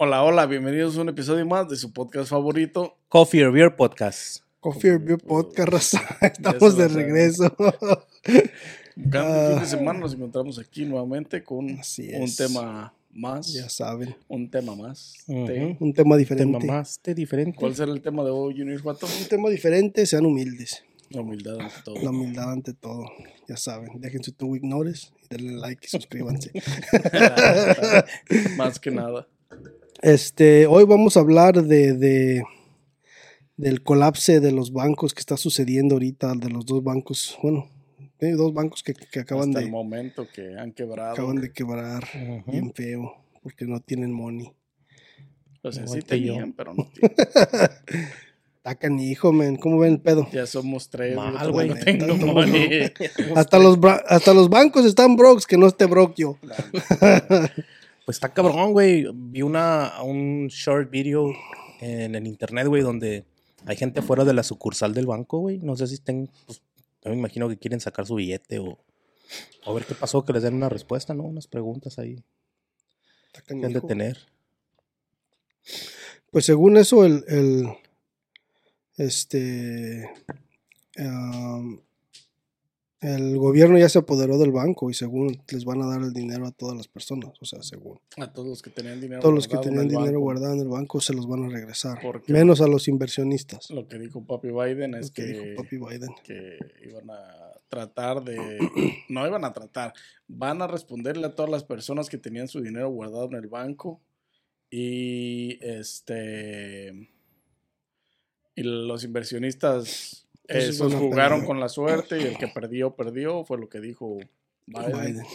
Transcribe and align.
Hola, 0.00 0.22
hola, 0.22 0.46
bienvenidos 0.46 0.96
a 0.96 1.00
un 1.00 1.08
episodio 1.08 1.44
más 1.44 1.68
de 1.68 1.76
su 1.76 1.92
podcast 1.92 2.30
favorito. 2.30 2.96
Coffee 3.08 3.44
or 3.44 3.52
Beer 3.52 3.74
Podcast. 3.74 4.44
Coffee 4.60 4.92
or 4.92 5.00
Beer 5.04 5.18
Podcast, 5.18 5.68
raza. 5.68 6.02
Estamos 6.20 6.76
de 6.76 6.86
regreso. 6.88 7.52
Cada 9.10 9.50
fin 9.54 9.60
de 9.60 9.66
semana 9.66 9.98
nos 9.98 10.14
encontramos 10.14 10.58
aquí 10.60 10.84
nuevamente 10.84 11.42
con 11.42 11.80
Así 11.80 12.10
un 12.14 12.32
tema 12.34 12.94
más. 13.10 13.52
Ya 13.52 13.68
saben. 13.68 14.14
Un 14.28 14.48
tema 14.48 14.76
más. 14.76 15.14
Te- 15.26 15.76
Un 15.80 15.92
tema 15.92 16.16
diferente. 16.16 16.58
Tema 16.60 16.74
más 16.74 17.00
de 17.02 17.14
diferente. 17.14 17.58
¿Cuál 17.58 17.74
será 17.74 17.90
el 17.90 18.00
tema 18.00 18.22
de 18.22 18.30
hoy, 18.30 18.54
Junior 18.56 18.80
Juato? 18.80 19.06
Un 19.06 19.28
tema 19.28 19.50
diferente, 19.50 20.06
sean 20.06 20.24
humildes. 20.26 20.84
La 21.10 21.22
humildad 21.22 21.58
ante 21.58 21.74
todo. 21.84 21.96
La 22.02 22.10
humildad 22.10 22.52
ante 22.52 22.72
todo. 22.72 23.04
Ya 23.48 23.56
saben. 23.56 24.00
Dejen 24.00 24.22
su 24.22 24.30
two 24.30 24.46
week 24.46 24.62
notice 24.62 25.08
y 25.24 25.36
denle 25.36 25.54
like 25.58 25.84
y 25.84 25.88
suscríbanse. 25.88 26.52
más 28.56 28.78
que 28.78 28.92
nada. 28.92 29.26
Este, 30.02 30.66
hoy 30.66 30.84
vamos 30.84 31.16
a 31.16 31.20
hablar 31.20 31.62
de, 31.64 31.92
de- 31.94 32.42
del 33.56 33.82
colapse 33.82 34.38
de 34.40 34.52
los 34.52 34.72
bancos 34.72 35.12
que 35.14 35.20
está 35.20 35.36
sucediendo 35.36 35.96
ahorita, 35.96 36.34
de 36.36 36.48
los 36.50 36.64
dos 36.64 36.82
bancos, 36.84 37.36
bueno, 37.42 37.68
hay 38.20 38.32
dos 38.32 38.52
bancos 38.54 38.82
que, 38.84 38.94
que 38.94 39.20
acaban 39.20 39.48
Hasta 39.48 39.60
el 39.60 39.66
de, 39.66 39.70
momento 39.72 40.26
que 40.32 40.56
han 40.56 40.72
quebrado. 40.72 41.12
acaban 41.12 41.40
de 41.40 41.52
quebrar 41.52 42.04
bien 42.46 42.72
feo 42.72 43.14
porque 43.42 43.64
no 43.64 43.80
tienen 43.80 44.12
money. 44.12 44.52
O 45.62 45.72
sea, 45.72 45.84
sí 45.88 45.94
Aguante 45.98 46.20
yo. 46.20 46.32
tenían, 46.34 46.52
pero 46.52 46.74
no 46.74 46.88
tienen. 46.92 47.16
Tacan 48.62 48.98
hijo, 49.00 49.32
men, 49.32 49.56
¿cómo 49.56 49.78
ven 49.78 49.94
el 49.94 50.00
pedo? 50.00 50.28
Ya 50.32 50.46
somos 50.46 50.88
tres. 50.90 51.16
Mal, 51.16 51.50
güey. 51.50 51.68
no 51.70 51.74
tengo 51.76 52.06
Tanto 52.06 52.26
money. 52.26 52.92
Hasta 53.34 53.58
los, 53.58 53.78
hasta 54.06 54.34
los 54.34 54.48
bancos 54.48 54.84
están 54.84 55.16
brokes, 55.16 55.44
que 55.48 55.56
no 55.56 55.66
esté 55.66 55.86
broke 55.86 56.14
yo. 56.16 56.36
Pues 58.08 58.16
está 58.16 58.32
cabrón, 58.32 58.72
güey. 58.72 59.04
Vi 59.12 59.42
una, 59.42 60.00
un 60.02 60.48
short 60.48 60.90
video 60.90 61.30
en 61.78 62.14
el 62.14 62.26
internet, 62.26 62.66
güey, 62.66 62.80
donde 62.80 63.26
hay 63.66 63.76
gente 63.76 64.00
fuera 64.00 64.24
de 64.24 64.32
la 64.32 64.42
sucursal 64.42 64.94
del 64.94 65.04
banco, 65.04 65.40
güey. 65.40 65.58
No 65.58 65.76
sé 65.76 65.86
si 65.86 65.96
estén, 65.96 66.30
pues, 66.46 66.62
yo 67.04 67.10
me 67.10 67.18
imagino 67.18 67.50
que 67.50 67.58
quieren 67.58 67.80
sacar 67.80 68.06
su 68.06 68.14
billete 68.14 68.60
o, 68.60 68.78
o 69.66 69.74
ver 69.74 69.84
qué 69.84 69.94
pasó, 69.94 70.24
que 70.24 70.32
les 70.32 70.42
den 70.42 70.54
una 70.54 70.70
respuesta, 70.70 71.12
¿no? 71.12 71.24
Unas 71.24 71.48
preguntas 71.48 71.98
ahí 71.98 72.24
Está 73.26 73.42
que 73.42 73.52
han 73.52 73.74
de 73.74 73.80
tener. 73.82 74.16
Pues 76.30 76.46
según 76.46 76.78
eso, 76.78 77.04
el, 77.04 77.26
el 77.28 77.68
este 78.96 80.10
am, 80.96 81.82
el 83.00 83.38
gobierno 83.38 83.78
ya 83.78 83.88
se 83.88 84.00
apoderó 84.00 84.38
del 84.38 84.50
banco 84.50 84.90
y 84.90 84.94
según 84.94 85.40
les 85.52 85.64
van 85.64 85.82
a 85.82 85.86
dar 85.86 86.02
el 86.02 86.12
dinero 86.12 86.46
a 86.46 86.50
todas 86.50 86.76
las 86.76 86.88
personas, 86.88 87.30
o 87.40 87.44
sea, 87.44 87.62
según 87.62 88.00
A 88.16 88.32
todos 88.32 88.48
los 88.48 88.62
que 88.62 88.70
tenían 88.70 89.00
dinero. 89.00 89.20
todos 89.20 89.34
los 89.34 89.46
que 89.46 89.56
tenían 89.58 89.82
el 89.84 89.88
dinero 89.88 90.04
banco. 90.06 90.20
guardado 90.20 90.54
en 90.54 90.60
el 90.60 90.68
banco 90.68 91.00
se 91.00 91.14
los 91.14 91.28
van 91.28 91.44
a 91.44 91.48
regresar, 91.48 92.00
menos 92.26 92.60
a 92.60 92.66
los 92.66 92.88
inversionistas. 92.88 93.70
Lo 93.70 93.86
que 93.86 93.98
dijo 93.98 94.24
Papi 94.24 94.48
Biden 94.48 94.94
es 94.94 95.12
que 95.12 95.24
que, 95.24 95.32
dijo 95.32 95.62
Papi 95.62 95.76
Biden. 95.76 96.14
que 96.24 96.58
iban 96.88 97.08
a 97.10 97.52
tratar 97.68 98.24
de... 98.24 98.36
no 99.08 99.26
iban 99.26 99.44
a 99.44 99.52
tratar, 99.52 99.92
van 100.26 100.60
a 100.62 100.66
responderle 100.66 101.26
a 101.26 101.34
todas 101.34 101.50
las 101.50 101.64
personas 101.64 102.08
que 102.08 102.18
tenían 102.18 102.48
su 102.48 102.60
dinero 102.60 102.90
guardado 102.90 103.26
en 103.26 103.34
el 103.34 103.46
banco 103.46 104.00
y 104.70 105.58
este... 105.64 107.10
Y 108.56 108.62
los 108.64 109.04
inversionistas 109.04 110.27
Esos 110.48 110.94
jugaron 110.94 111.44
con 111.44 111.60
la 111.60 111.68
suerte 111.68 112.18
y 112.18 112.24
el 112.24 112.38
que 112.38 112.48
perdió, 112.48 112.96
perdió, 112.96 113.44
fue 113.44 113.58
lo 113.58 113.68
que 113.68 113.80
dijo 113.80 114.18
Biden, 114.66 114.92
Biden. 114.92 115.26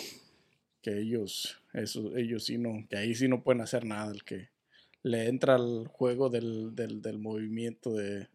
que 0.81 1.00
ellos, 1.00 1.61
eso, 1.73 2.17
ellos 2.17 2.44
sí 2.45 2.58
no, 2.58 2.86
que 2.89 2.97
ahí 2.97 3.14
sí 3.14 3.28
no 3.28 3.44
pueden 3.44 3.61
hacer 3.61 3.86
nada, 3.86 4.11
el 4.11 4.23
que 4.23 4.50
le 5.03 5.28
entra 5.28 5.55
al 5.55 5.88
juego 5.88 6.30
del, 6.30 6.75
del, 6.75 7.02
del 7.02 7.20
movimiento 7.20 7.94
de, 7.94 8.28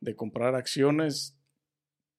de 0.00 0.16
comprar 0.16 0.54
acciones, 0.54 1.36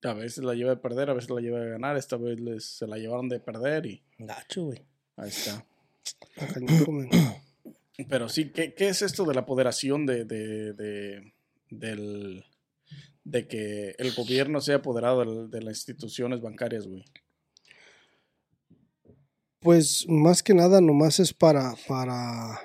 a 0.03 0.13
veces 0.13 0.43
la 0.43 0.53
lleva 0.53 0.71
de 0.71 0.77
perder, 0.81 1.09
a 1.09 1.13
veces 1.13 1.29
la 1.29 1.41
lleva 1.41 1.59
de 1.59 1.69
ganar, 1.71 1.97
esta 1.97 2.17
vez 2.17 2.39
les, 2.39 2.65
se 2.65 2.87
la 2.87 2.97
llevaron 2.97 3.29
de 3.29 3.39
perder 3.39 3.85
y 3.85 4.03
Gacho, 4.19 4.65
güey. 4.65 4.81
ahí 5.15 5.29
está. 5.29 5.65
Pero 8.09 8.29
sí, 8.29 8.49
¿qué, 8.51 8.73
qué 8.73 8.89
es 8.89 9.01
esto 9.01 9.25
de 9.25 9.33
la 9.33 9.41
apoderación 9.41 10.05
de, 10.05 10.25
de, 10.25 10.73
de, 10.73 11.33
del, 11.69 12.45
de 13.23 13.47
que 13.47 13.95
el 13.97 14.13
gobierno 14.13 14.61
sea 14.61 14.77
apoderado 14.77 15.47
de, 15.47 15.61
las 15.61 15.77
instituciones 15.77 16.41
bancarias, 16.41 16.87
güey? 16.87 17.03
Pues 19.59 20.07
más 20.09 20.41
que 20.41 20.53
nada 20.53 20.81
nomás 20.81 21.19
es 21.19 21.33
para 21.33 21.75
para 21.87 22.59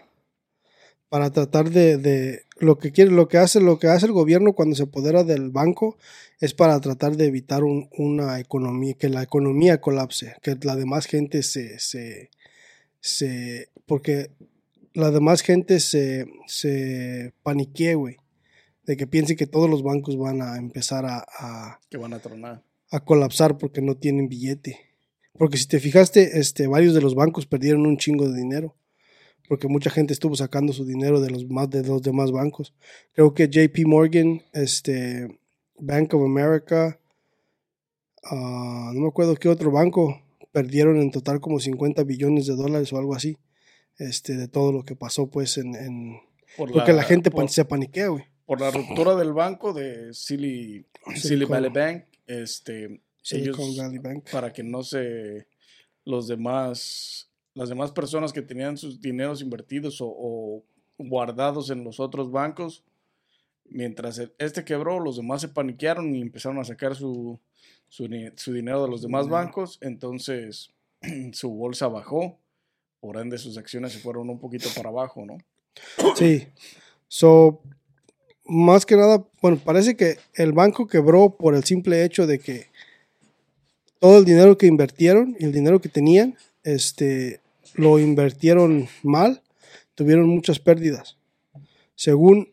para 1.09 1.31
tratar 1.31 1.71
de, 1.71 2.43
lo 2.59 2.79
que 2.79 2.91
quiere 2.91 3.11
lo 3.11 3.29
que 3.29 3.39
hace 3.39 3.61
lo 3.61 3.79
que 3.79 3.89
hace 3.89 4.07
el 4.07 4.13
gobierno 4.13 4.55
cuando 4.55 4.75
se 4.75 4.85
apodera 4.85 5.25
del 5.25 5.51
banco 5.51 5.99
es 6.41 6.55
para 6.55 6.81
tratar 6.81 7.17
de 7.17 7.27
evitar 7.27 7.65
un- 7.65 7.89
una 7.97 8.41
economía 8.41 8.95
que 8.95 9.09
la 9.09 9.23
economía 9.23 9.81
colapse 9.81 10.37
que 10.43 10.57
la 10.63 10.75
demás 10.75 11.07
gente 11.07 11.43
se 11.43 11.79
se, 11.79 12.31
se 13.01 13.69
porque 13.87 14.31
la 14.95 15.11
demás 15.11 15.43
gente 15.43 15.81
se 15.81 16.27
se 16.47 17.35
paniquee 17.43 17.95
güey 17.95 18.17
de 18.87 18.97
que 18.97 19.07
piense 19.07 19.37
que 19.37 19.47
todos 19.47 19.69
los 19.69 19.83
bancos 19.83 20.17
van 20.17 20.41
a 20.43 20.57
empezar 20.57 21.05
a- 21.07 21.27
a 21.39 21.81
Que 21.91 21.97
van 21.99 22.13
a 22.15 22.19
tronar. 22.21 22.63
a 22.91 23.01
colapsar 23.05 23.59
porque 23.59 23.83
no 23.83 23.97
tienen 23.97 24.29
billete. 24.29 24.79
Porque 25.39 25.59
si 25.59 25.67
te 25.67 25.81
fijaste, 25.81 26.39
este, 26.39 26.67
varios 26.67 26.95
de 26.95 27.01
los 27.03 27.15
bancos 27.15 27.47
perdieron 27.47 27.85
un 27.87 27.99
chingo 27.99 28.29
de 28.29 28.39
dinero. 28.39 28.75
Porque 29.49 29.69
mucha 29.69 29.91
gente 29.91 30.13
estuvo 30.13 30.35
sacando 30.35 30.73
su 30.73 30.85
dinero 30.85 31.21
de 31.21 31.31
los 31.31 31.47
más 31.49 31.69
de 31.71 31.83
los 31.85 32.03
demás 32.03 32.33
bancos. 32.33 32.75
Creo 33.13 33.33
que 33.35 33.49
JP 33.49 33.85
Morgan, 33.87 34.43
este, 34.53 35.39
Bank 35.79 36.15
of 36.15 36.23
America, 36.25 36.99
ah, 38.25 38.91
no 38.95 39.01
me 39.03 39.09
acuerdo 39.09 39.37
qué 39.37 39.49
otro 39.49 39.71
banco, 39.71 40.21
perdieron 40.53 41.01
en 41.01 41.11
total 41.11 41.41
como 41.41 41.61
50 41.61 42.03
billones 42.05 42.47
de 42.47 42.55
dólares 42.57 42.93
o 42.93 42.99
algo 42.99 43.15
así. 43.15 43.37
Este, 43.99 44.37
de 44.37 44.49
todo 44.49 44.73
lo 44.73 44.85
que 44.85 44.95
pasó, 44.97 45.29
pues, 45.31 45.57
en, 45.59 45.75
en- 45.75 46.21
Por 46.57 46.73
porque 46.73 46.93
la, 46.93 47.03
gente 47.03 47.31
por- 47.31 47.49
se 47.49 47.65
paniquea, 47.65 48.09
güey. 48.09 48.25
Por 48.47 48.61
la 48.61 48.71
ruptura 48.71 49.15
del 49.17 49.33
banco 49.33 49.73
de 49.73 50.15
Silly, 50.15 50.87
Silly 51.17 51.45
Valley 51.45 51.71
Bank, 51.71 52.05
este, 52.27 53.01
ellos, 53.31 53.77
Valley 53.77 53.99
Bank. 53.99 54.31
para 54.31 54.53
que 54.53 54.63
no 54.63 54.83
se, 54.83 55.49
los 56.05 56.29
demás, 56.29 57.29
las 57.55 57.69
demás 57.69 57.91
personas 57.93 58.33
que 58.33 58.43
tenían 58.43 58.77
sus 58.77 59.01
dineros 59.01 59.43
invertidos 59.43 60.01
o, 60.01 60.07
o 60.09 60.65
guardados 60.99 61.71
en 61.71 61.83
los 61.85 61.99
otros 62.01 62.31
bancos, 62.31 62.85
mientras 63.65 64.19
el- 64.19 64.33
este 64.39 64.65
quebró, 64.65 65.01
los 65.01 65.17
demás 65.17 65.41
se 65.41 65.49
paniquearon 65.49 66.15
y 66.15 66.21
empezaron 66.23 66.59
a 66.59 66.65
sacar 66.65 66.95
su, 66.95 67.39
su, 67.89 68.09
su 68.37 68.53
dinero 68.53 68.83
de 68.85 68.89
los 68.91 69.03
demás 69.03 69.29
bancos, 69.29 69.79
entonces 69.83 70.71
su 71.33 71.51
bolsa 71.51 71.89
bajó, 71.89 72.39
por 73.01 73.19
ende 73.19 73.39
sus 73.39 73.59
acciones 73.59 73.93
se 73.93 73.99
fueron 73.99 74.31
un 74.31 74.39
poquito 74.39 74.69
para 74.77 74.89
abajo, 74.91 75.25
¿no? 75.27 75.37
Sí. 76.17 76.47
So, 77.09 77.63
más 78.49 78.87
que 78.87 78.97
nada, 78.97 79.25
bueno, 79.43 79.59
parece 79.65 79.97
que 79.97 80.19
el 80.35 80.53
banco 80.53 80.87
quebró 80.87 81.31
por 81.31 81.55
el 81.55 81.65
simple 81.65 82.05
hecho 82.05 82.27
de 82.27 82.39
que 82.39 82.67
todo 83.99 84.19
el 84.19 84.25
dinero 84.25 84.57
que 84.57 84.67
invirtieron 84.67 85.37
y 85.39 85.45
el 85.45 85.53
dinero 85.53 85.81
que 85.81 85.89
tenían, 85.89 86.37
este, 86.63 87.41
lo 87.75 87.99
invirtieron 87.99 88.89
mal, 89.03 89.43
tuvieron 89.95 90.29
muchas 90.29 90.59
pérdidas. 90.59 91.17
Según 91.95 92.53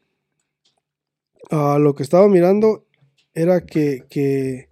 ah, 1.51 1.77
lo 1.79 1.95
que 1.95 2.03
estaba 2.03 2.27
mirando, 2.27 2.85
era 3.33 3.65
que, 3.65 4.05
que 4.09 4.69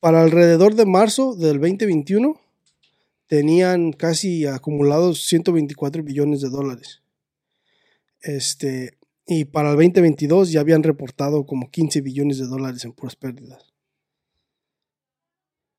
para 0.00 0.22
alrededor 0.22 0.74
de 0.74 0.86
marzo 0.86 1.34
del 1.34 1.60
2021, 1.60 2.40
tenían 3.26 3.92
casi 3.92 4.46
acumulados 4.46 5.24
124 5.24 6.02
billones 6.02 6.40
de 6.40 6.48
dólares. 6.48 7.02
Este, 8.22 8.98
y 9.26 9.44
para 9.46 9.70
el 9.70 9.76
2022 9.76 10.50
ya 10.52 10.60
habían 10.60 10.82
reportado 10.82 11.46
como 11.46 11.70
15 11.70 12.00
billones 12.00 12.38
de 12.38 12.46
dólares 12.46 12.84
en 12.84 12.92
puras 12.92 13.16
pérdidas. 13.16 13.72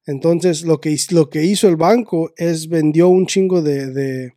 Entonces, 0.06 0.64
lo 0.64 0.80
que, 0.80 0.96
lo 1.12 1.30
que 1.30 1.44
hizo 1.44 1.68
el 1.68 1.76
banco 1.76 2.32
es 2.38 2.70
vendió 2.70 3.10
un 3.10 3.26
chingo 3.28 3.62
de. 3.62 3.88
de- 3.92 4.34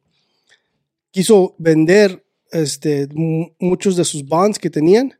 quiso 1.10 1.54
vender 1.58 2.24
este, 2.52 3.08
mu- 3.14 3.50
muchos 3.58 3.96
de 3.96 4.04
sus 4.04 4.24
bonds 4.26 4.58
que 4.58 4.70
tenían, 4.70 5.14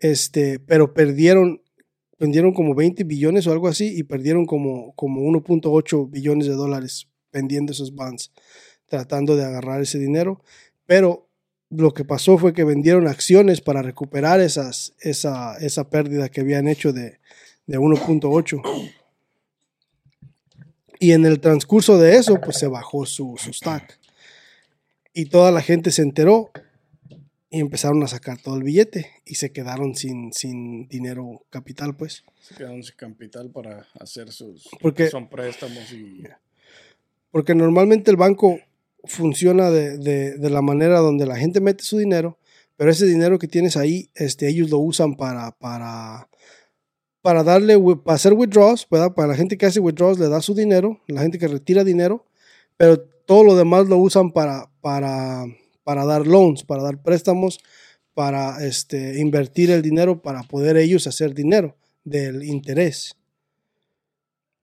este, 0.00 0.58
pero 0.60 0.94
perdieron, 0.94 1.62
vendieron 2.18 2.52
como 2.52 2.74
20 2.74 3.04
billones 3.04 3.46
o 3.46 3.52
algo 3.52 3.68
así 3.68 3.96
y 3.96 4.04
perdieron 4.04 4.46
como, 4.46 4.94
como 4.94 5.22
1.8 5.22 6.10
billones 6.10 6.46
de 6.46 6.54
dólares 6.54 7.08
vendiendo 7.32 7.72
esos 7.72 7.94
bonds, 7.94 8.32
tratando 8.86 9.36
de 9.36 9.44
agarrar 9.44 9.80
ese 9.80 9.98
dinero. 9.98 10.42
Pero 10.86 11.27
lo 11.70 11.92
que 11.92 12.04
pasó 12.04 12.38
fue 12.38 12.52
que 12.54 12.64
vendieron 12.64 13.06
acciones 13.06 13.60
para 13.60 13.82
recuperar 13.82 14.40
esas, 14.40 14.94
esa, 15.00 15.56
esa 15.58 15.90
pérdida 15.90 16.28
que 16.28 16.40
habían 16.40 16.66
hecho 16.68 16.92
de, 16.92 17.18
de 17.66 17.78
1.8. 17.78 18.92
Y 21.00 21.12
en 21.12 21.26
el 21.26 21.40
transcurso 21.40 21.98
de 21.98 22.16
eso, 22.16 22.40
pues 22.40 22.58
se 22.58 22.66
bajó 22.66 23.06
su, 23.06 23.36
su 23.38 23.50
stock. 23.50 23.82
Y 25.12 25.26
toda 25.26 25.52
la 25.52 25.60
gente 25.62 25.90
se 25.90 26.02
enteró 26.02 26.50
y 27.50 27.60
empezaron 27.60 28.02
a 28.02 28.08
sacar 28.08 28.38
todo 28.40 28.56
el 28.56 28.62
billete 28.62 29.10
y 29.24 29.36
se 29.36 29.52
quedaron 29.52 29.94
sin, 29.94 30.32
sin 30.32 30.88
dinero 30.88 31.44
capital, 31.50 31.96
pues. 31.96 32.24
Se 32.40 32.54
quedaron 32.54 32.82
sin 32.82 32.96
capital 32.96 33.50
para 33.50 33.86
hacer 34.00 34.32
sus 34.32 34.68
Porque- 34.80 35.08
son 35.08 35.28
préstamos 35.28 35.92
y 35.92 36.24
Porque 37.30 37.54
normalmente 37.54 38.10
el 38.10 38.16
banco 38.16 38.58
funciona 39.04 39.70
de, 39.70 39.98
de- 39.98 40.36
de 40.38 40.50
la 40.50 40.62
manera 40.62 40.98
donde 41.00 41.26
la 41.26 41.36
gente 41.36 41.60
mete 41.60 41.84
su 41.84 41.98
dinero, 41.98 42.38
pero 42.76 42.90
ese 42.90 43.06
dinero 43.06 43.38
que 43.38 43.48
tienes 43.48 43.76
ahí, 43.76 44.10
este, 44.14 44.48
ellos 44.48 44.70
lo 44.70 44.78
usan 44.78 45.16
para, 45.16 45.52
para, 45.58 46.28
para 47.22 47.42
darle, 47.42 47.76
para 48.04 48.14
hacer 48.14 48.32
withdrawals, 48.34 48.86
¿verdad? 48.90 49.14
Para 49.14 49.28
la 49.28 49.34
gente 49.34 49.56
que 49.58 49.66
hace 49.66 49.80
withdrawals 49.80 50.18
le 50.18 50.28
da 50.28 50.40
su 50.40 50.54
dinero, 50.54 51.00
la 51.08 51.22
gente 51.22 51.38
que 51.38 51.48
retira 51.48 51.84
dinero, 51.84 52.26
pero 52.76 52.98
todo 53.00 53.44
lo 53.44 53.56
demás 53.56 53.88
lo 53.88 53.98
usan 53.98 54.30
para, 54.32 54.70
para, 54.80 55.44
para 55.84 56.04
dar 56.04 56.26
loans, 56.26 56.64
para 56.64 56.82
dar 56.82 57.02
préstamos, 57.02 57.58
para 58.14 58.64
este, 58.64 59.20
invertir 59.20 59.70
el 59.70 59.82
dinero, 59.82 60.22
para 60.22 60.42
poder 60.42 60.76
ellos 60.76 61.06
hacer 61.06 61.34
dinero 61.34 61.76
del 62.04 62.42
interés. 62.44 63.14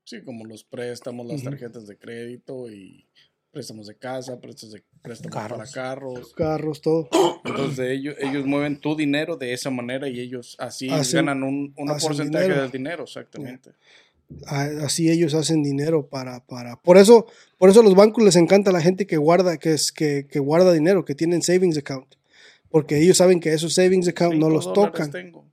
sí, 0.04 0.22
como 0.24 0.46
los 0.46 0.64
préstamos, 0.64 1.26
las 1.28 1.42
tarjetas 1.44 1.88
de 1.88 1.98
crédito 1.98 2.70
y 2.72 3.08
préstamos 3.56 3.88
de 3.88 3.96
casa, 3.96 4.38
préstamos, 4.38 4.74
de, 4.76 4.84
préstamos 5.02 5.34
Carros. 5.34 5.58
para 5.58 5.72
carros. 5.72 6.34
Carros, 6.36 6.82
todo. 6.82 7.08
Entonces 7.46 7.90
ellos, 7.90 8.14
ellos 8.20 8.46
mueven 8.46 8.82
tu 8.82 8.98
dinero 8.98 9.38
de 9.38 9.54
esa 9.54 9.70
manera 9.70 10.10
y 10.10 10.20
ellos 10.20 10.58
así 10.60 10.90
Hacen- 10.90 11.26
ganan 11.26 11.42
un, 11.44 11.74
porcentaje 11.74 12.44
dinero. 12.48 12.62
del 12.64 12.72
dinero, 12.72 13.04
exactamente. 13.06 13.72
A- 14.46 14.64
así 14.84 15.10
ellos 15.10 15.34
hacen 15.34 15.64
dinero 15.64 16.06
para, 16.06 16.46
para. 16.46 16.76
Por 16.82 16.98
eso, 16.98 17.28
por 17.58 17.70
eso 17.70 17.80
a 17.80 17.84
los 17.84 17.96
bancos 17.96 18.26
les 18.26 18.36
encanta 18.36 18.74
la 18.74 18.82
gente 18.82 19.08
que 19.08 19.16
guarda, 19.16 19.58
que 19.58 19.72
es, 19.72 19.94
que, 19.94 20.28
que 20.30 20.40
guarda 20.40 20.74
dinero, 20.74 21.06
que 21.06 21.16
tienen 21.16 21.42
savings 21.42 21.78
account. 21.78 22.16
Porque 22.70 22.98
ellos 23.02 23.16
saben 23.16 23.40
que 23.40 23.54
esos 23.54 23.74
savings 23.74 24.10
account 24.10 24.36
no 24.36 24.50
los 24.50 24.74
tocan. 24.74 25.12
tengo. 25.12 25.46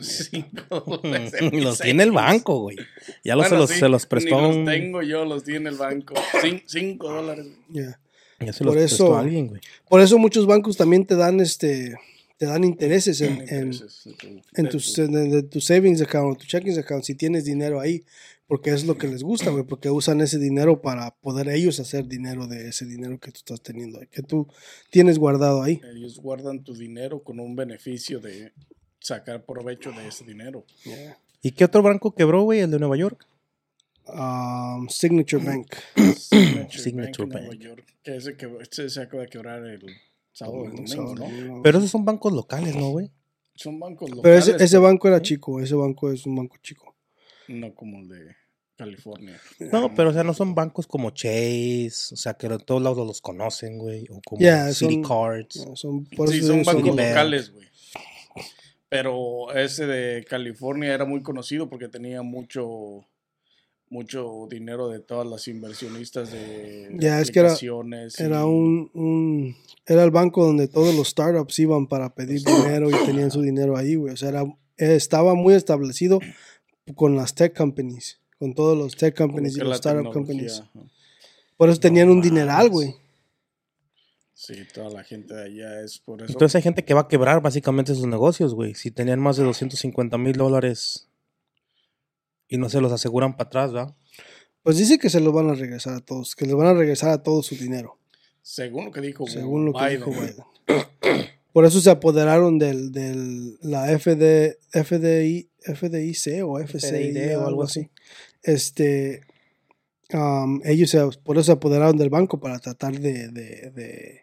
Cinco 0.00 0.80
dólares 0.80 1.32
los 1.52 1.78
tiene 1.80 2.02
el 2.04 2.12
banco, 2.12 2.60
güey. 2.60 2.76
Ya 3.24 3.36
los, 3.36 3.48
Bueno, 3.50 3.56
se, 3.56 3.60
los, 3.60 3.70
sí, 3.70 3.78
se 3.80 3.88
los 3.88 4.02
ni 4.04 4.08
prestó 4.08 4.38
a 4.38 4.42
los 4.42 4.56
un- 4.56 4.64
tengo 4.64 5.02
yo, 5.02 5.24
los 5.24 5.44
tiene 5.44 5.68
el 5.70 5.76
banco. 5.76 6.14
Cin- 6.42 6.62
cinco 6.66 7.12
dólares. 7.12 7.46
Yeah. 7.72 7.98
Ya 8.40 8.52
se 8.52 8.64
los 8.64 8.72
Por 8.74 8.80
prestó 8.82 9.04
eso- 9.06 9.16
a 9.16 9.20
alguien, 9.20 9.48
güey. 9.48 9.60
Por 9.88 10.00
eso 10.00 10.18
muchos 10.18 10.46
bancos 10.46 10.76
también 10.76 11.04
te 11.06 11.14
dan 11.16 11.40
este 11.40 11.94
te 12.38 12.46
dan 12.46 12.64
intereses 12.64 13.20
en, 13.20 13.34
Intereses 13.42 14.02
tus, 14.70 14.92
tu- 14.94 15.02
en- 15.02 15.30
de 15.30 15.42
tu 15.44 15.60
savings 15.60 16.00
account, 16.02 16.38
tu 16.40 16.46
checking 16.46 16.76
account, 16.76 17.04
si 17.04 17.14
tienes 17.14 17.44
dinero 17.44 17.78
ahí, 17.78 18.02
porque 18.48 18.70
es 18.70 18.84
lo 18.84 18.98
que 18.98 19.06
les 19.06 19.22
gusta, 19.22 19.50
güey, 19.50 19.62
porque 19.62 19.90
usan 19.90 20.20
ese 20.22 20.40
dinero 20.40 20.82
para 20.82 21.14
poder 21.14 21.48
ellos 21.50 21.78
hacer 21.78 22.08
dinero 22.08 22.48
de 22.48 22.68
ese 22.70 22.84
dinero 22.84 23.20
que 23.20 23.30
tú 23.30 23.38
estás 23.38 23.60
teniendo, 23.62 24.00
que 24.10 24.22
tú 24.24 24.48
tienes 24.90 25.20
guardado 25.20 25.62
ahí. 25.62 25.80
Ellos 25.94 26.18
guardan 26.18 26.64
tu 26.64 26.74
dinero 26.74 27.22
con 27.22 27.38
un 27.38 27.54
beneficio 27.54 28.18
de 28.18 28.52
sacar 29.02 29.44
provecho 29.44 29.92
de 29.92 30.08
ese 30.08 30.24
dinero. 30.24 30.64
¿Y 31.42 31.52
qué 31.52 31.64
otro 31.64 31.82
banco 31.82 32.14
quebró, 32.14 32.42
güey? 32.42 32.60
El 32.60 32.70
de 32.70 32.78
Nueva 32.78 32.96
York. 32.96 33.26
Um, 34.06 34.88
Signature 34.88 35.44
Bank. 35.44 35.74
Signature, 36.16 36.68
Signature 36.82 37.28
Bank, 37.28 37.42
Nueva. 37.46 37.54
York, 37.54 37.84
que 38.02 38.16
ese, 38.16 38.36
que 38.36 38.48
ese 38.60 38.90
se 38.90 39.00
acaba 39.00 39.22
de 39.22 39.28
quebrar 39.28 39.64
el 39.64 39.84
sábado, 40.32 40.64
el 40.64 40.72
domingo, 40.76 41.14
¿no? 41.14 41.62
Pero 41.62 41.78
esos 41.78 41.90
son 41.90 42.04
bancos 42.04 42.32
locales, 42.32 42.74
¿no, 42.74 42.90
güey? 42.90 43.10
Son 43.54 43.78
bancos 43.78 44.10
locales. 44.10 44.22
Pero 44.44 44.54
ese, 44.56 44.64
ese 44.64 44.78
banco 44.78 45.06
era 45.08 45.22
chico, 45.22 45.60
ese 45.60 45.74
banco 45.74 46.10
es 46.10 46.26
un 46.26 46.34
banco 46.36 46.56
chico. 46.62 46.94
No 47.48 47.74
como 47.74 47.98
el 48.00 48.08
de 48.08 48.36
California. 48.76 49.38
No, 49.60 49.94
pero 49.94 50.10
o 50.10 50.12
sea, 50.12 50.24
no 50.24 50.34
son 50.34 50.54
bancos 50.54 50.86
como 50.88 51.10
Chase, 51.10 52.12
o 52.12 52.16
sea, 52.16 52.34
que 52.34 52.46
en 52.46 52.58
todos 52.58 52.82
lados 52.82 53.06
los 53.06 53.20
conocen, 53.20 53.78
güey, 53.78 54.06
o 54.10 54.20
como 54.24 54.40
Yeah, 54.40 54.72
City 54.72 54.94
son- 54.94 55.02
Cards. 55.04 55.66
No, 55.66 55.76
son, 55.76 56.04
por 56.06 56.28
Sí, 56.30 56.42
son 56.42 56.64
bancos 56.64 56.84
locales, 56.96 57.52
güey. 57.52 57.66
Pero 58.92 59.50
ese 59.54 59.86
de 59.86 60.22
California 60.28 60.92
era 60.92 61.06
muy 61.06 61.22
conocido 61.22 61.66
porque 61.70 61.88
tenía 61.88 62.20
mucho 62.20 63.06
mucho 63.88 64.46
dinero 64.50 64.88
de 64.88 65.00
todas 65.00 65.26
las 65.26 65.48
inversionistas 65.48 66.30
de, 66.32 66.88
Ya, 66.98 67.20
es 67.20 67.30
que 67.30 67.40
era- 67.40 67.48
Era 68.24 68.44
un, 68.46 68.90
un- 68.94 69.56
era 69.86 70.02
el 70.04 70.10
banco 70.10 70.44
donde 70.46 70.66
todos 70.68 70.94
los 70.94 71.08
startups 71.08 71.58
iban 71.58 71.86
para 71.86 72.14
pedir 72.14 72.42
dinero 72.42 72.88
y 72.90 72.94
tenían 73.06 73.30
su 73.30 73.40
dinero 73.42 73.76
ahí, 73.76 73.94
güey. 73.94 74.12
O 74.12 74.16
sea, 74.16 74.28
era, 74.30 74.44
estaba 74.76 75.34
muy 75.34 75.52
establecido 75.54 76.20
con 76.94 77.16
las 77.16 77.34
tech 77.34 77.54
companies, 77.56 78.18
con 78.38 78.54
todos 78.54 78.76
los 78.78 78.94
tech 78.96 79.14
companies 79.16 79.56
y 79.56 79.60
los 79.60 79.76
startup 79.76 80.12
tecnología, 80.12 80.62
companies. 80.62 80.62
Por 81.58 81.68
eso 81.70 81.80
tenían 81.80 82.08
un 82.10 82.20
dineral, 82.22 82.68
güey. 82.70 82.94
Sí, 84.44 84.54
toda 84.74 84.90
la 84.90 85.04
gente 85.04 85.34
de 85.34 85.44
allá 85.44 85.82
es 85.82 86.00
por 86.00 86.20
eso. 86.20 86.32
Entonces 86.32 86.56
hay 86.56 86.62
gente 86.62 86.84
que 86.84 86.94
va 86.94 87.02
a 87.02 87.06
quebrar 87.06 87.40
básicamente 87.40 87.94
sus 87.94 88.08
negocios, 88.08 88.56
güey. 88.56 88.74
Si 88.74 88.90
tenían 88.90 89.20
más 89.20 89.36
de 89.36 89.44
250 89.44 90.18
mil 90.18 90.32
dólares 90.32 91.06
y 92.48 92.56
no 92.58 92.68
se 92.68 92.80
los 92.80 92.90
aseguran 92.90 93.36
para 93.36 93.46
atrás, 93.46 93.72
¿verdad? 93.72 93.94
Pues 94.64 94.78
dice 94.78 94.98
que 94.98 95.10
se 95.10 95.20
los 95.20 95.32
van 95.32 95.48
a 95.48 95.54
regresar 95.54 95.94
a 95.94 96.00
todos, 96.00 96.34
que 96.34 96.44
les 96.46 96.56
van 96.56 96.66
a 96.66 96.74
regresar 96.74 97.10
a 97.10 97.22
todo 97.22 97.40
su 97.44 97.54
dinero, 97.54 98.00
según 98.42 98.86
lo 98.86 98.90
que 98.90 99.00
dijo 99.00 99.28
según 99.28 99.64
lo 99.64 99.74
que 99.74 99.84
Biden. 99.84 99.98
dijo 99.98 100.10
Biden. 100.10 100.44
Por 101.52 101.64
eso 101.64 101.80
se 101.80 101.90
apoderaron 101.90 102.58
del, 102.58 102.90
del 102.90 103.58
la 103.60 103.96
FD, 103.96 104.58
FDI, 104.72 105.50
FDIC 105.60 106.44
o 106.44 106.58
FCI 106.58 107.34
o 107.36 107.46
algo 107.46 107.62
así. 107.62 107.90
Este, 108.42 109.20
um, 110.12 110.60
ellos 110.64 110.90
se, 110.90 111.00
por 111.22 111.36
eso 111.36 111.44
se 111.44 111.52
apoderaron 111.52 111.96
del 111.96 112.10
banco 112.10 112.40
para 112.40 112.58
tratar 112.58 112.98
de, 112.98 113.28
de, 113.28 113.70
de, 113.70 114.22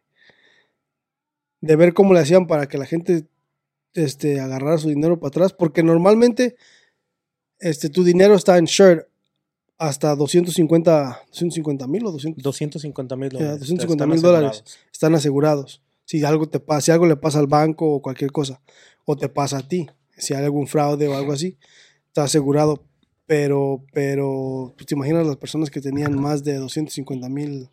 de 1.61 1.75
ver 1.75 1.93
cómo 1.93 2.13
le 2.13 2.19
hacían 2.19 2.47
para 2.47 2.67
que 2.67 2.77
la 2.77 2.85
gente 2.85 3.27
este, 3.93 4.39
agarrara 4.39 4.77
su 4.77 4.89
dinero 4.89 5.19
para 5.19 5.29
atrás, 5.29 5.53
porque 5.53 5.83
normalmente 5.83 6.55
este, 7.59 7.89
tu 7.89 8.03
dinero 8.03 8.35
está 8.35 8.57
insured 8.57 9.01
hasta 9.77 10.15
250 10.15 11.87
mil 11.87 12.05
o 12.05 12.11
200 12.11 12.43
250 12.43 13.15
mil 13.15 13.29
dólares. 13.29 13.59
250 13.59 14.03
están 14.03 14.09
mil 14.09 14.21
dólares. 14.21 14.49
asegurados. 14.49 14.79
están 14.91 15.15
asegurados. 15.15 15.81
Si 16.05 16.23
algo 16.23 16.49
te 16.49 16.59
pasa, 16.59 16.81
si 16.81 16.91
algo 16.91 17.05
le 17.05 17.15
pasa 17.15 17.39
al 17.39 17.47
banco 17.47 17.93
o 17.93 18.01
cualquier 18.01 18.31
cosa, 18.31 18.61
o 19.05 19.15
te 19.15 19.29
pasa 19.29 19.59
a 19.59 19.67
ti, 19.67 19.87
si 20.17 20.33
hay 20.33 20.43
algún 20.43 20.67
fraude 20.67 21.07
o 21.07 21.15
algo 21.15 21.31
así, 21.31 21.57
está 22.07 22.23
asegurado. 22.23 22.83
Pero, 23.25 23.85
pero, 23.93 24.73
pues, 24.75 24.87
te 24.87 24.95
imaginas 24.95 25.25
las 25.27 25.37
personas 25.37 25.69
que 25.69 25.81
tenían 25.81 26.19
más 26.19 26.43
de 26.43 26.55
250 26.55 27.29
mil. 27.29 27.69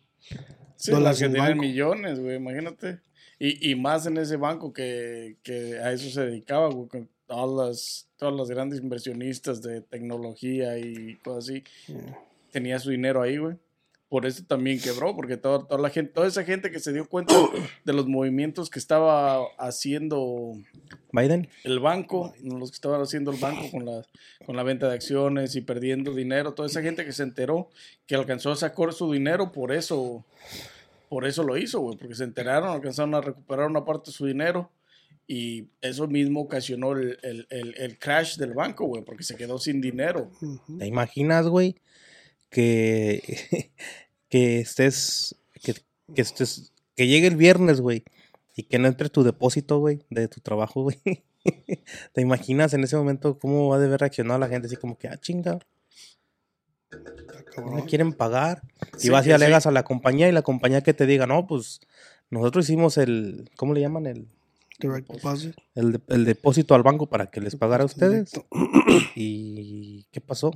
Sí, 0.75 0.91
dólares 0.91 1.03
las 1.03 1.19
que 1.19 1.25
en 1.25 1.31
el 1.31 1.33
tienen 1.33 1.51
banco. 1.51 1.61
millones, 1.61 2.19
güey, 2.19 2.35
imagínate. 2.35 2.99
Y, 3.39 3.71
y 3.71 3.75
más 3.75 4.05
en 4.05 4.17
ese 4.17 4.37
banco 4.37 4.73
que, 4.73 5.37
que 5.43 5.77
a 5.79 5.91
eso 5.91 6.09
se 6.09 6.25
dedicaba, 6.25 6.69
güey, 6.69 6.87
con 6.87 7.09
todas 7.27 7.69
las, 7.69 8.09
todas 8.17 8.35
las 8.35 8.49
grandes 8.49 8.79
inversionistas 8.79 9.61
de 9.61 9.81
tecnología 9.81 10.77
y 10.79 11.15
cosas 11.23 11.49
así. 11.49 11.63
Tenía 12.51 12.79
su 12.79 12.89
dinero 12.89 13.21
ahí, 13.21 13.37
güey. 13.37 13.55
Por 14.09 14.25
eso 14.25 14.43
también 14.47 14.79
quebró, 14.79 15.13
porque 15.17 15.35
toda, 15.35 15.67
toda 15.67 15.81
la 15.81 15.89
gente, 15.89 16.13
toda 16.13 16.27
esa 16.27 16.45
gente 16.45 16.71
que 16.71 16.79
se 16.79 16.93
dio 16.93 17.09
cuenta 17.09 17.35
de 17.83 17.93
los 17.93 18.07
movimientos 18.07 18.69
que 18.69 18.79
estaba 18.79 19.43
haciendo 19.57 20.53
Biden. 21.11 21.49
el 21.65 21.79
banco, 21.79 22.33
los 22.41 22.71
que 22.71 22.75
estaban 22.75 23.01
haciendo 23.01 23.31
el 23.31 23.37
banco 23.37 23.69
con 23.69 23.85
la, 23.85 24.05
con 24.45 24.55
la 24.55 24.63
venta 24.63 24.87
de 24.87 24.93
acciones 24.93 25.57
y 25.57 25.61
perdiendo 25.61 26.13
dinero, 26.13 26.53
toda 26.53 26.69
esa 26.69 26.81
gente 26.81 27.03
que 27.03 27.11
se 27.11 27.23
enteró 27.23 27.69
que 28.05 28.15
alcanzó 28.15 28.51
a 28.51 28.55
sacar 28.55 28.93
su 28.93 29.11
dinero, 29.11 29.51
por 29.51 29.73
eso, 29.73 30.23
por 31.09 31.25
eso 31.25 31.43
lo 31.43 31.57
hizo, 31.57 31.79
güey, 31.79 31.97
porque 31.97 32.15
se 32.15 32.23
enteraron, 32.23 32.69
alcanzaron 32.69 33.15
a 33.15 33.21
recuperar 33.21 33.67
una 33.67 33.85
parte 33.85 34.11
de 34.11 34.15
su 34.17 34.25
dinero 34.25 34.71
y 35.27 35.67
eso 35.81 36.07
mismo 36.07 36.41
ocasionó 36.41 36.93
el, 36.93 37.17
el- 37.21 37.47
el- 37.77 37.99
crash 37.99 38.37
del 38.37 38.53
banco, 38.53 38.85
güey, 38.85 39.03
porque 39.03 39.23
se 39.23 39.35
quedó 39.35 39.59
sin 39.59 39.81
dinero. 39.81 40.31
¿Te 40.79 40.85
imaginas, 40.87 41.47
güey? 41.47 41.75
Que, 42.49 43.71
que 44.29 44.59
estés, 44.59 45.35
que, 45.61 45.73
que 46.15 46.21
estés, 46.21 46.71
que 46.95 47.07
llegue 47.07 47.27
el 47.27 47.35
viernes, 47.35 47.81
güey, 47.81 48.03
y 48.55 48.63
que 48.63 48.79
no 48.79 48.87
entre 48.87 49.09
tu 49.09 49.23
depósito, 49.23 49.79
güey, 49.79 50.05
de 50.09 50.27
tu 50.27 50.39
trabajo, 50.39 50.83
güey. 50.83 50.99
¿Te 52.13 52.21
imaginas 52.21 52.73
en 52.73 52.83
ese 52.83 52.95
momento 52.97 53.37
cómo 53.39 53.69
va 53.69 53.75
a 53.77 53.79
deber 53.79 53.99
reaccionar 53.99 54.39
la 54.39 54.47
gente? 54.47 54.67
Así 54.67 54.75
como 54.77 54.97
que, 54.97 55.07
ah, 55.09 55.17
chinga, 55.17 55.59
no 57.57 57.71
me 57.71 57.85
quieren 57.85 58.13
pagar. 58.13 58.61
Sí, 58.97 59.07
y 59.07 59.09
vas 59.11 59.25
y 59.27 59.31
alegas 59.31 59.63
sí. 59.63 59.69
a 59.69 59.71
la 59.71 59.83
compañía 59.83 60.27
y 60.29 60.31
la 60.31 60.41
compañía 60.41 60.81
que 60.81 60.93
te 60.93 61.05
diga, 61.05 61.27
no, 61.27 61.47
pues 61.47 61.81
nosotros 62.29 62.65
hicimos 62.65 62.97
el, 62.97 63.49
¿cómo 63.57 63.73
le 63.73 63.81
llaman? 63.81 64.05
El, 64.05 64.27
Direct 64.79 65.09
deposit. 65.11 65.55
el, 65.75 65.99
el 66.07 66.25
depósito 66.25 66.75
al 66.75 66.83
banco 66.83 67.07
para 67.07 67.27
que 67.31 67.41
les 67.41 67.55
pagara 67.55 67.81
a 67.83 67.85
ustedes. 67.87 68.31
¿Y 69.15 70.03
qué 70.11 70.21
pasó? 70.21 70.51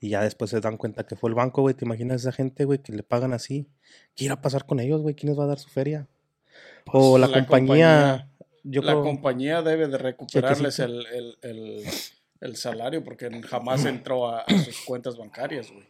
Y 0.00 0.08
ya 0.10 0.22
después 0.22 0.50
se 0.50 0.60
dan 0.60 0.76
cuenta 0.78 1.04
que 1.06 1.16
fue 1.16 1.28
el 1.30 1.34
banco, 1.34 1.60
güey. 1.62 1.74
¿Te 1.74 1.84
imaginas 1.84 2.22
esa 2.22 2.32
gente, 2.32 2.64
güey, 2.64 2.78
que 2.78 2.92
le 2.92 3.02
pagan 3.02 3.32
así? 3.34 3.68
¿Qué 4.16 4.24
irá 4.24 4.34
a 4.34 4.40
pasar 4.42 4.64
con 4.66 4.80
ellos, 4.80 5.02
güey? 5.02 5.14
¿Quién 5.14 5.30
les 5.30 5.38
va 5.38 5.44
a 5.44 5.48
dar 5.48 5.58
su 5.58 5.68
feria? 5.68 6.08
o 6.86 7.18
la, 7.18 7.26
la 7.28 7.38
compañía. 7.40 8.28
Yo 8.64 8.82
la 8.82 8.92
creo- 8.92 9.04
compañía 9.04 9.62
debe 9.62 9.86
de 9.88 9.98
recuperarles 9.98 10.78
el, 10.80 11.04
el- 11.06 11.36
el- 11.42 11.84
el 12.40 12.56
salario 12.56 13.04
porque 13.04 13.30
jamás 13.42 13.84
entró 13.84 14.28
a, 14.28 14.40
a 14.40 14.58
sus 14.58 14.80
cuentas 14.86 15.16
bancarias, 15.18 15.70
güey. 15.70 15.84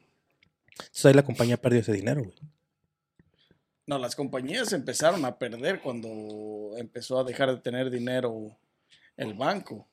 Entonces 0.79 1.07
ahí 1.07 1.15
la 1.15 1.25
compañía 1.25 1.57
perdió 1.57 1.81
ese 1.81 1.93
dinero, 1.93 2.23
güey. 2.25 2.37
No, 3.87 3.99
las 3.99 4.15
compañías 4.15 4.73
empezaron 4.73 5.25
a 5.25 5.37
perder 5.39 5.81
cuando 5.81 6.77
empezó 6.77 7.19
a 7.19 7.25
dejar 7.25 7.51
de 7.51 7.61
tener 7.61 7.91
dinero 7.91 8.57
el 9.17 9.35
banco. 9.35 9.89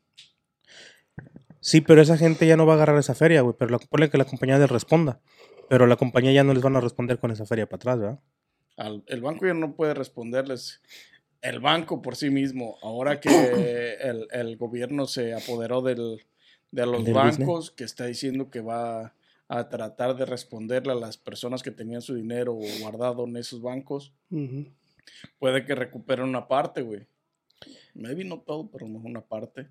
Sí, 1.59 1.81
pero 1.81 2.01
esa 2.01 2.17
gente 2.17 2.45
ya 2.47 2.55
no 2.55 2.65
va 2.65 2.73
a 2.73 2.75
agarrar 2.75 2.97
esa 2.99 3.15
feria, 3.15 3.41
güey. 3.41 3.55
Pero 3.57 3.71
la, 3.71 3.79
ponle 3.79 4.09
que 4.09 4.17
la 4.17 4.25
compañía 4.25 4.57
les 4.59 4.69
responda. 4.69 5.19
Pero 5.69 5.87
la 5.87 5.95
compañía 5.97 6.31
ya 6.31 6.43
no 6.43 6.53
les 6.53 6.63
van 6.63 6.75
a 6.75 6.81
responder 6.81 7.19
con 7.19 7.31
esa 7.31 7.45
feria 7.45 7.65
para 7.67 7.77
atrás, 7.77 7.99
¿verdad? 7.99 8.19
Al- 8.77 9.03
el 9.07 9.21
banco 9.21 9.45
ya 9.47 9.53
no 9.53 9.75
puede 9.75 9.93
responderles. 9.93 10.81
El 11.41 11.59
banco 11.59 12.01
por 12.01 12.15
sí 12.15 12.29
mismo, 12.29 12.77
ahora 12.83 13.19
que 13.19 13.29
el, 14.01 14.27
el 14.31 14.57
gobierno 14.57 15.07
se 15.07 15.33
apoderó 15.33 15.81
del, 15.81 16.23
de 16.71 16.85
los 16.85 17.03
bancos, 17.11 17.71
que 17.71 17.83
está 17.83 18.05
diciendo 18.05 18.49
que 18.49 18.61
va 18.61 19.13
a 19.47 19.69
tratar 19.69 20.15
de 20.15 20.25
responderle 20.25 20.91
a 20.91 20.95
las 20.95 21.17
personas 21.17 21.63
que 21.63 21.71
tenían 21.71 22.01
su 22.01 22.15
dinero 22.15 22.57
guardado 22.81 23.25
en 23.25 23.37
esos 23.37 23.61
bancos, 23.61 24.13
puede 25.39 25.65
que 25.65 25.75
recuperen 25.75 26.25
una 26.25 26.47
parte, 26.47 26.81
güey. 26.81 27.05
Maybe 27.93 28.23
no 28.23 28.39
todo, 28.41 28.69
pero 28.69 28.85
a 28.85 28.89
lo 28.89 28.95
mejor 28.95 29.11
una 29.11 29.25
parte. 29.25 29.67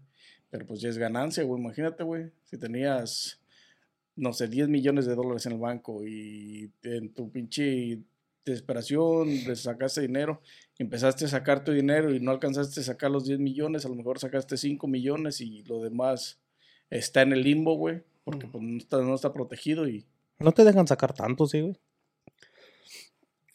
Pero 0.51 0.67
pues 0.67 0.81
ya 0.81 0.89
es 0.89 0.99
ganancia, 0.99 1.45
güey. 1.45 1.61
Imagínate, 1.61 2.03
güey. 2.05 2.31
Si 2.45 2.57
tenías, 2.59 3.41
no 4.15 4.33
sé, 4.33 4.49
10 4.49 4.69
millones 4.69 5.07
de 5.07 5.15
dólares 5.15 5.45
en 5.47 5.53
el 5.53 5.59
banco 5.59 6.05
y 6.07 6.73
en 6.83 7.13
tu 7.13 7.31
pinche 7.31 8.01
desesperación 8.45 9.29
sacaste 9.57 10.01
dinero, 10.01 10.41
empezaste 10.79 11.25
a 11.25 11.29
sacar 11.29 11.65
tu 11.65 11.73
dinero 11.73 12.15
y 12.15 12.21
no 12.21 12.31
alcanzaste 12.31 12.81
a 12.81 12.85
sacar 12.85 13.11
los 13.11 13.27
10 13.27 13.41
millones, 13.41 13.85
a 13.85 13.89
lo 13.89 13.97
mejor 13.97 14.21
sacaste 14.21 14.57
5 14.57 14.87
millones 14.87 15.41
y 15.41 15.65
lo 15.65 15.83
demás 15.83 16.39
está 16.89 17.23
en 17.23 17.33
el 17.33 17.43
limbo, 17.43 17.75
güey. 17.75 18.03
Porque 18.27 18.49
pues 18.49 18.65
no 18.65 18.77
está, 18.77 19.01
no 19.03 19.15
está 19.15 19.33
protegido 19.33 19.89
y 19.89 20.05
No 20.41 20.51
te 20.51 20.65
dejan 20.65 20.89
sacar 20.89 21.15
tanto, 21.15 21.47
sí, 21.47 21.61
güey. 21.61 21.79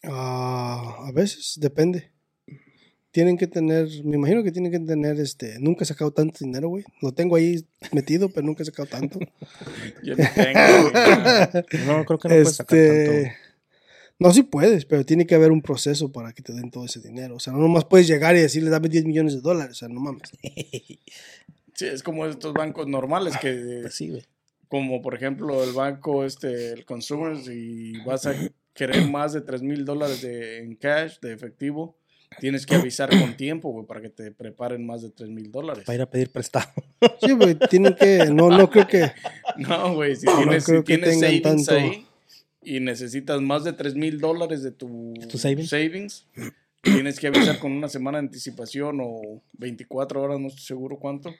Ah, 0.02 0.96
a 1.06 1.12
veces, 1.12 1.58
depende. 1.60 2.10
Tienen 3.10 3.36
que 3.36 3.46
tener, 3.46 3.86
me 4.02 4.16
imagino 4.16 4.42
que 4.42 4.50
tienen 4.50 4.72
que 4.72 4.78
tener, 4.80 5.20
este, 5.20 5.58
nunca 5.60 5.84
he 5.84 5.86
sacado 5.86 6.10
tanto 6.10 6.38
dinero, 6.40 6.70
güey. 6.70 6.84
Lo 7.02 7.12
tengo 7.12 7.36
ahí 7.36 7.66
metido, 7.92 8.30
pero 8.30 8.46
nunca 8.46 8.62
he 8.62 8.66
sacado 8.66 8.88
tanto. 8.88 9.18
yo 10.02 10.16
no 10.16 10.24
tengo, 10.34 10.90
güey. 10.90 11.64
No, 11.86 12.04
creo 12.06 12.18
que 12.18 12.28
no 12.28 12.34
puedes 12.36 12.56
sacar 12.56 12.78
tanto. 12.78 13.12
este, 13.12 13.32
no, 14.18 14.32
sí 14.32 14.42
puedes, 14.42 14.86
pero 14.86 15.04
tiene 15.04 15.26
que 15.26 15.34
haber 15.34 15.52
un 15.52 15.60
proceso 15.60 16.10
para 16.10 16.32
que 16.32 16.42
te 16.42 16.54
den 16.54 16.70
todo 16.70 16.86
ese 16.86 17.00
dinero. 17.00 17.36
O 17.36 17.40
sea, 17.40 17.52
no 17.52 17.58
nomás 17.58 17.84
puedes 17.84 18.06
llegar 18.06 18.34
y 18.36 18.40
decirle, 18.40 18.70
dame 18.70 18.88
10 18.88 19.04
millones 19.04 19.34
de 19.34 19.42
dólares. 19.42 19.72
O 19.72 19.78
sea, 19.80 19.88
no 19.88 20.00
mames. 20.00 20.32
Sí, 21.74 21.86
es 21.86 22.02
como 22.02 22.26
estos 22.26 22.52
bancos 22.52 22.86
normales 22.86 23.36
que 23.38 23.78
Pues 23.80 23.94
sí, 23.94 24.10
güey. 24.10 24.22
Como 24.72 25.02
por 25.02 25.14
ejemplo 25.14 25.62
el 25.62 25.74
banco, 25.74 26.24
este, 26.24 26.72
el 26.72 26.86
Consumers, 26.86 27.46
y 27.46 27.92
vas 28.06 28.24
a 28.24 28.32
querer 28.72 29.06
más 29.06 29.34
de 29.34 29.42
3 29.42 29.60
mil 29.60 29.84
dólares 29.84 30.22
de, 30.22 30.60
en 30.60 30.76
cash, 30.76 31.18
de 31.20 31.34
efectivo, 31.34 31.98
tienes 32.40 32.64
que 32.64 32.76
avisar 32.76 33.10
con 33.10 33.36
tiempo, 33.36 33.70
güey, 33.70 33.84
para 33.86 34.00
que 34.00 34.08
te 34.08 34.30
preparen 34.30 34.86
más 34.86 35.02
de 35.02 35.10
3 35.10 35.28
mil 35.28 35.52
dólares. 35.52 35.84
Para 35.84 35.96
ir 35.96 36.00
a 36.00 36.08
pedir 36.08 36.30
prestado. 36.30 36.70
Sí, 37.20 37.32
güey, 37.32 37.54
tienen 37.68 37.94
que, 37.94 38.30
no, 38.32 38.48
no 38.48 38.70
creo 38.70 38.88
que, 38.88 39.12
No, 39.58 39.94
güey, 39.94 40.16
si 40.16 40.24
tienes, 40.24 40.64
si 40.64 40.82
tienes 40.84 41.20
savings 41.20 41.42
tanto. 41.42 41.74
ahí 41.74 42.06
y 42.64 42.80
necesitas 42.80 43.42
más 43.42 43.64
de 43.64 43.74
3 43.74 43.94
mil 43.94 44.20
dólares 44.20 44.62
de 44.62 44.72
tu, 44.72 45.12
¿Tu 45.28 45.36
savings? 45.36 45.68
savings, 45.68 46.26
tienes 46.80 47.20
que 47.20 47.26
avisar 47.26 47.58
con 47.58 47.72
una 47.72 47.90
semana 47.90 48.16
de 48.16 48.24
anticipación 48.24 49.00
o 49.02 49.42
24 49.52 50.22
horas, 50.22 50.40
no 50.40 50.48
estoy 50.48 50.64
seguro 50.64 50.98
cuánto. 50.98 51.30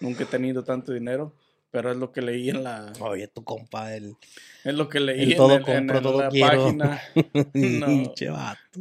Nunca 0.00 0.22
he 0.22 0.26
tenido 0.26 0.64
tanto 0.64 0.94
dinero, 0.94 1.34
pero 1.70 1.90
es 1.92 1.96
lo 1.96 2.10
que 2.12 2.22
leí 2.22 2.50
en 2.50 2.62
la, 2.64 2.92
Oye, 3.00 3.28
tu 3.28 3.44
compa, 3.44 3.94
el, 3.94 4.14
Es 4.64 4.74
lo 4.74 4.88
que 4.88 5.00
leí 5.00 5.22
El 5.22 5.30
en, 5.32 5.36
todo 5.36 5.50
el- 5.54 5.58
en 5.58 5.62
compro, 5.64 5.96
el- 5.98 6.02
todo 6.02 6.18
la 6.22 6.28
quiero. 6.28 6.64
página. 6.64 7.00
No. 7.54 7.86
Pinche 7.86 8.28
vato. 8.30 8.80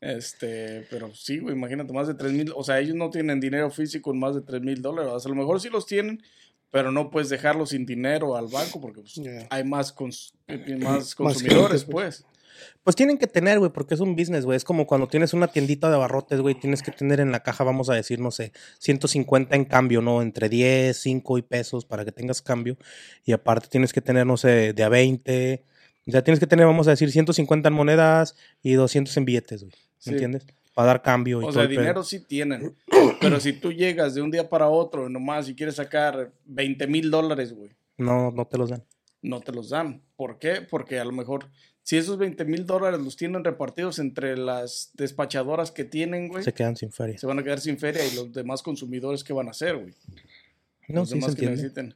Este, 0.00 0.86
pero 0.90 1.12
sí, 1.14 1.38
güey, 1.38 1.54
imagínate, 1.56 1.92
más 1.92 2.06
de 2.06 2.14
3 2.14 2.32
mil. 2.32 2.52
O 2.54 2.62
sea, 2.62 2.78
ellos 2.78 2.94
no 2.94 3.10
tienen 3.10 3.40
dinero 3.40 3.70
físico 3.70 4.12
en 4.12 4.18
más 4.20 4.34
de 4.34 4.42
3 4.42 4.60
mil 4.60 4.80
dólares. 4.82 5.10
O 5.12 5.18
sea, 5.18 5.30
a 5.30 5.34
lo 5.34 5.40
mejor 5.40 5.60
sí 5.60 5.68
los 5.70 5.86
tienen, 5.86 6.22
pero 6.70 6.92
no 6.92 7.10
puedes 7.10 7.28
dejarlo 7.30 7.64
sin 7.66 7.86
dinero 7.86 8.36
al 8.36 8.48
banco 8.48 8.80
porque 8.80 9.00
pues, 9.00 9.14
Yeah. 9.14 9.46
hay 9.50 9.64
más, 9.64 9.94
cons- 9.96 10.32
más 10.80 11.14
consumidores, 11.14 11.84
pues. 11.84 12.22
pues. 12.24 12.35
Pues 12.82 12.96
tienen 12.96 13.18
que 13.18 13.26
tener, 13.26 13.58
güey, 13.58 13.70
porque 13.72 13.94
es 13.94 14.00
un 14.00 14.16
business, 14.16 14.44
güey. 14.44 14.56
Es 14.56 14.64
como 14.64 14.86
cuando 14.86 15.08
tienes 15.08 15.34
una 15.34 15.48
tiendita 15.48 15.88
de 15.88 15.96
abarrotes, 15.96 16.40
güey, 16.40 16.54
tienes 16.54 16.82
que 16.82 16.90
tener 16.92 17.20
en 17.20 17.32
la 17.32 17.42
caja, 17.42 17.64
vamos 17.64 17.90
a 17.90 17.94
decir, 17.94 18.20
no 18.20 18.30
sé, 18.30 18.52
150 18.78 19.56
en 19.56 19.64
cambio, 19.64 20.02
¿no? 20.02 20.22
Entre 20.22 20.48
10, 20.48 20.96
5 20.96 21.38
y 21.38 21.42
pesos 21.42 21.84
para 21.84 22.04
que 22.04 22.12
tengas 22.12 22.42
cambio. 22.42 22.76
Y 23.24 23.32
aparte 23.32 23.68
tienes 23.68 23.92
que 23.92 24.00
tener, 24.00 24.26
no 24.26 24.36
sé, 24.36 24.72
de 24.72 24.82
a 24.84 24.88
20. 24.88 25.64
O 26.06 26.10
sea, 26.12 26.22
tienes 26.22 26.38
que 26.40 26.46
tener, 26.46 26.66
vamos 26.66 26.86
a 26.86 26.90
decir, 26.90 27.10
150 27.10 27.68
en 27.68 27.74
monedas 27.74 28.36
y 28.62 28.74
200 28.74 29.16
en 29.16 29.24
billetes, 29.24 29.62
güey. 29.62 29.72
¿Me 29.74 29.78
Sí. 29.98 30.10
entiendes? 30.10 30.46
Para 30.74 30.88
dar 30.88 31.02
cambio 31.02 31.40
y 31.40 31.44
O 31.44 31.48
todo 31.48 31.52
sea, 31.60 31.66
dinero 31.66 32.02
sí 32.04 32.20
tienen. 32.20 32.76
Pero 33.20 33.40
si 33.40 33.54
tú 33.54 33.72
llegas 33.72 34.14
de 34.14 34.20
un 34.22 34.30
día 34.30 34.48
para 34.48 34.68
otro 34.68 35.08
nomás 35.08 35.48
y 35.48 35.54
quieres 35.54 35.76
sacar 35.76 36.32
20 36.44 36.86
mil 36.86 37.10
dólares, 37.10 37.54
güey, 37.54 37.70
No, 37.96 38.30
no 38.30 38.46
te 38.46 38.58
los 38.58 38.68
dan. 38.70 38.84
no 39.22 39.40
te 39.40 39.52
los 39.52 39.70
dan. 39.70 40.02
¿Por 40.16 40.38
qué? 40.38 40.60
Porque 40.60 41.00
a 41.00 41.04
lo 41.06 41.12
mejor 41.12 41.46
si 41.86 41.96
esos 41.96 42.18
20 42.18 42.44
mil 42.46 42.66
dólares 42.66 42.98
los 43.00 43.14
tienen 43.16 43.44
repartidos 43.44 44.00
entre 44.00 44.36
las 44.36 44.90
despachadoras 44.94 45.70
que 45.70 45.84
tienen, 45.84 46.26
güey, 46.26 46.42
Se 46.42 46.52
quedan 46.52 46.74
sin 46.74 46.90
feria. 46.90 47.16
se 47.16 47.26
van 47.28 47.38
a 47.38 47.44
quedar 47.44 47.60
sin 47.60 47.78
feria 47.78 48.04
y 48.04 48.12
los 48.16 48.32
demás 48.32 48.60
consumidores, 48.60 49.22
¿qué 49.22 49.32
van 49.32 49.46
a 49.46 49.52
hacer, 49.52 49.76
güey? 49.76 49.94
No, 50.88 51.00
los 51.00 51.08
sí 51.10 51.14
se 51.14 51.20
demás 51.20 51.36
que 51.36 51.46
necesiten. 51.46 51.94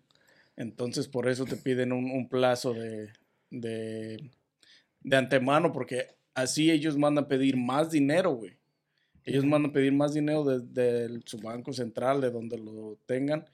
Entonces, 0.56 1.09
por 1.09 1.28
eso 1.28 1.44
te 1.44 1.56
piden 1.56 1.90
un, 1.92 2.09
un 2.11 2.28
plazo 2.28 2.73
de, 2.73 3.09
de, 3.50 4.30
de 5.02 5.16
antemano, 5.16 5.73
porque 5.73 6.06
así 6.35 6.70
ellos 6.70 6.97
mandan 6.97 7.26
pedir 7.26 7.56
más 7.56 7.90
dinero, 7.90 8.30
güey. 8.32 8.52
Ellos 9.25 9.44
mandan 9.44 9.73
pedir 9.73 9.92
más 9.92 10.14
dinero 10.14 10.44
desde 10.44 11.04
el- 11.06 11.23
su 11.26 11.38
banco 11.38 11.73
central, 11.73 12.20
de 12.20 12.30
donde 12.30 12.59
lo 12.59 12.97
tengan, 13.06 13.44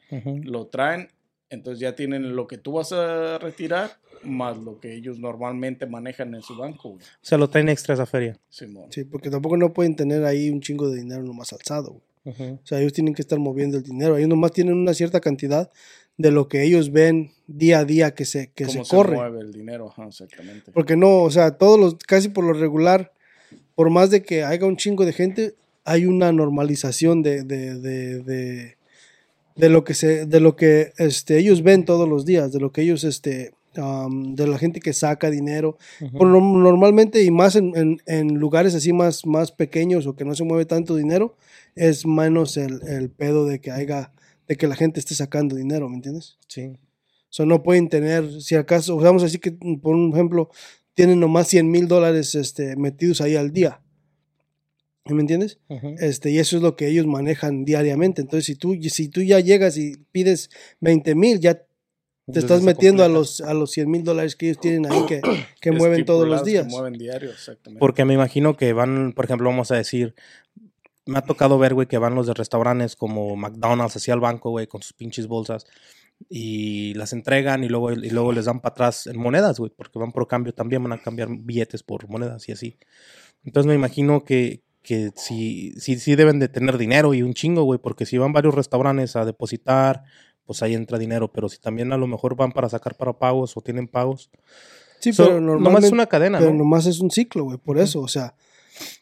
lo 0.45 0.66
traen, 0.66 1.09
entonces 1.50 1.81
ya 1.81 1.95
tienen 1.95 2.35
lo 2.35 2.47
que 2.47 2.59
tú 2.59 2.73
vas 2.73 2.93
a 2.93 3.38
retirar, 3.38 3.91
más 4.23 4.57
lo 4.59 4.81
que 4.81 4.95
ellos 4.95 5.19
normalmente 5.19 5.87
manejan 5.87 6.35
en 6.35 6.43
su 6.43 6.57
banco, 6.57 6.91
güey. 6.91 7.03
O 7.03 7.19
sea, 7.23 7.38
lo 7.38 7.49
traen 7.49 7.69
extra 7.69 7.95
esa 7.95 8.07
feria. 8.07 8.38
Simón. 8.49 8.87
sí, 8.91 9.05
porque 9.05 9.31
tampoco 9.31 9.57
no 9.57 9.73
pueden 9.73 9.95
tener 9.95 10.25
ahí 10.25 10.50
un 10.50 10.61
chingo 10.61 10.88
de 10.91 10.99
dinero 10.99 11.23
nomás 11.23 11.53
alzado, 11.53 11.93
güey. 11.93 12.03
O 12.26 12.67
sea, 12.67 12.81
ellos 12.81 12.93
tienen 12.93 13.15
que 13.15 13.23
estar 13.23 13.38
moviendo 13.38 13.76
el 13.76 13.85
dinero. 13.85 14.17
Ellos 14.17 14.29
nomás 14.29 14.50
tienen 14.50 14.75
una 14.75 14.95
cierta 14.95 15.21
cantidad 15.21 15.71
de 16.17 16.31
lo 16.33 16.49
que 16.49 16.65
ellos 16.65 16.91
ven 16.91 17.31
día 17.47 17.81
a 17.81 17.85
día 17.85 18.15
que 18.15 18.25
se, 18.25 18.50
que 18.53 18.65
se 18.65 18.73
¿Cómo 18.73 18.85
se, 18.85 18.97
corre. 18.97 19.17
mueve 19.17 19.41
el 19.41 19.53
dinero? 19.53 19.91
Ajá, 19.91 20.07
exactamente. 20.09 20.73
Porque 20.73 20.97
no, 20.97 21.23
o 21.23 21.31
sea, 21.31 21.53
todos 21.53 21.79
los, 21.79 21.95
casi 21.95 22.29
por 22.29 22.45
lo 22.45 22.53
regular, 22.53 23.12
por 23.75 23.91
más 23.91 24.11
de 24.11 24.23
que 24.23 24.43
haya 24.43 24.67
un 24.67 24.76
chingo 24.76 25.05
de 25.05 25.12
gente, 25.12 25.55
hay 25.85 26.07
una 26.07 26.33
normalización 26.33 27.23
de, 27.23 27.45
de, 27.45 27.79
de, 27.79 28.23
de, 28.23 28.75
de 29.56 29.68
lo 29.68 29.84
que 29.84 29.94
se, 29.94 30.26
de 30.26 30.40
lo 30.40 30.54
que 30.56 30.92
este, 30.98 31.38
ellos 31.38 31.62
ven 31.62 31.84
todos 31.84 32.08
los 32.08 32.25
días, 32.25 32.52
de 32.52 32.60
lo 32.60 32.72
que 32.72 32.82
ellos, 32.82 33.04
este, 33.04 33.52
de 33.75 34.46
la 34.46 34.58
gente 34.58 34.80
que 34.80 34.92
saca 34.92 35.30
dinero. 35.30 35.76
Por 36.12 36.28
lo- 36.28 36.40
normalmente, 36.40 37.22
y 37.22 37.30
más 37.30 37.56
en, 37.56 37.72
en- 37.76 37.98
en 38.06 38.34
lugares 38.38 38.75
así 38.75 38.92
más, 38.92 39.26
más 39.26 39.52
pequeños 39.52 40.06
o 40.06 40.16
que 40.16 40.25
no 40.25 40.34
se 40.34 40.44
mueve 40.44 40.64
tanto 40.64 40.96
dinero, 40.96 41.36
es 41.75 42.06
menos 42.06 42.56
el, 42.56 42.80
el 42.88 43.10
pedo 43.10 43.44
de 43.46 43.60
que 43.60 43.70
haya, 43.70 44.12
de 44.48 44.56
que 44.56 44.66
la 44.66 44.76
gente 44.76 45.00
esté 45.00 45.14
sacando 45.14 45.56
dinero, 45.56 45.88
¿me 45.88 45.96
entiendes? 45.96 46.38
Sí. 46.48 46.78
O 47.28 47.32
sea, 47.36 47.44
no 47.44 47.62
pueden 47.62 47.88
tener, 47.90 48.40
si 48.40 48.54
acaso, 48.54 48.96
vamos 48.96 49.22
a 49.22 49.26
decir 49.26 49.40
que, 49.40 49.52
por 49.52 49.94
un 49.94 50.10
ejemplo, 50.12 50.48
tienen 50.94 51.20
nomás 51.20 51.48
100 51.48 51.70
mil 51.70 51.86
dólares 51.86 52.34
este, 52.34 52.76
metidos 52.76 53.20
ahí 53.20 53.36
al 53.36 53.52
día. 53.52 53.82
¿Me 55.08 55.20
entiendes? 55.20 55.58
Este, 55.98 56.30
y 56.30 56.38
eso 56.38 56.56
es 56.56 56.62
lo 56.62 56.76
que 56.76 56.88
ellos 56.88 57.06
manejan 57.06 57.64
diariamente. 57.64 58.22
Entonces, 58.22 58.46
si 58.46 58.56
tú, 58.56 58.76
si 58.82 59.08
tú 59.08 59.22
ya 59.22 59.40
llegas 59.40 59.76
y 59.76 59.96
pides 60.12 60.50
20 60.80 61.14
mil, 61.14 61.40
ya 61.40 61.54
te 61.54 61.62
Entonces 62.26 62.44
estás 62.44 62.62
metiendo 62.62 63.04
a 63.04 63.08
los, 63.08 63.40
a 63.40 63.54
los 63.54 63.70
100 63.70 63.90
mil 63.90 64.02
dólares 64.02 64.34
que 64.34 64.46
ellos 64.46 64.60
tienen 64.60 64.90
ahí 64.90 65.06
que, 65.06 65.20
que 65.60 65.70
mueven 65.70 66.04
todos 66.04 66.26
los 66.26 66.42
que 66.42 66.50
días. 66.50 66.66
mueven 66.66 66.94
diario, 66.94 67.30
exactamente. 67.30 67.78
Porque 67.78 68.04
me 68.04 68.14
imagino 68.14 68.56
que 68.56 68.72
van, 68.72 69.12
por 69.12 69.26
ejemplo, 69.26 69.48
vamos 69.48 69.70
a 69.70 69.76
decir, 69.76 70.14
me 71.06 71.18
ha 71.18 71.22
tocado 71.22 71.56
ver, 71.58 71.75
güey, 71.75 71.86
que 71.86 71.98
van 71.98 72.16
los 72.16 72.26
de 72.26 72.34
restaurantes 72.34 72.96
como 72.96 73.36
McDonald's 73.36 73.96
hacia 73.96 74.14
el 74.14 74.20
banco, 74.20 74.50
güey, 74.50 74.66
con 74.66 74.82
sus 74.82 74.92
pinches 74.92 75.28
bolsas 75.28 75.66
y 76.28 76.94
las 76.94 77.12
entregan 77.12 77.62
y 77.62 77.68
luego, 77.68 77.92
y 77.92 78.10
luego 78.10 78.32
les 78.32 78.46
dan 78.46 78.60
para 78.60 78.72
atrás 78.72 79.06
en 79.06 79.18
monedas, 79.18 79.58
güey, 79.58 79.70
porque 79.75 79.98
van 79.98 80.12
por 80.12 80.26
cambio 80.26 80.52
también, 80.52 80.82
van 80.82 80.92
a 80.92 81.02
cambiar 81.02 81.28
billetes 81.30 81.82
por 81.82 82.08
monedas 82.08 82.48
y 82.48 82.52
así. 82.52 82.78
Entonces 83.44 83.68
me 83.68 83.75
imagino 83.75 84.25
que, 84.25 84.62
que 84.87 85.11
sí, 85.16 85.75
sí, 85.78 85.99
sí 85.99 86.14
deben 86.14 86.38
de 86.38 86.49
tener 86.49 86.78
dinero 86.78 87.12
y 87.12 87.23
un 87.23 87.35
chingo, 87.35 87.64
güey, 87.64 87.78
porque 87.81 88.07
si 88.07 88.16
van 88.19 88.33
varios 88.33 88.55
restaurantes 88.55 89.16
a 89.16 89.25
depositar, 89.25 90.05
pues 90.45 90.62
ahí 90.62 90.75
entra 90.75 90.97
dinero, 90.99 91.33
pero 91.33 91.49
si 91.49 91.59
también 91.59 91.93
a 91.93 91.97
lo 91.97 92.07
mejor 92.07 92.37
van 92.37 92.52
para 92.52 92.69
sacar 92.69 92.95
para 92.97 93.12
pagos 93.19 93.57
o 93.57 93.61
tienen 93.61 93.88
pagos. 93.88 94.31
Sí, 95.00 95.12
So, 95.12 95.26
pero 95.26 95.40
nomás 95.40 95.85
es 95.85 95.93
una 95.93 96.07
cadena, 96.07 96.38
pero 96.38 96.52
¿no? 96.52 96.59
nomás 96.59 96.87
es 96.87 97.00
un 97.00 97.11
ciclo, 97.11 97.45
güey, 97.45 97.59
por 97.59 97.78
eso, 97.78 98.00
o 98.00 98.09
sea, 98.09 98.35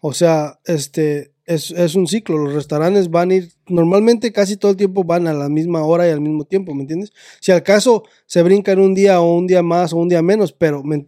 o 0.00 0.12
sea, 0.12 0.58
este, 0.64 1.32
es, 1.46 1.70
es 1.72 1.94
un 1.94 2.06
ciclo. 2.06 2.38
Los 2.38 2.54
restaurantes 2.54 3.10
van 3.10 3.30
a 3.30 3.34
ir, 3.34 3.52
normalmente 3.68 4.32
casi 4.32 4.56
todo 4.56 4.70
el 4.70 4.76
tiempo 4.76 5.04
van 5.04 5.26
a 5.26 5.34
la 5.34 5.48
misma 5.48 5.84
hora 5.84 6.08
y 6.08 6.10
al 6.12 6.20
mismo 6.20 6.44
tiempo, 6.44 6.74
¿me 6.74 6.82
entiendes? 6.82 7.12
Si 7.40 7.52
al 7.52 7.62
caso 7.62 8.04
se 8.26 8.42
brincan 8.42 8.78
un 8.78 8.94
día 8.94 9.20
o 9.20 9.34
un 9.36 9.46
día 9.46 9.62
más 9.62 9.92
o 9.92 9.96
un 9.98 10.08
día 10.08 10.22
menos, 10.22 10.52
pero 10.52 10.82
me- 10.82 11.06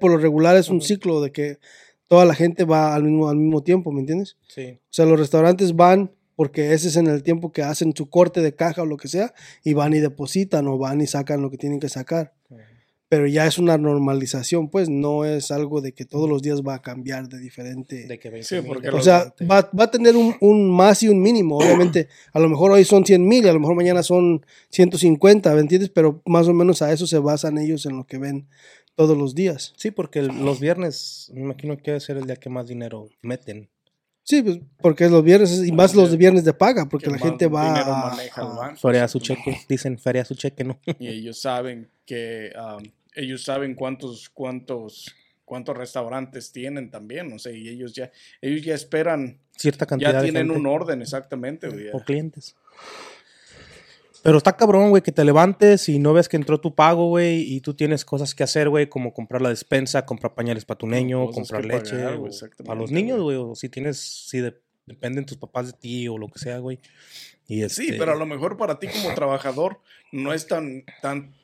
por 0.00 0.10
lo 0.12 0.18
regular 0.18 0.56
es 0.56 0.68
un 0.68 0.80
ciclo 0.80 1.20
de 1.20 1.32
que 1.32 1.58
toda 2.12 2.26
la 2.26 2.34
gente 2.34 2.66
va 2.66 2.94
al 2.94 3.04
mismo, 3.04 3.30
al 3.30 3.36
mismo 3.36 3.62
tiempo, 3.62 3.90
¿me 3.90 4.00
entiendes? 4.00 4.36
Sí. 4.46 4.78
O 4.82 4.90
sea, 4.90 5.06
los 5.06 5.18
restaurantes 5.18 5.74
van 5.74 6.12
porque 6.36 6.74
ese 6.74 6.88
es 6.88 6.96
en 6.96 7.06
el 7.06 7.22
tiempo 7.22 7.52
que 7.52 7.62
hacen 7.62 7.96
su 7.96 8.10
corte 8.10 8.42
de 8.42 8.54
caja 8.54 8.82
o 8.82 8.84
lo 8.86 8.98
que 8.98 9.08
sea, 9.08 9.32
y 9.64 9.72
van 9.72 9.94
y 9.94 9.98
depositan 9.98 10.68
o 10.68 10.76
van 10.76 11.00
y 11.00 11.06
sacan 11.06 11.40
lo 11.40 11.50
que 11.50 11.56
tienen 11.56 11.80
que 11.80 11.88
sacar. 11.88 12.34
Pero 13.12 13.26
ya 13.26 13.46
es 13.46 13.58
una 13.58 13.76
normalización, 13.76 14.70
pues 14.70 14.88
no 14.88 15.26
es 15.26 15.50
algo 15.50 15.82
de 15.82 15.92
que 15.92 16.06
todos 16.06 16.30
los 16.30 16.40
días 16.40 16.62
va 16.62 16.76
a 16.76 16.80
cambiar 16.80 17.28
de 17.28 17.38
diferente. 17.38 18.06
De 18.06 18.18
que 18.18 18.30
20 18.30 18.48
Sí, 18.48 18.54
mil, 18.54 18.64
porque 18.68 18.90
de 18.90 18.96
o 18.96 19.02
sea, 19.02 19.34
va, 19.42 19.68
va 19.78 19.84
a 19.84 19.90
tener 19.90 20.16
un, 20.16 20.34
un 20.40 20.70
más 20.70 21.02
y 21.02 21.08
un 21.10 21.20
mínimo. 21.20 21.58
Obviamente, 21.58 22.08
a 22.32 22.40
lo 22.40 22.48
mejor 22.48 22.70
hoy 22.70 22.86
son 22.86 23.04
100 23.04 23.28
mil 23.28 23.44
y 23.44 23.48
a 23.48 23.52
lo 23.52 23.60
mejor 23.60 23.76
mañana 23.76 24.02
son 24.02 24.46
150, 24.70 25.54
¿me 25.54 25.60
entiendes? 25.60 25.90
Pero 25.90 26.22
más 26.24 26.48
o 26.48 26.54
menos 26.54 26.80
a 26.80 26.90
eso 26.90 27.06
se 27.06 27.18
basan 27.18 27.58
ellos 27.58 27.84
en 27.84 27.98
lo 27.98 28.06
que 28.06 28.16
ven 28.16 28.48
todos 28.94 29.14
los 29.18 29.34
días. 29.34 29.74
Sí, 29.76 29.90
porque 29.90 30.20
el- 30.20 30.28
los 30.42 30.58
viernes, 30.58 31.30
me 31.34 31.42
imagino 31.42 31.76
que 31.76 31.90
debe 31.90 32.00
ser 32.00 32.16
el 32.16 32.24
día 32.24 32.36
que 32.36 32.48
más 32.48 32.66
dinero 32.66 33.10
meten. 33.20 33.68
Sí, 34.24 34.40
pues 34.40 34.58
porque 34.80 35.10
los 35.10 35.22
viernes, 35.22 35.62
y 35.66 35.72
más 35.72 35.94
los 35.94 36.16
viernes 36.16 36.44
de 36.44 36.54
paga, 36.54 36.88
porque 36.88 37.06
que 37.06 37.10
la 37.12 37.18
gente 37.18 37.46
va 37.46 37.76
a- 37.76 38.14
a- 38.36 38.76
Feria 38.76 39.06
su 39.06 39.18
cheque, 39.18 39.58
dicen 39.68 39.98
feria 39.98 40.24
su 40.24 40.34
cheque, 40.34 40.64
¿no? 40.64 40.78
y 40.98 41.08
ellos 41.08 41.38
saben 41.42 41.90
que 42.06 42.52
um, 42.56 42.82
ellos 43.14 43.44
saben 43.44 43.74
cuántos 43.74 44.28
cuántos 44.30 45.14
cuántos 45.44 45.76
restaurantes 45.76 46.50
tienen 46.52 46.90
también, 46.90 47.32
o 47.32 47.38
sea, 47.38 47.52
y 47.52 47.68
ellos 47.68 47.92
ya 47.92 48.10
ellos 48.40 48.64
ya 48.64 48.74
esperan, 48.74 49.38
Cierta 49.56 49.84
cantidad 49.86 50.12
ya 50.12 50.18
de 50.18 50.24
tienen 50.24 50.46
gente 50.48 50.58
un 50.58 50.66
orden 50.66 51.02
exactamente, 51.02 51.68
güey, 51.68 51.88
o 51.92 52.00
clientes. 52.00 52.56
Pero 54.22 54.38
está 54.38 54.56
cabrón, 54.56 54.90
güey, 54.90 55.02
que 55.02 55.10
te 55.10 55.24
levantes 55.24 55.88
y 55.88 55.98
no 55.98 56.12
ves 56.12 56.28
que 56.28 56.36
entró 56.36 56.60
tu 56.60 56.74
pago, 56.76 57.08
güey, 57.08 57.40
y 57.42 57.60
tú 57.60 57.74
tienes 57.74 58.04
cosas 58.04 58.34
que 58.36 58.44
hacer, 58.44 58.68
güey, 58.68 58.88
como 58.88 59.12
comprar 59.12 59.42
la 59.42 59.48
despensa, 59.48 60.06
comprar 60.06 60.34
pañales 60.34 60.64
para 60.64 60.78
tu 60.78 60.86
niño, 60.86 61.26
cosas 61.26 61.50
comprar 61.50 61.64
leche, 61.64 61.96
pagar, 61.96 62.16
güey, 62.18 62.32
para 62.64 62.80
los 62.80 62.92
niños, 62.92 63.20
güey. 63.20 63.36
o 63.36 63.54
si 63.56 63.68
tienes, 63.68 63.98
si 63.98 64.38
de- 64.38 64.60
dependen 64.86 65.26
tus 65.26 65.38
papás 65.38 65.66
de 65.66 65.72
ti 65.72 66.06
o 66.08 66.18
lo 66.18 66.28
que 66.28 66.38
sea, 66.38 66.58
güey. 66.58 66.78
Y 67.48 67.68
Sí, 67.68 67.88
este, 67.88 67.98
pero 67.98 68.12
a 68.12 68.16
lo 68.16 68.24
mejor 68.26 68.56
para 68.56 68.78
ti 68.78 68.86
como 68.86 69.12
trabajador 69.14 69.80
no 70.12 70.32
es 70.32 70.46
tan 70.46 70.84
tan 71.02 71.34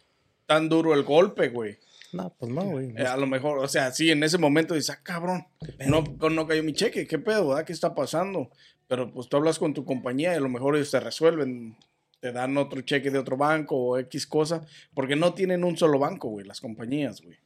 tan 0.48 0.70
duro 0.70 0.94
el 0.94 1.04
golpe, 1.04 1.50
güey. 1.50 1.78
No, 2.10 2.34
pues 2.38 2.50
no, 2.50 2.64
güey. 2.64 2.94
Eh, 2.96 3.06
a 3.06 3.18
lo 3.18 3.26
mejor, 3.26 3.58
o 3.58 3.68
sea, 3.68 3.92
sí, 3.92 4.10
en 4.10 4.22
ese 4.22 4.38
momento 4.38 4.74
dices, 4.74 4.96
ah, 4.98 5.02
cabrón, 5.02 5.46
no, 5.86 6.02
no 6.30 6.46
cayó 6.46 6.64
mi 6.64 6.72
cheque, 6.72 7.06
¿qué 7.06 7.18
pedo, 7.18 7.48
verdad? 7.48 7.66
¿Qué 7.66 7.74
está 7.74 7.94
pasando? 7.94 8.50
Pero 8.86 9.12
pues 9.12 9.28
tú 9.28 9.36
hablas 9.36 9.58
con 9.58 9.74
tu 9.74 9.84
compañía 9.84 10.32
y 10.32 10.36
a 10.36 10.40
lo 10.40 10.48
mejor 10.48 10.74
ellos 10.74 10.90
te 10.90 11.00
resuelven, 11.00 11.76
te 12.20 12.32
dan 12.32 12.56
otro 12.56 12.80
cheque 12.80 13.10
de 13.10 13.18
otro 13.18 13.36
banco 13.36 13.76
o 13.76 13.98
X 13.98 14.26
cosa, 14.26 14.66
porque 14.94 15.16
no 15.16 15.34
tienen 15.34 15.64
un 15.64 15.76
solo 15.76 15.98
banco, 15.98 16.30
güey, 16.30 16.46
las 16.46 16.62
compañías, 16.62 17.20
güey. 17.20 17.36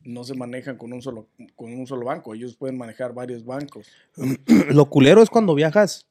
No 0.00 0.24
se 0.24 0.34
manejan 0.34 0.78
con 0.78 0.94
un 0.94 1.02
solo 1.02 1.28
con 1.54 1.70
un 1.74 1.86
solo 1.86 2.06
banco, 2.06 2.32
ellos 2.32 2.56
pueden 2.56 2.78
manejar 2.78 3.12
varios 3.12 3.44
bancos. 3.44 3.86
Lo 4.70 4.88
culero 4.88 5.22
es 5.22 5.28
cuando 5.28 5.54
viajas, 5.54 6.06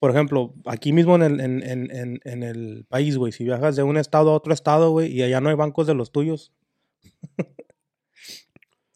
por 0.00 0.10
ejemplo, 0.10 0.54
aquí 0.64 0.94
mismo 0.94 1.14
en 1.14 1.22
el, 1.22 1.40
en, 1.40 1.62
en, 1.62 1.90
en, 1.94 2.20
en 2.24 2.42
el 2.42 2.86
país, 2.88 3.18
güey, 3.18 3.32
si 3.32 3.44
viajas 3.44 3.76
de 3.76 3.82
un 3.82 3.98
estado 3.98 4.30
a 4.30 4.34
otro 4.34 4.54
estado, 4.54 4.90
güey, 4.90 5.12
y 5.12 5.22
allá 5.22 5.42
no 5.42 5.50
hay 5.50 5.56
bancos 5.56 5.86
de 5.86 5.94
los 5.94 6.10
tuyos. 6.10 6.54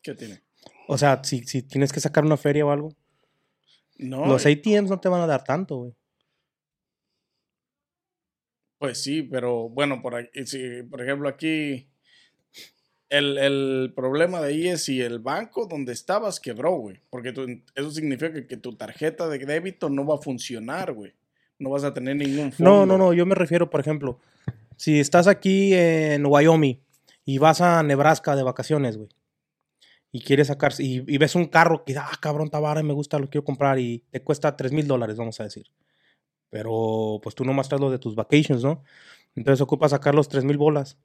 ¿Qué 0.03 0.15
tiene? 0.15 0.43
O 0.89 0.97
sea, 0.97 1.23
si, 1.23 1.45
si 1.45 1.63
tienes 1.63 1.93
que 1.93 2.01
sacar 2.01 2.25
una 2.25 2.39
feria 2.39 2.65
o 2.65 2.71
algo, 2.71 2.97
No, 3.99 4.25
los 4.27 4.47
eh, 4.47 4.53
ATMs 4.53 4.89
no 4.89 4.99
te 4.99 5.11
van 5.11 5.21
a 5.21 5.27
dar 5.27 5.45
tanto, 5.45 5.77
güey. 5.77 5.95
Pues 8.79 9.03
sí, 9.03 9.23
pero 9.23 9.69
bueno, 9.69 10.01
por, 10.01 10.15
aquí, 10.15 10.47
si, 10.47 10.83
por 10.85 11.03
ejemplo, 11.03 11.29
aquí 11.29 11.91
el, 13.09 13.39
el 13.39 13.93
problema 13.95 14.41
de 14.41 14.49
ahí 14.49 14.69
es 14.69 14.85
si 14.85 15.01
el 15.01 15.19
banco 15.19 15.67
donde 15.67 15.93
estabas 15.93 16.41
quebró, 16.41 16.73
güey. 16.77 17.01
Porque 17.11 17.63
eso 17.75 17.91
significa 17.91 18.33
que, 18.33 18.47
que 18.47 18.57
tu 18.57 18.75
tarjeta 18.75 19.29
de 19.29 19.39
débito 19.39 19.89
no 19.89 20.07
va 20.07 20.17
a 20.17 20.23
funcionar, 20.23 20.93
güey. 20.93 21.13
No 21.59 21.71
vas 21.71 21.85
a 21.85 21.95
tener 21.95 22.17
ningún 22.17 22.53
fondo. 22.53 22.71
No, 22.71 22.87
no, 22.87 22.99
no, 22.99 23.13
yo 23.13 23.27
me 23.27 23.35
refiero, 23.35 23.71
por 23.71 23.81
ejemplo, 23.81 24.19
si 24.77 24.99
estás 24.99 25.27
aquí 25.27 25.73
en 25.75 26.27
Wyoming 26.27 26.81
y 27.25 27.39
vas 27.39 27.61
a 27.61 27.83
Nebraska 27.83 28.35
de 28.35 28.43
vacaciones, 28.43 28.97
güey, 28.97 29.09
y 30.11 30.21
quieres 30.21 30.49
sacar, 30.49 30.73
y, 30.79 31.05
y 31.07 31.19
ves 31.19 31.35
un 31.35 31.47
carro 31.47 31.85
que, 31.85 31.97
ah, 31.97 32.11
cabrón, 32.21 32.51
tabara, 32.51 32.83
me 32.83 32.93
gusta, 32.93 33.19
lo 33.19 33.29
quiero 33.29 33.45
comprar 33.45 33.79
y 33.79 34.05
te 34.11 34.23
cuesta 34.23 34.57
3 34.57 34.73
mil 34.73 34.87
dólares, 34.87 35.17
vamos 35.17 35.41
a 35.41 35.45
decir. 35.45 35.67
Pero 36.51 37.19
pues 37.23 37.35
tú 37.35 37.45
nomás 37.45 37.69
traes 37.69 37.81
lo 37.81 37.91
de 37.91 37.99
tus 37.99 38.15
vacations, 38.15 38.63
¿no? 38.63 38.85
Entonces 39.35 39.61
ocupas 39.61 39.91
sacar 39.91 40.15
los 40.15 40.29
3 40.29 40.45
mil 40.45 40.57
bolas. 40.57 40.99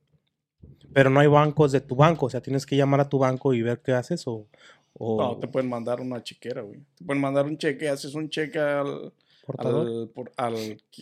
Pero 0.94 1.10
no 1.10 1.20
hay 1.20 1.28
bancos 1.28 1.72
de 1.72 1.82
tu 1.82 1.96
banco, 1.96 2.26
o 2.26 2.30
sea, 2.30 2.42
tienes 2.42 2.66
que 2.66 2.76
llamar 2.76 3.00
a 3.02 3.10
tu 3.10 3.20
banco 3.20 3.54
y 3.54 3.62
ver 3.62 3.80
qué 3.82 3.92
haces 3.94 4.28
o... 4.28 4.48
o 4.94 5.18
No, 5.22 5.38
te 5.38 5.48
pueden 5.48 5.70
mandar 5.70 6.02
una 6.02 6.24
chequera, 6.24 6.62
güey. 6.62 6.80
Te 6.96 7.06
pueden 7.06 7.22
mandar 7.22 7.46
un 7.46 7.58
cheque, 7.58 7.88
haces 7.90 8.16
un 8.16 8.30
cheque 8.30 8.60
al, 8.60 9.14
al, 9.58 10.10
por- 10.14 10.32
al, 10.38 10.56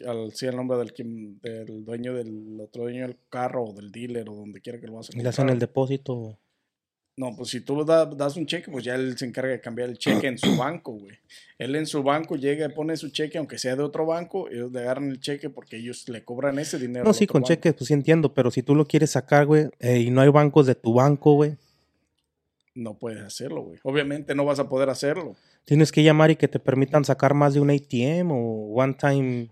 al, 0.05 0.31
sí, 0.33 0.45
al 0.47 0.55
nombre 0.55 0.77
del, 0.77 1.39
del 1.41 1.85
dueño 1.85 2.13
del 2.13 2.59
otro 2.61 2.83
dueño 2.83 3.07
del 3.07 3.17
carro 3.29 3.63
o 3.65 3.73
del 3.73 3.91
dealer 3.91 4.29
o 4.29 4.35
donde 4.35 4.61
quiera 4.61 4.79
que 4.79 4.87
lo 4.87 4.93
vas 4.93 5.09
a 5.09 5.17
y 5.17 5.21
le 5.21 5.29
hacen 5.29 5.43
comprar. 5.43 5.53
el 5.55 5.59
depósito. 5.59 6.37
No, 7.19 7.35
pues 7.35 7.49
si 7.49 7.61
tú 7.61 7.83
da- 7.83 8.05
das 8.05 8.37
un 8.37 8.45
cheque, 8.45 8.69
pues 8.71 8.85
ya 8.85 8.93
él 8.93 9.17
se 9.17 9.25
encarga 9.25 9.51
de 9.51 9.59
cambiar 9.59 9.89
el 9.89 9.97
cheque 9.97 10.27
en 10.27 10.37
su 10.37 10.55
banco, 10.57 10.91
güey. 10.93 11.15
Él 11.57 11.75
en 11.75 11.87
su 11.87 12.03
banco 12.03 12.35
llega 12.35 12.67
y 12.67 12.69
pone 12.69 12.95
su 12.95 13.09
cheque, 13.09 13.39
aunque 13.39 13.57
sea 13.57 13.75
de 13.75 13.81
otro 13.81 14.05
banco, 14.05 14.47
ellos 14.49 14.71
le 14.71 14.81
agarran 14.81 15.09
el 15.09 15.19
cheque 15.19 15.49
porque 15.49 15.77
ellos 15.77 16.07
le 16.09 16.23
cobran 16.23 16.59
ese 16.59 16.77
dinero. 16.77 17.03
No, 17.05 17.13
sí, 17.13 17.25
con 17.25 17.41
banco. 17.41 17.47
cheques, 17.47 17.73
pues 17.73 17.87
sí 17.87 17.93
entiendo, 17.95 18.33
pero 18.35 18.51
si 18.51 18.61
tú 18.61 18.75
lo 18.75 18.85
quieres 18.85 19.09
sacar, 19.11 19.47
güey, 19.47 19.67
eh, 19.79 19.97
y 19.99 20.11
no 20.11 20.21
hay 20.21 20.29
bancos 20.29 20.67
de 20.67 20.75
tu 20.75 20.93
banco, 20.93 21.33
güey, 21.33 21.57
No 22.75 22.93
puedes 22.99 23.23
hacerlo, 23.23 23.63
güey. 23.63 23.79
Obviamente 23.81 24.35
no 24.35 24.45
vas 24.45 24.59
a 24.59 24.69
poder 24.69 24.89
hacerlo. 24.89 25.35
tienes 25.65 25.91
que 25.91 26.03
llamar 26.03 26.29
y 26.29 26.35
que 26.35 26.47
te 26.47 26.59
permitan 26.59 27.03
sacar 27.03 27.33
más 27.33 27.55
de 27.55 27.59
un 27.59 27.71
ATM 27.71 28.31
o 28.31 28.73
one 28.75 28.93
time. 28.93 29.49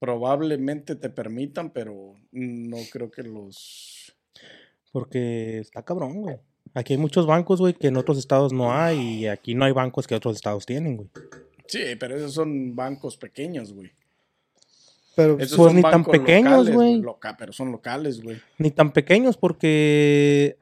Probablemente 0.00 0.96
te 0.96 1.08
permitan, 1.10 1.70
pero 1.70 2.16
no 2.32 2.76
creo 2.90 3.10
que 3.12 3.22
los... 3.22 4.12
Porque 4.90 5.60
está 5.60 5.82
cabrón, 5.84 6.20
güey. 6.20 6.36
Aquí 6.74 6.94
hay 6.94 6.98
muchos 6.98 7.26
bancos, 7.26 7.60
güey, 7.60 7.74
que 7.74 7.86
en 7.86 7.96
otros 7.96 8.18
estados 8.18 8.52
no 8.52 8.72
hay 8.72 8.98
y 8.98 9.26
aquí 9.28 9.54
no 9.54 9.64
hay 9.64 9.72
bancos 9.72 10.06
que 10.06 10.14
otros 10.14 10.34
estados 10.36 10.66
tienen, 10.66 10.96
güey. 10.96 11.08
Sí, 11.66 11.80
pero 11.98 12.16
esos 12.16 12.34
son 12.34 12.74
bancos 12.74 13.16
pequeños, 13.16 13.72
güey. 13.72 13.90
Pero 15.16 15.38
Esos 15.38 15.56
Pues 15.56 15.68
son 15.68 15.76
ni 15.76 15.82
tan 15.82 16.04
pequeños, 16.04 16.50
locales, 16.66 16.74
güey. 16.74 17.00
loca- 17.00 17.36
pero 17.38 17.52
son 17.52 17.70
locales, 17.70 18.20
güey. 18.20 18.40
Ni 18.58 18.72
tan 18.72 18.92
pequeños 18.92 19.36
porque 19.36 20.58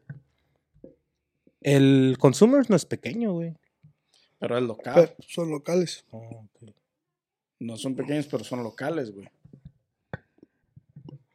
el 1.62 2.16
consumer 2.18 2.68
no 2.68 2.76
es 2.76 2.84
pequeño, 2.84 3.32
güey. 3.32 3.54
Pero 4.38 4.58
es 4.58 4.62
local. 4.64 4.94
pero 4.94 5.28
son 5.28 5.50
locales. 5.50 6.04
Oh. 6.10 6.44
No 7.60 7.76
son 7.78 7.94
pequeños, 7.94 8.26
pero 8.26 8.44
son 8.44 8.62
locales, 8.62 9.12
güey. 9.14 9.28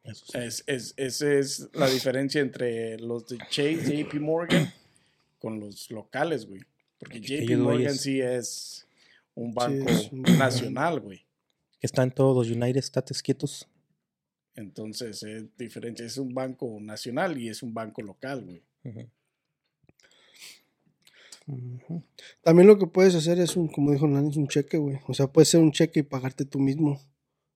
Eso 0.07 0.25
sí. 0.25 0.37
Es, 0.37 0.63
es, 0.67 0.93
esa 0.97 1.33
es 1.33 1.69
la 1.73 1.87
diferencia 1.89 2.41
entre 2.41 2.97
los 2.99 3.27
de 3.27 3.37
Chase, 3.49 4.03
JP 4.03 4.15
Morgan, 4.21 4.73
con 5.39 5.59
los 5.59 5.91
locales, 5.91 6.47
güey. 6.47 6.61
Porque 6.97 7.19
JP 7.21 7.57
Morgan 7.59 7.93
sí 7.95 8.21
es 8.21 8.87
un 9.35 9.53
banco 9.53 9.89
es 9.89 10.11
un- 10.11 10.21
nacional, 10.23 10.99
güey. 10.99 11.19
Que 11.79 11.85
está 11.85 12.01
en 12.03 12.11
todos 12.11 12.35
los 12.47 12.55
United 12.55 12.79
States 12.79 13.21
quietos. 13.21 13.67
Entonces 14.55 15.21
es 15.21 15.55
diferente. 15.57 16.03
Es 16.05 16.17
un 16.17 16.33
banco 16.33 16.79
nacional 16.81 17.37
y 17.37 17.49
es 17.49 17.61
un 17.61 17.73
banco 17.73 18.01
local, 18.01 18.43
güey. 18.43 18.63
También 22.41 22.67
lo 22.67 22.77
que 22.77 22.87
puedes 22.87 23.15
hacer 23.15 23.39
es 23.39 23.55
un, 23.55 23.67
como 23.67 23.91
dijo 23.91 24.07
Nani, 24.07 24.29
es 24.31 24.37
un 24.37 24.47
cheque, 24.47 24.77
güey. 24.77 24.99
O 25.07 25.13
sea, 25.13 25.27
puede 25.27 25.45
ser 25.45 25.61
un 25.61 25.71
cheque 25.71 25.99
y 25.99 26.03
pagarte 26.03 26.43
tú 26.45 26.59
mismo 26.59 26.99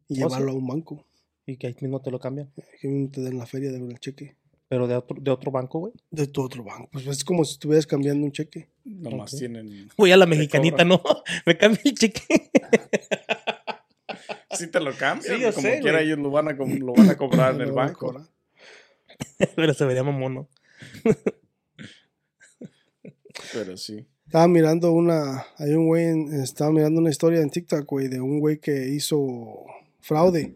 y 0.08 0.22
¿Oh, 0.22 0.28
llevarlo 0.28 0.52
a 0.52 0.56
un 0.56 0.68
banco. 0.68 1.06
Y 1.52 1.58
que 1.58 1.68
ahí 1.68 1.76
mismo 1.82 2.02
te 2.02 2.12
lo 2.12 2.20
cambian. 2.20 2.50
Que 2.80 2.88
mismo 2.88 3.10
te 3.12 3.22
den 3.22 3.38
la 3.38 3.46
feria 3.46 3.72
de 3.72 3.78
el 3.78 4.00
cheque. 4.00 4.36
Pero 4.70 4.88
de 4.88 4.96
otro, 4.96 5.18
de 5.20 5.32
otro 5.32 5.52
banco, 5.52 5.80
güey. 5.80 5.94
De 6.12 6.28
tu 6.28 6.42
otro 6.42 6.64
banco. 6.64 6.88
Pues 6.94 7.06
es 7.08 7.26
como 7.26 7.44
si 7.44 7.54
estuvieras 7.54 7.86
cambiando 7.86 8.26
un 8.26 8.32
cheque. 8.32 8.70
Nomás 8.86 9.34
Ok. 9.34 9.40
tienen. 9.40 9.90
Voy 9.98 10.12
a 10.14 10.18
la 10.18 10.26
mexicanita, 10.26 10.86
¿no? 10.86 11.02
Me 11.46 11.58
cambia 11.58 11.82
el 11.84 11.94
cheque. 11.94 12.22
Sí 14.58 14.68
te 14.68 14.80
lo 14.82 14.92
cambian. 14.96 15.36
Sí, 15.38 15.42
yo 15.42 15.54
como 15.54 15.68
sé, 15.68 15.80
quiera, 15.80 16.00
güey. 16.00 16.08
ellos 16.08 16.20
lo 16.20 16.30
van 16.30 16.50
a, 16.50 16.52
lo 16.54 16.94
van 16.94 17.10
a 17.10 17.16
cobrar 17.18 17.56
en 17.56 17.62
el 17.62 17.72
banco. 17.72 18.14
Pero 19.56 19.74
se 19.74 19.86
vería 19.86 20.04
mamón, 20.04 20.34
¿no? 20.36 20.50
Pero 23.54 23.78
sí. 23.78 24.06
Estaba 24.26 24.48
mirando 24.48 24.92
una. 24.92 25.46
Hay 25.58 25.72
un 25.74 25.88
güey. 25.88 26.06
en- 26.06 26.34
Estaba 26.42 26.72
mirando 26.72 27.00
una 27.00 27.10
historia 27.10 27.42
en 27.42 27.50
TikTok, 27.50 27.86
güey, 27.86 28.08
de 28.08 28.20
un 28.22 28.40
güey 28.40 28.60
que 28.60 28.90
hizo 28.90 29.66
fraude. 30.00 30.54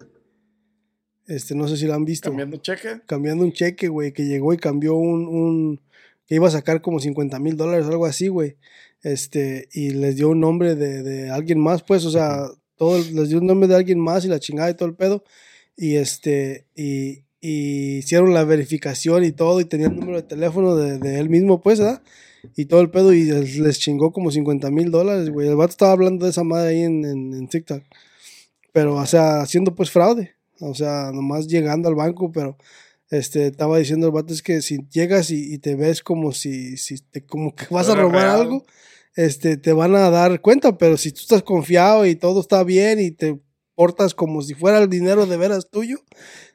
Este, 1.27 1.55
no 1.55 1.67
sé 1.67 1.77
si 1.77 1.85
lo 1.85 1.93
han 1.93 2.05
visto. 2.05 2.29
Cambiando 2.29 2.57
cheque. 2.57 3.01
cambiando 3.05 3.43
un 3.43 3.51
cheque, 3.51 3.87
güey, 3.87 4.13
que 4.13 4.25
llegó 4.25 4.53
y 4.53 4.57
cambió 4.57 4.95
un, 4.95 5.27
un 5.27 5.81
que 6.27 6.35
iba 6.35 6.47
a 6.47 6.51
sacar 6.51 6.81
como 6.81 6.99
50 6.99 7.39
mil 7.39 7.57
dólares 7.57 7.87
algo 7.87 8.05
así, 8.05 8.27
güey. 8.27 8.57
Este, 9.01 9.69
y 9.73 9.91
les 9.91 10.15
dio 10.15 10.29
un 10.29 10.39
nombre 10.39 10.75
de, 10.75 11.03
de 11.03 11.29
alguien 11.29 11.59
más, 11.59 11.83
pues, 11.83 12.05
o 12.05 12.11
sea, 12.11 12.47
todo, 12.75 12.97
les 12.97 13.29
dio 13.29 13.39
un 13.39 13.47
nombre 13.47 13.67
de 13.67 13.75
alguien 13.75 13.99
más 13.99 14.25
y 14.25 14.27
la 14.27 14.39
chingada 14.39 14.69
y 14.69 14.73
todo 14.75 14.89
el 14.89 14.95
pedo. 14.95 15.23
Y 15.77 15.95
este, 15.95 16.65
y, 16.75 17.23
y 17.41 17.97
hicieron 17.97 18.33
la 18.33 18.43
verificación 18.43 19.23
y 19.23 19.31
todo, 19.31 19.59
y 19.61 19.65
tenía 19.65 19.87
el 19.87 19.95
número 19.95 20.21
de 20.21 20.27
teléfono 20.27 20.75
de, 20.75 20.97
de 20.97 21.19
él 21.19 21.29
mismo, 21.29 21.61
pues, 21.61 21.79
¿verdad? 21.79 22.01
Y 22.55 22.65
todo 22.65 22.81
el 22.81 22.89
pedo, 22.89 23.13
y 23.13 23.25
les, 23.25 23.57
les 23.57 23.79
chingó 23.79 24.11
como 24.11 24.31
50 24.31 24.69
mil 24.71 24.91
dólares, 24.91 25.29
güey. 25.29 25.47
El 25.47 25.55
vato 25.55 25.71
estaba 25.71 25.91
hablando 25.91 26.25
de 26.25 26.31
esa 26.31 26.43
madre 26.43 26.69
ahí 26.69 26.81
en, 26.83 27.05
en, 27.05 27.33
en 27.33 27.47
TikTok. 27.47 27.83
Pero, 28.71 28.95
o 28.95 29.05
sea, 29.05 29.41
haciendo 29.41 29.75
pues 29.75 29.89
fraude. 29.89 30.34
O 30.61 30.73
sea, 30.73 31.11
nomás 31.13 31.47
llegando 31.47 31.89
al 31.89 31.95
banco, 31.95 32.31
pero 32.31 32.57
este, 33.09 33.47
estaba 33.47 33.77
diciendo 33.77 34.07
el 34.07 34.13
vato 34.13 34.33
es 34.33 34.41
que 34.41 34.61
si 34.61 34.79
llegas 34.89 35.29
y, 35.31 35.53
y 35.53 35.57
te 35.59 35.75
ves 35.75 36.01
como 36.01 36.31
si, 36.31 36.77
si 36.77 36.97
te, 36.99 37.25
como 37.25 37.55
que 37.55 37.65
vas 37.69 37.89
a 37.89 37.95
robar 37.95 38.23
real. 38.23 38.41
algo, 38.41 38.65
este, 39.15 39.57
te 39.57 39.73
van 39.73 39.95
a 39.95 40.09
dar 40.09 40.41
cuenta, 40.41 40.77
pero 40.77 40.97
si 40.97 41.11
tú 41.11 41.21
estás 41.21 41.43
confiado 41.43 42.05
y 42.05 42.15
todo 42.15 42.41
está 42.41 42.63
bien 42.63 42.99
y 42.99 43.11
te 43.11 43.39
portas 43.75 44.13
como 44.13 44.41
si 44.41 44.53
fuera 44.53 44.79
el 44.79 44.89
dinero 44.89 45.25
de 45.25 45.37
veras 45.37 45.69
tuyo, 45.69 45.97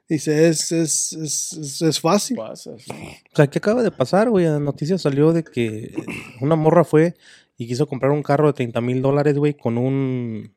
dice, 0.09 0.49
es, 0.49 0.73
es, 0.73 1.13
es, 1.13 1.53
es, 1.53 1.83
es 1.83 2.01
fácil. 2.01 2.39
O 2.39 2.57
sea, 2.57 3.47
¿qué 3.47 3.59
acaba 3.59 3.83
de 3.83 3.91
pasar, 3.91 4.31
güey? 4.31 4.47
La 4.47 4.59
noticia 4.59 4.99
salió 4.99 5.33
de 5.33 5.45
que 5.45 5.95
una 6.41 6.57
morra 6.57 6.85
fue 6.85 7.15
y 7.57 7.67
quiso 7.67 7.87
comprar 7.87 8.11
un 8.11 8.23
carro 8.23 8.49
de 8.49 8.55
30 8.55 8.81
mil 8.81 9.03
dólares, 9.03 9.37
güey, 9.37 9.55
con 9.55 9.79
un 9.79 10.53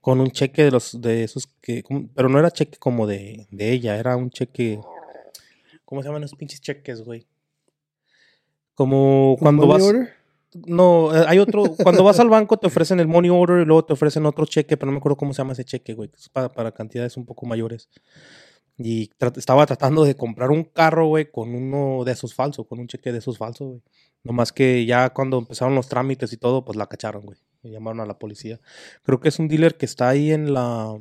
con 0.00 0.20
un 0.20 0.30
cheque 0.30 0.64
de 0.64 0.70
los 0.70 1.00
de 1.00 1.24
esos 1.24 1.46
que 1.60 1.84
pero 2.14 2.28
no 2.28 2.38
era 2.38 2.50
cheque 2.50 2.78
como 2.78 3.06
de, 3.06 3.46
de 3.50 3.72
ella, 3.72 3.96
era 3.98 4.16
un 4.16 4.30
cheque 4.30 4.80
¿cómo 5.84 6.02
se 6.02 6.08
llaman 6.08 6.22
esos 6.24 6.38
pinches 6.38 6.60
cheques, 6.60 7.02
güey? 7.02 7.26
Como 8.74 9.36
cuando 9.38 9.66
Money 9.66 9.78
vas 9.82 9.88
order. 9.88 10.08
no, 10.66 11.14
eh, 11.14 11.24
hay 11.28 11.38
otro 11.38 11.64
cuando 11.82 12.02
vas 12.02 12.18
al 12.20 12.28
banco 12.30 12.56
te 12.56 12.66
ofrecen 12.66 12.98
el 13.00 13.08
money 13.08 13.30
order 13.30 13.62
y 13.62 13.64
luego 13.66 13.84
te 13.84 13.92
ofrecen 13.92 14.24
otro 14.26 14.46
cheque, 14.46 14.76
pero 14.76 14.86
no 14.86 14.92
me 14.92 14.98
acuerdo 14.98 15.16
cómo 15.16 15.34
se 15.34 15.38
llama 15.38 15.52
ese 15.52 15.64
cheque, 15.64 15.92
güey, 15.94 16.10
es 16.16 16.28
para, 16.28 16.48
para 16.48 16.72
cantidades 16.72 17.16
un 17.16 17.26
poco 17.26 17.44
mayores. 17.46 17.88
Y 18.78 19.10
tra- 19.18 19.36
estaba 19.36 19.66
tratando 19.66 20.04
de 20.04 20.14
comprar 20.16 20.50
un 20.50 20.64
carro, 20.64 21.06
güey, 21.08 21.30
con 21.30 21.54
uno 21.54 22.02
de 22.04 22.12
esos 22.12 22.32
falsos, 22.34 22.66
con 22.66 22.78
un 22.80 22.86
cheque 22.88 23.12
de 23.12 23.18
esos 23.18 23.36
falsos, 23.36 23.68
güey. 23.68 23.82
Nomás 24.24 24.52
que 24.52 24.86
ya 24.86 25.10
cuando 25.10 25.38
empezaron 25.38 25.74
los 25.74 25.88
trámites 25.88 26.32
y 26.32 26.38
todo, 26.38 26.64
pues 26.64 26.76
la 26.78 26.86
cacharon, 26.86 27.22
güey. 27.26 27.36
Y 27.62 27.70
llamaron 27.70 28.00
a 28.00 28.06
la 28.06 28.18
policía. 28.18 28.60
Creo 29.02 29.20
que 29.20 29.28
es 29.28 29.38
un 29.38 29.48
dealer 29.48 29.76
que 29.76 29.86
está 29.86 30.08
ahí 30.08 30.32
en 30.32 30.54
la... 30.54 30.98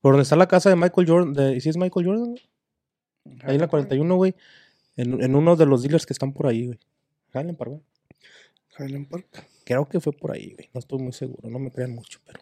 Por 0.00 0.12
donde 0.12 0.22
está 0.22 0.36
la 0.36 0.48
casa 0.48 0.70
de 0.70 0.76
Michael 0.76 1.08
Jordan. 1.08 1.32
De, 1.32 1.60
¿Sí 1.60 1.68
es 1.68 1.76
Michael 1.76 2.06
Jordan? 2.06 2.36
Ahí 3.42 3.54
en 3.54 3.60
la 3.60 3.68
41, 3.68 4.16
güey. 4.16 4.34
En, 4.96 5.22
en 5.22 5.34
uno 5.34 5.56
de 5.56 5.66
los 5.66 5.82
dealers 5.82 6.06
que 6.06 6.12
están 6.12 6.32
por 6.32 6.46
ahí, 6.46 6.66
güey. 6.66 6.78
Highland 7.34 7.56
Park, 7.56 7.70
güey. 7.70 7.82
Highland 8.78 9.08
Park. 9.08 9.46
Creo 9.64 9.88
que 9.88 10.00
fue 10.00 10.12
por 10.12 10.32
ahí, 10.32 10.54
güey. 10.54 10.68
No 10.72 10.80
estoy 10.80 10.98
muy 10.98 11.12
seguro. 11.12 11.48
No 11.48 11.58
me 11.58 11.70
crean 11.70 11.94
mucho, 11.94 12.20
pero... 12.24 12.40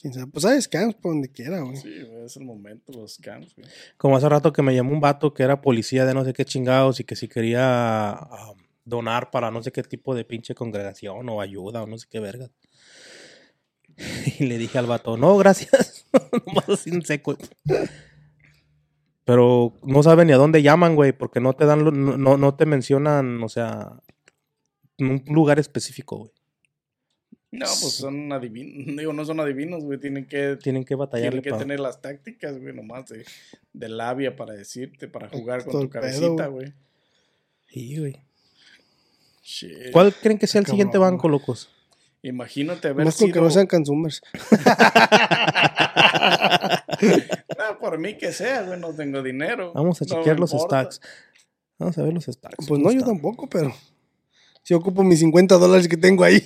Quién 0.00 0.12
sabe. 0.12 0.26
Pues 0.26 0.44
hay 0.44 0.60
scams 0.60 0.94
por 0.94 1.12
donde 1.12 1.30
quiera, 1.30 1.60
güey. 1.60 1.76
Sí, 1.76 1.92
es 2.24 2.36
el 2.36 2.44
momento, 2.44 2.92
los 2.92 3.14
scams, 3.14 3.54
güey. 3.56 3.66
Como 3.96 4.16
hace 4.16 4.28
rato 4.28 4.52
que 4.52 4.62
me 4.62 4.74
llamó 4.74 4.92
un 4.92 5.00
vato 5.00 5.32
que 5.32 5.42
era 5.42 5.62
policía 5.62 6.04
de 6.04 6.14
no 6.14 6.24
sé 6.24 6.32
qué 6.32 6.44
chingados 6.44 7.00
y 7.00 7.04
que 7.04 7.16
si 7.16 7.28
quería 7.28 8.10
ah, 8.10 8.52
donar 8.86 9.30
para 9.30 9.50
no 9.50 9.62
sé 9.62 9.70
qué 9.72 9.82
tipo 9.82 10.14
de 10.14 10.24
pinche 10.24 10.54
congregación 10.54 11.28
o 11.28 11.40
ayuda 11.42 11.82
o 11.82 11.86
no 11.86 11.98
sé 11.98 12.06
qué 12.10 12.20
verga. 12.20 12.50
Y 14.38 14.44
le 14.46 14.56
dije 14.58 14.78
al 14.78 14.86
vato, 14.86 15.16
no, 15.16 15.36
gracias. 15.36 16.06
Nomás 16.46 16.68
así 16.68 16.90
en 16.90 17.02
seco. 17.02 17.36
Pero 19.24 19.74
no 19.82 20.02
saben 20.02 20.28
ni 20.28 20.32
a 20.32 20.36
dónde 20.36 20.62
llaman, 20.62 20.94
güey, 20.94 21.12
porque 21.12 21.40
no 21.40 21.52
te 21.54 21.66
dan, 21.66 21.84
lo- 21.84 21.90
no, 21.90 22.36
no- 22.36 22.54
te 22.54 22.64
mencionan, 22.66 23.42
o 23.42 23.48
sea, 23.48 24.00
un 24.98 25.24
lugar 25.26 25.58
específico, 25.58 26.18
güey. 26.18 26.30
No, 27.50 27.66
pues 27.66 27.94
son 27.94 28.30
adivinos. 28.32 28.96
Digo, 28.98 29.12
no 29.12 29.24
son 29.24 29.40
adivinos, 29.40 29.82
güey. 29.82 29.98
Tienen 29.98 30.26
que, 30.26 30.56
Tienen 30.62 30.84
que 30.84 30.94
batallarle 30.94 31.40
tienen 31.40 31.42
que 31.44 31.50
pa- 31.50 31.58
tener 31.58 31.80
las 31.80 32.00
tácticas, 32.02 32.58
güey, 32.60 32.74
nomás 32.74 33.06
de, 33.08 33.24
de 33.72 33.88
labia 33.88 34.36
para 34.36 34.52
decirte, 34.54 35.08
para 35.08 35.28
jugar 35.28 35.64
con 35.64 35.80
tu 35.82 35.88
cabecita, 35.90 36.46
güey. 36.48 36.66
güey. 36.66 36.74
Sí, 37.68 37.98
güey. 37.98 38.22
Shit. 39.48 39.92
¿Cuál 39.92 40.12
creen 40.12 40.38
que 40.38 40.48
sea 40.48 40.60
el 40.60 40.66
siguiente 40.66 40.94
Cabrón. 40.94 41.12
banco, 41.14 41.28
locos? 41.28 41.68
Imagínate 42.22 42.88
haber 42.88 43.04
Más 43.06 43.14
con 43.16 43.26
sido... 43.28 43.34
que 43.34 43.40
no 43.40 43.50
sean 43.50 43.66
consumers. 43.68 44.20
Ah, 47.58 47.78
por 47.80 47.98
mí 47.98 48.16
que 48.16 48.32
sea, 48.32 48.62
güey, 48.62 48.78
no 48.80 48.94
tengo 48.94 49.22
dinero. 49.22 49.72
Vamos 49.74 50.00
a 50.00 50.04
No 50.04 50.14
chequear 50.16 50.38
los 50.40 50.52
importa. 50.52 50.90
stacks. 50.90 51.00
Vamos 51.78 51.98
a 51.98 52.02
ver 52.02 52.12
los 52.14 52.24
stacks. 52.24 52.54
Pues 52.56 52.68
¿cómo 52.68 52.78
no, 52.80 52.92
yo 52.92 53.04
tampoco, 53.04 53.46
pero 53.48 53.74
si 54.66 54.74
ocupo 54.74 55.04
mis 55.04 55.20
50 55.20 55.58
dólares 55.58 55.86
que 55.86 55.96
tengo 55.96 56.24
ahí. 56.24 56.40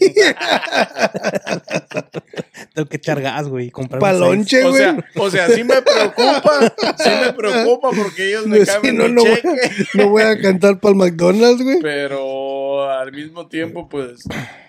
Tengo 2.75 2.89
que 2.89 2.97
echar 2.99 3.21
gas, 3.23 3.49
güey. 3.49 3.73
Palonche, 3.99 4.63
O 4.65 4.71
güey. 4.71 4.83
sea, 4.83 5.05
o 5.17 5.31
sea, 5.31 5.49
sí 5.49 5.65
me 5.65 5.81
preocupa, 5.81 6.75
sí 6.99 7.11
me 7.25 7.33
preocupa 7.37 7.91
porque 7.91 8.29
ellos 8.29 8.47
me 8.47 8.59
No, 8.59 8.65
sí, 8.65 8.71
cambian 8.71 8.97
no, 8.99 9.05
mi 9.09 9.13
no 9.15 9.23
voy, 9.23 9.35
cheque, 9.37 9.49
a, 9.49 9.97
no 10.03 10.09
voy 10.11 10.23
a 10.23 10.39
cantar 10.41 10.79
para 10.81 10.93
el 10.93 10.99
McDonald's, 10.99 11.63
güey. 11.63 11.79
pero 11.81 12.91
al 12.91 13.11
mismo 13.13 13.49
tiempo, 13.49 13.89
pues, 13.89 14.21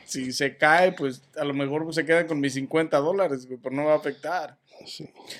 si 0.05 0.31
se 0.31 0.55
cae, 0.57 0.93
pues, 0.93 1.21
a 1.37 1.43
lo 1.43 1.53
mejor 1.53 1.93
se 1.93 2.05
quedan 2.05 2.27
con 2.27 2.39
mis 2.39 2.53
50 2.53 2.97
dólares, 2.99 3.45
güey, 3.47 3.59
pero 3.61 3.75
no 3.75 3.85
va 3.85 3.93
a 3.93 3.97
afectar. 3.97 4.57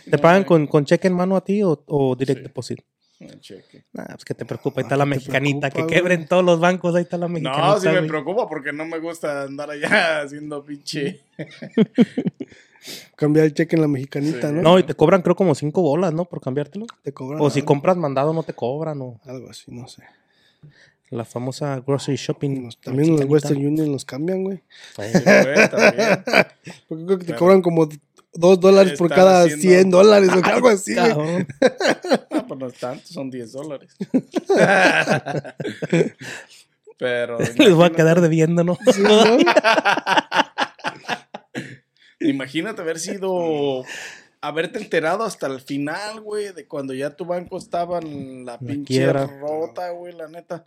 ¿Te 0.10 0.18
pagan 0.18 0.44
con, 0.44 0.68
con 0.68 0.84
cheque 0.86 1.08
en 1.08 1.14
mano 1.16 1.36
a 1.38 1.44
ti 1.44 1.64
o, 1.64 1.82
o 1.88 2.16
direct 2.18 2.40
Sí. 2.40 2.44
deposit? 2.44 2.80
El 3.22 3.40
cheque. 3.40 3.84
Nah, 3.94 4.06
pues 4.08 4.26
que 4.26 4.34
te 4.34 4.46
preocupa. 4.46 4.82
Ahí 4.82 4.84
Ah, 4.84 4.88
está 4.88 4.98
la 4.98 5.06
¿qué 5.06 5.10
te 5.12 5.16
mexicanita. 5.16 5.70
preocupa, 5.70 5.88
que 5.88 5.94
quebren 5.96 6.18
güey? 6.20 6.28
todos 6.28 6.44
los 6.44 6.60
bancos. 6.60 6.96
Ahí 6.96 7.04
está 7.04 7.18
la 7.18 7.28
mexicanita. 7.28 7.68
No, 7.68 7.80
sí 7.80 7.88
me 7.88 7.98
güey. 7.98 8.08
preocupa 8.08 8.48
porque 8.50 8.74
no 8.74 8.86
me 8.86 9.00
gusta 9.00 9.44
andar 9.44 9.70
allá 9.70 10.22
haciendo 10.24 10.64
pinche. 10.64 11.22
Cambiar 13.16 13.46
el 13.46 13.54
cheque 13.54 13.76
en 13.76 13.84
la 13.84 13.88
mexicanita, 13.88 14.50
Sí. 14.50 14.56
¿no? 14.56 14.62
No, 14.64 14.80
y 14.80 14.84
te 14.84 14.96
cobran 14.96 15.22
creo 15.22 15.36
como 15.36 15.54
cinco 15.54 15.82
bolas, 15.84 16.14
¿no? 16.14 16.26
Por 16.26 16.42
cambiártelo. 16.42 16.88
Te 17.04 17.14
cobran 17.14 17.40
O 17.42 17.50
si 17.52 17.62
compras 17.62 17.96
mandado 17.96 18.34
no 18.34 18.42
te 18.44 18.54
cobran. 18.54 19.00
O 19.02 19.20
algo 19.26 19.50
así, 19.52 19.66
no 19.72 19.88
sé. 19.88 20.04
la 21.12 21.26
famosa 21.26 21.80
grocery 21.86 22.16
shopping. 22.18 22.64
Nos- 22.64 22.80
también 22.80 23.12
los. 23.12 23.26
Western 23.26 23.64
Union 23.64 23.92
los 23.92 24.06
cambian, 24.06 24.44
güey. 24.44 24.64
Sí, 24.96 25.02
güey, 25.24 25.70
también. 25.70 26.24
Porque 26.88 27.06
creo 27.06 27.18
que 27.20 27.26
te 27.26 27.34
Claro. 27.34 27.40
cobran 27.40 27.62
como 27.62 27.88
2 28.34 28.60
dólares 28.60 28.98
por 28.98 29.10
cada 29.10 29.44
haciendo- 29.44 29.62
100 29.62 29.90
dólares 29.92 30.30
o 30.30 30.46
algo 30.46 30.70
así, 30.70 30.96
cabrón. 30.96 31.48
No, 32.32 32.48
pues 32.48 32.60
no 32.60 32.68
es 32.68 32.74
tanto, 32.76 33.06
son 33.08 33.30
10 33.30 33.52
dólares. 33.52 33.96
Pero. 36.98 37.38
Les 37.58 37.74
voy 37.74 37.86
a 37.86 37.90
quedar 37.92 38.22
debiendo, 38.22 38.64
¿no? 38.64 38.78
Sí, 38.94 39.02
¿no? 39.02 39.38
Imagínate 42.20 42.82
haber 42.82 43.00
sido. 43.00 43.84
Haberte 44.44 44.80
enterado 44.80 45.24
hasta 45.24 45.46
el 45.48 45.62
final, 45.62 46.22
güey, 46.22 46.52
de 46.52 46.68
cuando 46.68 46.96
ya 46.96 47.12
tu 47.16 47.26
banco 47.26 47.58
estaba 47.60 48.00
en 48.00 48.44
la 48.46 48.58
pinche 48.58 48.96
quiebra. 48.96 49.28
rota, 49.28 49.92
güey, 49.92 50.14
la 50.16 50.28
neta. 50.28 50.64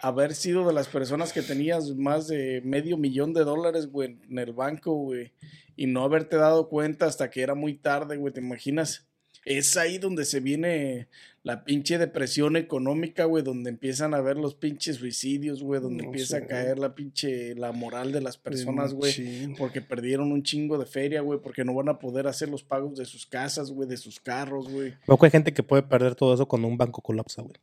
Haber 0.00 0.34
sido 0.34 0.66
de 0.66 0.72
las 0.72 0.88
personas 0.88 1.34
que 1.34 1.42
tenías 1.42 1.90
más 1.96 2.28
de 2.28 2.62
medio 2.64 2.96
millón 2.96 3.34
de 3.34 3.44
dólares, 3.44 3.88
güey, 3.92 4.16
en 4.30 4.38
el 4.38 4.52
banco, 4.54 4.94
güey. 4.94 5.32
Y 5.80 5.86
no 5.86 6.04
haberte 6.04 6.36
dado 6.36 6.68
cuenta 6.68 7.06
hasta 7.06 7.30
que 7.30 7.40
era 7.40 7.54
muy 7.54 7.72
tarde, 7.72 8.18
güey, 8.18 8.34
¿te 8.34 8.40
imaginas? 8.40 9.06
Es 9.46 9.78
ahí 9.78 9.96
donde 9.96 10.26
se 10.26 10.40
viene 10.40 11.08
la 11.42 11.64
pinche 11.64 11.96
depresión 11.96 12.56
económica, 12.56 13.24
güey, 13.24 13.42
donde 13.42 13.70
empiezan 13.70 14.12
a 14.12 14.20
ver 14.20 14.36
los 14.36 14.54
pinches 14.54 14.96
suicidios, 14.96 15.62
güey, 15.62 15.80
donde 15.80 16.02
No 16.02 16.10
empieza 16.10 16.36
sé. 16.36 16.44
a 16.44 16.46
caer 16.46 16.78
la 16.78 16.94
pinche, 16.94 17.54
la 17.54 17.72
moral 17.72 18.12
de 18.12 18.20
las 18.20 18.36
personas, 18.36 18.92
güey 18.92 19.10
Sí. 19.10 19.54
porque 19.56 19.80
perdieron 19.80 20.32
un 20.32 20.42
chingo 20.42 20.76
de 20.76 20.84
feria, 20.84 21.22
güey, 21.22 21.40
porque 21.40 21.64
no 21.64 21.72
van 21.72 21.88
a 21.88 21.98
poder 21.98 22.26
hacer 22.26 22.50
los 22.50 22.62
pagos 22.62 22.98
de 22.98 23.06
sus 23.06 23.24
casas, 23.24 23.70
güey, 23.70 23.88
de 23.88 23.96
sus 23.96 24.20
carros, 24.20 24.68
güey. 24.70 24.92
Que 25.06 25.16
hay 25.26 25.30
gente 25.30 25.54
que 25.54 25.62
puede 25.62 25.82
perder 25.82 26.14
todo 26.14 26.34
eso 26.34 26.46
cuando 26.46 26.68
un 26.68 26.76
banco 26.76 27.00
colapsa, 27.00 27.40
güey. 27.40 27.56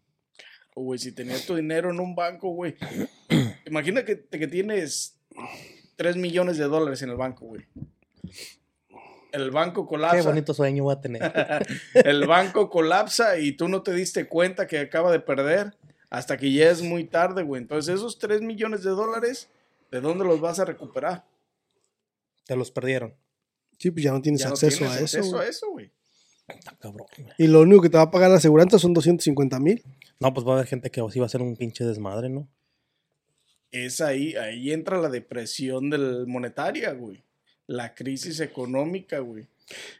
O, 0.74 0.82
güey, 0.82 0.98
si 0.98 1.12
tenías 1.12 1.46
tu 1.46 1.54
dinero 1.56 1.92
en 1.92 2.00
un 2.00 2.16
banco, 2.16 2.50
güey. 2.50 2.74
Imagina 3.68 4.04
que, 4.04 4.26
que 4.26 4.48
tienes 4.48 5.20
3 5.98 6.16
millones 6.18 6.58
de 6.58 6.64
dólares 6.66 7.04
en 7.04 7.12
el 7.12 7.16
banco, 7.16 7.46
güey. 7.46 7.62
El 9.32 9.52
banco 9.52 9.84
Qué 9.86 9.90
colapsa. 9.90 10.30
bonito 10.30 10.54
sueño 10.54 10.84
voy 10.86 10.96
a 10.96 11.02
tener. 11.02 11.22
El 11.94 12.26
banco 12.28 12.70
colapsa 12.70 13.38
y 13.40 13.52
tú 13.52 13.68
no 13.68 13.84
te 13.84 13.94
diste 13.94 14.28
cuenta 14.28 14.68
que 14.68 14.80
acaba 14.80 15.12
de 15.12 15.20
perder 15.20 15.76
hasta 16.10 16.38
que 16.38 16.52
ya 16.52 16.70
es 16.72 16.82
muy 16.82 17.04
tarde, 17.04 17.44
güey. 17.44 17.62
Entonces, 17.62 17.96
esos 17.96 18.18
3 18.20 18.42
millones 18.42 18.84
de 18.84 18.92
dólares, 18.92 19.50
¿de 19.92 20.00
dónde 20.02 20.24
los 20.26 20.40
vas 20.40 20.60
a 20.60 20.66
recuperar? 20.66 21.26
Te 22.46 22.56
los 22.56 22.72
perdieron. 22.72 23.14
Sí, 23.78 23.92
pues 23.92 24.04
ya 24.06 24.12
no 24.14 24.22
tienes 24.22 24.42
Ya 24.42 24.48
no 24.48 24.54
acceso 24.54 24.78
tienes 24.80 24.94
a 24.94 25.04
eso. 25.04 25.18
acceso 25.18 25.36
güey. 25.36 25.46
a 25.46 25.50
eso, 25.50 25.70
güey. 25.72 25.92
Está 26.48 26.76
cabrón, 26.78 27.08
güey. 27.18 27.34
Y 27.38 27.48
lo 27.48 27.60
único 27.62 27.82
que 27.82 27.90
te 27.90 27.98
va 27.98 28.04
a 28.04 28.12
pagar 28.12 28.30
la 28.32 28.38
aseguranza 28.38 28.80
son 28.80 28.94
250 28.94 29.60
mil. 29.60 29.84
No, 30.20 30.34
pues 30.34 30.48
va 30.48 30.52
a 30.52 30.56
haber 30.56 30.68
gente 30.68 30.90
que 30.90 31.02
sí 31.12 31.20
va 31.20 31.26
a 31.26 31.30
ser 31.30 31.42
un 31.42 31.56
pinche 31.58 31.84
desmadre, 31.84 32.30
¿no? 32.30 32.48
es 33.70 34.00
ahí, 34.00 34.34
ahí 34.38 34.72
entra 34.72 34.98
la 34.98 35.10
depresión 35.10 35.90
del 35.90 36.26
monetaria, 36.26 36.94
güey. 36.94 37.22
La 37.68 37.94
crisis 37.94 38.40
económica, 38.40 39.20
güey. 39.20 39.48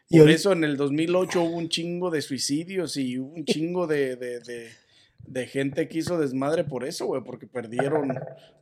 Y 0.08 0.18
Por 0.18 0.30
eso 0.30 0.52
en 0.52 0.64
el 0.64 0.76
2008 0.76 1.42
hubo 1.42 1.56
un 1.56 1.68
chingo 1.68 2.10
de 2.10 2.22
suicidios 2.22 2.96
y 2.96 3.18
hubo 3.18 3.34
un 3.34 3.44
chingo 3.44 3.86
de, 3.86 4.16
de, 4.16 4.40
de, 4.40 4.70
de 5.26 5.46
gente 5.46 5.88
que 5.88 5.98
hizo 5.98 6.18
desmadre 6.18 6.64
por 6.64 6.84
eso, 6.84 7.06
güey, 7.06 7.22
porque 7.22 7.46
perdieron 7.46 8.14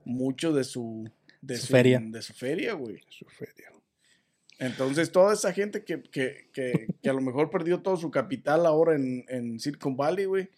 mucho 0.04 0.52
de 0.52 0.64
su, 0.64 1.08
de 1.40 1.56
Su 1.56 1.68
feria. 1.68 2.00
De 2.04 2.22
su 2.22 2.32
feria, 2.32 2.72
güey. 2.74 3.00
Su 3.08 3.24
feria. 3.26 3.72
Entonces, 4.58 5.12
toda 5.12 5.34
esa 5.34 5.52
gente 5.52 5.84
que, 5.84 6.02
que, 6.02 6.48
que, 6.52 6.86
que 7.02 7.10
a 7.10 7.12
lo 7.12 7.20
mejor 7.20 7.50
perdió 7.50 7.80
todo 7.82 7.96
su 7.96 8.10
capital 8.10 8.66
ahora 8.66 8.96
en, 8.96 9.24
en 9.28 9.60
Silicon 9.60 9.96
Valley, 9.96 10.24
güey, 10.24 10.48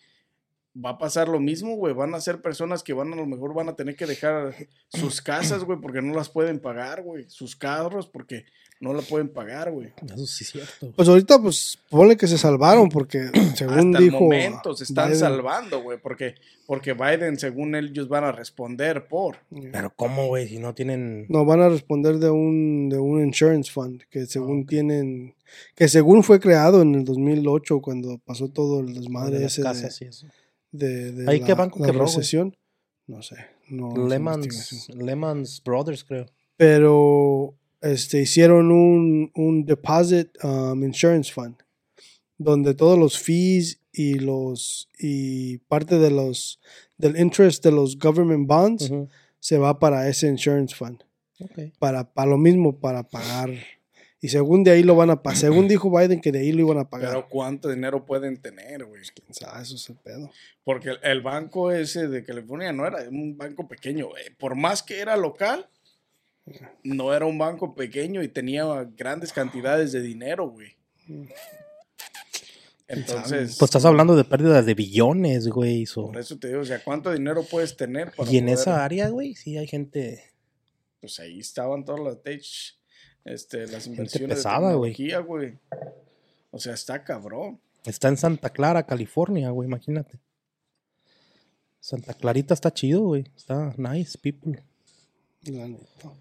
va 0.85 0.91
a 0.91 0.99
pasar 0.99 1.29
lo 1.29 1.41
mismo, 1.41 1.77
güey. 1.77 1.95
Van 1.95 2.15
a 2.15 2.21
ser 2.21 2.41
personas 2.41 2.83
que 2.83 2.93
van 2.93 3.13
a 3.13 3.17
lo 3.17 3.27
mejor 3.27 3.55
van 3.55 3.69
a 3.69 3.77
tener 3.77 3.97
que 3.97 4.07
dejar 4.07 4.55
sus 4.89 5.21
casas, 5.21 5.65
güey, 5.65 5.81
porque 5.81 6.03
no 6.03 6.15
las 6.15 6.29
pueden 6.29 6.61
pagar, 6.61 7.03
güey. 7.03 7.25
Sus 7.29 7.57
carros, 7.57 8.07
porque 8.07 8.45
no 8.81 8.93
la 8.95 9.03
pueden 9.03 9.29
pagar, 9.29 9.73
güey. 9.73 9.93
Eso 10.07 10.27
sí 10.27 10.45
es 10.45 10.51
cierto. 10.51 10.93
Pues 10.95 11.09
ahorita, 11.09 11.41
pues, 11.43 11.79
ponle 11.91 12.17
que 12.17 12.29
se 12.29 12.39
salvaron 12.39 12.89
porque, 12.89 13.29
según 13.57 13.79
Hasta 13.97 13.99
el 13.99 14.05
dijo. 14.05 14.21
momento 14.21 14.75
se 14.75 14.85
están 14.85 15.11
Biden- 15.11 15.17
salvando, 15.19 15.83
güey, 15.83 15.99
porque, 16.01 16.37
porque 16.65 16.93
Biden, 16.95 17.39
según 17.39 17.75
ellos, 17.75 18.09
van 18.09 18.23
a 18.25 18.31
responder 18.31 19.09
por. 19.09 19.39
Pero 19.73 19.93
¿cómo, 19.97 20.29
güey? 20.29 20.47
Si 20.49 20.59
no 20.59 20.75
tienen... 20.75 21.27
No, 21.29 21.45
van 21.45 21.61
a 21.61 21.69
responder 21.69 22.19
de 22.19 22.31
un, 22.31 22.89
de 22.89 22.99
un 22.99 23.21
insurance 23.25 23.71
fund 23.73 24.03
que 24.11 24.21
Ah, 24.21 24.27
según 24.29 24.65
tienen, 24.65 25.35
que 25.75 25.89
según 25.89 26.23
fue 26.23 26.39
creado 26.39 26.81
en 26.83 26.95
el 26.95 27.05
2008 27.05 27.81
cuando 27.81 28.19
pasó 28.19 28.49
todo 28.49 28.79
el 28.81 28.95
desmadre 28.95 29.39
de 29.39 29.43
las 29.45 29.53
ese 29.55 29.63
de, 29.63 29.67
casas 29.69 30.03
y 30.03 30.05
eso. 30.05 30.27
De, 30.71 31.13
de 31.13 31.31
¿Ahí 31.31 31.41
la, 31.41 31.47
qué 31.47 31.55
banco 31.55 31.79
la 31.81 31.87
quebró. 31.87 32.07
No 33.07 33.23
sé. 33.23 33.37
No. 33.69 33.95
Lemons 34.95 35.63
Brothers, 35.65 36.05
creo. 36.05 36.27
Pero 36.57 37.55
este, 37.81 38.23
hicieron 38.23 38.71
un, 38.71 39.31
un 39.35 39.65
deposit 39.65 40.29
um, 40.43 40.83
insurance 40.85 41.33
fund 41.33 41.57
donde 42.39 42.75
todos 42.75 42.99
los 42.99 43.19
fees 43.19 43.81
y 43.93 44.15
los 44.15 44.89
y 44.99 45.59
parte 45.59 45.99
de 45.99 46.11
los 46.11 46.61
del 46.97 47.19
interest 47.19 47.65
de 47.65 47.73
los 47.73 47.99
government 47.99 48.47
bonds 48.47 48.91
se 49.41 49.59
va 49.59 49.79
para 49.79 50.09
ese 50.09 50.29
insurance 50.29 50.75
fund. 50.75 51.03
Para, 51.79 52.13
para 52.13 52.31
lo 52.31 52.39
mismo, 52.39 52.81
para 52.81 53.05
pagar. 53.05 53.51
Y 54.21 54.29
según 54.31 54.65
de 54.65 54.73
ahí 54.73 54.83
lo 54.83 54.97
van 54.97 55.11
a 55.11 55.23
pagar. 55.23 55.39
Según 55.39 55.69
dijo 55.69 55.91
Biden 55.97 56.21
que 56.21 56.33
de 56.33 56.41
ahí 56.41 56.53
lo 56.53 56.61
iban 56.61 56.79
a 56.79 56.89
pagar. 56.91 57.11
Pero 57.11 57.29
¿cuánto 57.29 57.69
dinero 57.69 58.05
pueden 58.05 58.37
tener, 58.41 58.85
güey? 58.85 59.03
Quién 59.15 59.33
sabe, 59.35 59.63
eso 59.63 59.77
es 59.77 59.89
el 59.89 59.97
pedo. 59.97 60.31
Porque 60.65 60.91
el, 60.91 60.99
el 61.03 61.21
banco 61.23 61.71
ese 61.71 62.09
de 62.09 62.25
California 62.25 62.73
no 62.73 62.87
era 62.87 63.09
un 63.09 63.37
banco 63.37 63.69
pequeño. 63.69 64.09
güey. 64.09 64.31
Por 64.39 64.55
más 64.57 64.83
que 64.83 64.99
era 65.01 65.17
local, 65.17 65.69
no 66.83 67.15
era 67.15 67.27
un 67.27 67.39
banco 67.39 67.75
pequeño 67.75 68.23
y 68.23 68.29
tenía 68.29 68.65
grandes 68.97 69.33
cantidades 69.33 69.93
de 69.93 70.01
dinero, 70.01 70.49
güey. 70.51 70.77
Entonces, 72.87 73.57
Pues 73.59 73.69
estás 73.69 73.85
hablando 73.85 74.17
de 74.17 74.25
pérdidas 74.25 74.65
de 74.65 74.75
billones, 74.75 75.49
güey. 75.49 75.85
so- 75.85 76.07
por 76.07 76.17
eso 76.19 76.39
te 76.39 76.49
digo, 76.49 76.61
o 76.61 76.65
sea, 76.65 76.83
¿cuánto 76.83 77.13
dinero 77.13 77.45
puedes 77.45 77.77
tener 77.77 78.13
para 78.13 78.31
Y 78.31 78.39
en 78.39 78.47
poder- 78.47 78.59
esa 78.59 78.85
área, 78.85 79.09
güey, 79.11 79.35
sí 79.35 79.59
hay 79.59 79.67
gente... 79.67 80.25
Pues 81.01 81.21
ahí 81.21 81.39
estaban 81.39 81.85
todas 81.85 82.01
las 82.01 82.23
tech, 82.23 82.43
este, 83.29 83.67
las 83.69 83.87
inversiones 83.87 84.37
pesada, 84.37 84.71
de 84.71 84.77
güey. 84.77 84.93
tecnología, 84.95 85.19
güey. 85.27 85.59
O 86.51 86.59
sea, 86.59 86.75
está 86.75 87.03
cabrón. 87.05 87.61
Está 87.85 88.09
en 88.09 88.17
Santa 88.17 88.51
Clara, 88.51 88.85
California, 88.85 89.51
güey, 89.51 89.69
imagínate. 89.69 90.19
Santa 91.81 92.13
Clarita 92.15 92.55
está 92.55 92.73
chido, 92.73 93.03
güey. 93.03 93.25
Está 93.37 93.73
nice, 93.77 94.19
people. 94.19 94.63
La 95.45 95.69
neta. 95.69 96.13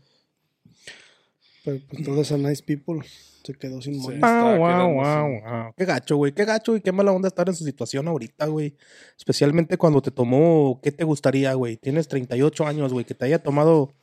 Pero 1.66 1.80
pues 1.90 2.04
toda 2.04 2.22
esa 2.22 2.38
nice 2.38 2.64
people 2.64 3.02
se 3.44 3.54
quedó 3.54 3.82
sin 3.82 3.96
Sí. 4.02 4.20
guau, 4.20 4.56
sin- 4.56 4.94
guau. 4.96 5.74
Qué 5.76 5.86
gacho, 5.86 6.16
güey. 6.16 6.32
Qué 6.34 6.46
gacho 6.46 6.76
y 6.78 6.82
qué 6.82 6.92
mala 6.92 7.12
onda 7.12 7.28
estar 7.28 7.48
en 7.50 7.56
su 7.56 7.66
situación 7.66 8.08
ahorita, 8.08 8.46
güey. 8.48 8.76
Especialmente 9.18 9.78
cuando 9.78 10.02
te 10.02 10.12
tomó, 10.12 10.80
¿qué 10.82 10.92
te 10.92 11.04
gustaría, 11.04 11.54
güey? 11.56 11.76
Tienes 11.78 12.08
38 12.08 12.66
años, 12.66 12.94
güey. 12.94 13.04
Que 13.06 13.16
te 13.16 13.26
haya 13.26 13.40
tomado, 13.44 13.94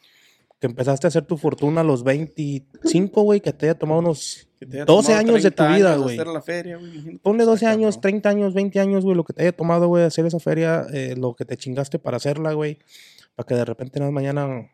que 0.64 0.68
empezaste 0.68 1.07
a 1.07 1.09
hacer 1.09 1.27
tu 1.27 1.37
fortuna 1.37 1.83
a 1.83 1.85
los 1.85 2.05
25, 2.05 3.22
güey. 3.22 3.42
Que 3.42 3.53
te 3.53 3.66
haya 3.66 3.79
tomado 3.79 4.00
unos 4.00 4.48
te 4.59 4.77
haya 4.77 4.87
12 4.87 4.87
tomado 4.87 5.20
años 5.20 5.42
de 5.42 5.50
tu 5.50 5.57
30 5.57 5.77
vida, 5.77 5.96
güey. 5.96 6.16
la. 6.16 6.40
Ponle 7.22 7.42
Está 7.42 7.50
12 7.50 7.66
años, 7.66 7.96
cabrón. 7.96 8.00
30 8.00 8.29
años, 8.31 8.55
20 8.55 8.81
años, 8.81 9.05
güey, 9.05 9.14
lo 9.14 9.24
que 9.24 9.35
te 9.35 9.42
haya 9.42 9.53
tomado, 9.53 9.88
güey, 9.88 10.05
hacer 10.05 10.24
esa 10.24 10.40
feria, 10.40 10.87
eh, 10.90 11.16
lo 11.18 11.35
que 11.35 11.44
te 11.44 11.59
chingaste 11.59 11.98
para 11.98 12.16
hacerla, 12.16 12.55
güey. 12.55 12.79
Para 13.35 13.46
que 13.46 13.55
de 13.57 13.64
repente 13.66 14.00
nada 14.00 14.11
más 14.11 14.22
mañana, 14.22 14.70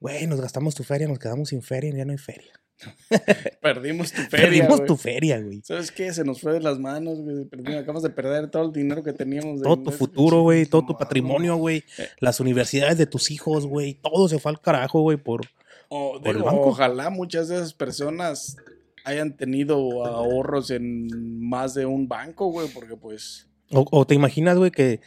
güey, 0.00 0.26
nos 0.26 0.40
gastamos 0.40 0.74
tu 0.74 0.82
feria, 0.84 1.08
nos 1.08 1.18
quedamos 1.18 1.48
sin 1.50 1.62
feria, 1.62 1.92
ya 1.94 2.04
no 2.04 2.12
hay 2.12 2.18
feria. 2.18 2.52
Perdimos 3.62 4.12
tu 4.12 4.22
feria, 4.22 4.46
Perdimos 4.46 4.76
güey. 4.78 4.86
tu 4.86 4.96
feria, 4.96 5.40
güey. 5.40 5.62
¿Sabes 5.64 5.90
qué? 5.92 6.12
Se 6.12 6.24
nos 6.24 6.40
fue 6.40 6.52
de 6.54 6.60
las 6.60 6.78
manos, 6.78 7.20
güey. 7.20 7.46
Acabamos 7.76 8.02
de 8.02 8.10
perder 8.10 8.50
todo 8.50 8.64
el 8.66 8.72
dinero 8.72 9.02
que 9.02 9.12
teníamos. 9.12 9.60
de- 9.60 9.64
Todo 9.64 9.82
tu 9.82 9.90
futuro, 9.90 10.42
güey, 10.42 10.66
todo 10.66 10.84
tu 10.86 10.96
patrimonio, 10.98 11.56
güey. 11.56 11.84
Eh. 11.98 12.08
Las 12.20 12.40
universidades 12.40 12.98
de 12.98 13.06
tus 13.06 13.30
hijos, 13.30 13.66
güey. 13.66 13.94
Todo 13.94 14.28
se 14.28 14.38
fue 14.38 14.50
al 14.52 14.60
carajo, 14.60 15.00
güey, 15.02 15.16
por... 15.16 15.42
O, 15.88 16.18
por 16.18 16.28
el 16.28 16.34
digo, 16.36 16.46
banco. 16.46 16.68
ojalá 16.68 17.10
muchas 17.10 17.48
de 17.48 17.56
esas 17.56 17.74
personas 17.74 18.56
hayan 19.04 19.36
tenido 19.36 20.04
ahorros 20.04 20.70
en 20.70 21.40
más 21.46 21.74
de 21.74 21.86
un 21.86 22.08
banco, 22.08 22.46
güey, 22.46 22.68
porque 22.68 22.96
pues... 22.96 23.46
O, 23.70 23.86
o 23.90 24.06
te 24.06 24.14
imaginas, 24.14 24.56
güey, 24.56 24.70
que, 24.70 25.00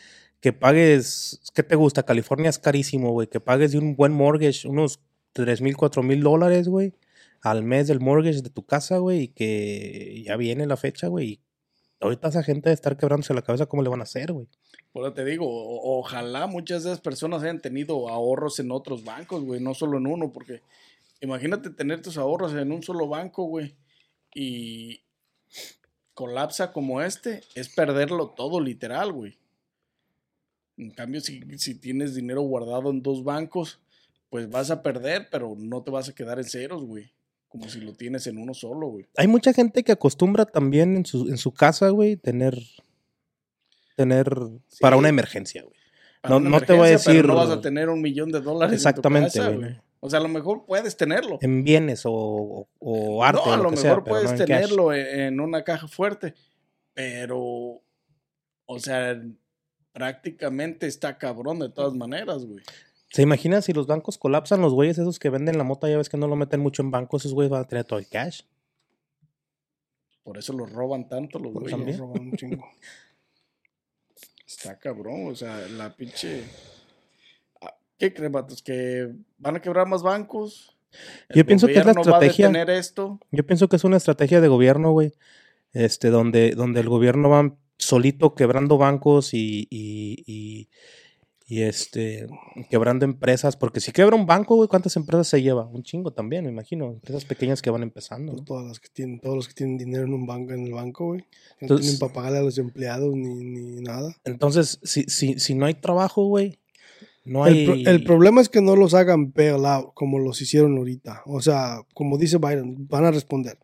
que 0.47 0.53
pagues, 0.53 1.41
¿qué 1.53 1.61
te 1.61 1.75
gusta? 1.75 2.03
California 2.03 2.49
es 2.49 2.57
carísimo, 2.57 3.11
güey, 3.11 3.27
que 3.27 3.41
pagues 3.41 3.73
de 3.73 3.79
un 3.79 3.97
buen 3.97 4.13
mortgage 4.13 4.65
unos 4.65 5.01
3 5.33 5.59
mil, 5.59 5.75
4 5.75 6.03
mil 6.03 6.23
dólares, 6.23 6.69
güey, 6.69 6.93
al 7.41 7.63
mes 7.63 7.89
del 7.89 7.99
mortgage 7.99 8.41
de 8.41 8.49
tu 8.49 8.65
casa, 8.65 8.99
güey, 8.99 9.23
y 9.23 9.27
que 9.27 10.23
ya 10.25 10.37
viene 10.37 10.65
la 10.65 10.77
fecha, 10.77 11.07
güey. 11.09 11.41
Ahorita 11.99 12.29
esa 12.29 12.43
gente 12.43 12.69
de 12.69 12.75
estar 12.75 12.95
quebrándose 12.95 13.33
la 13.33 13.41
cabeza, 13.41 13.65
¿cómo 13.65 13.83
le 13.83 13.89
van 13.89 13.99
a 13.99 14.03
hacer, 14.03 14.31
güey? 14.31 14.47
Por 14.93 15.03
eso 15.03 15.13
te 15.13 15.25
digo, 15.25 15.45
ojalá 15.49 16.47
muchas 16.47 16.83
de 16.83 16.91
esas 16.91 17.01
personas 17.01 17.43
hayan 17.43 17.59
tenido 17.59 18.07
ahorros 18.07 18.57
en 18.59 18.71
otros 18.71 19.03
bancos, 19.03 19.43
güey, 19.43 19.59
no 19.59 19.73
solo 19.73 19.97
en 19.97 20.07
uno, 20.07 20.31
porque 20.31 20.61
imagínate 21.19 21.71
tener 21.71 22.01
tus 22.01 22.17
ahorros 22.17 22.53
en 22.53 22.71
un 22.71 22.83
solo 22.83 23.09
banco, 23.09 23.43
güey, 23.43 23.75
y 24.33 25.01
colapsa 26.13 26.71
como 26.71 27.01
este, 27.01 27.41
es 27.53 27.67
perderlo 27.67 28.29
todo 28.29 28.61
literal, 28.61 29.11
güey. 29.11 29.37
En 30.77 30.91
cambio, 30.91 31.21
si, 31.21 31.41
si 31.57 31.75
tienes 31.75 32.13
dinero 32.15 32.41
guardado 32.41 32.89
en 32.91 33.01
dos 33.01 33.23
bancos, 33.23 33.79
pues 34.29 34.49
vas 34.49 34.69
a 34.71 34.83
perder, 34.83 35.27
pero 35.31 35.55
no 35.57 35.81
te 35.83 35.91
vas 35.91 36.09
a 36.09 36.13
quedar 36.15 36.37
en 36.37 36.45
ceros, 36.45 36.83
güey. 36.83 37.11
Como 37.47 37.69
si 37.69 37.79
lo 37.79 37.93
tienes 37.93 38.27
en 38.27 38.37
uno 38.37 38.53
solo, 38.53 38.87
güey. 38.87 39.05
Hay 39.15 39.27
mucha 39.27 39.53
gente 39.53 39.83
que 39.83 39.93
acostumbra 39.93 40.45
también 40.45 40.97
en 40.97 41.05
su, 41.05 41.29
en 41.29 41.37
su 41.37 41.51
casa, 41.53 41.89
güey, 41.89 42.17
tener, 42.17 42.59
tener 43.95 44.29
para 44.81 44.97
una 44.97 45.09
emergencia, 45.09 45.63
güey. 45.63 45.75
No- 46.27 46.39
no 46.39 46.59
te 46.59 46.73
voy 46.73 46.89
a 46.89 46.97
pero 46.97 46.99
decir- 46.99 47.25
No 47.25 47.35
vas 47.35 47.49
a 47.49 47.61
tener 47.61 47.89
un 47.89 48.01
millón 48.01 48.31
de 48.31 48.41
dólares. 48.41 48.75
Exactamente, 48.75 49.27
en 49.27 49.31
tu 49.31 49.39
casa, 49.39 49.49
güey. 49.57 49.69
güey. 49.71 49.81
O 49.99 50.09
sea, 50.09 50.19
a 50.19 50.23
lo 50.23 50.29
mejor 50.29 50.65
puedes 50.65 50.95
tenerlo. 50.97 51.39
En 51.41 51.63
bienes 51.63 52.05
o, 52.05 52.11
o- 52.13 52.67
o 52.79 53.23
arte, 53.23 53.41
no, 53.45 53.53
a 53.53 53.57
lo, 53.57 53.71
mejor 53.71 53.77
sea, 53.81 54.03
puedes 54.03 54.25
no 54.25 54.31
en 54.31 54.37
cash. 54.37 54.47
tenerlo 54.47 54.93
en, 54.93 55.19
en 55.21 55.39
una 55.39 55.63
caja 55.63 55.87
fuerte, 55.87 56.33
pero, 56.93 57.39
o 58.65 58.79
sea, 58.79 59.19
prácticamente 59.97 60.85
está 60.85 61.17
cabrón 61.17 61.57
de 61.57 61.69
todas 61.69 61.95
maneras, 61.95 62.45
güey. 62.45 62.63
¿Se 63.09 63.23
imagina 63.23 63.63
si 63.63 63.73
los 63.73 63.87
bancos 63.87 64.19
colapsan, 64.19 64.61
los 64.61 64.73
güeyes 64.73 64.99
esos 64.99 65.17
que 65.17 65.31
venden 65.31 65.57
la 65.57 65.63
mota, 65.63 65.89
ya 65.89 65.97
ves 65.97 66.07
que 66.07 66.17
no 66.17 66.27
lo 66.27 66.35
meten 66.35 66.59
mucho 66.59 66.83
en 66.83 66.91
bancos, 66.91 67.23
esos 67.23 67.33
güeyes 67.33 67.49
van 67.49 67.61
a 67.61 67.67
tener 67.67 67.83
todo 67.83 67.97
el 67.97 68.07
cash? 68.07 68.41
Por 70.23 70.37
eso 70.37 70.53
los 70.53 70.71
roban 70.71 71.09
tanto 71.09 71.39
los 71.39 71.51
güeyes. 71.51 71.79
nos 71.79 71.97
roban 71.97 72.21
un 72.27 72.37
chingo. 72.37 72.69
Está 74.45 74.77
cabrón, 74.77 75.31
o 75.31 75.35
sea, 75.35 75.67
la 75.69 75.95
pinche... 75.95 76.43
Ah, 77.59 77.73
¿Qué 77.97 78.13
creen, 78.13 78.33
vatos? 78.33 78.61
¿Que 78.61 79.11
van 79.39 79.55
a 79.55 79.61
quebrar 79.63 79.87
más 79.87 80.03
bancos? 80.03 80.77
Yo 81.33 81.43
pienso 81.43 81.65
que 81.65 81.79
es 81.79 81.85
la 81.85 81.93
a 81.93 81.95
estrategia- 81.95 82.77
esto? 82.77 83.19
Yo 83.31 83.45
pienso 83.47 83.67
que 83.67 83.77
es 83.77 83.83
una 83.83 83.97
estrategia 83.97 84.41
de 84.41 84.47
gobierno, 84.47 84.91
güey. 84.91 85.13
Este, 85.73 86.09
donde, 86.09 86.51
donde 86.51 86.81
el 86.81 86.89
gobierno 86.89 87.29
va 87.29 87.55
solito 87.77 88.33
quebrando 88.35 88.77
bancos 88.77 89.33
y, 89.33 89.67
y, 89.69 90.23
y, 90.25 90.69
y, 91.47 91.61
este, 91.61 92.27
quebrando 92.69 93.05
empresas. 93.05 93.55
Porque 93.55 93.79
si 93.79 93.91
quebra 93.91 94.15
un 94.15 94.25
banco, 94.25 94.55
güey, 94.55 94.67
¿cuántas 94.67 94.95
empresas 94.97 95.27
se 95.27 95.41
lleva? 95.41 95.65
Un 95.67 95.83
chingo 95.83 96.11
también, 96.11 96.43
me 96.45 96.51
imagino. 96.51 96.87
Empresas 96.91 97.23
pequeñas 97.25 97.61
que 97.61 97.69
van 97.69 97.83
empezando. 97.83 98.31
Pues 98.33 98.41
¿no? 98.41 98.45
todas 98.45 98.65
las 98.67 98.79
que 98.79 98.89
tienen, 98.91 99.19
todos 99.19 99.35
los 99.35 99.47
que 99.47 99.53
tienen 99.53 99.77
dinero 99.77 100.03
en 100.05 100.13
un 100.13 100.25
banco, 100.25 100.53
en 100.53 100.65
el 100.65 100.73
banco, 100.73 101.05
güey. 101.07 101.19
No 101.21 101.25
Entonces- 101.61 101.85
tienen 101.85 101.99
para 101.99 102.13
pagarle 102.13 102.39
a 102.39 102.43
los 102.43 102.57
empleados 102.57 103.13
ni, 103.15 103.35
ni 103.43 103.81
nada. 103.81 104.15
Entonces, 104.25 104.79
si, 104.83 105.03
si, 105.03 105.39
si 105.39 105.55
no 105.55 105.65
hay 105.65 105.75
trabajo, 105.75 106.25
güey, 106.27 106.59
no 107.23 107.45
El, 107.45 107.53
hay... 107.53 107.65
pro- 107.65 107.91
el 107.91 108.03
problema 108.03 108.39
es 108.41 108.47
que 108.49 108.61
no 108.61 108.75
los 108.75 108.93
hagan 108.93 109.33
bailout 109.33 109.93
como 109.93 110.17
los 110.17 110.41
hicieron 110.41 110.77
ahorita. 110.77 111.23
O 111.25 111.41
sea, 111.41 111.81
como 111.93 112.17
dice 112.17 112.37
Biden, 112.37 112.87
van 112.87 113.03
a 113.05 113.11
responder. 113.11 113.57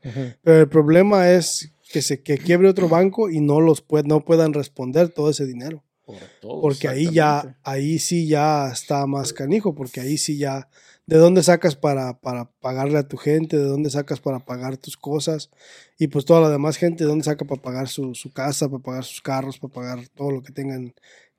Pero 0.43 0.60
el 0.62 0.69
problema 0.69 1.32
es 1.32 1.71
que 1.93 2.01
se 2.01 2.23
que 2.23 2.39
quiebre 2.39 2.67
otro 2.67 2.89
banco 2.89 3.29
y 3.29 3.39
no 3.39 3.62
los 3.62 3.86
no 4.06 4.25
puedan 4.25 4.53
responder 4.53 5.10
todo 5.10 5.29
ese 5.29 5.45
dinero. 5.45 5.84
Por 6.06 6.17
todo, 6.41 6.60
Porque 6.60 6.88
ahí 6.89 7.10
ya, 7.12 7.58
ahí 7.63 7.99
sí 7.99 8.27
ya 8.27 8.69
está 8.69 9.06
más 9.06 9.32
canijo, 9.32 9.75
porque 9.75 10.01
ahí 10.01 10.17
sí 10.17 10.38
ya, 10.38 10.67
¿de 11.06 11.17
dónde 11.17 11.43
sacas 11.43 11.75
para, 11.75 12.19
para 12.19 12.51
pagarle 12.60 12.97
a 12.97 13.08
tu 13.08 13.15
gente? 13.15 13.58
¿De 13.58 13.65
dónde 13.65 13.91
sacas 13.91 14.19
para 14.19 14.39
pagar 14.39 14.75
tus 14.75 14.97
cosas? 14.97 15.51
Y 15.99 16.08
pues 16.08 16.25
toda 16.25 16.41
la 16.41 16.49
demás 16.49 16.77
gente, 16.77 17.03
¿de 17.03 17.10
dónde 17.10 17.23
saca 17.23 17.45
para 17.45 17.62
pagar 17.62 17.88
su, 17.88 18.15
su 18.15 18.34
casa, 18.34 18.67
para 18.69 18.82
pagar 18.82 19.03
sus 19.03 19.21
carros, 19.21 19.60
para 19.60 19.73
pagar 19.73 20.08
todo 20.15 20.32
lo 20.32 20.41
que 20.41 20.51
tengan 20.51 20.95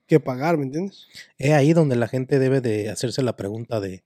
que 0.07 0.21
pagar, 0.21 0.57
¿me 0.57 0.67
entiendes? 0.67 1.09
Es 1.37 1.53
ahí 1.53 1.73
donde 1.73 1.97
la 1.97 2.07
gente 2.07 2.39
debe 2.39 2.61
de 2.61 2.91
hacerse 2.91 3.23
la 3.23 3.37
pregunta 3.37 3.81
de, 3.81 4.05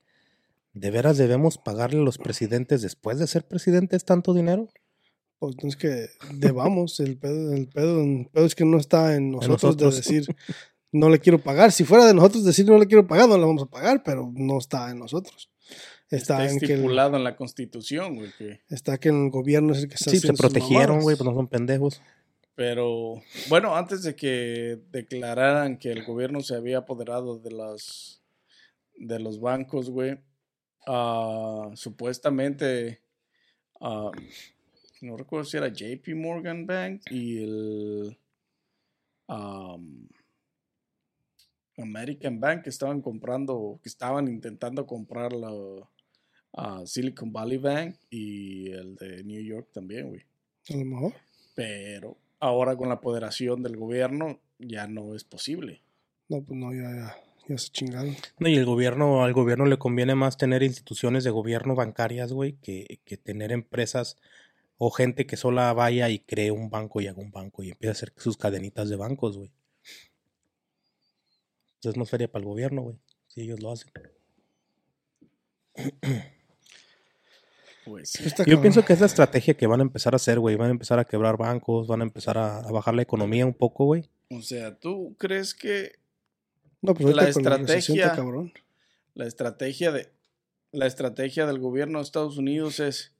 ¿de 0.73 0.91
veras 0.91 1.17
debemos 1.17 1.59
pagarle 1.59 1.99
a 1.99 2.03
los 2.03 2.17
presidentes 2.17 2.81
después 2.81 3.19
de 3.19 3.27
ser 3.27 3.47
presidentes 3.47 4.03
tanto 4.03 4.33
dinero? 4.33 4.67
Pues 5.39 5.55
no 5.63 5.69
es 5.69 5.77
que 5.77 6.07
debamos, 6.33 6.99
el 6.99 7.17
pedo, 7.17 7.53
el 7.53 7.67
pedo, 7.67 8.01
el 8.01 8.29
pedo 8.31 8.45
es 8.45 8.55
que 8.55 8.65
no 8.65 8.77
está 8.77 9.15
en 9.15 9.31
nosotros, 9.31 9.63
nosotros. 9.63 9.93
de 9.95 9.97
decir 10.01 10.35
no 10.91 11.09
le 11.09 11.19
quiero 11.19 11.39
pagar. 11.39 11.71
Si 11.71 11.83
fuera 11.83 12.05
de 12.05 12.13
nosotros 12.13 12.43
decir 12.43 12.65
no 12.65 12.77
le 12.77 12.87
quiero 12.87 13.07
pagar, 13.07 13.29
no 13.29 13.37
le 13.37 13.45
vamos 13.45 13.63
a 13.63 13.67
pagar, 13.67 14.03
pero 14.03 14.31
no 14.33 14.57
está 14.57 14.89
en 14.91 14.99
nosotros. 14.99 15.49
Está, 16.09 16.43
Está 16.43 16.51
en 16.51 16.59
que 16.59 16.65
el, 16.65 16.71
estipulado 16.71 17.17
en 17.17 17.23
la 17.23 17.35
constitución, 17.35 18.15
güey, 18.15 18.31
que 18.37 18.61
está 18.69 18.97
que 18.97 19.09
el 19.09 19.29
gobierno 19.29 19.73
es 19.73 19.83
el 19.83 19.89
que 19.89 19.95
está 19.95 20.09
Sí, 20.09 20.19
se 20.19 20.33
protegieron, 20.33 21.01
güey, 21.01 21.15
pues 21.15 21.29
no 21.29 21.35
son 21.35 21.47
pendejos. 21.47 22.01
Pero 22.55 23.21
bueno, 23.47 23.75
antes 23.75 24.01
de 24.03 24.15
que 24.15 24.79
declararan 24.91 25.77
que 25.77 25.91
el 25.91 26.03
gobierno 26.03 26.41
se 26.41 26.55
había 26.55 26.79
apoderado 26.79 27.37
de 27.39 27.51
las 27.51 28.23
de 28.97 29.19
los 29.19 29.39
bancos, 29.39 29.91
güey, 29.91 30.19
ah, 30.87 31.69
supuestamente 31.75 33.01
ah, 33.79 34.11
no 35.01 35.17
recuerdo 35.17 35.45
si 35.45 35.57
era 35.57 35.69
JP 35.69 36.07
Morgan 36.15 36.65
Bank 36.65 37.01
y 37.09 37.43
el 37.43 38.17
am, 39.27 40.07
American 41.77 42.39
Bank 42.39 42.63
que 42.63 42.69
estaban 42.69 43.01
comprando, 43.01 43.79
que 43.81 43.89
estaban 43.89 44.27
intentando 44.27 44.85
comprar 44.85 45.33
la 45.33 45.51
ah, 46.53 46.81
Silicon 46.85 47.31
Valley 47.31 47.57
Bank 47.57 47.95
y 48.09 48.71
el 48.71 48.95
de 48.95 49.23
New 49.23 49.41
York 49.41 49.69
también, 49.73 50.09
güey. 50.09 50.21
A 50.69 50.77
lo 50.77 50.85
mejor. 50.85 51.13
Pero 51.55 52.17
ahora 52.39 52.75
con 52.75 52.89
la 52.89 52.95
apoderación 52.95 53.63
del 53.63 53.77
gobierno 53.77 54.39
ya 54.59 54.87
no 54.87 55.15
es 55.15 55.23
posible. 55.23 55.81
No, 56.27 56.41
pues 56.41 56.59
no, 56.59 56.73
ya, 56.73 56.93
ya, 56.93 57.17
ya 57.47 57.57
se 57.57 57.69
chingaron. 57.69 58.15
No, 58.39 58.49
y 58.49 58.55
el 58.55 58.65
gobierno, 58.65 59.23
al 59.23 59.33
gobierno 59.33 59.65
le 59.65 59.77
conviene 59.77 60.15
más 60.15 60.37
tener 60.37 60.61
instituciones 60.63 61.23
de 61.23 61.31
gobierno 61.31 61.75
bancarias, 61.75 62.33
güey, 62.33 62.53
que, 62.61 62.99
que 63.05 63.17
tener 63.17 63.51
empresas 63.51 64.17
o 64.81 64.89
gente 64.89 65.27
que 65.27 65.35
sola 65.37 65.71
vaya 65.73 66.09
y 66.09 66.19
cree 66.19 66.49
un 66.51 66.69
banco 66.71 67.01
y 67.01 67.07
haga 67.07 67.21
un 67.21 67.29
banco 67.31 67.61
y 67.61 67.69
empiece 67.69 67.89
a 67.89 67.91
hacer 67.91 68.13
sus 68.17 68.37
cadenitas 68.37 68.89
de 68.89 68.95
bancos, 68.95 69.37
güey. 69.37 69.51
Entonces 71.75 71.91
es 71.93 71.97
más 71.97 72.09
feria 72.09 72.31
para 72.31 72.41
el 72.41 72.47
gobierno, 72.47 72.81
güey, 72.81 72.97
si 73.27 73.41
ellos 73.41 73.61
lo 73.61 73.71
hacen. 73.71 73.91
Pues 77.85 78.09
sí. 78.11 78.23
Yo 78.23 78.35
cabrón. 78.35 78.61
pienso 78.61 78.85
que 78.85 78.93
es 78.93 78.99
la 78.99 79.05
estrategia 79.07 79.55
que 79.55 79.65
van 79.67 79.79
a 79.79 79.83
empezar 79.83 80.13
a 80.13 80.17
hacer, 80.17 80.39
güey. 80.39 80.55
Van 80.55 80.67
a 80.67 80.71
empezar 80.71 80.99
a 80.99 81.05
quebrar 81.05 81.37
bancos, 81.37 81.87
van 81.87 82.01
a 82.01 82.03
empezar 82.03 82.37
a, 82.37 82.59
a 82.59 82.71
bajar 82.71 82.93
la 82.93 83.01
economía 83.01 83.45
un 83.45 83.53
poco, 83.53 83.85
güey. 83.85 84.09
O 84.29 84.41
sea, 84.41 84.77
¿tú 84.77 85.15
crees 85.17 85.53
que 85.55 85.93
No, 86.81 86.93
pues 86.93 87.15
la 87.15 87.27
estrategia- 87.27 88.13
cabrón. 88.15 88.53
la 89.15 89.25
estrategia 89.25 89.91
de 89.91 90.11
la 90.71 90.85
estrategia 90.85 91.47
del 91.47 91.57
gobierno 91.59 91.97
de 91.97 92.03
Estados 92.03 92.37
Unidos 92.37 92.79
es 92.79 93.11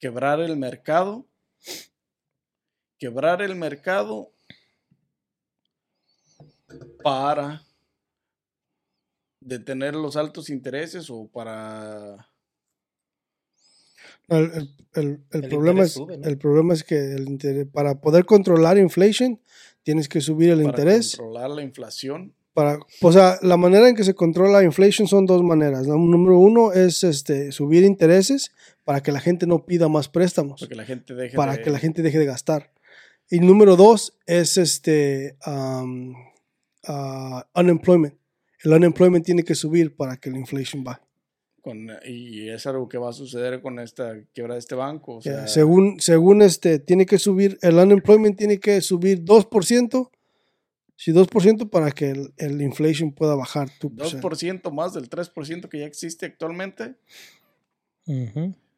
quebrar 0.00 0.40
el 0.40 0.56
mercado? 0.56 1.26
Quebrar 2.98 3.40
el 3.42 3.54
mercado 3.54 4.32
para 7.02 7.62
detener 9.40 9.94
los 9.94 10.16
altos 10.16 10.50
intereses 10.50 11.08
o 11.10 11.26
para 11.28 12.28
El, 14.28 14.44
el- 14.52 14.70
el- 14.94 15.24
el 15.32 15.44
El 15.44 15.48
problema 15.48 15.82
es, 15.82 15.92
sube, 15.92 16.16
¿no? 16.18 16.26
el 16.28 16.38
problema 16.38 16.74
es 16.74 16.84
que 16.84 16.96
el 17.14 17.28
interés, 17.28 17.66
para 17.72 18.00
poder 18.00 18.24
controlar 18.26 18.78
inflation, 18.78 19.40
tienes 19.82 20.08
que 20.08 20.20
subir 20.20 20.50
el 20.50 20.58
para 20.62 20.68
interés. 20.70 21.16
controlar 21.16 21.50
la 21.50 21.62
inflación? 21.62 22.34
Para, 22.52 22.78
o 23.00 23.12
sea, 23.12 23.38
la 23.42 23.56
manera 23.56 23.88
en 23.88 23.94
que 23.94 24.04
se 24.04 24.14
controla 24.14 24.58
la 24.58 24.64
inflation 24.64 25.06
son 25.08 25.24
dos 25.26 25.42
maneras. 25.42 25.86
¿no? 25.86 25.96
Número 25.96 26.38
uno 26.38 26.72
es 26.72 27.02
este, 27.04 27.50
subir 27.52 27.84
intereses 27.84 28.52
para 28.90 29.04
que 29.04 29.12
la 29.12 29.20
gente 29.20 29.46
no 29.46 29.66
pida 29.66 29.88
más 29.88 30.08
préstamos, 30.08 30.58
Para 30.62 30.68
que 30.68 30.74
la 30.74 30.84
gente 30.84 31.14
deje 31.14 31.36
para 31.36 31.56
de- 31.56 31.62
que 31.62 31.70
la 31.70 31.78
gente 31.78 32.02
deje 32.02 32.18
de 32.18 32.24
gastar. 32.24 32.72
Y 33.30 33.38
número 33.38 33.76
dos 33.76 34.18
es 34.26 34.58
este 34.58 35.36
um, 35.46 36.12
ah, 36.88 37.48
unemployment. 37.54 38.16
El 38.64 38.72
unemployment 38.72 39.24
tiene 39.24 39.44
que 39.44 39.54
subir 39.54 39.94
para 39.94 40.16
que 40.16 40.28
la 40.28 40.38
inflation 40.38 40.82
baje. 40.82 41.02
con- 41.62 41.88
y 42.04 42.48
es 42.48 42.66
algo 42.66 42.88
que 42.88 42.98
va 42.98 43.10
a 43.10 43.12
suceder 43.12 43.62
con 43.62 43.78
esta 43.78 44.24
quiebra 44.34 44.54
de 44.54 44.58
este 44.58 44.74
banco. 44.74 45.18
O 45.18 45.22
sea, 45.22 45.46
según, 45.46 46.00
según 46.00 46.42
este, 46.42 46.80
tiene 46.80 47.06
que 47.06 47.18
subir, 47.18 47.58
el 47.62 47.76
unemployment 47.76 48.36
tiene 48.36 48.58
que 48.58 48.80
subir 48.80 49.24
2%, 49.24 50.10
sí, 50.96 51.12
2% 51.12 51.70
para 51.70 51.92
que 51.92 52.10
el, 52.10 52.34
el 52.38 52.60
inflation 52.60 53.12
pueda 53.12 53.36
bajar 53.36 53.68
2%. 53.80 54.20
2% 54.20 54.72
más 54.72 54.94
del 54.94 55.08
3% 55.08 55.68
que 55.68 55.78
ya 55.78 55.86
existe 55.86 56.26
actualmente. 56.26 56.96
O 58.06 58.69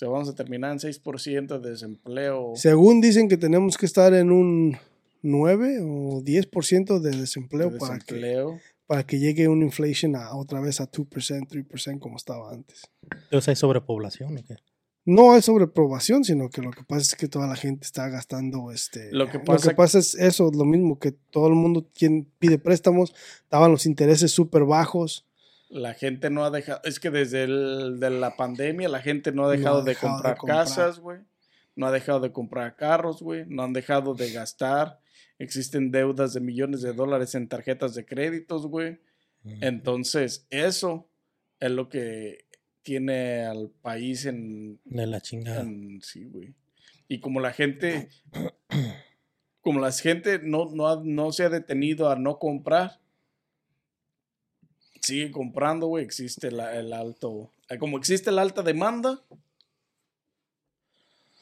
sea, 0.00 0.08
vamos 0.08 0.28
a 0.28 0.34
terminar 0.34 0.72
en 0.72 0.78
6% 0.78 1.60
de 1.60 1.70
desempleo. 1.70 2.52
Según 2.56 3.00
dicen 3.00 3.28
que 3.28 3.36
tenemos 3.36 3.76
que 3.76 3.86
estar 3.86 4.12
en 4.14 4.32
un 4.32 4.76
9 5.22 5.80
o 5.82 6.22
10% 6.22 6.98
de 7.00 7.10
desempleo, 7.10 7.70
de 7.70 7.78
Para, 7.78 7.98
que, 7.98 8.14
desempleo. 8.14 8.58
para 8.86 9.04
que 9.04 9.18
llegue 9.18 9.48
una 9.48 9.64
inflation 9.64 10.16
a, 10.16 10.34
otra 10.34 10.60
vez 10.60 10.80
a 10.80 10.90
2%, 10.90 11.46
3% 11.48 11.98
como 11.98 12.16
estaba 12.16 12.50
antes. 12.52 12.82
Entonces 13.24 13.48
hay 13.48 13.56
sobrepoblación, 13.56 14.38
¿o 14.38 14.44
qué? 14.44 14.56
No 15.06 15.34
es 15.34 15.46
sobreprobación, 15.46 16.24
sino 16.24 16.50
que 16.50 16.60
lo 16.60 16.70
que 16.70 16.84
pasa 16.84 17.02
es 17.02 17.14
que 17.14 17.26
toda 17.26 17.46
la 17.46 17.56
gente 17.56 17.86
está 17.86 18.08
gastando 18.08 18.70
este. 18.70 19.10
Lo 19.12 19.30
que 19.30 19.38
pasa- 19.38 19.98
es 19.98 20.14
eso, 20.14 20.50
lo 20.54 20.64
mismo 20.64 20.98
que 20.98 21.12
todo 21.12 21.48
el 21.48 21.54
mundo 21.54 21.88
quien 21.94 22.30
pide 22.38 22.58
préstamos, 22.58 23.14
estaban 23.42 23.72
los 23.72 23.86
intereses 23.86 24.30
súper 24.30 24.64
bajos. 24.64 25.26
La 25.70 25.94
gente 25.94 26.28
no 26.30 26.44
ha 26.44 26.50
dejado. 26.50 26.80
Es 26.84 26.98
que 27.00 27.10
desde 27.10 27.44
el, 27.44 27.98
de 28.00 28.10
la 28.10 28.36
pandemia 28.36 28.88
la 28.88 29.00
gente 29.00 29.32
no 29.32 29.46
ha 29.46 29.50
dejado, 29.50 29.78
ha 29.78 29.82
de, 29.82 29.90
dejado 29.90 30.12
de 30.12 30.16
comprar 30.16 30.36
comprar. 30.36 30.58
casas, 30.66 30.98
güey. 30.98 31.20
No 31.76 31.86
ha 31.86 31.92
dejado 31.92 32.20
de 32.20 32.32
comprar 32.32 32.76
carros, 32.76 33.22
güey. 33.22 33.44
No 33.46 33.62
han 33.62 33.72
dejado 33.72 34.14
de 34.14 34.32
gastar. 34.32 35.00
Existen 35.38 35.90
deudas 35.90 36.34
de 36.34 36.40
millones 36.40 36.82
de 36.82 36.92
dólares 36.92 37.34
en 37.34 37.48
tarjetas 37.48 37.94
de 37.94 38.04
créditos, 38.04 38.66
güey. 38.66 38.98
Entonces, 39.62 40.46
eso 40.50 41.08
es 41.60 41.70
lo 41.70 41.88
que 41.88 42.44
tiene 42.82 43.44
al 43.44 43.70
país 43.80 44.26
en, 44.26 44.80
De 44.84 45.06
la 45.06 45.20
chingada. 45.20 45.62
en- 45.62 46.00
sí, 46.02 46.24
güey. 46.24 46.52
Y 47.08 47.20
como 47.20 47.40
la 47.40 47.52
gente, 47.52 48.08
como 49.60 49.80
la 49.80 49.92
gente 49.92 50.40
no, 50.42 50.70
no, 50.74 50.88
ha- 50.88 51.02
no 51.04 51.32
se 51.32 51.44
ha 51.44 51.48
detenido 51.48 52.10
a 52.10 52.16
no 52.16 52.38
comprar, 52.38 52.99
sigue 55.00 55.30
comprando, 55.30 55.86
güey. 55.86 56.04
Existe 56.04 56.50
la- 56.50 56.76
el 56.78 56.92
alto, 56.92 57.50
eh, 57.68 57.78
como 57.78 57.98
existe 57.98 58.30
la 58.30 58.42
alta 58.42 58.62
demanda, 58.62 59.20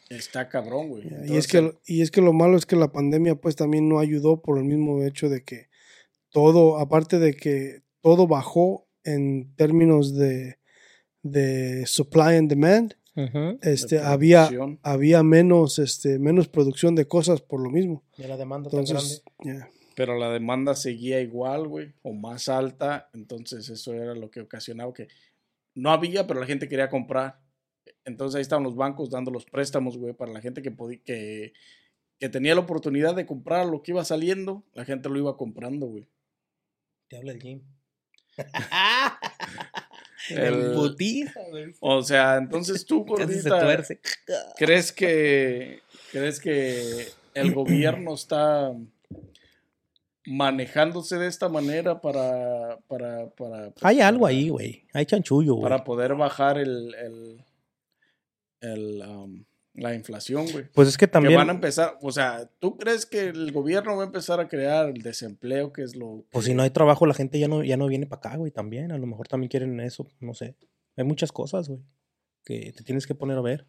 está 0.09 0.49
cabrón, 0.49 0.88
güey. 0.88 1.05
y, 1.27 1.37
es 1.37 1.47
que, 1.47 1.75
y 1.87 2.01
es 2.03 2.11
que 2.11 2.21
lo 2.23 2.33
malo 2.33 2.57
es 2.57 2.64
que 2.66 2.77
la 2.77 2.90
pandemia 2.92 3.35
pues 3.35 3.57
también 3.57 3.88
no 3.88 3.99
ayudó 3.99 4.40
por 4.40 4.59
el 4.59 4.64
mismo 4.64 5.03
hecho 5.05 5.29
de 5.29 5.42
que 5.44 5.68
todo, 6.31 6.79
aparte 6.79 7.18
de 7.18 7.35
que 7.35 7.83
todo 8.01 8.27
bajó 8.27 8.87
en 9.05 9.55
términos 9.57 10.14
de, 10.14 10.59
de 11.23 11.85
supply 11.87 12.37
and 12.37 12.49
demand, 12.49 12.94
este, 13.62 13.99
había, 13.99 14.49
había 14.83 15.23
menos, 15.25 15.81
este, 15.81 16.21
menos 16.21 16.47
producción 16.47 16.94
de 16.94 17.09
cosas 17.09 17.40
por 17.42 17.61
lo 17.61 17.68
mismo. 17.68 18.05
Y 18.16 18.23
la 18.23 18.37
demanda 18.37 18.71
tan 18.71 18.81
Entonces, 18.81 19.25
grande. 19.40 19.66
Pero 19.98 20.16
la 20.16 20.30
demanda 20.30 20.76
seguía 20.76 21.20
igual, 21.20 21.66
güey, 21.66 21.92
o 22.02 22.12
más 22.12 22.48
alta, 22.48 23.11
entonces 23.14 23.68
eso 23.68 23.92
era 23.92 24.14
lo 24.14 24.30
que 24.30 24.42
ocasionaba 24.42 24.94
que 24.94 25.08
no 25.74 25.90
había, 25.90 26.24
pero 26.28 26.38
la 26.38 26.46
gente 26.46 26.68
quería 26.68 26.88
comprar. 26.88 27.40
Entonces 28.04 28.37
ahí 28.37 28.42
estaban 28.42 28.62
los 28.62 28.76
bancos 28.76 29.11
dando 29.11 29.32
los 29.32 29.44
préstamos, 29.44 29.98
güey, 29.98 30.12
para 30.14 30.30
la 30.30 30.40
gente 30.40 30.62
que, 30.62 30.70
podía, 30.70 31.00
que, 31.04 31.52
que 32.20 32.28
tenía 32.28 32.54
la 32.54 32.61
oportunidad 32.61 33.16
de 33.16 33.26
comprar 33.26 33.66
lo 33.66 33.82
que 33.82 33.90
iba 33.90 34.04
saliendo, 34.04 34.62
la 34.72 34.84
gente 34.84 35.08
lo 35.08 35.18
iba 35.18 35.37
comprando, 35.37 35.87
güey. 35.87 36.06
Te 37.08 37.16
habla 37.16 37.32
el 37.32 37.42
Jim. 37.42 37.62
El- 40.30 40.74
putiza, 40.74 41.40
güey. 41.50 41.74
O 41.80 42.02
sea, 42.02 42.37
entonces 42.37 42.87
tú, 42.87 43.04
gordita. 43.04 43.84
¿crees 44.56 44.92
que, 44.92 45.80
¿crees 46.12 46.38
que 46.38 47.08
el 47.35 47.52
gobierno 47.52 48.14
está 48.14 48.73
manejándose 50.29 51.16
de 51.16 51.26
esta 51.26 51.48
manera 51.48 52.00
para... 52.00 52.79
para, 52.88 53.29
para 53.31 53.70
pues, 53.70 53.85
Hay 53.85 54.00
algo 54.00 54.22
para- 54.22 54.35
ahí, 54.35 54.48
güey. 54.48 54.87
Hay 54.92 55.06
chanchullo, 55.06 55.54
güey. 55.54 55.62
para 55.62 55.85
poder 55.85 56.14
bajar 56.14 56.58
el, 56.58 56.94
el, 56.94 57.44
el, 58.60 59.02
um, 59.08 59.44
la 59.74 59.94
inflación, 59.94 60.46
güey. 60.50 60.64
Pues 60.74 60.88
es 60.88 60.96
que 60.98 61.06
Que 61.06 61.12
también. 61.12 61.37
van 61.37 61.48
a 61.50 61.52
empezar, 61.52 61.96
o 62.02 62.10
sea, 62.12 62.48
¿tú 62.58 62.76
crees 62.76 63.06
que 63.06 63.29
el 63.29 63.52
gobierno 63.52 63.96
va 63.96 64.02
a 64.02 64.06
empezar 64.06 64.40
a 64.40 64.48
crear 64.48 64.88
el 64.88 65.02
desempleo, 65.02 65.72
que 65.72 65.83
es 65.83 65.94
lo... 65.96 66.24
Pues 66.31 66.44
que- 66.44 66.50
si 66.50 66.54
no 66.56 66.62
hay 66.62 66.70
trabajo, 66.70 67.06
la 67.06 67.14
gente 67.14 67.38
ya 67.38 67.48
no, 67.48 67.62
ya 67.64 67.76
no 67.76 67.87
viene 67.87 68.06
para 68.06 68.18
acá, 68.20 68.37
güey, 68.37 68.50
también. 68.50 68.92
A 68.92 68.98
lo 68.98 69.06
mejor 69.06 69.29
también 69.29 69.48
quieren 69.48 69.79
eso, 69.81 70.06
no 70.20 70.35
sé. 70.35 70.56
Hay 70.96 71.04
muchas 71.04 71.31
cosas, 71.33 71.68
güey, 71.68 71.81
que 72.44 72.72
te 72.72 72.83
tienes 72.83 73.06
que 73.06 73.14
poner 73.14 73.38
a 73.38 73.42
ver. 73.42 73.66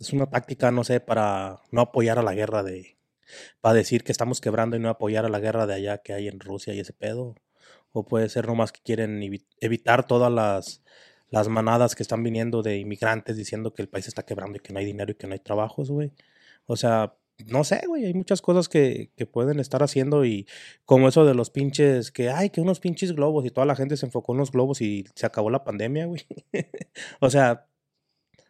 Es 0.00 0.12
una 0.12 0.26
táctica, 0.28 0.72
no 0.72 0.82
sé, 0.82 0.98
para 1.00 1.60
no 1.70 1.80
apoyar 1.80 2.18
a 2.18 2.22
la 2.22 2.34
guerra 2.34 2.64
de, 2.64 2.93
para 3.60 3.74
decir 3.74 4.04
que 4.04 4.12
estamos 4.12 4.40
quebrando 4.40 4.76
y 4.76 4.80
no 4.80 4.88
apoyar 4.88 5.24
a 5.24 5.28
la 5.28 5.40
guerra 5.40 5.66
de 5.66 5.74
allá 5.74 5.98
que 5.98 6.12
hay 6.12 6.28
en 6.28 6.40
Rusia 6.40 6.74
y 6.74 6.80
ese 6.80 6.92
pedo. 6.92 7.34
O 7.92 8.04
puede 8.06 8.28
ser 8.28 8.46
nomás 8.46 8.72
que 8.72 8.80
quieren 8.82 9.20
evi- 9.22 9.46
evitar 9.60 10.06
todas 10.06 10.32
las, 10.32 10.82
las 11.30 11.48
manadas 11.48 11.94
que 11.94 12.02
están 12.02 12.22
viniendo 12.22 12.62
de 12.62 12.78
inmigrantes 12.78 13.36
diciendo 13.36 13.72
que 13.74 13.82
el 13.82 13.88
país 13.88 14.08
está 14.08 14.24
quebrando 14.24 14.56
y 14.58 14.60
que 14.60 14.72
no 14.72 14.78
hay 14.80 14.84
dinero 14.86 15.12
y 15.12 15.14
que 15.14 15.26
no 15.26 15.34
hay 15.34 15.40
trabajos, 15.40 15.90
güey. 15.90 16.12
O 16.66 16.76
sea, 16.76 17.16
no 17.46 17.64
sé, 17.64 17.82
güey, 17.86 18.04
hay 18.06 18.14
muchas 18.14 18.40
cosas 18.42 18.68
que, 18.68 19.10
que 19.16 19.26
pueden 19.26 19.58
estar 19.60 19.82
haciendo 19.82 20.24
y 20.24 20.46
como 20.84 21.08
eso 21.08 21.24
de 21.24 21.34
los 21.34 21.50
pinches, 21.50 22.10
que 22.12 22.30
hay 22.30 22.50
que 22.50 22.60
unos 22.60 22.80
pinches 22.80 23.12
globos 23.12 23.44
y 23.44 23.50
toda 23.50 23.66
la 23.66 23.76
gente 23.76 23.96
se 23.96 24.06
enfocó 24.06 24.32
en 24.32 24.38
los 24.38 24.52
globos 24.52 24.80
y 24.80 25.04
se 25.14 25.26
acabó 25.26 25.50
la 25.50 25.64
pandemia, 25.64 26.06
güey. 26.06 26.26
o 27.20 27.30
sea, 27.30 27.66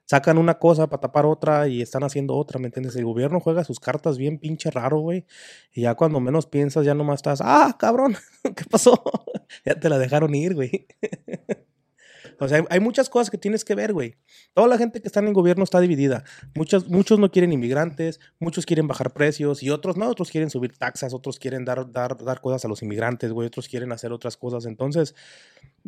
sacan 0.07 0.39
una 0.39 0.59
cosa 0.59 0.89
para 0.89 1.01
tapar 1.01 1.27
otra 1.27 1.67
y 1.69 1.83
están 1.83 2.05
haciendo 2.05 2.35
otra, 2.35 2.59
¿me 2.59 2.67
entiendes? 2.67 2.97
El 2.97 3.05
gobierno 3.05 3.41
juega 3.41 3.65
sus 3.65 3.81
cartas 3.81 4.19
bien 4.19 4.39
pinche 4.39 4.71
raro, 4.71 4.99
güey. 4.99 5.27
Y 5.73 5.83
ya 5.83 5.95
cuando 5.95 6.21
menos 6.21 6.47
piensas, 6.47 6.85
ya 6.85 6.95
nomás 6.95 7.17
estás, 7.17 7.41
ah, 7.43 7.77
cabrón, 7.79 8.17
¿qué 8.57 8.65
pasó? 8.71 9.03
ya 9.65 9.79
te 9.79 9.89
la 9.89 9.99
dejaron 9.99 10.35
ir, 10.35 10.55
güey. 10.55 10.87
o 12.41 12.49
sea, 12.49 12.65
hay, 12.69 12.81
muchas 12.81 13.09
cosas 13.09 13.31
que 13.31 13.39
tienes 13.39 13.65
que 13.65 13.75
ver, 13.75 13.93
güey. 13.95 14.17
Toda 14.53 14.69
la 14.69 14.77
gente 14.77 15.01
que 15.01 15.09
está 15.09 15.21
en 15.21 15.29
el 15.29 15.35
gobierno 15.35 15.65
está 15.65 15.81
dividida. 15.81 16.25
Muchos, 16.55 16.89
muchos 16.89 17.19
no 17.19 17.31
quieren 17.31 17.53
inmigrantes, 17.53 18.21
muchos 18.39 18.67
quieren 18.67 18.87
bajar 18.87 19.13
precios 19.15 19.63
y 19.63 19.71
otros 19.71 19.97
no, 19.97 20.09
otros 20.09 20.31
quieren 20.31 20.51
subir 20.51 20.77
taxas, 20.77 21.15
otros 21.15 21.39
quieren 21.39 21.65
dar, 21.65 21.91
dar, 21.91 22.17
dar 22.23 22.41
cosas 22.43 22.65
a 22.65 22.69
los 22.69 22.83
inmigrantes, 22.83 23.33
güey, 23.33 23.49
otros 23.49 23.69
quieren 23.69 23.93
hacer 23.93 24.13
otras 24.13 24.37
cosas. 24.37 24.67
Entonces, 24.67 25.15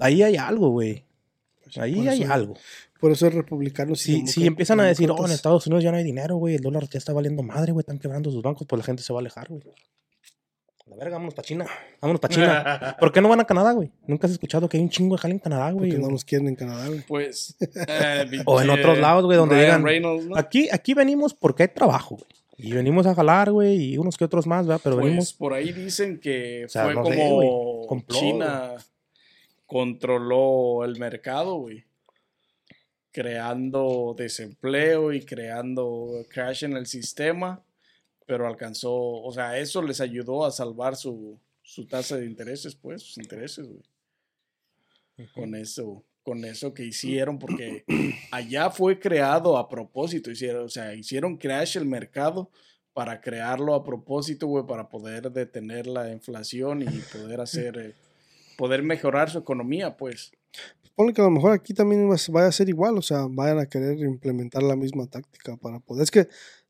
ahí 0.01 0.23
hay 0.23 0.37
algo, 0.37 0.71
güey. 0.71 1.05
Ahí 1.79 1.95
Por 1.97 2.09
hay 2.09 2.23
eso- 2.23 2.33
algo. 2.33 2.55
Por 3.01 3.13
eso 3.13 3.27
es 3.27 3.35
republicanos. 3.35 4.01
Si, 4.01 4.27
si 4.27 4.47
empiezan 4.47 4.81
a 4.81 4.85
decir, 4.85 5.11
oh, 5.11 5.27
en. 5.27 5.33
Estados 5.33 5.67
Unidos 5.67 5.85
ya 5.85 5.91
no 5.91 5.99
hay 5.99 6.05
dinero, 6.05 6.37
güey, 6.37 6.55
el 6.55 6.63
dólar 6.63 6.89
ya 6.89 6.99
está 6.99 7.13
valiendo 7.13 7.43
madre, 7.43 7.73
güey, 7.73 7.83
están 7.83 7.99
quebrando 7.99 8.31
sus 8.31 8.43
bancos, 8.43 8.67
pues 8.67 8.79
la 8.79 8.85
gente 8.85 9.03
se 9.03 9.13
va 9.13 9.19
a 9.19 9.21
alejar, 9.21 9.49
güey. 9.49 9.63
La 10.87 10.97
verga, 10.97 11.17
vámonos 11.17 11.35
para 11.35 11.47
China. 11.47 11.67
Vámonos 12.01 12.21
para 12.21 12.35
China. 12.35 12.97
¿Por 13.01 13.13
qué 13.13 13.21
no 13.21 13.29
van 13.29 13.41
a 13.41 13.45
Canadá, 13.45 13.73
güey? 13.73 13.91
Nunca 14.07 14.29
has 14.29 14.33
escuchado 14.33 14.69
que 14.69 14.77
hay 14.77 14.83
un 14.85 14.89
chingo 14.89 15.17
de 15.17 15.21
jale 15.21 15.35
en 15.35 15.41
Canadá, 15.41 15.73
güey. 15.73 15.91
Porque 15.91 16.03
no 16.05 16.11
los 16.11 16.25
quieren 16.25 16.47
en 16.49 16.55
Canadá, 16.55 16.87
güey. 16.87 17.01
Pues. 17.07 17.57
eh, 17.89 18.25
O 18.45 18.61
en 18.63 18.71
otros 18.71 18.97
lados, 18.99 19.25
güey, 19.25 19.37
donde 19.37 19.57
Ryan 19.57 19.67
digan, 19.67 19.85
Reynolds, 19.85 20.27
¿no? 20.27 20.37
Aquí, 20.37 20.69
aquí 20.71 20.95
venimos 20.95 21.35
porque 21.35 21.65
hay 21.65 21.69
trabajo, 21.71 22.15
güey. 22.17 22.29
Y 22.59 22.73
venimos 22.73 23.05
a 23.07 23.15
jalar, 23.15 23.51
güey, 23.51 23.77
y 23.93 23.99
unos 23.99 24.17
que 24.17 24.25
otros 24.25 24.47
más, 24.47 24.67
¿verdad? 24.67 24.81
Pero 24.83 24.97
Pues 24.97 25.05
venimos. 25.05 25.33
por 25.35 25.53
ahí 25.53 25.73
dicen 25.73 26.19
que 26.21 26.65
O 26.65 26.69
sea, 26.69 26.85
fue 26.85 26.95
no 26.95 27.05
sé, 27.05 27.17
como 27.17 27.87
complot, 27.87 28.19
China 28.21 28.73
controló 29.67 30.85
el 30.85 30.99
mercado, 30.99 31.57
güey. 31.57 31.85
Creando 33.13 34.15
desempleo 34.17 35.13
y 35.13 35.25
creando 35.25 36.25
crash 36.29 36.65
en 36.65 36.77
el 36.77 36.87
sistema, 36.87 37.65
pero 38.27 38.47
alcanzó, 38.47 38.95
o 38.95 39.33
sea, 39.33 39.59
eso 39.59 39.83
les 39.83 40.01
ayudó 40.01 40.45
a 40.45 40.51
salvar 40.51 40.97
su, 40.97 41.39
su 41.63 41.87
tasa 41.87 42.17
de 42.17 42.27
intereses, 42.27 42.75
pues, 42.75 43.03
sus 43.03 43.19
intereses, 43.19 43.67
güey. 43.67 43.83
Con 45.35 45.55
eso, 45.55 46.05
con 46.23 46.45
eso 46.45 46.75
que 46.75 46.85
hicieron, 46.85 47.39
porque 47.39 47.85
allá 48.31 48.71
fue 48.71 48.99
creado 48.99 49.57
a 49.57 49.69
propósito, 49.69 50.31
hicieron, 50.31 50.67
o 50.67 50.69
sea, 50.69 50.95
hicieron 50.95 51.39
crash 51.39 51.79
el 51.79 51.87
mercado 51.87 52.51
para 52.93 53.21
crearlo 53.21 53.75
a 53.75 53.85
propósito, 53.85 54.47
güey, 54.47 54.67
para 54.67 54.89
poder 54.89 55.31
detener 55.31 55.87
la 55.87 56.11
inflación 56.13 56.83
y 56.83 56.87
poder 57.13 57.41
hacer, 57.41 57.79
eh, 57.79 57.95
poder 58.57 58.83
mejorar 58.83 59.31
su 59.31 59.39
economía, 59.39 59.97
pues. 59.97 60.33
Ponle 60.95 61.13
que 61.13 61.21
a 61.21 61.25
lo 61.25 61.31
mejor 61.31 61.53
aquí 61.53 61.75
también 61.75 62.09
va 62.11 62.15
a- 62.15 62.33
vaya 62.33 62.47
a 62.49 62.53
ser 62.53 62.69
igual, 62.69 62.97
o 62.97 63.03
sea, 63.03 63.27
vayan 63.29 63.59
a 63.59 63.67
querer 63.67 63.99
implementar 63.99 64.63
la 64.63 64.77
misma 64.77 65.07
táctica 65.07 65.57
para 65.57 65.79
poder. 65.81 66.05
Es 66.05 66.11
que 66.11 66.29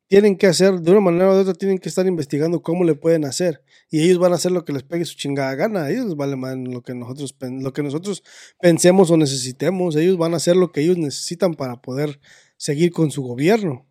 tienen 0.08 0.36
que 0.36 0.46
hacer, 0.46 0.80
de 0.80 0.90
una 0.92 1.00
manera 1.00 1.30
o 1.30 1.34
de 1.34 1.40
otra, 1.42 1.54
tienen 1.54 1.78
que 1.78 1.88
estar 1.88 2.06
investigando 2.06 2.62
cómo 2.62 2.84
le 2.84 2.94
pueden 2.94 3.24
hacer. 3.24 3.62
Y 3.90 4.02
ellos 4.02 4.18
van 4.18 4.32
a 4.32 4.36
hacer 4.36 4.52
lo 4.52 4.64
que 4.64 4.72
les 4.72 4.82
pegue 4.84 5.04
su 5.04 5.16
chingada 5.16 5.54
gana. 5.56 5.84
A 5.84 5.90
ellos 5.90 6.06
les 6.06 6.14
vale 6.16 6.36
más 6.36 6.56
lo 6.56 6.82
que 6.82 6.94
nosotros, 6.94 7.34
lo 7.40 7.72
que 7.72 7.82
nosotros 7.82 8.22
pensemos 8.60 9.10
o 9.10 9.16
necesitemos. 9.16 9.96
Ellos 9.96 10.16
van 10.16 10.34
a 10.34 10.36
hacer 10.36 10.54
lo 10.56 10.70
que 10.70 10.80
ellos 10.80 10.96
necesitan 10.98 11.54
para 11.54 11.80
poder 11.82 12.20
seguir 12.56 12.92
con 12.92 13.10
su 13.10 13.22
gobierno 13.22 13.84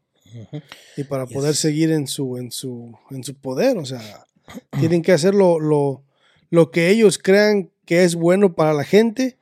y 0.97 1.03
para 1.03 1.25
Yes. 1.25 1.33
poder 1.33 1.55
seguir 1.55 1.91
en 1.91 2.07
su, 2.07 2.37
en 2.37 2.51
su, 2.51 2.93
en 3.11 3.23
su 3.23 3.35
poder. 3.35 3.77
O 3.77 3.85
sea, 3.85 4.25
tienen 4.79 5.01
que 5.01 5.11
hacer 5.11 5.33
lo, 5.35 5.59
lo, 5.59 6.03
lo 6.49 6.71
que 6.71 6.89
ellos 6.91 7.17
crean 7.17 7.71
que 7.85 8.03
es 8.03 8.15
bueno 8.15 8.55
para 8.55 8.73
la 8.73 8.83
gente, 8.83 9.37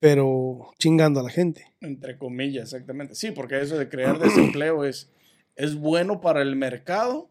pero 0.00 0.72
chingando 0.78 1.20
a 1.20 1.22
la 1.24 1.30
gente. 1.30 1.66
Entre 1.80 2.16
comillas, 2.18 2.72
exactamente. 2.72 3.14
Sí, 3.14 3.30
porque 3.32 3.60
eso 3.60 3.76
de 3.78 3.88
crear 3.88 4.18
desempleo 4.20 4.84
es, 4.84 5.10
es 5.56 5.74
bueno 5.76 6.20
para 6.20 6.42
el 6.42 6.56
mercado, 6.56 7.30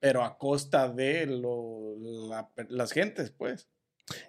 pero 0.00 0.22
a 0.22 0.36
costa 0.38 0.88
de 0.88 1.26
lo, 1.26 1.96
la- 2.28 2.50
las 2.68 2.92
gentes, 2.92 3.30
pues. 3.30 3.68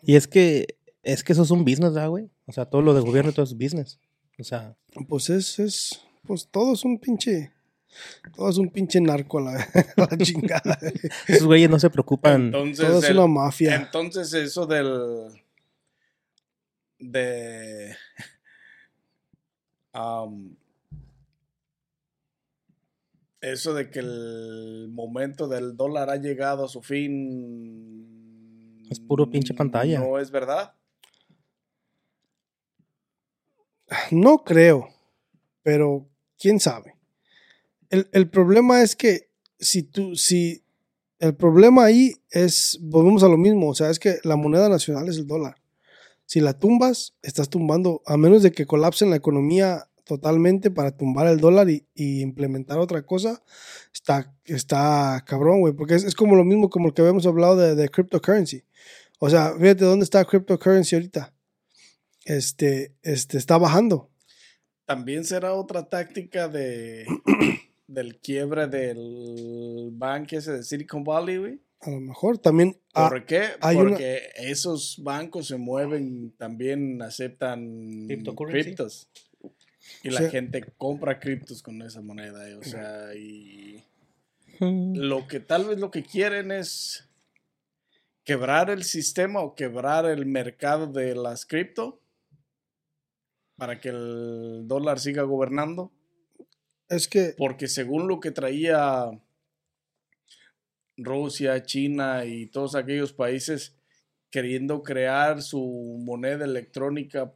Y 0.02 0.16
es 0.16 0.28
que, 0.28 0.78
es 1.04 1.24
que 1.24 1.34
eso 1.34 1.44
es 1.44 1.52
un 1.52 1.66
business, 1.66 1.94
¿verdad, 1.94 2.10
güey? 2.10 2.30
O 2.46 2.52
sea, 2.54 2.66
todo 2.66 2.82
lo 2.82 2.94
de 2.94 3.02
gobierno 3.02 3.32
y 3.32 3.34
todo 3.34 3.44
es 3.46 3.54
business. 3.58 4.00
O 4.40 4.44
sea, 4.44 4.76
Pues 5.08 5.30
es, 5.30 5.60
es, 5.60 6.02
pues 6.24 6.48
todo 6.50 6.74
es 6.74 6.84
un 6.86 6.98
pinche, 7.00 7.52
todo 8.36 8.50
es 8.50 8.58
un 8.58 8.70
pinche 8.70 9.00
narco 9.02 9.40
a 9.40 9.42
la, 9.42 9.54
a 9.98 10.08
la 10.12 10.18
chingada. 10.18 10.78
esos 11.28 11.46
güeyes 11.46 11.70
no 11.70 11.80
se 11.80 11.90
preocupan. 11.90 12.46
Entonces, 12.48 12.86
todo 12.86 13.00
es 13.00 13.10
el- 13.10 13.18
una 13.18 13.28
mafia. 13.28 13.76
entonces 13.76 14.34
eso 14.34 14.66
del 14.66 15.28
de 17.00 17.96
eso 23.42 23.74
de 23.74 23.90
que 23.90 24.00
el 24.00 24.90
momento 24.92 25.48
del 25.48 25.76
dólar 25.78 26.10
ha 26.10 26.16
llegado 26.18 26.66
a 26.66 26.68
su 26.68 26.82
fin 26.82 28.84
Es 28.90 29.00
puro 29.00 29.30
pinche 29.30 29.54
pantalla. 29.54 30.00
no 30.00 30.20
es 30.20 30.32
verdad 30.32 30.74
No 34.12 34.44
creo, 34.44 34.90
pero 35.62 36.08
quién 36.40 36.60
sabe. 36.60 36.95
El, 37.96 38.10
el 38.12 38.30
problema 38.30 38.82
es 38.82 38.96
que 38.96 39.30
si 39.58 39.84
tú, 39.84 40.16
si 40.16 40.64
el 41.20 41.34
problema 41.36 41.86
ahí 41.86 42.16
es, 42.30 42.78
volvemos 42.82 43.24
a 43.24 43.30
lo 43.30 43.38
mismo, 43.38 43.70
o 43.70 43.76
sea, 43.76 43.90
es 43.90 44.00
que 44.00 44.18
la 44.24 44.36
moneda 44.36 44.68
nacional 44.68 45.08
es 45.08 45.18
el 45.18 45.28
dólar. 45.28 45.56
Si 46.26 46.42
la 46.42 46.60
tumbas, 46.60 47.16
estás 47.22 47.50
tumbando, 47.50 48.02
a 48.06 48.18
menos 48.18 48.44
de 48.44 48.52
que 48.52 48.66
colapsen 48.66 49.10
la 49.12 49.16
economía 49.16 49.88
totalmente 50.04 50.72
para 50.72 50.92
tumbar 50.92 51.28
el 51.28 51.40
dólar 51.40 51.70
y, 51.70 51.88
y 51.96 52.22
implementar 52.22 52.80
otra 52.80 53.06
cosa, 53.06 53.42
está, 53.94 54.36
está 54.44 55.24
cabrón, 55.26 55.62
güey, 55.62 55.74
porque 55.74 55.96
es, 55.96 56.04
es 56.04 56.16
como 56.16 56.36
lo 56.36 56.44
mismo 56.44 56.70
como 56.70 56.90
el 56.90 56.94
que 56.94 57.02
habíamos 57.02 57.26
hablado 57.26 57.56
de, 57.56 57.76
de 57.76 57.90
cryptocurrency. 57.90 58.64
O 59.20 59.30
sea, 59.30 59.54
fíjate 59.58 59.86
dónde 59.86 60.04
está 60.04 60.26
cryptocurrency 60.26 60.96
ahorita. 60.96 61.34
Este, 62.26 62.94
este, 63.04 63.38
está 63.38 63.58
bajando. 63.58 64.10
también 64.86 65.24
será 65.24 65.54
otra 65.54 65.88
táctica 65.88 66.48
de 66.48 67.06
del 67.88 68.20
quiebre 68.20 68.68
del 68.68 69.90
banco 69.92 70.36
ese 70.38 70.54
de 70.54 70.64
Silicon 70.64 71.04
Valley 71.04 71.38
güey 71.38 71.62
A 71.82 71.92
lo 71.92 72.00
mejor 72.00 72.38
también. 72.40 72.78
ah, 72.94 73.10
¿Por 73.10 73.26
qué? 73.26 73.44
hay 73.62 73.76
una- 73.78 73.90
Porque 73.92 74.30
esos 74.38 74.98
bancos 75.04 75.48
se 75.48 75.58
mueven, 75.58 76.32
también 76.38 77.02
aceptan 77.02 78.08
criptos. 78.08 79.10
Y 80.04 80.10
O 80.10 80.12
la 80.12 80.22
sea- 80.22 80.30
gente 80.32 80.64
compra 80.78 81.20
criptos 81.20 81.62
con 81.62 81.82
esa 81.84 82.02
moneda. 82.02 82.50
eh, 82.50 82.56
O 82.56 82.64
sea, 82.64 83.14
y 83.16 83.84
Mm, 84.60 84.96
lo 84.98 85.28
que 85.28 85.40
tal 85.42 85.66
vez 85.66 85.80
lo 85.80 85.92
que 85.92 86.02
quieren 86.02 86.52
es 86.52 87.08
quebrar 88.24 88.70
el 88.70 88.84
sistema 88.86 89.42
o 89.42 89.54
quebrar 89.54 90.06
el 90.06 90.26
mercado 90.26 90.88
de 90.88 91.14
las 91.14 91.46
cripto 91.46 92.00
para 93.58 93.80
que 93.80 93.90
el 93.90 94.64
dólar 94.66 95.00
siga 95.00 95.24
gobernando. 95.24 95.92
Es 96.90 97.08
que 97.08 97.34
Porque 97.38 97.68
según 97.68 98.08
lo 98.08 98.20
que 98.20 98.32
traía 98.32 99.10
Rusia, 100.98 101.64
China 101.64 102.26
y 102.26 102.48
todos 102.48 102.76
aquellos 102.76 103.14
países 103.14 103.76
queriendo 104.30 104.84
crear 104.84 105.42
su 105.42 105.98
moneda 106.04 106.46
electrónica 106.46 107.34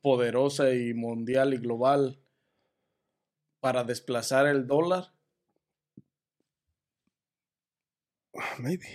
poderosa 0.00 0.72
y 0.74 0.94
mundial 0.94 1.54
y 1.54 1.58
global 1.58 2.18
para 3.60 3.84
desplazar 3.84 4.46
el 4.46 4.66
dólar. 4.66 5.12
maybe. 8.58 8.86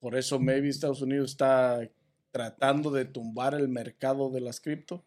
Por 0.00 0.16
eso 0.16 0.38
maybe 0.38 0.68
Estados 0.68 1.00
Unidos 1.00 1.30
está 1.30 1.88
tratando 2.30 2.90
de 2.90 3.06
tumbar 3.06 3.54
el 3.54 3.68
mercado 3.68 4.30
de 4.30 4.40
las 4.40 4.60
cripto 4.60 5.04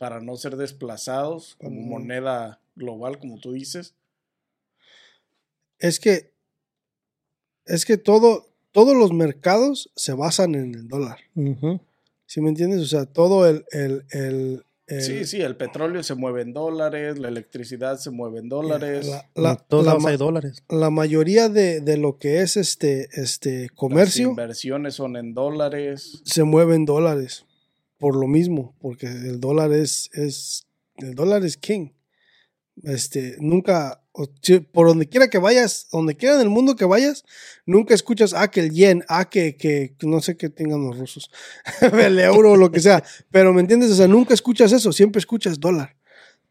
para 0.00 0.18
no 0.22 0.34
ser 0.38 0.56
desplazados 0.56 1.56
como 1.60 1.78
Ujú. 1.78 1.90
moneda 1.90 2.58
global, 2.74 3.18
como 3.18 3.38
tú 3.38 3.52
dices. 3.52 3.94
Es 5.78 6.00
que 6.00 6.32
es 7.66 7.84
que 7.84 7.98
todo 7.98 8.46
todos 8.72 8.96
los 8.96 9.12
mercados 9.12 9.90
se 9.96 10.14
basan 10.14 10.54
en 10.54 10.74
el 10.74 10.88
dólar. 10.88 11.18
ujú. 11.34 11.80
¿Sí 12.24 12.40
me 12.40 12.48
entiendes? 12.48 12.80
O 12.80 12.86
sea, 12.86 13.04
todo 13.04 13.46
el, 13.46 13.66
el, 13.72 14.04
el, 14.12 14.64
el- 14.86 15.02
Sí, 15.02 15.24
sí, 15.26 15.42
el 15.42 15.56
petróleo 15.56 16.02
se 16.02 16.14
mueve 16.14 16.40
en 16.42 16.54
dólares, 16.54 17.18
la 17.18 17.28
electricidad 17.28 17.98
se 17.98 18.10
mueve 18.10 18.38
en 18.38 18.48
dólares. 18.48 19.06
la, 19.06 19.28
la- 19.34 19.56
todos 19.56 19.84
la 20.02 20.08
hay 20.10 20.16
dólares. 20.16 20.62
la 20.70 20.88
mayoría 20.88 21.50
de, 21.50 21.80
de 21.82 21.98
lo 21.98 22.18
que 22.18 22.40
es 22.40 22.56
este, 22.56 23.08
este 23.20 23.62
Las 23.64 23.72
comercio 23.72 24.28
inversiones 24.30 24.94
son 24.94 25.16
en 25.16 25.34
dólares. 25.34 26.22
se 26.24 26.42
mueve 26.44 26.74
en 26.76 26.86
dólares. 26.86 27.44
Por 28.00 28.16
lo 28.16 28.26
mismo, 28.26 28.74
porque 28.80 29.06
el 29.06 29.40
dólar 29.40 29.72
es, 29.72 30.08
es 30.14 30.66
el 30.96 31.14
dólar 31.14 31.44
es 31.44 31.58
king. 31.58 31.90
Este, 32.82 33.36
nunca, 33.40 34.02
por 34.72 34.86
donde 34.86 35.06
quiera 35.06 35.28
que 35.28 35.36
vayas, 35.36 35.86
donde 35.92 36.16
quiera 36.16 36.36
en 36.36 36.40
el 36.40 36.48
mundo 36.48 36.76
que 36.76 36.86
vayas, 36.86 37.26
nunca 37.66 37.92
escuchas, 37.92 38.32
ah, 38.32 38.50
que 38.50 38.60
el 38.60 38.70
yen, 38.70 39.04
ah, 39.08 39.28
que, 39.28 39.54
que 39.56 39.94
no 40.02 40.22
sé 40.22 40.38
qué 40.38 40.48
tengan 40.48 40.82
los 40.82 40.98
rusos, 40.98 41.30
el 41.92 42.18
euro 42.18 42.52
o 42.52 42.56
lo 42.56 42.72
que 42.72 42.80
sea, 42.80 43.04
pero 43.30 43.52
me 43.52 43.60
entiendes, 43.60 43.90
o 43.90 43.94
sea, 43.94 44.08
nunca 44.08 44.32
escuchas 44.32 44.72
eso, 44.72 44.92
siempre 44.92 45.20
escuchas 45.20 45.60
dólar. 45.60 45.94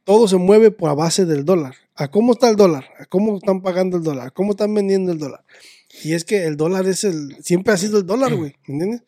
Todo 0.03 0.27
se 0.27 0.37
mueve 0.37 0.69
por 0.69 0.89
a 0.89 0.93
base 0.93 1.25
del 1.25 1.45
dólar. 1.45 1.75
¿A 1.95 2.09
cómo 2.09 2.33
está 2.33 2.49
el 2.49 2.55
dólar? 2.55 2.85
¿A 2.99 3.05
cómo 3.05 3.37
están 3.37 3.61
pagando 3.61 3.97
el 3.97 4.03
dólar? 4.03 4.27
¿A 4.27 4.31
cómo 4.31 4.51
están 4.51 4.73
vendiendo 4.73 5.11
el 5.11 5.17
dólar? 5.17 5.43
Y 6.03 6.13
es 6.13 6.25
que 6.25 6.45
el 6.45 6.57
dólar 6.57 6.87
es 6.87 7.03
el, 7.03 7.37
siempre 7.43 7.73
ha 7.73 7.77
sido 7.77 7.97
el 7.97 8.05
dólar, 8.05 8.35
güey, 8.35 8.55
¿me 8.67 8.75
entiendes? 8.75 9.03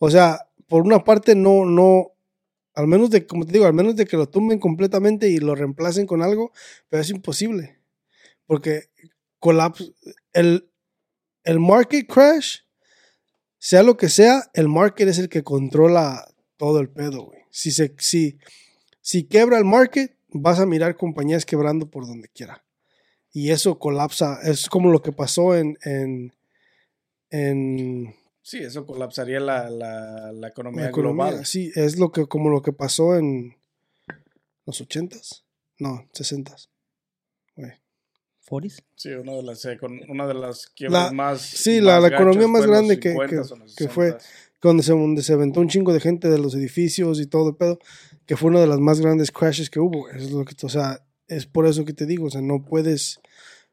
O 0.00 0.10
sea, 0.10 0.48
por 0.68 0.82
una 0.82 1.04
parte 1.04 1.34
no, 1.34 1.64
no, 1.64 2.12
al 2.74 2.86
menos 2.86 3.10
de, 3.10 3.26
como 3.26 3.46
te 3.46 3.52
digo, 3.52 3.66
al 3.66 3.74
menos 3.74 3.96
de 3.96 4.06
que 4.06 4.16
lo 4.16 4.28
tumben 4.28 4.58
completamente 4.58 5.28
y 5.28 5.38
lo 5.38 5.54
reemplacen 5.54 6.06
con 6.06 6.22
algo, 6.22 6.52
pero 6.88 7.02
es 7.02 7.10
imposible. 7.10 7.78
Porque 8.46 8.90
colapso, 9.38 9.84
el, 10.32 10.70
el 11.44 11.60
market 11.60 12.06
crash, 12.06 12.58
sea 13.58 13.82
lo 13.82 13.96
que 13.96 14.08
sea, 14.08 14.50
el 14.54 14.68
market 14.68 15.08
es 15.08 15.18
el 15.18 15.28
que 15.28 15.42
controla 15.42 16.26
todo 16.56 16.80
el 16.80 16.90
pedo, 16.90 17.24
güey. 17.24 17.40
Si 17.50 17.70
se, 17.70 17.94
si, 17.98 18.38
si 19.00 19.24
quebra 19.24 19.58
el 19.58 19.64
market, 19.64 20.16
vas 20.28 20.58
a 20.58 20.66
mirar 20.66 20.96
compañías 20.96 21.46
quebrando 21.46 21.90
por 21.90 22.06
donde 22.06 22.28
quiera. 22.28 22.64
Y 23.32 23.50
eso 23.50 23.78
colapsa, 23.78 24.40
es 24.42 24.68
como 24.68 24.90
lo 24.90 25.02
que 25.02 25.12
pasó 25.12 25.56
en, 25.56 25.78
en, 25.82 26.34
en 27.30 28.14
Sí, 28.46 28.58
eso 28.58 28.84
colapsaría 28.84 29.40
la, 29.40 29.70
la, 29.70 30.30
la 30.32 30.48
economía, 30.48 30.82
la 30.82 30.88
economía. 30.90 31.24
global. 31.30 31.46
Sí, 31.46 31.72
es 31.74 31.98
lo 31.98 32.12
que, 32.12 32.26
como 32.26 32.50
lo 32.50 32.60
que 32.60 32.72
pasó 32.74 33.16
en 33.16 33.56
los 34.66 34.82
ochentas, 34.82 35.44
no, 35.78 36.06
sesentas. 36.12 36.68
Güey. 37.56 37.72
¿Foris? 38.42 38.82
Sí, 38.96 39.08
una 39.12 39.32
de 39.32 39.42
las, 39.44 39.66
una 40.08 40.26
de 40.26 40.34
las 40.34 40.66
quiebras 40.66 41.04
La- 41.06 41.12
más. 41.12 41.40
sí, 41.40 41.80
la- 41.80 41.98
la 42.00 42.08
economía 42.08 42.46
más 42.46 42.66
grande 42.66 43.00
que- 43.00 43.14
50s 43.14 43.74
que- 43.76 43.84
que 43.84 43.88
fue- 43.88 44.12
60s. 44.12 44.24
Donde 44.60 44.82
se, 44.82 44.92
donde 44.92 45.22
se 45.22 45.32
aventó 45.34 45.60
un 45.60 45.68
chingo 45.68 45.92
de 45.94 46.00
gente 46.00 46.28
de 46.30 46.38
los 46.38 46.54
edificios 46.54 47.20
y 47.20 47.26
todo 47.26 47.50
el 47.50 47.56
pedo, 47.56 47.78
que 48.26 48.36
fue 48.36 48.50
una 48.50 48.60
de 48.60 48.66
las 48.66 48.78
más 48.78 48.98
grandes 49.00 49.30
crashes 49.30 49.68
que 49.70 49.78
hubo. 49.80 50.08
Es 50.10 50.30
lo 50.30 50.44
que, 50.44 50.54
o 50.64 50.68
sea, 50.70 51.02
es 51.28 51.44
por 51.46 51.66
eso 51.66 51.84
que 51.86 51.92
te 51.94 52.04
digo, 52.06 52.26
o 52.26 52.30
sea, 52.30 52.40
no 52.42 52.62
puedes, 52.64 53.20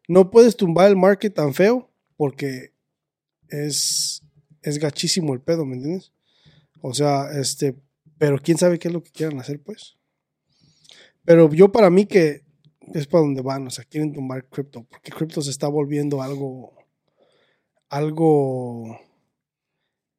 no 0.09 0.29
puedes 0.31 0.55
tumbar 0.57 0.89
el 0.89 0.97
market 0.97 1.33
tan 1.33 1.53
feo 1.53 1.89
porque 2.17 2.73
es, 3.47 4.10
es 4.61 4.77
gachísimo 4.79 5.33
el 5.33 5.41
pedo, 5.41 5.65
¿me 5.65 5.75
entiendes? 5.75 6.11
O 6.81 6.93
sea, 6.93 7.31
este, 7.39 7.75
pero 8.17 8.37
quién 8.39 8.57
sabe 8.57 8.79
qué 8.79 8.87
es 8.87 8.93
lo 8.93 9.03
que 9.03 9.11
quieran 9.11 9.39
hacer, 9.39 9.61
pues. 9.61 9.97
Pero 11.23 11.51
yo 11.53 11.71
para 11.71 11.89
mí 11.89 12.05
que 12.05 12.43
es 12.93 13.07
para 13.07 13.21
donde 13.23 13.41
van, 13.41 13.67
o 13.67 13.69
sea, 13.69 13.85
quieren 13.85 14.11
tumbar 14.13 14.45
cripto, 14.47 14.83
porque 14.83 15.11
cripto 15.11 15.41
se 15.41 15.51
está 15.51 15.67
volviendo 15.67 16.21
algo, 16.21 16.73
algo, 17.89 18.99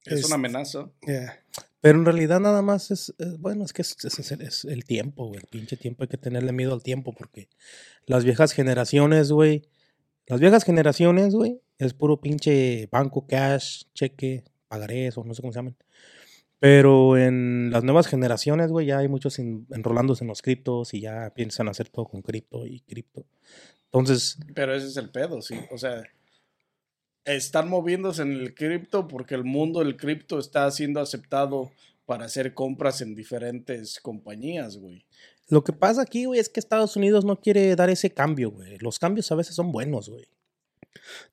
Es 0.04 0.20
Es- 0.20 0.24
una 0.26 0.34
amenaza. 0.34 0.90
yeah. 1.06 1.38
Pero 1.80 1.98
en 1.98 2.04
realidad 2.04 2.40
nada 2.40 2.60
más 2.62 2.90
es, 2.90 3.14
es- 3.18 3.38
bueno, 3.38 3.64
es 3.64 3.72
que 3.72 3.82
es, 3.82 3.96
es- 4.04 4.18
es 4.18 4.32
el- 4.32 4.42
es 4.42 4.64
el 4.64 4.84
tiempo, 4.84 5.26
güey. 5.28 5.38
El 5.40 5.46
pinche 5.46 5.76
tiempo, 5.76 6.02
hay 6.02 6.08
que 6.08 6.16
tenerle 6.18 6.52
miedo 6.52 6.72
al 6.74 6.82
tiempo 6.82 7.12
porque 7.14 7.48
las 8.06 8.24
viejas 8.24 8.52
generaciones, 8.52 9.30
güey, 9.30 9.62
las 10.26 10.40
viejas 10.40 10.64
generaciones, 10.64 11.34
güey, 11.34 11.60
es 11.84 11.94
puro 11.94 12.20
pinche 12.20 12.88
banco, 12.90 13.26
cash, 13.26 13.84
cheque, 13.94 14.44
pagarés 14.68 15.16
o 15.18 15.24
no 15.24 15.34
sé 15.34 15.42
cómo 15.42 15.52
se 15.52 15.58
llaman. 15.58 15.76
Pero 16.58 17.18
en 17.18 17.70
las 17.72 17.82
nuevas 17.82 18.06
generaciones, 18.06 18.70
güey, 18.70 18.86
ya 18.86 18.98
hay 18.98 19.08
muchos 19.08 19.38
en- 19.38 19.66
enrolándose 19.70 20.22
en 20.24 20.28
los 20.28 20.42
criptos 20.42 20.94
y 20.94 21.00
ya 21.00 21.32
piensan 21.34 21.68
hacer 21.68 21.88
todo 21.88 22.06
con 22.06 22.22
cripto 22.22 22.66
y 22.66 22.80
cripto. 22.80 23.24
Entonces, 23.86 24.38
Pero 24.54 24.74
ese 24.74 24.86
es 24.86 24.96
el 24.96 25.10
pedo, 25.10 25.42
sí. 25.42 25.56
O 25.72 25.78
sea, 25.78 26.02
están 27.24 27.68
moviéndose 27.68 28.22
en 28.22 28.32
el 28.32 28.54
cripto 28.54 29.06
porque 29.08 29.34
el 29.34 29.44
mundo 29.44 29.80
del 29.80 29.96
cripto 29.96 30.38
está 30.38 30.70
siendo 30.70 31.00
aceptado 31.00 31.70
para 32.06 32.24
hacer 32.26 32.52
compras 32.54 33.00
en 33.00 33.14
diferentes 33.14 34.00
compañías, 34.00 34.76
güey. 34.78 35.04
lo 35.48 35.62
que 35.62 35.72
pasa 35.72 36.02
aquí, 36.02 36.24
güey, 36.24 36.40
es 36.40 36.48
que 36.48 36.60
Estados 36.60 36.96
Unidos 36.96 37.24
no 37.24 37.38
quiere 37.38 37.76
dar 37.76 37.90
ese 37.90 38.10
cambio, 38.10 38.50
güey. 38.52 38.78
Los 38.78 38.98
cambios 38.98 39.30
a 39.30 39.34
veces 39.34 39.54
son 39.54 39.70
buenos, 39.70 40.08
güey. 40.08 40.24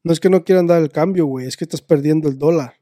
No 0.04 0.14
es 0.14 0.20
que 0.20 0.30
no 0.30 0.44
quieran 0.44 0.68
dar 0.68 0.82
el 0.82 0.90
cambio, 0.90 1.26
güey, 1.26 1.48
es 1.48 1.58
que 1.58 1.66
estás 1.66 1.82
perdiendo 1.82 2.30
el 2.30 2.38
dólar. 2.38 2.76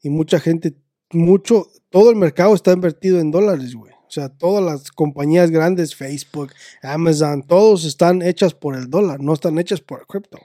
Y 0.00 0.10
mucha 0.10 0.40
gente, 0.40 0.74
mucho, 1.12 1.68
todo 1.90 2.10
el 2.10 2.16
mercado 2.16 2.54
está 2.54 2.72
invertido 2.72 3.20
en 3.20 3.30
dólares, 3.30 3.74
güey. 3.74 3.92
O 3.92 4.10
sea, 4.14 4.28
todas 4.28 4.62
las 4.62 4.90
compañías 4.90 5.50
grandes, 5.50 5.94
Facebook, 5.94 6.52
Amazon, 6.82 7.46
todos 7.46 7.84
están 7.84 8.20
hechas 8.20 8.52
por 8.52 8.76
el 8.76 8.90
dólar, 8.90 9.20
no 9.20 9.32
están 9.32 9.58
hechas 9.58 9.80
por 9.80 10.00
el 10.00 10.06
cripto. 10.06 10.38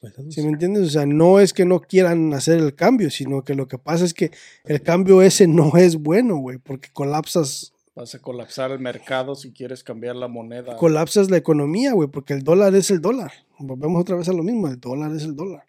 Pues 0.00 0.12
eso 0.14 0.22
¿Sí 0.24 0.40
sí. 0.40 0.42
me 0.42 0.48
entiendes? 0.48 0.88
O 0.88 0.90
sea, 0.90 1.06
no 1.06 1.38
es 1.38 1.52
que 1.52 1.64
no 1.64 1.80
quieran 1.80 2.34
hacer 2.34 2.58
el 2.58 2.74
cambio, 2.74 3.10
sino 3.10 3.44
que 3.44 3.54
lo 3.54 3.68
que 3.68 3.78
pasa 3.78 4.04
es 4.04 4.12
que 4.12 4.32
el 4.64 4.82
cambio 4.82 5.22
ese 5.22 5.46
no 5.46 5.76
es 5.76 5.94
bueno, 5.96 6.38
güey, 6.38 6.58
porque 6.58 6.88
colapsas, 6.92 7.73
Vas 7.94 8.14
a 8.14 8.18
colapsar 8.18 8.72
el 8.72 8.80
mercado 8.80 9.34
si 9.36 9.52
quieres 9.52 9.84
cambiar 9.84 10.16
la 10.16 10.26
moneda. 10.26 10.76
colapsas 10.76 11.30
la 11.30 11.36
economía, 11.36 11.92
güey, 11.92 12.08
porque 12.08 12.32
el 12.34 12.42
dólar 12.42 12.74
es 12.74 12.90
el 12.90 13.00
dólar. 13.00 13.32
Volvemos 13.58 14.00
otra 14.02 14.16
vez 14.16 14.28
a 14.28 14.32
lo 14.32 14.42
mismo, 14.42 14.66
el 14.68 14.80
dólar 14.80 15.14
es 15.14 15.22
el 15.22 15.36
dólar. 15.36 15.64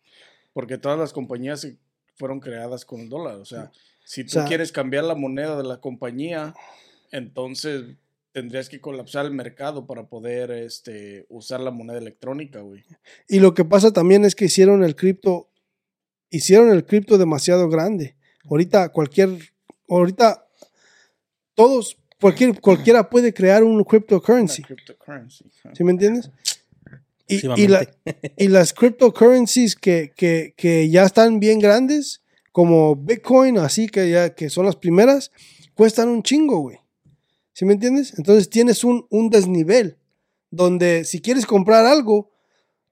Porque 0.54 0.78
todas 0.80 0.98
las 0.98 1.14
compañías 1.14 1.68
fueron 2.16 2.40
creadas 2.40 2.84
con 2.86 3.02
el 3.02 3.10
dólar. 3.10 3.36
O 3.36 3.46
sea, 3.46 3.72
si 4.04 4.24
tú 4.24 4.32
sea- 4.32 4.46
quieres 4.46 4.72
cambiar 4.72 5.04
la 5.04 5.14
moneda 5.16 5.56
de 5.56 5.64
la 5.64 5.80
compañía, 5.80 6.56
entonces 7.12 7.84
tendrías 8.32 8.70
que 8.70 8.82
colapsar 8.82 9.26
el 9.26 9.32
mercado 9.32 9.86
para 9.86 10.08
poder 10.08 10.50
este, 10.52 11.26
usar 11.30 11.60
la 11.62 11.72
moneda 11.72 12.00
electrónica, 12.00 12.60
güey. 12.62 12.84
Y 13.30 13.40
lo 13.40 13.54
que 13.54 13.64
pasa 13.66 13.94
también 13.94 14.26
es 14.26 14.36
que 14.36 14.46
hicieron 14.46 14.84
el 14.84 14.96
cripto, 14.96 15.50
hicieron 16.32 16.70
el 16.72 16.86
cripto 16.86 17.18
demasiado 17.18 17.70
grande. 17.70 18.16
Ahorita 18.50 18.90
cualquier, 18.90 19.30
ahorita 19.88 20.48
todos, 21.54 21.98
cualquier, 22.20 22.60
cualquiera 22.62 23.10
puede 23.10 23.34
crear 23.34 23.64
un 23.64 23.84
cryptocurrency. 23.84 24.62
Una 24.62 24.68
cryptocurrency. 24.68 25.46
ajá. 25.64 25.76
¿Sí 25.76 25.84
me 25.84 25.92
entiendes? 25.92 26.30
Y, 27.28 27.38
y, 27.38 27.40
Próximamente. 27.42 27.94
la- 28.06 28.34
y 28.38 28.48
las 28.50 28.74
cryptocurrencies 28.74 29.76
que, 29.76 30.14
que, 30.16 30.54
que 30.56 30.90
ya 30.90 31.04
están 31.04 31.40
bien 31.40 31.60
grandes, 31.60 32.22
como 32.52 32.96
Bitcoin, 32.96 33.58
así 33.58 33.88
que 33.88 34.10
ya 34.10 34.34
que 34.34 34.50
son 34.50 34.66
las 34.66 34.76
primeras, 34.76 35.32
cuestan 35.74 36.08
un 36.10 36.24
chingo, 36.24 36.60
güey. 36.60 36.78
¿Sí 37.54 37.66
me 37.66 37.74
entiendes? 37.74 38.14
Entonces 38.18 38.50
tienes 38.50 38.84
un, 38.84 39.06
un 39.10 39.30
desnivel 39.30 39.98
donde 40.52 41.04
si 41.04 41.20
quieres 41.22 41.46
comprar 41.46 41.86
algo, 41.86 42.32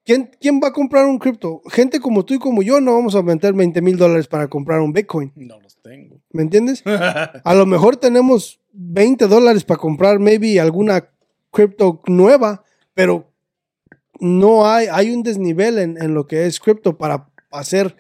¿quién, 0.04 0.32
¿quién 0.42 0.60
va 0.62 0.70
a 0.70 0.74
comprar 0.74 1.06
un 1.06 1.18
cripto? 1.20 1.62
Gente 1.70 2.00
como 2.00 2.26
tú 2.26 2.34
y 2.34 2.40
como 2.40 2.62
yo 2.64 2.82
no 2.82 2.94
vamos 2.94 3.16
a 3.16 3.22
meter 3.22 3.54
20 3.54 3.82
mil 3.82 3.98
dólares 3.98 4.28
para 4.28 4.48
comprar 4.50 4.80
un 4.82 4.92
Bitcoin. 4.94 5.32
No 5.36 5.60
tengo. 5.84 6.20
¿Me 6.32 6.42
entiendes? 6.42 6.82
A 7.44 7.54
lo 7.54 7.66
mejor 7.68 7.98
tenemos 7.98 8.60
20 8.72 9.28
dólares 9.28 9.64
para 9.64 9.80
comprar 9.80 10.18
maybe 10.20 10.60
alguna 10.60 11.10
cripto 11.52 12.02
nueva, 12.08 12.64
pero 12.96 13.30
no 14.20 14.66
hay, 14.66 14.88
hay 14.92 15.12
un 15.12 15.22
desnivel 15.22 15.78
en, 15.78 16.02
en 16.02 16.14
lo 16.16 16.26
que 16.26 16.46
es 16.48 16.60
cripto 16.60 16.98
para 16.98 17.30
hacer 17.52 17.96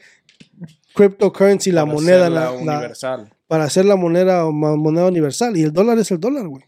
cryptocurrency 0.95 1.71
la 1.71 1.83
Para 1.85 1.93
moneda 1.93 2.29
la- 2.29 2.45
la- 2.45 2.51
universal. 2.51 3.29
para 3.47 3.65
hacer 3.65 3.85
la 3.85 3.95
moneda 3.95 4.45
moneda 4.49 5.05
universal 5.07 5.55
y 5.57 5.63
el 5.63 5.73
dólar 5.73 5.97
es 5.99 6.09
el 6.11 6.19
dólar, 6.19 6.47
güey. 6.47 6.63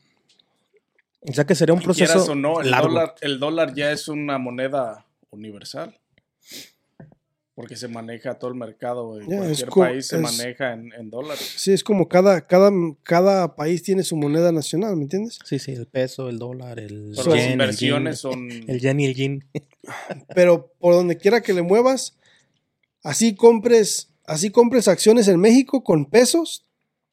O 1.27 1.33
sea 1.33 1.43
que 1.45 1.55
sería 1.55 1.73
un 1.73 1.79
Quieras 1.81 2.11
proceso 2.13 2.31
o 2.33 2.35
no, 2.35 2.61
el 2.61 2.69
largo. 2.69 2.89
dólar, 2.89 3.15
el 3.21 3.39
dólar 3.39 3.73
ya 3.73 3.91
es 3.91 4.07
una 4.07 4.37
moneda 4.37 5.05
universal. 5.31 5.97
Porque 7.55 7.77
se 7.77 7.87
maneja 7.87 8.37
todo 8.37 8.49
el 8.51 8.57
mercado. 8.57 9.17
es 9.17 9.25
Cualquier 9.27 9.69
país 9.69 10.07
se 10.07 10.17
es- 10.17 10.21
maneja 10.21 10.73
en, 10.73 10.91
en 10.91 11.09
dólares. 11.09 11.53
Sí, 11.55 11.71
es 11.71 11.85
como 11.85 12.09
cada, 12.09 12.45
cada, 12.45 12.69
cada 13.03 13.55
país 13.55 13.81
tiene 13.81 14.03
su 14.03 14.17
moneda 14.17 14.51
nacional, 14.51 14.97
¿me 14.97 15.03
entiendes? 15.03 15.39
Sí, 15.45 15.57
sí, 15.59 15.71
el 15.71 15.87
peso, 15.87 16.27
el 16.27 16.37
dólar, 16.37 16.79
el 16.79 17.13
Pero 17.15 17.29
las 17.33 17.39
yen, 17.43 17.51
inversiones 17.53 18.11
el 18.15 18.17
son. 18.17 18.49
yen, 18.49 18.65
el 18.69 18.79
yen 18.81 18.99
y 18.99 19.05
el 19.05 19.15
yin. 19.15 19.45
Pero 20.35 20.73
por 20.79 20.93
donde 20.95 21.17
quiera 21.17 21.41
que 21.41 21.53
le 21.53 21.61
muevas, 21.61 22.17
así 23.03 23.35
compres, 23.35 24.09
así 24.25 24.49
compres 24.51 24.89
acciones 24.89 25.29
en 25.29 25.39
México 25.39 25.81
con 25.81 26.07
pesos, 26.07 26.65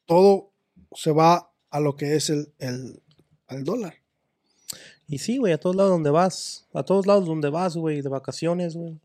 todo 0.05 0.51
se 0.93 1.11
va 1.11 1.51
a 1.69 1.79
lo 1.79 1.95
que 1.95 2.15
es 2.15 2.29
el, 2.29 2.51
el 2.59 3.01
al 3.47 3.63
dólar. 3.63 3.95
Y 5.07 5.19
sí, 5.19 5.37
güey, 5.37 5.53
a 5.53 5.57
todos 5.57 5.75
lados 5.77 5.91
donde 5.91 6.09
vas, 6.09 6.67
a 6.73 6.83
todos 6.83 7.07
lados 7.07 7.25
donde 7.27 7.49
vas, 7.49 7.77
güey, 7.77 8.01
de 8.01 8.09
vacaciones, 8.09 8.75
güey. 8.75 8.99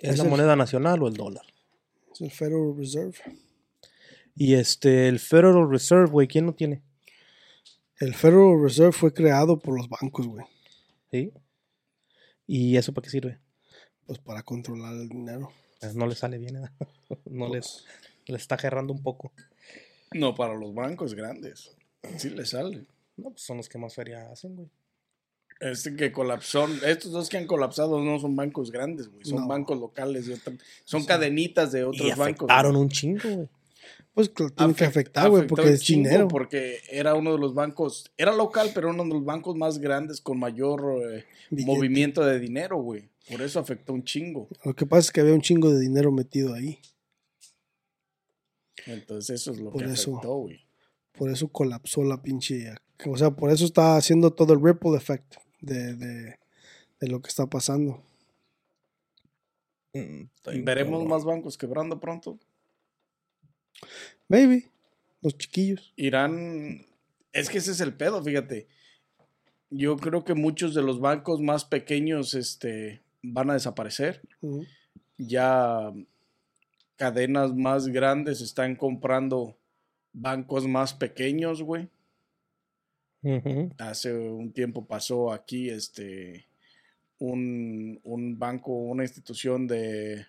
Es, 0.00 0.10
Es 0.12 0.18
la 0.18 0.24
el- 0.24 0.30
moneda 0.30 0.56
nacional 0.56 1.02
o 1.02 1.08
el 1.08 1.14
dólar. 1.14 1.44
Es 2.12 2.20
el 2.20 2.30
Federal 2.30 2.74
Reserve. 2.76 3.14
Y 4.34 4.54
este, 4.54 5.08
el 5.08 5.18
Federal 5.18 5.68
Reserve, 5.70 6.06
güey, 6.10 6.26
¿quién 6.28 6.46
lo 6.46 6.54
tiene? 6.54 6.82
El 7.98 8.14
Federal 8.14 8.60
Reserve 8.62 8.92
fue 8.92 9.12
creado 9.12 9.58
por 9.58 9.76
los 9.76 9.88
bancos, 9.88 10.26
güey. 10.26 10.46
¿Sí? 11.10 11.32
¿Y 12.46 12.76
eso 12.76 12.92
para 12.94 13.04
qué 13.04 13.10
sirve? 13.10 13.38
Pues 14.06 14.18
para 14.18 14.42
controlar 14.42 14.94
el 14.94 15.08
dinero. 15.08 15.52
Eh, 15.82 15.90
No 15.94 16.06
le 16.06 16.14
sale 16.14 16.38
bien, 16.38 16.56
¿eh? 16.64 16.68
No 17.26 17.48
les, 17.52 17.84
les 18.26 18.40
está 18.42 18.56
gerrando 18.56 18.92
un 18.92 19.02
poco. 19.02 19.32
No, 20.12 20.34
para 20.34 20.54
los 20.54 20.74
bancos 20.74 21.14
grandes. 21.14 21.76
Sí 22.16 22.30
le 22.30 22.46
sale. 22.46 22.86
No, 23.16 23.30
pues 23.30 23.42
son 23.42 23.58
los 23.58 23.68
que 23.68 23.78
más 23.78 23.94
feria 23.94 24.30
hacen, 24.30 24.56
güey. 24.56 24.68
Este 25.60 25.94
que 25.94 26.10
colapsó, 26.10 26.66
estos 26.86 27.12
dos 27.12 27.28
que 27.28 27.36
han 27.36 27.46
colapsado 27.46 28.02
no 28.02 28.18
son 28.18 28.34
bancos 28.34 28.70
grandes, 28.72 29.08
güey. 29.08 29.24
Son 29.26 29.40
No. 29.42 29.46
bancos 29.46 29.78
locales 29.78 30.26
de 30.26 30.34
otra- 30.34 30.54
son 30.84 31.04
cadenitas 31.04 31.70
de 31.70 31.84
otros 31.84 32.06
Y 32.06 32.10
bancos. 32.10 32.24
afectaron 32.48 32.72
güey. 32.72 32.82
un 32.82 32.88
chingo, 32.88 33.20
güey. 33.28 33.48
Pues 34.14 34.32
lo 34.38 34.50
tienen 34.50 34.74
que 34.74 34.84
Afect- 34.84 34.88
afectar, 34.88 35.30
güey, 35.30 35.46
porque 35.46 35.68
es 35.68 35.86
dinero. 35.86 36.26
Porque 36.28 36.78
era 36.90 37.14
uno 37.14 37.32
de 37.32 37.38
los 37.38 37.54
bancos, 37.54 38.10
era 38.16 38.34
local, 38.34 38.70
pero 38.74 38.90
uno 38.90 39.04
de 39.04 39.10
los 39.10 39.24
bancos 39.24 39.54
más 39.56 39.78
grandes 39.78 40.20
con 40.20 40.38
mayor 40.38 40.82
eh, 41.12 41.24
movimiento 41.50 42.24
de 42.24 42.40
dinero, 42.40 42.78
güey. 42.78 43.08
Por 43.30 43.40
eso 43.42 43.60
afectó 43.60 43.92
un 43.92 44.02
chingo. 44.02 44.48
Lo 44.64 44.74
que 44.74 44.86
pasa 44.86 45.00
es 45.00 45.10
que 45.12 45.20
había 45.20 45.34
un 45.34 45.40
chingo 45.42 45.70
de 45.70 45.78
dinero 45.80 46.10
metido 46.10 46.54
ahí. 46.54 46.80
Entonces 48.86 49.40
eso 49.40 49.52
es 49.52 49.60
lo 49.60 49.70
Por 49.70 49.84
que 49.84 49.92
eso. 49.92 50.12
afectó, 50.16 50.34
güey. 50.36 50.60
Por 51.12 51.30
eso 51.30 51.48
colapsó 51.48 52.02
la 52.02 52.22
pinche. 52.22 52.72
O 53.06 53.16
sea, 53.16 53.30
por 53.30 53.50
eso 53.50 53.64
está 53.64 53.96
haciendo 53.96 54.32
todo 54.32 54.54
el 54.54 54.62
ripple 54.62 54.96
effect 54.96 55.34
de, 55.60 55.94
de, 55.94 56.38
de 57.00 57.08
lo 57.08 57.20
que 57.20 57.28
está 57.28 57.46
pasando. 57.46 58.02
Mm, 59.92 60.24
Veremos 60.64 61.04
más 61.06 61.24
bancos 61.24 61.58
quebrando 61.58 62.00
pronto. 62.00 62.38
Maybe. 64.28 64.70
Los 65.20 65.36
chiquillos. 65.36 65.92
Irán, 65.96 66.86
es 67.32 67.50
que 67.50 67.58
ese 67.58 67.72
es 67.72 67.80
el 67.80 67.94
pedo, 67.94 68.22
fíjate. 68.22 68.68
Yo 69.70 69.96
creo 69.96 70.24
que 70.24 70.34
muchos 70.34 70.74
de 70.74 70.82
los 70.82 71.00
bancos 71.00 71.40
más 71.40 71.64
pequeños 71.64 72.34
este, 72.34 73.02
van 73.22 73.50
a 73.50 73.54
desaparecer. 73.54 74.22
Ya 75.16 75.92
cadenas 76.96 77.54
más 77.54 77.88
grandes 77.88 78.40
están 78.40 78.76
comprando 78.76 79.56
bancos 80.12 80.66
más 80.66 80.94
pequeños, 80.94 81.62
güey. 81.62 81.88
Hace 83.78 84.12
un 84.14 84.52
tiempo 84.52 84.86
pasó 84.86 85.32
aquí 85.32 85.68
este 85.68 86.46
un, 87.18 88.00
un 88.02 88.38
banco, 88.38 88.72
una 88.72 89.02
institución 89.02 89.66
de, 89.66 90.26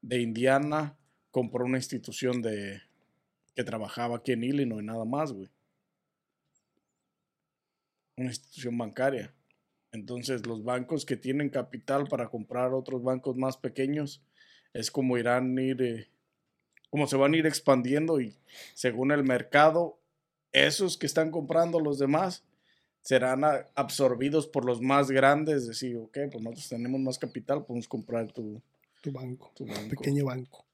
de 0.00 0.20
Indiana 0.20 0.96
compró 1.30 1.66
una 1.66 1.76
institución 1.76 2.40
de 2.40 2.80
que 3.54 3.62
trabajaba 3.62 4.16
aquí 4.16 4.32
en 4.32 4.44
Illinois, 4.44 4.82
nada 4.82 5.04
más, 5.04 5.32
güey. 5.32 5.50
Una 8.16 8.28
institución 8.28 8.78
bancaria. 8.78 9.34
Entonces, 9.92 10.46
los 10.46 10.64
bancos 10.64 11.04
que 11.04 11.16
tienen 11.16 11.50
capital 11.50 12.06
para 12.08 12.28
comprar 12.28 12.72
otros 12.72 13.02
bancos 13.02 13.36
más 13.36 13.58
pequeños 13.58 14.22
es 14.72 14.90
como 14.90 15.18
irán 15.18 15.58
ir, 15.58 15.82
eh, 15.82 16.08
como 16.88 17.06
se 17.06 17.16
van 17.16 17.34
a 17.34 17.36
ir 17.36 17.46
expandiendo 17.46 18.18
y 18.20 18.34
según 18.72 19.12
el 19.12 19.22
mercado, 19.22 19.98
esos 20.56 20.96
que 20.96 21.06
están 21.06 21.30
comprando 21.30 21.80
los 21.80 21.98
demás 21.98 22.42
serán 23.02 23.42
absorbidos 23.74 24.46
por 24.46 24.64
los 24.64 24.80
más 24.80 25.10
grandes. 25.10 25.66
Decir, 25.66 25.96
ok, 25.96 26.18
pues 26.32 26.42
nosotros 26.42 26.68
tenemos 26.68 27.00
más 27.00 27.18
capital, 27.18 27.64
podemos 27.64 27.86
comprar 27.86 28.32
tu, 28.32 28.62
Tu 29.02 29.12
banco. 29.12 29.52
tu 29.54 29.66
banco 29.66 29.90
Pequeño 29.90 30.24
banco. 30.24 30.64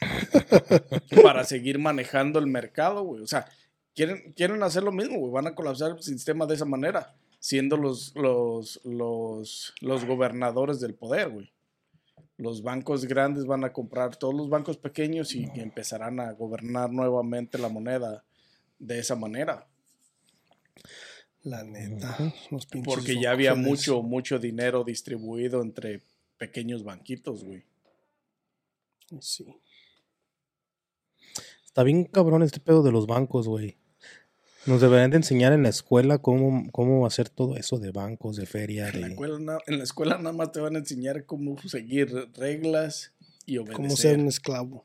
para 1.22 1.44
seguir 1.44 1.78
manejando 1.78 2.38
el 2.38 2.46
mercado, 2.46 3.02
güey. 3.02 3.22
O 3.22 3.26
sea, 3.26 3.46
quieren, 3.94 4.32
quieren 4.32 4.62
hacer 4.62 4.82
lo 4.82 4.92
mismo, 4.92 5.18
güey. 5.18 5.32
Van 5.32 5.46
a 5.46 5.54
colapsar 5.54 5.92
el 5.92 6.02
sistema 6.02 6.46
de 6.46 6.54
esa 6.54 6.64
manera, 6.64 7.14
siendo 7.38 7.76
los, 7.76 8.14
los, 8.16 8.80
los, 8.84 9.74
los 9.80 10.04
gobernadores 10.04 10.80
del 10.80 10.94
poder, 10.94 11.28
güey. 11.28 11.52
Los 12.38 12.62
bancos 12.62 13.04
grandes 13.04 13.46
van 13.46 13.64
a 13.64 13.72
comprar 13.72 14.16
todos 14.16 14.34
los 14.34 14.48
bancos 14.48 14.78
pequeños 14.78 15.34
y, 15.34 15.48
y 15.54 15.60
empezarán 15.60 16.18
a 16.20 16.32
gobernar 16.32 16.90
nuevamente 16.90 17.56
la 17.56 17.68
moneda 17.68 18.24
de 18.78 18.98
esa 18.98 19.16
manera. 19.16 19.66
La 21.42 21.62
neta. 21.62 22.16
Los 22.50 22.66
pinches 22.66 22.92
Porque 22.92 23.20
ya 23.20 23.30
había 23.30 23.54
mucho, 23.54 24.02
mucho 24.02 24.38
dinero 24.38 24.82
distribuido 24.82 25.62
entre 25.62 26.02
pequeños 26.38 26.82
banquitos, 26.82 27.44
güey. 27.44 27.64
Sí. 29.20 29.46
Está 31.64 31.84
bien 31.84 32.04
cabrón 32.04 32.42
este 32.42 32.58
pedo 32.58 32.82
de 32.82 32.90
los 32.90 33.06
bancos, 33.06 33.46
güey. 33.46 33.76
Nos 34.66 34.80
deberían 34.80 35.12
de 35.12 35.18
enseñar 35.18 35.52
en 35.52 35.62
la 35.62 35.68
escuela 35.68 36.18
cómo, 36.18 36.68
cómo 36.72 37.06
hacer 37.06 37.28
todo 37.28 37.56
eso 37.56 37.78
de 37.78 37.92
bancos, 37.92 38.34
de 38.34 38.46
feria, 38.46 38.88
En 38.88 39.00
la, 39.00 39.06
de... 39.06 39.12
escuela, 39.12 39.58
en 39.66 39.78
la 39.78 39.84
escuela 39.84 40.18
nada 40.18 40.32
más 40.32 40.50
te 40.50 40.58
van 40.58 40.74
a 40.74 40.80
enseñar 40.80 41.24
cómo 41.24 41.56
seguir 41.68 42.30
reglas 42.34 43.12
y 43.44 43.58
obedecer. 43.58 43.76
Cómo 43.76 43.96
ser 43.96 44.18
un 44.18 44.26
esclavo. 44.26 44.84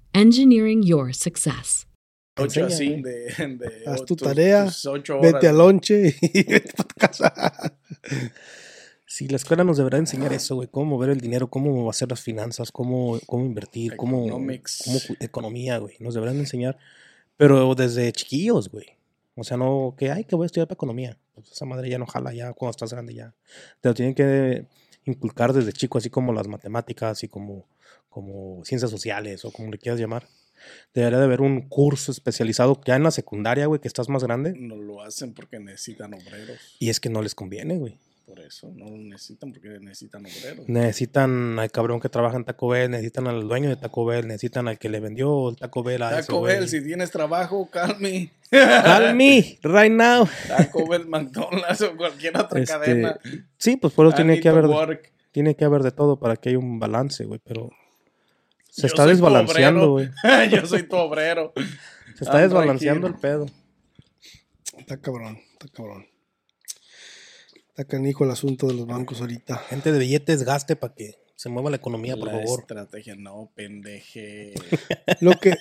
engineering 0.13 0.83
your 0.83 1.13
success. 1.13 1.87
ocho 2.37 2.61
Enseña, 2.61 2.67
así 2.67 2.87
güey. 2.89 3.01
de, 3.01 3.11
de 3.57 3.83
Haz 3.87 4.05
tu 4.05 4.15
tus- 4.15 4.27
tarea, 4.27 4.65
tus 4.65 4.85
ocho 4.85 5.19
horas. 5.19 5.33
Vete 5.33 5.47
al 5.47 5.57
lonche 5.57 6.15
y 6.21 6.43
vete 6.43 6.73
para 6.73 6.87
tu 6.87 6.95
casa. 6.95 7.73
Sí, 9.05 9.27
la 9.27 9.35
escuela 9.35 9.63
nos 9.65 9.77
deberá 9.77 9.97
enseñar 9.97 10.31
eso, 10.31 10.55
güey. 10.55 10.69
Cómo 10.69 10.85
mover 10.95 11.09
el 11.09 11.19
dinero, 11.19 11.49
cómo 11.49 11.89
hacer 11.89 12.09
las 12.09 12.21
finanzas, 12.21 12.71
cómo, 12.71 13.19
cómo 13.25 13.45
invertir, 13.45 13.97
cómo, 13.97 14.29
cómo 14.29 14.49
economía, 15.19 15.77
güey. 15.79 15.95
Nos 15.99 16.13
deberán 16.13 16.37
enseñar. 16.37 16.77
Pero 17.35 17.75
desde 17.75 18.11
chiquillos, 18.13 18.69
güey. 18.69 18.85
O 19.35 19.43
sea, 19.43 19.57
no 19.57 19.95
que, 19.97 20.11
ay, 20.11 20.23
que 20.23 20.35
voy 20.35 20.45
a 20.45 20.47
estudiar 20.47 20.67
para 20.67 20.75
economía. 20.75 21.17
Pues 21.33 21.51
esa 21.51 21.65
madre 21.65 21.89
ya 21.89 21.97
no 21.97 22.05
jala, 22.05 22.33
ya 22.33 22.53
cuando 22.53 22.71
estás 22.71 22.93
grande 22.93 23.13
ya. 23.13 23.33
Te 23.81 23.89
lo 23.89 23.95
tienen 23.95 24.15
que 24.15 24.65
inculcar 25.05 25.51
desde 25.51 25.73
chico, 25.73 25.97
así 25.97 26.09
como 26.09 26.31
las 26.31 26.47
matemáticas 26.47 27.23
y 27.23 27.27
como, 27.27 27.65
como 28.11 28.63
ciencias 28.63 28.91
sociales 28.91 29.43
o 29.45 29.51
como 29.51 29.71
le 29.71 29.79
quieras 29.79 29.99
llamar. 29.99 30.27
Debería 30.93 31.17
de 31.17 31.25
haber 31.25 31.41
un 31.41 31.67
curso 31.69 32.11
especializado 32.11 32.79
ya 32.85 32.95
en 32.95 33.01
la 33.01 33.09
secundaria, 33.09 33.65
güey, 33.65 33.81
que 33.81 33.87
estás 33.87 34.09
más 34.09 34.23
grande. 34.23 34.53
No 34.55 34.75
lo 34.75 35.01
hacen 35.01 35.33
porque 35.33 35.59
necesitan 35.59 36.13
obreros. 36.13 36.59
Y 36.77 36.89
es 36.91 36.99
que 36.99 37.09
no 37.09 37.23
les 37.23 37.33
conviene, 37.33 37.77
güey. 37.77 37.97
Por 38.27 38.39
eso 38.39 38.71
no 38.75 38.85
lo 38.85 38.97
necesitan 38.97 39.51
porque 39.51 39.69
necesitan 39.79 40.23
obreros. 40.25 40.69
Necesitan 40.69 41.57
al 41.57 41.71
cabrón 41.71 41.99
que 41.99 42.09
trabaja 42.09 42.37
en 42.37 42.45
Taco 42.45 42.67
Bell, 42.67 42.91
necesitan 42.91 43.27
al 43.27 43.47
dueño 43.47 43.69
de 43.69 43.75
Taco 43.75 44.05
Bell, 44.05 44.27
necesitan 44.27 44.67
al 44.67 44.77
que 44.77 44.87
le 44.89 44.99
vendió 44.99 45.49
el 45.49 45.55
Taco 45.57 45.81
Bell 45.83 46.03
a 46.03 46.11
ese 46.19 46.27
Taco 46.27 46.39
güey. 46.41 46.55
Bell, 46.59 46.69
si 46.69 46.83
tienes 46.83 47.09
trabajo, 47.09 47.67
calme. 47.71 48.31
Call 48.51 49.15
me 49.15 49.57
right 49.63 49.91
now. 49.91 50.27
Taco 50.47 50.87
Bell, 50.87 51.07
McDonald's 51.07 51.81
o 51.81 51.97
cualquier 51.97 52.37
otra 52.37 52.59
Este, 52.59 52.71
cadena. 52.73 53.19
Sí, 53.57 53.77
pues 53.77 53.93
por 53.93 54.05
eso 54.05 54.13
I 54.13 54.17
tiene 54.17 54.39
que 54.39 54.47
haber, 54.49 54.65
work. 54.67 55.11
tiene 55.31 55.55
que 55.55 55.65
haber 55.65 55.81
de 55.81 55.91
todo 55.91 56.19
para 56.19 56.35
que 56.37 56.49
haya 56.49 56.59
un 56.59 56.79
balance, 56.79 57.25
güey, 57.25 57.39
pero 57.43 57.71
se 58.71 58.87
está 58.87 59.05
desbalanceando, 59.05 59.91
güey. 59.91 60.09
Yo 60.51 60.65
soy 60.65 60.83
tu 60.83 60.95
obrero. 60.95 61.53
Se 62.17 62.23
está 62.23 62.39
desbalanceando 62.39 63.07
el 63.07 63.15
pedo. 63.15 63.45
Está 64.77 64.97
cabrón, 64.99 65.39
está 65.53 65.67
cabrón. 65.67 66.07
Está 67.69 67.85
canijo 67.85 68.23
el 68.25 68.31
asunto 68.31 68.67
de 68.67 68.73
los 68.73 68.87
bancos 68.87 69.21
ahorita. 69.21 69.57
Gente 69.57 69.91
de 69.91 69.99
billetes, 69.99 70.43
gaste 70.43 70.75
para 70.75 70.93
que 70.93 71.15
se 71.35 71.49
mueva 71.49 71.69
la 71.69 71.77
economía, 71.77 72.15
por 72.15 72.27
La 72.27 72.39
favor. 72.39 72.59
estrategia, 72.61 73.15
no, 73.15 73.51
pendeje. 73.55 74.53
Lo 75.21 75.31
que, 75.39 75.55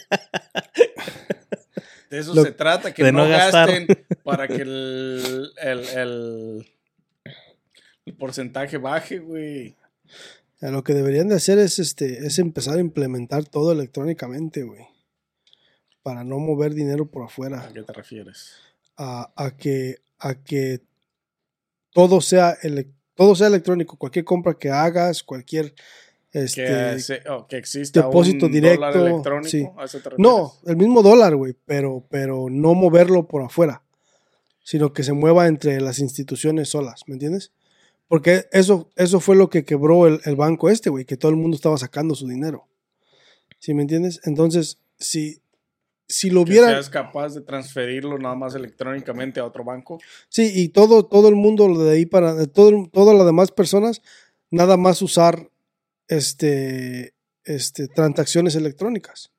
De 2.10 2.18
eso 2.18 2.34
Lo- 2.34 2.42
se 2.42 2.52
trata, 2.52 2.92
que 2.92 3.04
de 3.04 3.12
no, 3.12 3.28
gasten 3.28 3.86
para 4.24 4.46
que 4.48 4.56
el, 4.62 5.50
el, 5.62 5.78
el, 5.96 6.66
el 8.06 8.14
porcentaje 8.14 8.76
baje, 8.78 9.18
güey. 9.20 9.76
Lo 10.60 10.84
que 10.84 10.92
deberían 10.94 11.28
de 11.28 11.36
hacer 11.36 11.58
es, 11.58 11.78
este, 11.78 12.26
es 12.26 12.38
empezar 12.38 12.76
a 12.76 12.80
implementar 12.80 13.44
todo 13.44 13.72
electrónicamente, 13.72 14.62
güey. 14.62 14.86
Para 16.02 16.24
no 16.24 16.38
mover 16.38 16.74
dinero 16.74 17.06
por 17.10 17.24
afuera. 17.24 17.60
¿A 17.62 17.72
qué 17.72 17.82
te 17.82 17.92
refieres? 17.92 18.52
a, 18.96 19.32
a 19.36 19.56
que 19.56 19.96
a 20.18 20.34
que 20.34 20.80
todo 21.92 22.20
sea 22.20 22.58
ele- 22.62 22.90
todo 23.14 23.34
sea 23.34 23.46
electrónico 23.46 23.96
cualquier 23.96 24.24
compra 24.26 24.54
que 24.58 24.70
hagas 24.70 25.22
cualquier 25.22 25.74
Que, 26.30 26.40
este 26.44 27.00
se- 27.00 27.22
oh, 27.30 27.46
que 27.48 27.56
exista 27.56 28.02
depósito 28.02 28.46
un 28.46 28.52
directo, 28.52 28.86
dólar 28.86 28.96
electrónico. 29.10 29.48
sí. 29.48 29.66
¿a 29.78 29.84
eso 29.84 30.00
te 30.00 30.10
no 30.18 30.52
el 30.66 30.76
mismo 30.76 31.02
dólar 31.02 31.34
güey 31.36 31.54
pero 31.64 32.04
pero 32.10 32.48
no 32.50 32.74
moverlo 32.74 33.26
por 33.26 33.42
afuera 33.42 33.82
sino 34.62 34.92
que 34.92 35.02
se 35.02 35.14
mueva 35.14 35.46
entre 35.48 35.80
las 35.80 35.98
instituciones 35.98 36.68
solas, 36.68 37.02
¿me 37.06 37.14
entiendes? 37.14 37.52
Porque 38.10 38.48
eso, 38.50 38.90
eso 38.96 39.20
fue 39.20 39.36
lo 39.36 39.48
que 39.48 39.64
quebró 39.64 40.08
el, 40.08 40.20
el 40.24 40.34
banco 40.34 40.68
este, 40.68 40.90
güey, 40.90 41.04
que 41.04 41.16
todo 41.16 41.30
el 41.30 41.36
mundo 41.36 41.54
estaba 41.54 41.78
sacando 41.78 42.16
su 42.16 42.26
dinero. 42.26 42.66
¿Sí 43.60 43.72
me 43.72 43.82
entiendes? 43.82 44.20
Entonces, 44.24 44.80
si, 44.98 45.40
si 46.08 46.28
lo 46.28 46.40
hubiera... 46.40 46.66
seas 46.66 46.90
capaz 46.90 47.34
de 47.34 47.42
transferirlo 47.42 48.18
nada 48.18 48.34
más 48.34 48.56
electrónicamente 48.56 49.38
a 49.38 49.44
otro 49.44 49.62
banco. 49.62 50.00
Sí, 50.28 50.50
y 50.52 50.70
todo, 50.70 51.06
todo 51.06 51.28
el 51.28 51.36
mundo 51.36 51.68
de 51.84 51.92
ahí 51.92 52.04
para, 52.04 52.48
todo, 52.48 52.88
todas 52.92 53.16
las 53.16 53.26
demás 53.26 53.52
personas, 53.52 54.02
nada 54.50 54.76
más 54.76 55.02
usar 55.02 55.48
este, 56.08 57.14
este, 57.44 57.86
transacciones 57.86 58.56
electrónicas 58.56 59.30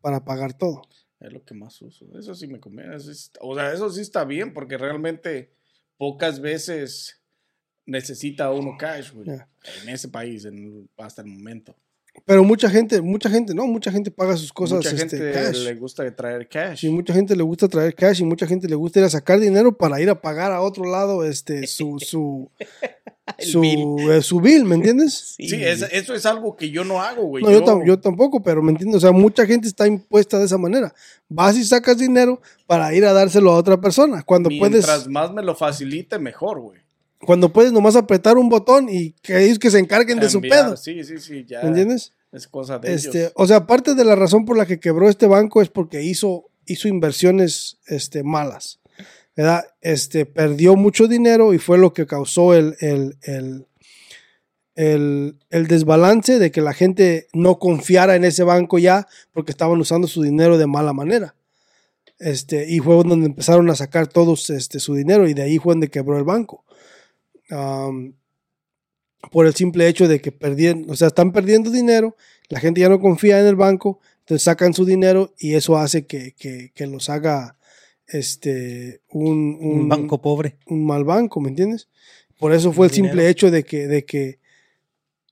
para 0.00 0.24
pagar 0.24 0.52
todo. 0.58 0.82
Es 1.20 1.32
lo 1.32 1.44
que 1.44 1.54
más 1.54 1.80
uso. 1.80 2.06
Eso 2.18 2.34
sí 2.34 2.48
me 2.48 2.58
conviene. 2.58 2.96
eso 2.96 3.14
sí- 3.14 3.30
o 3.40 3.54
sea, 3.54 3.72
eso 3.72 3.88
sí 3.88 4.00
está 4.00 4.24
bien 4.24 4.52
porque 4.52 4.78
realmente 4.78 5.52
pocas 5.96 6.40
veces 6.40 7.22
necesita 7.86 8.50
uno 8.50 8.76
cash, 8.78 9.12
güey. 9.12 9.26
Ya. 9.26 9.48
En 9.82 9.88
ese 9.88 10.08
país, 10.08 10.44
en- 10.44 10.88
hasta 10.98 11.22
el 11.22 11.28
momento. 11.28 11.74
Pero 12.24 12.42
mucha 12.44 12.70
gente, 12.70 13.02
mucha 13.02 13.28
gente, 13.28 13.54
no, 13.54 13.66
mucha 13.66 13.92
gente 13.92 14.10
paga 14.10 14.38
sus 14.38 14.50
cosas 14.50 14.78
Mucha 14.78 14.88
este, 14.90 15.18
gente 15.18 15.32
cash. 15.32 15.58
le 15.58 15.74
gusta 15.74 16.16
traer 16.16 16.48
cash. 16.48 16.84
Y 16.84 16.88
mucha 16.88 17.12
gente 17.12 17.36
le 17.36 17.42
gusta 17.42 17.68
traer 17.68 17.94
cash 17.94 18.22
y 18.22 18.24
mucha 18.24 18.46
gente 18.46 18.66
le 18.66 18.74
gusta 18.74 19.00
ir 19.00 19.04
a 19.04 19.10
sacar 19.10 19.38
dinero 19.38 19.76
para 19.76 20.00
ir 20.00 20.08
a 20.08 20.18
pagar 20.22 20.50
a 20.50 20.62
otro 20.62 20.84
lado 20.86 21.22
este 21.24 21.66
su 21.66 21.98
su 22.00 22.50
su, 23.38 23.60
bill. 23.60 24.10
eh, 24.10 24.22
su 24.22 24.40
bill, 24.40 24.64
¿me 24.64 24.76
entiendes? 24.76 25.34
Sí, 25.36 25.62
es- 25.62 25.82
eso 25.92 26.14
es 26.14 26.24
algo 26.24 26.56
que 26.56 26.70
yo 26.70 26.84
no 26.84 27.02
hago, 27.02 27.24
güey. 27.26 27.44
No, 27.44 27.50
yo, 27.50 27.62
tam- 27.62 27.86
yo 27.86 28.00
tampoco, 28.00 28.42
pero 28.42 28.62
me 28.62 28.72
entiendes, 28.72 28.96
o 28.96 29.00
sea, 29.00 29.12
mucha 29.12 29.44
gente 29.44 29.68
está 29.68 29.86
impuesta 29.86 30.38
de 30.38 30.46
esa 30.46 30.56
manera. 30.56 30.94
Vas 31.28 31.54
y 31.58 31.64
sacas 31.64 31.98
dinero 31.98 32.40
para 32.66 32.94
ir 32.94 33.04
a 33.04 33.12
dárselo 33.12 33.50
a 33.52 33.56
otra 33.58 33.78
persona. 33.78 34.22
Cuando 34.22 34.48
Mientras 34.48 34.86
puedes, 34.86 35.08
más 35.08 35.32
me 35.34 35.42
lo 35.42 35.54
facilite, 35.54 36.18
mejor, 36.18 36.60
güey. 36.60 36.80
Cuando 37.26 37.52
puedes 37.52 37.72
nomás 37.72 37.96
apretar 37.96 38.38
un 38.38 38.48
botón 38.48 38.88
y 38.88 39.10
que 39.22 39.44
ellos 39.44 39.58
que 39.58 39.70
se 39.70 39.78
encarguen 39.78 40.18
de 40.20 40.30
su 40.30 40.40
pedo. 40.40 40.76
Sí, 40.76 41.04
sí, 41.04 41.18
sí, 41.18 41.44
ya. 41.46 41.60
¿Me 41.62 41.68
entiendes? 41.68 42.12
Es 42.32 42.46
cosa 42.48 42.78
de 42.78 42.94
Este, 42.94 43.18
ellos. 43.20 43.32
o 43.34 43.46
sea, 43.46 43.66
parte 43.66 43.94
de 43.94 44.04
la 44.04 44.14
razón 44.16 44.44
por 44.46 44.56
la 44.56 44.64
que 44.66 44.80
quebró 44.80 45.08
este 45.08 45.26
banco 45.26 45.60
es 45.60 45.68
porque 45.68 46.02
hizo, 46.02 46.46
hizo 46.64 46.88
inversiones 46.88 47.78
este, 47.86 48.22
malas. 48.22 48.80
¿verdad? 49.36 49.66
Este, 49.82 50.24
perdió 50.24 50.76
mucho 50.76 51.08
dinero 51.08 51.52
y 51.52 51.58
fue 51.58 51.76
lo 51.76 51.92
que 51.92 52.06
causó 52.06 52.54
el, 52.54 52.74
el, 52.80 53.18
el, 53.22 53.66
el- 54.74 55.38
el 55.50 55.66
desbalance 55.66 56.38
de 56.38 56.50
que 56.50 56.60
la 56.60 56.72
gente 56.74 57.28
no 57.32 57.58
confiara 57.58 58.16
en 58.16 58.24
ese 58.24 58.42
banco 58.44 58.78
ya 58.78 59.06
porque 59.32 59.50
estaban 59.52 59.78
usando 59.80 60.06
su 60.08 60.22
dinero 60.22 60.58
de 60.58 60.66
mala 60.66 60.92
manera. 60.92 61.34
Este, 62.18 62.70
y 62.70 62.78
fue 62.80 62.94
donde 62.96 63.26
empezaron 63.26 63.68
a 63.68 63.74
sacar 63.76 64.06
todos 64.06 64.48
este, 64.50 64.80
su 64.80 64.94
dinero 64.94 65.28
y 65.28 65.34
de 65.34 65.42
ahí 65.42 65.58
fue 65.58 65.72
donde 65.74 65.90
quebró 65.90 66.16
el 66.16 66.24
banco. 66.24 66.64
Por 69.30 69.46
el 69.46 69.54
simple 69.54 69.88
hecho 69.88 70.06
de 70.08 70.20
que 70.20 70.30
perdieron, 70.32 70.86
o 70.88 70.94
sea, 70.96 71.08
están 71.08 71.32
perdiendo 71.32 71.70
dinero, 71.70 72.16
la 72.48 72.60
gente 72.60 72.80
ya 72.80 72.88
no 72.88 73.00
confía 73.00 73.40
en 73.40 73.46
el 73.46 73.56
banco, 73.56 73.98
entonces 74.20 74.44
sacan 74.44 74.72
su 74.74 74.84
dinero 74.84 75.32
y 75.38 75.54
eso 75.54 75.76
hace 75.76 76.06
que, 76.06 76.32
que- 76.38 76.70
que 76.74 76.86
los 76.86 77.08
haga 77.08 77.56
este, 78.06 79.00
un, 79.10 79.58
Un 79.60 79.88
banco 79.88 80.20
pobre. 80.22 80.56
un 80.66 80.86
mal 80.86 81.04
banco, 81.04 81.40
¿me 81.40 81.48
entiendes? 81.48 81.88
Por 82.38 82.52
eso 82.52 82.72
fue 82.72 82.86
el 82.86 82.92
simple 82.92 83.28
hecho 83.28 83.50
de 83.50 83.64
que, 83.64 83.88
de 83.88 84.04
que, 84.04 84.38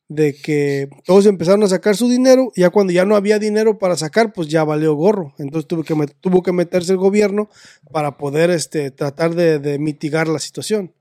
de 0.08 0.34
que 0.34 0.88
todos 1.04 1.26
empezaron 1.26 1.62
a 1.62 1.68
sacar 1.68 1.96
su 1.96 2.08
dinero, 2.08 2.50
y 2.56 2.62
ya 2.62 2.70
cuando 2.70 2.92
ya 2.92 3.04
no 3.04 3.14
había 3.14 3.38
dinero 3.38 3.78
para 3.78 3.96
sacar, 3.96 4.32
pues 4.32 4.48
ya 4.48 4.64
valió 4.64 4.94
gorro. 4.94 5.34
Entonces 5.38 5.68
tuvo 5.68 5.84
que, 5.84 5.94
tuvo 6.20 6.42
que 6.42 6.52
meterse 6.52 6.92
el 6.92 6.98
gobierno 6.98 7.48
para 7.92 8.16
poder 8.16 8.50
este, 8.50 8.90
tratar 8.90 9.34
de, 9.34 9.58
de 9.60 9.78
mitigar 9.78 10.26
la 10.26 10.38
situación. 10.40 10.92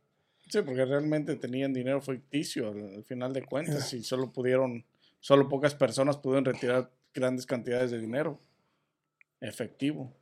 Sí, 0.54 0.62
porque 0.62 0.86
realmente 0.86 1.36
tenían 1.36 1.74
dinero 1.74 2.00
ficticio 2.00 2.70
al, 2.70 2.98
al 2.98 3.04
final 3.04 3.34
de 3.34 3.42
cuentas 3.44 3.92
y 3.96 4.04
solo 4.04 4.32
pudieron, 4.32 4.86
solo 5.20 5.50
pocas 5.50 5.74
personas 5.74 6.18
pudieron 6.18 6.46
retirar 6.46 6.92
grandes 7.12 7.48
cantidades 7.48 7.90
de 7.90 8.00
dinero 8.00 8.40
efectivo 9.42 10.14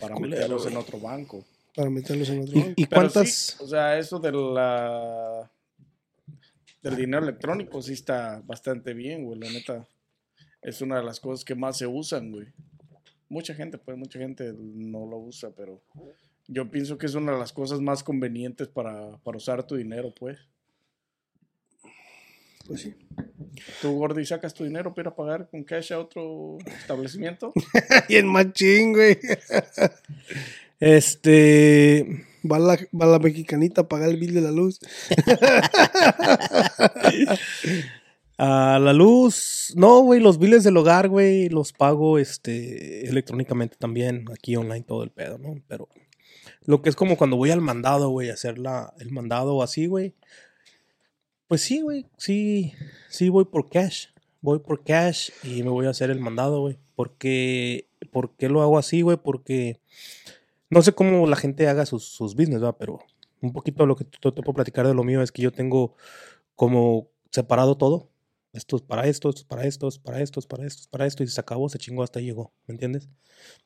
para 0.00 0.16
Culero, 0.16 0.34
meterlos 0.34 0.66
en 0.66 0.76
otro 0.76 0.98
banco. 0.98 1.44
Para 1.76 1.90
meterlos 1.90 2.28
en 2.28 2.40
otro 2.40 2.58
¿Y, 2.58 2.60
banco. 2.60 2.74
y 2.74 2.86
Pero 2.86 3.02
cuántas? 3.02 3.30
sí, 3.30 3.56
o 3.60 3.68
sea, 3.68 3.96
eso 3.96 4.18
de 4.18 4.32
la 4.32 5.48
del 6.82 6.96
dinero 6.96 7.22
electrónico 7.22 7.80
sí 7.82 7.92
está 7.92 8.42
bastante 8.44 8.94
bien, 8.94 9.26
güey. 9.26 9.38
La 9.38 9.48
neta 9.48 9.86
es 10.60 10.80
una 10.80 10.96
de 10.96 11.04
las 11.04 11.20
cosas 11.20 11.44
que 11.44 11.54
más 11.54 11.78
se 11.78 11.86
usan, 11.86 12.32
güey. 12.32 12.48
Mucha 13.28 13.54
gente, 13.54 13.78
pues, 13.78 13.96
mucha 13.96 14.18
gente 14.18 14.52
no 14.58 15.06
lo 15.06 15.18
usa, 15.18 15.52
pero 15.56 15.80
yo 16.46 16.70
pienso 16.70 16.98
que 16.98 17.06
es 17.06 17.14
una 17.14 17.32
de 17.32 17.38
las 17.38 17.52
cosas 17.52 17.80
más 17.80 18.02
convenientes 18.02 18.68
para, 18.68 19.18
para 19.18 19.36
usar 19.36 19.66
tu 19.66 19.76
dinero, 19.76 20.12
pues. 20.18 20.38
Pues 22.66 22.80
sí. 22.80 22.94
Tú, 23.80 23.96
Gordy, 23.96 24.24
sacas 24.24 24.54
tu 24.54 24.64
dinero 24.64 24.94
para 24.94 25.08
ir 25.08 25.12
a 25.12 25.16
pagar 25.16 25.48
con 25.48 25.64
cash 25.64 25.92
a 25.92 25.98
otro 25.98 26.58
establecimiento. 26.66 27.52
Y 28.08 28.16
el 28.16 28.26
machín, 28.26 28.92
güey. 28.92 29.18
Este. 30.80 32.26
Va 32.50 32.58
la, 32.58 32.78
va 32.92 33.06
la 33.06 33.18
mexicanita 33.18 33.82
a 33.82 33.88
pagar 33.88 34.10
el 34.10 34.18
bill 34.18 34.34
de 34.34 34.40
la 34.40 34.50
luz. 34.50 34.80
A 38.36 38.80
la 38.80 38.92
luz. 38.92 39.72
No, 39.76 40.00
güey, 40.00 40.20
los 40.20 40.38
biles 40.38 40.64
del 40.64 40.76
hogar, 40.76 41.08
güey, 41.08 41.48
los 41.48 41.72
pago 41.72 42.18
este 42.18 43.08
electrónicamente 43.08 43.76
también, 43.78 44.24
aquí 44.32 44.56
online 44.56 44.82
todo 44.82 45.04
el 45.04 45.10
pedo, 45.10 45.38
¿no? 45.38 45.54
Pero 45.68 45.88
lo 46.66 46.82
que 46.82 46.88
es 46.88 46.96
como 46.96 47.16
cuando 47.16 47.36
voy 47.36 47.50
al 47.50 47.60
mandado, 47.60 48.08
güey, 48.08 48.30
a 48.30 48.34
hacer 48.34 48.58
la, 48.58 48.94
el 48.98 49.10
mandado 49.10 49.62
así, 49.62 49.86
güey. 49.86 50.14
Pues 51.46 51.60
sí, 51.60 51.82
güey, 51.82 52.06
sí, 52.16 52.72
sí 53.08 53.28
voy 53.28 53.44
por 53.44 53.68
cash. 53.68 54.06
Voy 54.40 54.58
por 54.58 54.82
cash 54.82 55.30
y 55.42 55.62
me 55.62 55.70
voy 55.70 55.86
a 55.86 55.90
hacer 55.90 56.10
el 56.10 56.20
mandado, 56.20 56.60
güey. 56.60 56.78
Porque, 56.96 57.88
¿por 58.10 58.34
qué 58.36 58.48
lo 58.48 58.62
hago 58.62 58.78
así, 58.78 59.02
güey? 59.02 59.16
Porque 59.16 59.80
no 60.70 60.82
sé 60.82 60.92
cómo 60.92 61.26
la 61.26 61.36
gente 61.36 61.68
haga 61.68 61.86
sus, 61.86 62.04
sus 62.04 62.34
business, 62.34 62.60
¿verdad? 62.60 62.76
Pero 62.78 63.00
un 63.40 63.52
poquito 63.52 63.86
lo 63.86 63.96
que 63.96 64.04
te 64.04 64.18
puedo 64.32 64.54
platicar 64.54 64.86
de 64.86 64.94
lo 64.94 65.04
mío 65.04 65.22
es 65.22 65.32
que 65.32 65.42
yo 65.42 65.52
tengo 65.52 65.94
como 66.56 67.08
separado 67.30 67.76
todo. 67.76 68.10
Esto 68.54 68.76
es 68.76 68.82
para 68.82 69.06
esto, 69.06 69.28
esto 69.30 69.40
es 69.40 69.44
para 69.46 69.64
esto, 69.66 69.88
esto 69.88 69.98
es 69.98 69.98
para 69.98 70.18
esto, 70.22 70.38
esto 70.38 70.40
es 70.40 70.46
para 70.46 70.64
esto, 70.66 70.74
esto 70.76 70.82
es 70.82 70.88
para 70.88 71.06
esto, 71.06 71.22
y 71.24 71.26
se 71.26 71.40
acabó, 71.40 71.68
se 71.68 71.78
chingó, 71.78 72.02
hasta 72.04 72.20
ahí 72.20 72.26
llegó, 72.26 72.52
¿me 72.66 72.72
entiendes? 72.74 73.08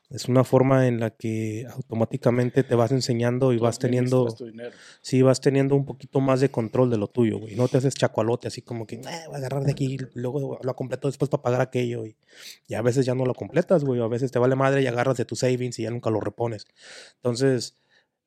Es 0.09 0.27
una 0.27 0.43
forma 0.43 0.87
en 0.89 1.01
la 1.01 1.11
que 1.11 1.67
automáticamente 1.71 2.65
te 2.65 2.75
vas 2.75 2.91
enseñando 2.93 3.53
y 3.53 3.59
Tú 3.59 3.65
vas 3.65 3.79
teniendo, 3.79 4.21
administras 4.23 4.39
tu 4.39 4.47
dinero. 4.47 4.71
sí, 5.03 5.21
vas 5.21 5.41
teniendo 5.43 5.77
un 5.77 5.85
poquito 5.85 6.21
más 6.21 6.41
de 6.41 6.51
control 6.51 6.89
de 6.89 6.97
lo 6.97 7.09
tuyo, 7.09 7.39
güey. 7.39 7.55
No 7.57 7.69
te 7.69 7.77
haces 7.77 7.95
chacualote 7.95 8.49
así 8.49 8.63
como 8.63 8.87
que, 8.87 8.97
"Eh, 8.97 9.01
voy 9.27 9.35
a 9.35 9.37
agarrar 9.39 9.65
de 9.65 9.73
aquí, 9.73 9.99
luego 10.15 10.59
lo 10.63 10.75
completo 10.75 11.09
después 11.09 11.29
para 11.29 11.43
pagar 11.43 11.61
aquello, 11.61 12.07
y, 12.07 12.17
y 12.67 12.73
a 12.75 12.81
veces 12.81 13.05
ya 13.05 13.15
no 13.15 13.27
lo 13.27 13.35
completas, 13.35 13.85
güey, 13.85 14.01
a 14.01 14.07
veces 14.09 14.33
te 14.33 14.39
vale 14.39 14.57
madre 14.57 14.81
y 14.83 14.87
agarras 14.87 15.19
de 15.19 15.27
tus 15.27 15.41
savings 15.41 15.79
y 15.79 15.83
ya 15.83 15.91
nunca 15.91 16.09
lo 16.09 16.21
repones. 16.21 16.67
Entonces, 17.17 17.77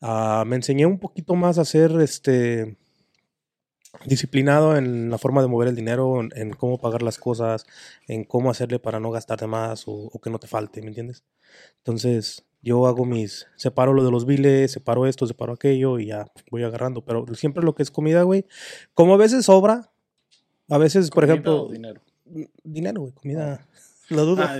ah, 0.01 0.43
me 0.45 0.57
enseñé 0.57 0.85
un 0.85 0.99
poquito 0.99 1.33
más 1.33 1.57
a 1.57 1.61
hacer, 1.61 1.91
este, 2.01 2.77
disciplinado 4.05 4.77
en 4.77 5.09
la 5.09 5.17
forma 5.17 5.41
de 5.41 5.47
mover 5.47 5.67
el 5.67 5.75
dinero, 5.75 6.21
en, 6.21 6.29
en 6.35 6.53
cómo 6.53 6.77
pagar 6.79 7.01
las 7.03 7.17
cosas, 7.17 7.65
en 8.07 8.23
cómo 8.23 8.49
hacerle 8.49 8.79
para 8.79 8.99
no 8.99 9.11
gastar 9.11 9.39
de 9.39 9.47
más 9.47 9.87
o, 9.87 9.91
o 9.91 10.19
que 10.19 10.29
no 10.29 10.39
te 10.39 10.47
falte, 10.47 10.81
¿me 10.81 10.87
entiendes? 10.87 11.23
Entonces, 11.77 12.45
yo 12.61 12.87
hago 12.87 13.05
mis, 13.05 13.47
separo 13.55 13.93
lo 13.93 14.03
de 14.03 14.11
los 14.11 14.25
biles, 14.25 14.71
separo 14.71 15.07
esto, 15.07 15.27
separo 15.27 15.53
aquello 15.53 15.99
y 15.99 16.07
ya 16.07 16.25
voy 16.49 16.63
agarrando, 16.63 17.03
pero 17.03 17.25
siempre 17.33 17.63
lo 17.63 17.75
que 17.75 17.83
es 17.83 17.91
comida, 17.91 18.23
güey, 18.23 18.45
como 18.93 19.13
a 19.13 19.17
veces 19.17 19.45
sobra, 19.45 19.91
a 20.69 20.77
veces, 20.77 21.09
por 21.09 21.23
¿Comida 21.23 21.33
ejemplo, 21.33 21.63
o 21.63 21.69
dinero. 21.71 22.01
dinero, 22.63 23.01
güey, 23.01 23.13
comida, 23.13 23.67
lo 24.09 24.25
dudo. 24.25 24.43
Ah, 24.45 24.57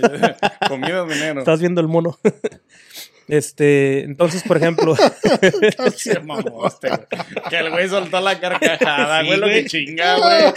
comida 0.68 1.02
o 1.04 1.06
dinero. 1.06 1.38
Estás 1.40 1.60
viendo 1.60 1.80
el 1.80 1.88
mono. 1.88 2.18
Este, 3.32 4.04
entonces, 4.04 4.42
por 4.42 4.58
ejemplo, 4.58 4.94
Se 5.96 6.12
este, 6.12 6.20
güey. 6.20 7.00
Que 7.48 7.56
el 7.56 7.70
güey 7.70 7.88
soltó 7.88 8.20
la 8.20 8.38
carcajada, 8.38 9.22
Sí, 9.22 9.26
güey, 9.26 9.40
lo 9.40 9.46
que 9.46 9.64
chinga, 9.64 10.18
güey. 10.18 10.52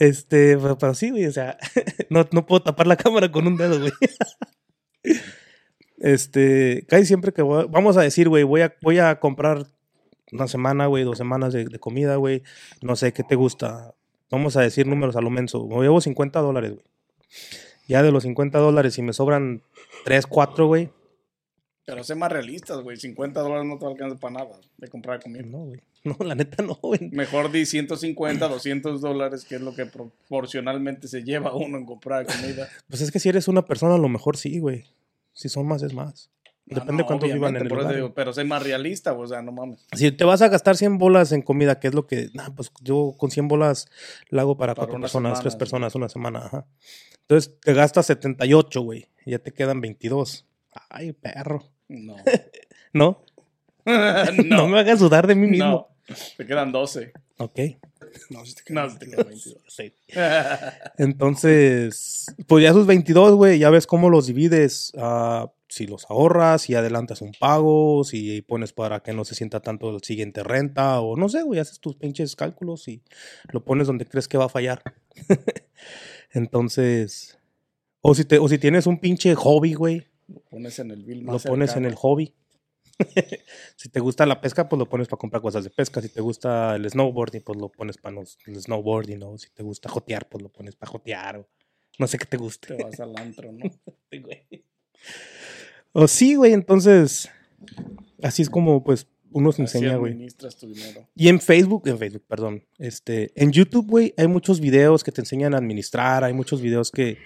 Este, 0.00 0.58
pero, 0.58 0.76
pero 0.76 0.92
sí, 0.92 1.10
güey, 1.10 1.26
o 1.26 1.30
sea, 1.30 1.56
no, 2.10 2.26
no 2.32 2.46
puedo 2.46 2.64
tapar 2.64 2.88
la 2.88 2.96
cámara 2.96 3.30
con 3.30 3.46
un 3.46 3.56
dedo, 3.56 3.78
güey. 3.78 3.92
Este, 5.98 6.84
casi 6.88 7.06
siempre 7.06 7.32
que 7.32 7.42
voy, 7.42 7.66
vamos 7.70 7.96
a 7.96 8.02
decir, 8.02 8.28
güey, 8.28 8.42
voy 8.42 8.62
a, 8.62 8.74
voy 8.82 8.98
a 8.98 9.20
comprar 9.20 9.68
una 10.32 10.48
semana, 10.48 10.86
güey, 10.86 11.04
dos 11.04 11.16
semanas 11.16 11.52
de, 11.52 11.64
de 11.66 11.78
comida, 11.78 12.16
güey, 12.16 12.42
no 12.82 12.96
sé, 12.96 13.12
¿qué 13.12 13.22
te 13.22 13.36
gusta? 13.36 13.94
Vamos 14.32 14.56
a 14.56 14.62
decir 14.62 14.88
números 14.88 15.14
a 15.14 15.20
lo 15.20 15.30
menso, 15.30 15.64
me 15.64 15.80
llevo 15.80 16.00
50 16.00 16.40
dólares, 16.40 16.72
güey. 16.72 16.84
Ya 17.86 18.02
de 18.02 18.10
los 18.10 18.24
50 18.24 18.58
dólares, 18.58 18.94
si 18.94 19.02
me 19.02 19.12
sobran 19.12 19.62
3, 20.04 20.26
4, 20.26 20.66
güey, 20.66 20.90
Pero 21.86 22.02
sé 22.02 22.14
más 22.14 22.32
realistas, 22.32 22.78
güey. 22.80 22.96
50 22.96 23.40
dólares 23.40 23.66
no 23.66 23.78
te 23.78 23.86
alcanza 23.86 24.16
para 24.18 24.34
nada 24.34 24.60
de 24.78 24.88
comprar 24.88 25.22
comida. 25.22 25.42
no, 25.44 25.58
güey. 25.58 25.80
No, 26.04 26.18
la 26.22 26.34
neta 26.34 26.62
no, 26.62 26.74
güey. 26.82 27.00
Mejor 27.12 27.50
di 27.50 27.64
150, 27.64 28.46
200 28.46 29.00
dólares, 29.00 29.46
que 29.46 29.54
es 29.54 29.62
lo 29.62 29.74
que 29.74 29.86
proporcionalmente 29.86 31.08
se 31.08 31.22
lleva 31.22 31.54
uno 31.54 31.78
en 31.78 31.86
comprar 31.86 32.26
comida. 32.26 32.68
Pues 32.88 33.00
es 33.00 33.10
que 33.10 33.18
si 33.18 33.30
eres 33.30 33.48
una 33.48 33.64
persona, 33.64 33.94
a 33.94 33.98
lo 33.98 34.10
mejor 34.10 34.36
sí, 34.36 34.58
güey. 34.58 34.84
Si 35.32 35.48
son 35.48 35.66
más, 35.66 35.82
es 35.82 35.94
más. 35.94 36.30
No, 36.66 36.80
Depende 36.80 37.02
no, 37.02 37.06
cuántos 37.06 37.32
vivan 37.32 37.56
en 37.56 37.62
el 37.62 37.68
lugar. 37.68 37.94
digo, 37.94 38.12
pero 38.14 38.32
soy 38.34 38.44
más 38.44 38.62
realista, 38.62 39.14
o 39.14 39.26
sea, 39.26 39.40
no 39.40 39.52
mames. 39.52 39.86
Si 39.92 40.12
te 40.12 40.24
vas 40.24 40.42
a 40.42 40.48
gastar 40.48 40.76
100 40.76 40.98
bolas 40.98 41.32
en 41.32 41.40
comida, 41.40 41.80
que 41.80 41.88
es 41.88 41.94
lo 41.94 42.06
que. 42.06 42.28
Nah, 42.34 42.50
pues 42.50 42.70
yo 42.82 43.14
con 43.16 43.30
100 43.30 43.48
bolas 43.48 43.88
la 44.28 44.42
hago 44.42 44.56
para, 44.58 44.74
Para 44.74 44.86
cuatro 44.86 45.00
personas, 45.00 45.40
tres 45.40 45.56
personas, 45.56 45.94
una 45.94 46.08
semana. 46.10 46.40
Ajá. 46.40 46.66
Entonces 47.22 47.58
te 47.60 47.72
gastas 47.72 48.06
78, 48.06 48.80
güey. 48.82 49.08
y 49.24 49.30
Ya 49.30 49.38
te 49.38 49.52
quedan 49.52 49.80
22. 49.80 50.46
Ay, 50.90 51.12
perro. 51.12 51.64
No. 51.88 52.16
¿No? 52.92 53.22
no. 53.84 54.24
No, 54.44 54.68
me 54.68 54.80
hagas 54.80 55.00
dudar 55.00 55.26
de 55.26 55.34
mí 55.34 55.46
mismo. 55.46 55.66
No. 55.66 55.88
Te 56.36 56.46
quedan 56.46 56.72
12. 56.72 57.12
Ok. 57.38 57.60
No, 58.30 58.44
sí 58.44 58.54
te 58.54 58.72
No, 58.72 58.82
quedas 58.82 58.98
te 58.98 59.06
quedan 59.06 59.28
22. 59.28 59.62
Sí. 59.68 59.92
Entonces, 60.98 62.26
pues 62.46 62.62
ya 62.62 62.70
esos 62.70 62.86
22, 62.86 63.34
güey, 63.34 63.58
ya 63.58 63.70
ves 63.70 63.86
cómo 63.86 64.10
los 64.10 64.26
divides. 64.26 64.92
ah, 64.98 65.50
si 65.74 65.88
los 65.88 66.08
ahorras, 66.08 66.62
si 66.62 66.76
adelantas 66.76 67.20
un 67.20 67.32
pago, 67.32 68.04
si 68.04 68.42
pones 68.42 68.72
para 68.72 69.00
que 69.00 69.12
no 69.12 69.24
se 69.24 69.34
sienta 69.34 69.58
tanto 69.58 69.90
el 69.90 70.02
siguiente 70.02 70.44
renta, 70.44 71.00
o 71.00 71.16
no 71.16 71.28
sé, 71.28 71.42
güey, 71.42 71.58
haces 71.58 71.80
tus 71.80 71.96
pinches 71.96 72.36
cálculos 72.36 72.86
y 72.86 73.02
lo 73.50 73.64
pones 73.64 73.88
donde 73.88 74.06
crees 74.06 74.28
que 74.28 74.38
va 74.38 74.44
a 74.44 74.48
fallar. 74.48 74.82
Entonces, 76.30 77.38
o 78.00 78.14
si, 78.14 78.24
te, 78.24 78.38
o 78.38 78.48
si 78.48 78.58
tienes 78.58 78.86
un 78.86 79.00
pinche 79.00 79.34
hobby, 79.34 79.74
güey, 79.74 80.06
Lo 80.28 80.40
pones 80.40 80.78
en 80.78 80.90
el 80.90 81.04
bill 81.04 81.20
lo 81.20 81.32
más 81.32 81.44
pones 81.44 81.76
en 81.76 81.84
el 81.84 81.94
hobby. 81.94 82.34
si 83.76 83.88
te 83.88 84.00
gusta 84.00 84.24
la 84.24 84.40
pesca, 84.40 84.68
pues 84.68 84.78
lo 84.78 84.88
pones 84.88 85.08
para 85.08 85.18
comprar 85.18 85.42
cosas 85.42 85.64
de 85.64 85.70
pesca. 85.70 86.00
Si 86.00 86.08
te 86.08 86.20
gusta 86.20 86.76
el 86.76 86.88
snowboarding, 86.88 87.42
pues 87.42 87.58
lo 87.58 87.70
pones 87.70 87.98
para 87.98 88.16
el 88.20 88.60
snowboarding. 88.60 89.22
O 89.22 89.38
si 89.38 89.50
te 89.50 89.62
gusta 89.62 89.88
jotear, 89.88 90.28
pues 90.28 90.42
lo 90.42 90.50
pones 90.50 90.76
para 90.76 90.92
jotear. 90.92 91.38
O 91.38 91.48
no 91.98 92.06
sé 92.06 92.18
qué 92.18 92.26
te 92.26 92.36
guste. 92.36 92.74
Te 92.74 92.84
vas 92.84 93.00
al 93.00 93.16
antro, 93.16 93.52
¿no? 93.52 93.64
O 95.96 96.08
sí, 96.08 96.34
güey, 96.34 96.52
entonces 96.52 97.30
así 98.20 98.42
es 98.42 98.50
como 98.50 98.82
pues 98.82 99.06
uno 99.30 99.52
se 99.52 99.62
enseña, 99.62 99.96
güey. 99.96 100.12
administras 100.12 100.56
tu 100.56 100.66
dinero. 100.66 101.08
Y 101.14 101.28
en 101.28 101.40
Facebook, 101.40 101.86
en 101.86 101.98
Facebook, 101.98 102.24
perdón, 102.26 102.64
este, 102.78 103.32
en 103.34 103.52
YouTube, 103.52 103.88
güey, 103.88 104.14
hay 104.16 104.26
muchos 104.26 104.60
videos 104.60 105.04
que 105.04 105.12
te 105.12 105.20
enseñan 105.20 105.54
a 105.54 105.58
administrar, 105.58 106.24
hay 106.24 106.32
muchos 106.32 106.60
videos 106.60 106.90
que, 106.90 107.18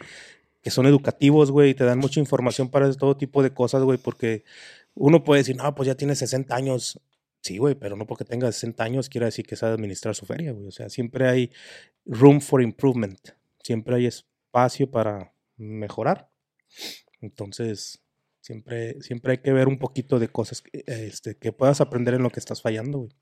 que 0.69 0.71
son 0.71 0.85
educativos, 0.85 1.51
güey, 1.51 1.71
y 1.71 1.75
te 1.75 1.85
dan 1.85 1.99
mucha 1.99 2.21
información 2.21 2.69
para 2.69 2.93
todo 2.93 3.17
tipo 3.17 3.43
de 3.43 3.55
cosas, 3.55 3.83
güey, 3.85 3.97
porque 3.97 4.45
uno 4.93 5.25
puede 5.25 5.41
decir, 5.41 5.57
no, 5.57 5.75
pues 5.75 5.87
ya 5.87 5.95
tiene 5.95 6.15
60 6.15 6.55
años. 6.55 7.01
Sí, 7.41 7.57
güey, 7.57 7.75
pero 7.75 7.97
no 7.97 8.07
porque 8.07 8.27
tenga 8.27 8.53
60 8.53 8.85
años 8.85 9.09
quiere 9.09 9.25
decir 9.25 9.47
que 9.47 9.57
sabe 9.57 9.73
administrar 9.73 10.15
su 10.15 10.27
feria, 10.27 10.53
güey. 10.53 10.67
O 10.67 10.71
sea, 10.71 10.91
siempre 10.91 11.27
hay 11.27 11.51
room 12.05 12.43
for 12.43 12.61
improvement. 12.61 13.19
Siempre 13.63 13.97
hay 13.97 14.05
espacio 14.05 14.91
para 14.91 15.33
mejorar. 15.57 16.31
Entonces, 17.23 18.03
siempre, 18.43 19.01
siempre 19.01 19.33
hay 19.33 19.39
que 19.39 19.55
ver 19.55 19.69
un 19.69 19.79
poquito 19.79 20.19
de 20.19 20.29
cosas 20.29 20.61
que, 20.61 20.85
este, 20.87 21.39
que 21.39 21.51
puedas 21.51 21.81
aprender 21.81 22.13
en 22.13 22.23
lo 22.23 22.29
que 22.29 22.41
estás 22.41 22.61
fallando, 22.61 22.99
güey. 22.99 23.13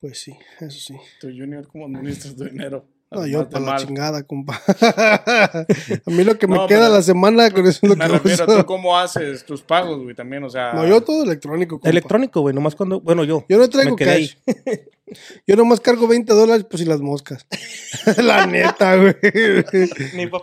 Pues 0.00 0.18
sí, 0.18 0.36
eso 0.58 0.80
sí. 0.80 0.96
Tu 1.20 1.28
junior, 1.28 1.68
¿cómo 1.68 1.86
administras 1.86 2.34
tu 2.34 2.42
dinero? 2.42 2.88
No, 3.08 3.20
Además 3.20 3.30
yo 3.44 3.50
para 3.50 3.64
la 3.64 3.70
mal. 3.72 3.86
chingada, 3.86 4.22
compa. 4.24 4.60
a 4.80 5.64
mí 6.10 6.24
lo 6.24 6.36
que 6.38 6.48
me 6.48 6.56
No, 6.56 6.66
queda 6.66 6.80
pero- 6.86 6.94
la 6.94 7.02
semana 7.02 7.50
con 7.52 7.64
eso 7.66 7.78
es 7.82 7.88
lo 7.90 7.96
Me 7.96 8.04
que 8.06 8.12
refiero 8.12 8.42
a 8.44 8.46
uso. 8.48 8.58
tú 8.58 8.66
cómo 8.66 8.98
haces 8.98 9.44
tus 9.46 9.62
pagos, 9.62 10.02
güey, 10.02 10.14
también, 10.16 10.42
o 10.42 10.50
sea... 10.50 10.72
No, 10.72 10.84
yo 10.86 11.00
todo 11.02 11.22
electrónico, 11.22 11.76
compa. 11.76 11.88
Electrónico, 11.90 12.40
güey, 12.40 12.54
nomás 12.54 12.74
cuando, 12.74 13.00
bueno, 13.00 13.22
yo. 13.22 13.44
Yo 13.48 13.58
no 13.58 13.68
traigo 13.68 13.90
me 13.92 13.96
quedé 13.96 14.10
ahí. 14.10 14.28
cash. 14.44 14.78
Yo 15.46 15.54
nomás 15.54 15.78
cargo 15.78 16.08
20 16.08 16.32
dólares, 16.32 16.66
pues 16.68 16.82
y 16.82 16.84
las 16.84 17.00
moscas. 17.00 17.46
la 18.16 18.44
neta, 18.44 18.96
güey. 18.96 19.14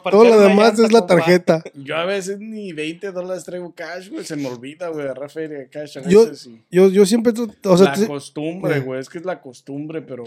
Todo 0.09 0.23
lo 0.23 0.39
demás 0.39 0.79
es 0.79 0.89
la 0.93 1.05
tarjeta. 1.05 1.61
Yo 1.73 1.97
a 1.97 2.05
veces 2.05 2.39
ni 2.39 2.71
20 2.71 3.11
dólares 3.11 3.43
traigo 3.43 3.73
cash, 3.75 4.09
güey, 4.09 4.23
se 4.23 4.37
me 4.37 4.47
olvida, 4.47 4.87
güey, 4.87 5.03
agarrar 5.03 5.29
feria 5.29 5.57
de 5.59 5.67
cash 5.69 5.97
a 5.97 6.07
Yo- 6.07 6.27
veces. 6.29 6.47
y- 6.47 6.61
Yo, 6.71 6.87
yo 6.87 7.05
siempre, 7.05 7.33
o 7.65 7.77
sea, 7.77 7.87
la 7.87 7.93
te- 7.93 8.07
costumbre, 8.07 8.79
güey, 8.79 9.01
es 9.01 9.09
que 9.09 9.17
es 9.17 9.25
la 9.25 9.41
costumbre, 9.41 10.01
pero... 10.01 10.23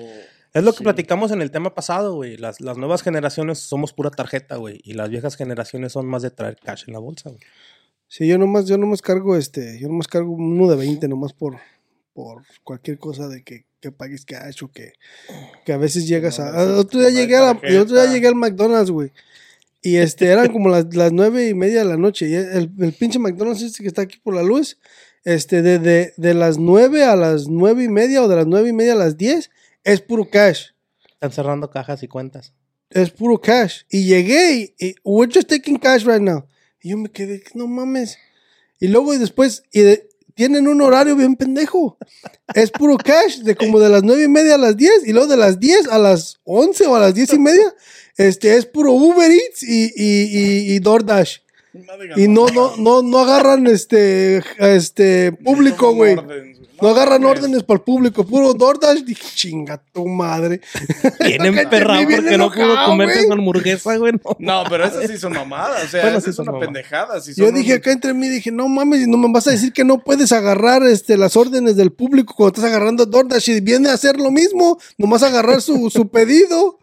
Es 0.56 0.64
lo 0.64 0.72
que 0.72 0.78
Sí. 0.78 0.84
platicamos 0.84 1.30
en 1.32 1.42
el 1.42 1.50
tema 1.50 1.74
pasado, 1.74 2.14
güey. 2.14 2.36
Las, 2.36 2.60
las 2.60 2.76
nuevas 2.78 3.02
generaciones 3.02 3.58
somos 3.58 3.92
pura 3.92 4.10
tarjeta, 4.10 4.56
güey. 4.56 4.80
Y 4.84 4.94
las 4.94 5.10
viejas 5.10 5.36
generaciones 5.36 5.92
son 5.92 6.06
más 6.06 6.22
de 6.22 6.30
traer 6.30 6.56
cash 6.56 6.84
en 6.86 6.94
la 6.94 6.98
bolsa, 7.00 7.30
güey. 7.30 7.40
sí, 8.08 8.26
yo 8.26 8.38
nomás, 8.38 8.66
yo 8.66 8.78
nomás 8.78 9.02
cargo 9.02 9.36
este, 9.36 9.78
yo 9.80 9.88
nomás 9.88 10.06
cargo 10.08 10.32
uno 10.32 10.68
de 10.68 10.76
20, 10.76 11.08
nomás 11.08 11.32
por, 11.32 11.56
por 12.14 12.42
cualquier 12.62 12.98
cosa 12.98 13.28
de 13.28 13.42
que, 13.42 13.66
que 13.80 13.90
pagues 13.92 14.24
cash 14.24 14.62
o 14.64 14.70
que, 14.72 14.92
que 15.64 15.72
a 15.72 15.76
veces 15.76 16.06
llegas 16.08 16.38
no 16.38 16.44
a. 16.46 16.52
necesitas 16.52 16.76
ah, 16.76 16.80
otro 16.80 17.00
día 17.00 17.10
llegué 17.10 17.36
a 17.36 17.40
la- 17.40 17.80
otro 17.82 17.94
día 18.00 18.12
llegué 18.12 18.28
al 18.28 18.34
McDonald's, 18.36 18.90
güey. 18.90 19.12
Y 19.82 19.96
este, 19.96 20.26
eran 20.26 20.50
como 20.52 20.68
las, 20.68 20.92
las 20.96 21.12
nueve 21.12 21.48
y 21.48 21.54
media 21.54 21.80
de 21.80 21.84
la 21.84 21.96
noche. 21.96 22.28
Y 22.28 22.34
el, 22.34 22.72
el 22.80 22.92
pinche 22.92 23.18
McDonald's 23.18 23.62
este 23.62 23.82
que 23.82 23.88
está 23.88 24.02
aquí 24.02 24.18
por 24.22 24.34
la 24.34 24.42
luz, 24.42 24.78
este, 25.24 25.62
de, 25.62 25.78
de, 25.78 26.12
de 26.16 26.34
las 26.34 26.58
nueve 26.58 27.04
a 27.04 27.14
las 27.14 27.46
nueve 27.48 27.84
y 27.84 27.88
media 27.88 28.22
o 28.22 28.28
de 28.28 28.36
las 28.36 28.46
nueve 28.46 28.70
y 28.70 28.72
media 28.72 28.94
a 28.94 28.96
las 28.96 29.16
diez, 29.16 29.50
es 29.86 30.00
puro 30.02 30.28
cash. 30.28 30.66
Están 31.12 31.32
cerrando 31.32 31.70
cajas 31.70 32.02
y 32.02 32.08
cuentas. 32.08 32.52
es 32.90 33.10
puro 33.10 33.40
cash. 33.40 33.82
Y 33.90 34.04
llegué 34.04 34.74
y, 34.78 34.86
y 34.86 34.94
we're 35.04 35.32
just 35.32 35.48
taking 35.48 35.78
cash 35.78 36.04
right 36.04 36.20
now. 36.20 36.46
Y 36.82 36.90
yo 36.90 36.98
me 36.98 37.08
quedé, 37.10 37.42
no 37.54 37.66
mames. 37.66 38.18
Y 38.78 38.88
luego 38.88 39.14
y 39.14 39.18
después, 39.18 39.62
y 39.72 39.80
de- 39.80 40.08
tienen 40.34 40.68
un 40.68 40.82
horario 40.82 41.16
bien 41.16 41.34
pendejo. 41.34 41.96
Es 42.54 42.70
puro 42.70 42.96
cash, 42.98 43.38
de 43.38 43.56
como 43.56 43.80
de 43.80 43.88
las 43.88 44.02
nueve 44.02 44.24
y 44.24 44.28
media 44.28 44.56
a 44.56 44.58
las 44.58 44.76
10, 44.76 45.06
y 45.06 45.12
luego 45.14 45.28
de 45.28 45.38
las 45.38 45.58
10 45.58 45.88
a 45.88 45.98
las 45.98 46.36
11 46.44 46.86
o 46.86 46.94
a 46.94 47.00
las 47.00 47.14
10 47.14 47.32
y 47.32 47.38
media, 47.38 47.74
este 48.18 48.54
es 48.56 48.66
puro 48.66 48.92
Uber 48.92 49.30
Eats 49.30 49.62
y, 49.62 49.84
y, 49.96 50.22
y, 50.38 50.74
y 50.74 50.78
DoorDash. 50.80 51.38
Y 52.16 52.28
no, 52.28 52.46
no, 52.48 52.76
no, 52.76 53.02
no 53.02 53.18
agarran 53.20 53.66
este, 53.66 54.42
este 54.58 55.32
público, 55.32 55.94
güey. 55.94 56.16
No 56.82 56.88
agarran 56.88 57.24
órdenes 57.24 57.62
para 57.62 57.78
el 57.78 57.84
público, 57.84 58.24
puro 58.26 58.52
DoorDash. 58.54 59.00
Dije, 59.04 59.22
chinga 59.34 59.80
tu 59.92 60.06
madre. 60.06 60.60
Vi 61.20 61.38
bien 61.38 61.54
porque 62.16 62.36
no 62.38 62.50
pudo 62.50 62.84
comerse 62.86 63.24
su 63.26 63.32
hamburguesa, 63.32 63.96
güey. 63.96 64.12
No. 64.12 64.36
No, 64.38 64.64
pero 64.68 64.84
esas 64.84 65.06
sí 65.10 65.18
son 65.18 65.32
mamadas, 65.32 65.84
o 65.84 65.88
sea, 65.88 66.02
Bueno, 66.02 66.18
esa 66.18 66.24
sí 66.24 66.30
es 66.30 66.36
son 66.36 66.48
una 66.48 66.58
pendejada. 66.58 67.20
si 67.20 67.34
Yo 67.34 67.50
dije 67.52 67.72
unos- 67.72 67.78
acá 67.78 67.92
entre 67.92 68.14
mí, 68.14 68.28
dije, 68.28 68.50
no 68.52 68.68
mames, 68.68 69.02
y 69.02 69.06
no 69.06 69.16
me 69.16 69.30
vas 69.32 69.46
a 69.46 69.50
decir 69.52 69.72
que 69.72 69.84
no 69.84 69.98
puedes 69.98 70.32
agarrar 70.32 70.82
este, 70.84 71.16
las 71.16 71.36
órdenes 71.36 71.76
del 71.76 71.92
público 71.92 72.34
cuando 72.36 72.56
estás 72.56 72.70
agarrando 72.70 73.06
DoorDash 73.06 73.50
y 73.50 73.60
viene 73.60 73.88
a 73.88 73.94
hacer 73.94 74.16
lo 74.18 74.30
mismo, 74.30 74.78
nomás 74.98 75.22
agarrar 75.22 75.62
su, 75.62 75.88
su 75.90 76.08
pedido. 76.08 76.78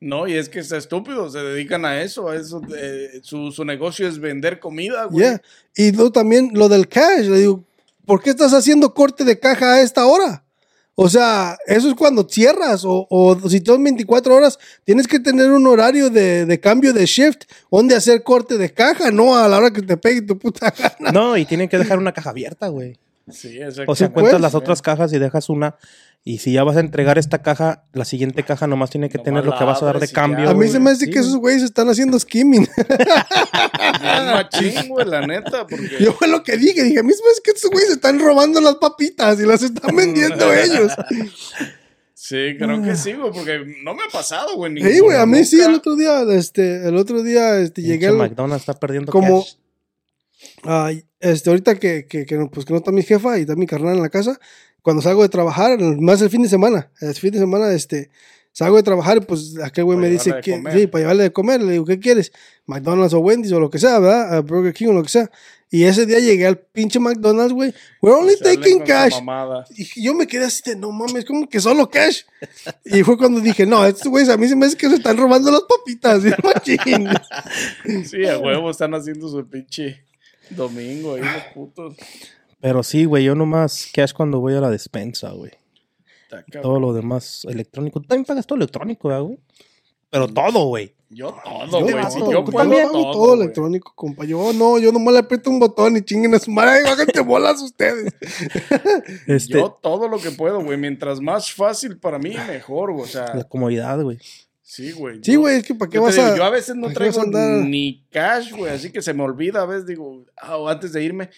No, 0.00 0.26
y 0.28 0.34
es 0.34 0.50
que 0.50 0.58
es 0.58 0.70
estúpido, 0.70 1.30
se 1.30 1.38
dedican 1.38 1.86
a 1.86 2.02
eso, 2.02 2.28
a 2.28 2.36
eso 2.36 2.60
de- 2.60 3.20
su, 3.22 3.52
su 3.52 3.64
negocio 3.64 4.06
es 4.06 4.18
vender 4.18 4.60
comida, 4.60 5.04
güey. 5.04 5.24
Yeah. 5.24 5.42
Y 5.76 5.92
luego 5.92 6.12
también 6.12 6.50
lo 6.52 6.68
del 6.68 6.88
cash, 6.88 7.24
le 7.26 7.38
digo, 7.38 7.64
¿por 8.06 8.22
qué 8.22 8.30
estás 8.30 8.52
haciendo 8.52 8.94
corte 8.94 9.24
de 9.24 9.38
caja 9.38 9.74
a 9.74 9.80
esta 9.80 10.06
hora? 10.06 10.44
O 10.96 11.08
sea, 11.08 11.58
eso 11.66 11.88
es 11.88 11.94
cuando 11.94 12.26
cierras 12.28 12.84
o, 12.84 13.06
o 13.10 13.48
si 13.48 13.58
son 13.58 13.82
24 13.82 14.34
horas, 14.34 14.58
tienes 14.84 15.08
que 15.08 15.18
tener 15.18 15.50
un 15.50 15.66
horario 15.66 16.08
de, 16.08 16.46
de 16.46 16.60
cambio 16.60 16.92
de 16.92 17.04
shift 17.04 17.44
donde 17.70 17.96
hacer 17.96 18.22
corte 18.22 18.58
de 18.58 18.72
caja, 18.72 19.10
no 19.10 19.36
a 19.36 19.48
la 19.48 19.56
hora 19.56 19.72
que 19.72 19.82
te 19.82 19.96
pegue 19.96 20.22
tu 20.22 20.38
puta 20.38 20.72
gana. 21.00 21.10
No, 21.10 21.36
y 21.36 21.46
tienen 21.46 21.68
que 21.68 21.78
dejar 21.78 21.98
una 21.98 22.12
caja 22.12 22.30
abierta, 22.30 22.68
güey. 22.68 22.96
Sí, 23.30 23.58
exacto. 23.60 23.92
O 23.92 23.96
cuentas 23.96 24.12
pues, 24.12 24.40
las 24.40 24.52
güey. 24.52 24.62
otras 24.62 24.82
cajas 24.82 25.12
y 25.12 25.18
dejas 25.18 25.48
una. 25.48 25.76
Y 26.26 26.38
si 26.38 26.52
ya 26.52 26.64
vas 26.64 26.76
a 26.76 26.80
entregar 26.80 27.18
esta 27.18 27.42
caja, 27.42 27.84
la 27.92 28.04
siguiente 28.04 28.44
caja 28.44 28.66
nomás 28.66 28.90
tiene 28.90 29.08
que 29.10 29.18
Nomás 29.18 29.24
tener 29.24 29.44
lo 29.44 29.58
que 29.58 29.64
vas 29.64 29.82
a 29.82 29.86
dar 29.86 30.00
de 30.00 30.06
ya, 30.06 30.12
cambio. 30.12 30.48
A 30.48 30.54
mí 30.54 30.68
se 30.68 30.80
me 30.80 30.90
hace 30.90 31.04
Sí, 31.04 31.10
que 31.10 31.18
esos 31.18 31.32
güey. 31.32 31.54
güeyes 31.54 31.62
están 31.64 31.88
haciendo 31.88 32.18
skimming. 32.18 32.66
Machín, 34.32 34.88
güey, 34.88 35.06
la 35.06 35.26
neta, 35.26 35.66
porque... 35.66 35.98
Yo 36.00 36.14
fue 36.14 36.28
lo 36.28 36.42
que 36.42 36.56
dije, 36.56 36.82
dije, 36.82 37.00
a 37.00 37.02
mí 37.02 37.12
se 37.12 37.22
me 37.22 37.30
hace 37.30 37.42
que 37.42 37.50
estos 37.50 37.70
güeyes 37.70 37.90
están 37.90 38.18
robando 38.18 38.60
las 38.62 38.76
papitas 38.76 39.38
y 39.38 39.44
las 39.44 39.62
están 39.62 39.94
vendiendo 39.94 40.52
ellos. 40.52 40.92
Sí, 42.14 42.56
creo 42.58 42.82
que 42.82 42.96
sí, 42.96 43.12
güey, 43.12 43.30
porque 43.30 43.58
no 43.82 43.92
me 43.94 44.04
ha 44.04 44.10
pasado, 44.10 44.56
güey. 44.56 44.74
Sí, 44.80 45.00
güey, 45.00 45.18
a 45.18 45.26
mí 45.26 45.32
nunca. 45.32 45.44
sí, 45.44 45.60
el 45.60 45.74
otro 45.74 45.94
día, 45.94 46.22
este, 46.30 46.88
el 46.88 46.96
otro 46.96 47.22
día, 47.22 47.58
este, 47.58 47.82
llegué 47.82 48.06
al, 48.06 48.16
McDonald's 48.16 48.62
está 48.62 48.80
perdiendo 48.80 49.12
como, 49.12 49.42
cash. 49.42 49.56
Este, 51.20 51.50
ahorita 51.50 51.76
que, 51.76 52.06
que, 52.06 52.26
que 52.26 52.36
no, 52.36 52.50
pues 52.50 52.66
que 52.66 52.72
no 52.72 52.78
está 52.78 52.92
mi 52.92 53.02
jefa 53.02 53.38
y 53.38 53.42
está 53.42 53.56
mi 53.56 53.66
carnal 53.66 53.96
en 53.96 54.02
la 54.02 54.10
casa, 54.10 54.38
cuando 54.82 55.00
salgo 55.00 55.22
de 55.22 55.30
trabajar, 55.30 55.78
más 55.80 56.20
el 56.20 56.28
fin 56.28 56.42
de 56.42 56.48
semana, 56.48 56.90
el 57.00 57.14
fin 57.14 57.30
de 57.30 57.38
semana, 57.38 57.72
este, 57.72 58.10
salgo 58.52 58.76
de 58.76 58.82
trabajar 58.82 59.16
y 59.16 59.20
pues 59.20 59.58
aquel 59.62 59.84
güey 59.84 59.98
me 59.98 60.10
dice, 60.10 60.34
que, 60.42 60.62
sí, 60.72 60.86
para 60.86 61.00
llevarle 61.00 61.22
de 61.24 61.32
comer, 61.32 61.62
le 61.62 61.72
digo, 61.72 61.86
¿qué 61.86 61.98
quieres? 61.98 62.32
McDonald's 62.66 63.14
o 63.14 63.18
Wendy's 63.18 63.52
o 63.52 63.60
lo 63.60 63.70
que 63.70 63.78
sea, 63.78 63.98
¿verdad? 63.98 64.36
A 64.36 64.40
Burger 64.40 64.74
King 64.74 64.88
o 64.88 64.92
lo 64.92 65.02
que 65.02 65.08
sea. 65.08 65.30
Y 65.70 65.84
ese 65.84 66.06
día 66.06 66.20
llegué 66.20 66.46
al 66.46 66.58
pinche 66.58 67.00
McDonald's, 67.00 67.52
güey, 67.52 67.74
we're 68.00 68.16
only 68.16 68.36
Salen 68.36 68.60
taking 68.60 68.78
con 68.78 68.86
su 68.86 68.92
cash. 68.92 69.14
Y 69.74 70.04
yo 70.04 70.14
me 70.14 70.26
quedé 70.26 70.44
así 70.44 70.62
de, 70.66 70.76
no 70.76 70.92
mames, 70.92 71.24
como 71.24 71.48
que 71.48 71.60
solo 71.60 71.90
cash. 71.90 72.20
Y 72.84 73.02
fue 73.02 73.16
cuando 73.18 73.40
dije, 73.40 73.66
no, 73.66 73.84
estos 73.84 74.06
güeyes 74.06 74.28
a 74.28 74.36
mí 74.36 74.46
se 74.46 74.54
me 74.54 74.66
hace 74.66 74.76
que 74.76 74.88
se 74.88 74.96
están 74.96 75.16
robando 75.16 75.50
las 75.50 75.62
papitas, 75.62 76.22
machín. 76.44 77.08
Sí, 78.04 78.24
a 78.26 78.38
huevo 78.38 78.70
están 78.70 78.94
haciendo 78.94 79.28
su 79.28 79.44
pinche 79.48 80.04
domingo 80.50 81.14
ahí 81.14 81.22
los 81.22 81.42
putos. 81.54 81.96
Pero 82.60 82.82
sí, 82.82 83.04
güey, 83.04 83.24
yo 83.24 83.34
nomás 83.34 83.90
cash 83.92 84.12
cuando 84.12 84.40
voy 84.40 84.54
a 84.54 84.60
la 84.60 84.70
despensa, 84.70 85.30
güey. 85.30 85.52
Todo 86.62 86.80
lo 86.80 86.92
demás 86.92 87.44
electrónico. 87.48 88.00
Tú 88.00 88.08
también 88.08 88.24
pagas 88.24 88.46
todo 88.46 88.56
electrónico, 88.56 89.08
¿verdad, 89.08 89.22
güey? 89.22 89.38
Pero 90.10 90.28
todo, 90.28 90.66
güey. 90.66 90.94
Yo 91.10 91.36
todo, 91.44 91.80
Yo, 91.80 91.80
güey. 91.80 91.94
yo 91.94 92.32
yo 92.32 92.44
puedo 92.44 92.58
también 92.58 92.88
todo, 92.90 93.12
todo 93.12 93.34
electrónico, 93.34 93.92
compa. 93.94 94.24
Yo 94.24 94.52
no, 94.52 94.78
yo 94.78 94.90
nomás 94.90 95.14
le 95.14 95.20
aprieto 95.20 95.50
un 95.50 95.60
botón 95.60 95.96
y 95.96 96.02
chinguen 96.02 96.34
a 96.34 96.38
su 96.38 96.50
madre. 96.50 96.70
Ay, 96.70 96.84
Háganse 96.92 97.20
bolas 97.20 97.62
ustedes. 97.62 98.12
Este, 99.26 99.54
Yo 99.54 99.78
todo 99.80 100.08
lo 100.08 100.18
que 100.18 100.30
puedo, 100.30 100.62
güey. 100.62 100.78
Mientras 100.78 101.20
más 101.20 101.52
fácil 101.52 101.98
para 101.98 102.18
mí, 102.18 102.36
mejor, 102.48 102.92
güey. 102.92 103.04
O 103.04 103.06
sea, 103.06 103.34
la 103.34 103.44
comodidad, 103.44 104.00
güey. 104.02 104.18
Sí, 104.74 104.92
güey. 104.92 105.20
Sí, 105.22 105.36
güey, 105.36 105.56
es 105.56 105.64
que 105.66 105.74
para 105.74 105.90
qué 105.90 105.98
vas 105.98 106.14
digo, 106.14 106.26
a. 106.26 106.36
yo 106.36 106.44
a 106.44 106.50
veces 106.50 106.74
no 106.76 106.88
¿para 106.88 106.94
qué 106.98 107.04
vas 107.06 107.14
traigo 107.16 107.22
andar? 107.38 107.64
ni 107.66 108.04
cash, 108.10 108.52
güey, 108.52 108.72
así 108.72 108.90
que 108.90 109.00
se 109.02 109.14
me 109.14 109.22
olvida 109.22 109.62
a 109.62 109.66
veces, 109.66 109.86
digo, 109.86 110.24
ah, 110.36 110.56
o 110.56 110.68
antes 110.68 110.92
de 110.92 111.02
irme, 111.02 111.30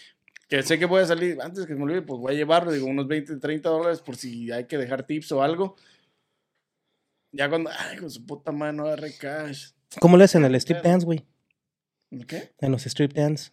que 0.49 0.63
sé 0.63 0.79
que 0.79 0.87
voy 0.87 1.03
a 1.03 1.07
salir, 1.07 1.39
antes 1.43 1.67
que 1.67 1.73
se 1.73 1.79
me 1.79 1.85
olvide, 1.85 2.03
pues 2.03 2.21
voy 2.21 2.35
a 2.35 2.37
llevar, 2.37 2.71
digo, 2.71 2.87
unos 2.87 3.07
20, 3.07 3.37
30 3.37 3.69
dólares 3.69 4.01
por 4.01 4.17
si 4.17 4.51
hay 4.53 4.65
que 4.67 4.79
dejar 4.79 5.05
tips 5.07 5.33
o 5.33 5.43
algo. 5.43 5.77
Ya 7.33 7.49
cuando, 7.49 7.71
ay, 7.77 7.99
con 7.99 8.11
su 8.11 8.25
puta 8.25 8.53
madre, 8.53 8.73
no 8.75 8.85
agarré 8.87 9.13
cash. 9.17 9.71
¿Cómo 10.01 10.17
le 10.17 10.25
hacen 10.25 10.45
en 10.45 10.53
el 10.53 10.55
strip 10.61 10.83
dance, 10.83 11.05
güey? 11.05 11.25
¿Qué? 12.27 12.55
En 12.61 12.73
los 12.73 12.87
strip 12.87 13.13
dance. 13.13 13.51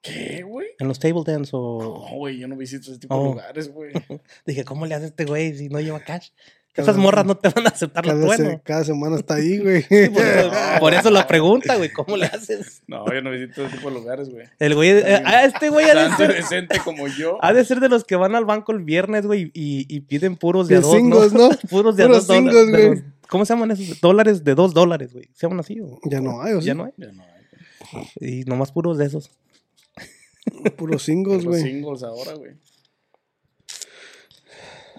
¿Qué, 0.00 0.42
güey? 0.44 0.68
En 0.78 0.86
los 0.86 1.00
table 1.00 1.22
dance 1.26 1.50
o... 1.54 2.06
No, 2.08 2.16
güey, 2.18 2.38
yo 2.38 2.46
no 2.46 2.56
visito 2.56 2.90
ese 2.92 3.00
tipo 3.00 3.14
Oh. 3.16 3.22
de 3.24 3.28
lugares, 3.30 3.68
güey. 3.72 3.92
Dije, 4.46 4.64
¿cómo 4.64 4.86
le 4.86 4.94
hace 4.94 5.06
este 5.06 5.24
güey 5.24 5.54
si 5.56 5.68
no 5.68 5.80
lleva 5.80 5.98
cash? 6.00 6.28
Cada- 6.78 6.90
Esas 6.92 7.02
morras 7.02 7.26
no 7.26 7.36
te 7.36 7.48
van 7.48 7.66
a 7.66 7.70
aceptar 7.70 8.06
lo 8.06 8.12
Cada, 8.12 8.36
se- 8.36 8.42
bueno. 8.44 8.60
cada 8.64 8.84
semana 8.84 9.16
está 9.16 9.34
ahí, 9.34 9.58
güey. 9.62 9.82
Por 9.82 10.22
eso, 10.24 10.50
por 10.80 10.94
eso 10.94 11.10
la 11.10 11.26
pregunta, 11.26 11.76
güey, 11.76 11.92
¿cómo 11.92 12.16
le 12.16 12.26
haces? 12.26 12.82
No, 12.86 13.04
yo 13.12 13.20
no 13.20 13.30
visito 13.32 13.66
ese 13.66 13.76
tipo 13.76 13.88
de 13.90 13.94
lugares, 13.96 14.28
güey. 14.30 14.46
El 14.58 14.74
güey, 14.74 14.90
eh, 14.90 15.22
ah, 15.24 15.44
este 15.44 15.70
güey 15.70 15.86
ha 15.90 15.94
de, 15.94 16.08
Tan 16.08 16.16
ser, 16.16 16.34
decente 16.34 16.78
como 16.84 17.08
yo. 17.08 17.36
ha 17.42 17.52
de 17.52 17.64
ser 17.64 17.80
de 17.80 17.88
los 17.88 18.04
que 18.04 18.16
van 18.16 18.34
al 18.34 18.44
banco 18.44 18.72
el 18.72 18.84
viernes, 18.84 19.26
güey, 19.26 19.50
y, 19.54 19.86
y 19.94 20.00
piden 20.02 20.36
puros 20.36 20.68
de, 20.68 20.76
a 20.76 20.80
dos, 20.80 20.94
singles, 20.94 21.32
¿no? 21.32 21.50
puros 21.70 21.96
de 21.96 22.04
a 22.04 22.06
Puros 22.06 22.26
dos 22.26 22.36
dólares. 22.36 22.54
singles, 22.64 22.88
güey. 22.90 23.02
¿Cómo 23.28 23.44
se 23.44 23.52
llaman 23.54 23.70
esos? 23.72 24.00
Dólares 24.00 24.44
de 24.44 24.54
dos 24.54 24.72
dólares, 24.72 25.12
güey. 25.12 25.28
¿Se 25.34 25.46
llaman 25.46 25.60
así? 25.60 25.80
o- 25.80 25.98
Ya 26.04 26.20
no 26.20 26.40
hay, 26.42 26.54
o 26.54 26.60
Ya 26.60 26.72
sí? 26.72 26.78
no 26.78 26.84
hay. 26.84 26.92
Ya 26.96 27.12
no 27.12 27.22
hay. 27.22 28.08
Y 28.20 28.44
nomás 28.44 28.72
puros 28.72 28.96
de 28.98 29.06
esos. 29.06 29.30
Puros 30.76 31.02
singles, 31.02 31.44
güey. 31.44 31.60
singles 31.62 32.02
ahora, 32.02 32.34
güey. 32.34 32.52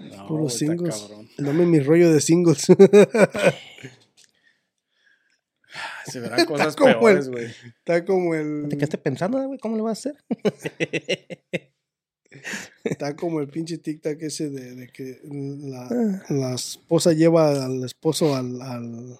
No, 0.01 0.27
Puros 0.27 0.53
está 0.53 0.65
singles. 0.73 0.95
cabrón. 1.01 1.29
Dame 1.37 1.65
mi 1.65 1.79
rollo 1.79 2.11
de 2.13 2.21
singles. 2.21 2.67
Se 6.05 6.19
verán 6.19 6.45
cosas 6.47 6.75
como 6.75 6.89
el- 6.89 6.97
peores, 6.99 7.29
güey. 7.29 7.45
está 7.77 8.05
como 8.05 8.33
el. 8.35 8.67
¿Te 8.69 8.77
quedaste 8.77 8.97
pensando, 8.97 9.41
güey? 9.45 9.59
¿Cómo 9.59 9.75
le 9.75 9.81
vas 9.83 10.05
a 10.05 10.09
hacer? 10.09 10.15
Está 12.83 13.15
como 13.15 13.39
el 13.41 13.47
pinche 13.47 13.81
tic-tac 13.81 14.17
ese 14.21 14.49
de, 14.49 14.75
de 14.75 14.87
que 14.87 15.19
la, 15.23 16.23
la 16.29 16.53
esposa 16.55 17.11
lleva 17.13 17.65
al 17.65 17.83
esposo 17.83 18.35
al, 18.35 18.61
al, 18.61 19.19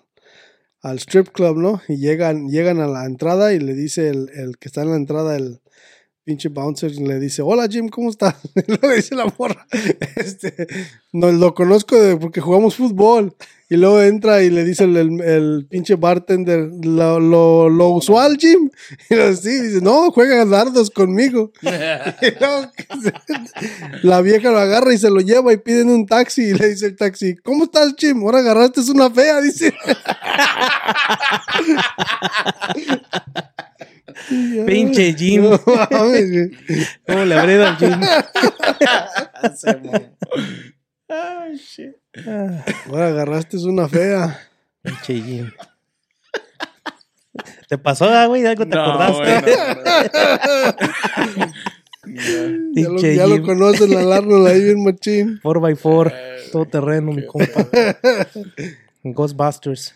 al 0.82 0.98
strip 1.00 1.30
club, 1.30 1.58
¿no? 1.58 1.82
Y 1.88 1.98
llegan, 1.98 2.50
llegan 2.50 2.80
a 2.80 2.88
la 2.88 3.06
entrada 3.06 3.54
y 3.54 3.60
le 3.60 3.74
dice 3.74 4.10
el, 4.10 4.30
el 4.36 4.58
que 4.58 4.68
está 4.68 4.84
en 4.84 4.92
la 4.92 4.96
entrada, 4.96 5.36
el 5.36 5.60
pinche 6.30 6.48
bouncer, 6.50 6.92
le 6.92 7.20
dice, 7.20 7.42
hola 7.42 7.68
Jim, 7.68 7.90
¿cómo 7.90 8.12
estás? 8.12 8.36
Y 8.56 8.62
luego 8.68 8.88
le 8.90 8.96
dice 8.98 9.16
la 9.16 9.34
morra, 9.36 9.66
este, 10.16 10.68
no, 11.12 11.32
lo 11.32 11.56
conozco 11.56 12.00
de, 12.00 12.18
porque 12.18 12.40
jugamos 12.40 12.76
fútbol. 12.76 13.36
Y 13.72 13.78
luego 13.78 14.02
entra 14.02 14.42
y 14.42 14.50
le 14.50 14.64
dice 14.64 14.84
el, 14.86 14.98
el- 14.98 15.22
el 15.22 15.68
pinche 15.70 15.94
bartender, 15.96 16.70
lo, 16.84 17.20
lo, 17.20 17.70
lo 17.70 17.90
usual, 17.90 18.38
Jim. 18.40 18.70
Y 19.12 19.16
lo 19.16 19.36
sí, 19.36 19.50
dice, 19.60 19.82
no, 19.82 20.12
juega 20.12 20.44
dardos 20.46 20.90
conmigo. 20.92 21.52
Y 21.62 22.32
luego 22.40 22.72
la 24.04 24.22
vieja 24.22 24.52
lo 24.52 24.58
agarra 24.60 24.94
y 24.94 24.98
se 25.00 25.10
lo 25.10 25.20
lleva 25.22 25.52
y 25.54 25.58
piden 25.58 25.90
un 25.90 26.06
taxi 26.08 26.44
y 26.50 26.54
le 26.54 26.70
dice 26.70 26.88
el 26.88 26.96
taxi, 26.96 27.36
¿cómo 27.44 27.64
estás, 27.66 27.94
Jim? 27.98 28.22
Ahora 28.24 28.40
agarraste 28.40 28.82
es 28.82 28.90
una 28.90 29.10
fea, 29.10 29.40
dice. 29.42 29.74
Pinche 34.66 35.14
Jim. 35.14 35.44
No 35.50 35.60
mames, 35.92 36.32
güey. 36.32 36.52
¿Cómo 37.08 37.26
le 37.26 37.36
habré 37.36 37.58
dado 37.58 37.70
al 37.70 37.78
Jim? 37.78 38.00
Ay, 41.08 41.56
shit. 41.58 41.96
Ah, 42.28 42.64
Ahora 42.88 43.08
agarraste 43.08 43.58
es 43.58 43.64
una 43.64 43.88
fea. 43.88 44.40
Pinche 44.84 45.22
Jim. 45.22 45.52
¿Te 47.68 47.78
pasó, 47.78 48.06
ah, 48.06 48.26
güey? 48.26 48.42
¿De 48.42 48.50
algo 48.50 48.68
te 48.68 48.76
No, 48.76 48.82
acordaste? 48.84 49.46
Ya 52.74 52.90
lo, 52.90 53.00
ya 53.00 53.28
lo 53.28 53.42
conocen, 53.44 53.92
la 53.94 54.16
Arnold 54.18 54.48
ahí 54.48 54.64
bien 54.64 54.84
machín. 54.84 55.40
4x4. 55.44 56.12
Eh, 56.14 56.50
Todo 56.52 56.66
terreno, 56.66 57.12
mi 57.12 57.26
compa. 57.26 57.68
Ghostbusters. 59.04 59.94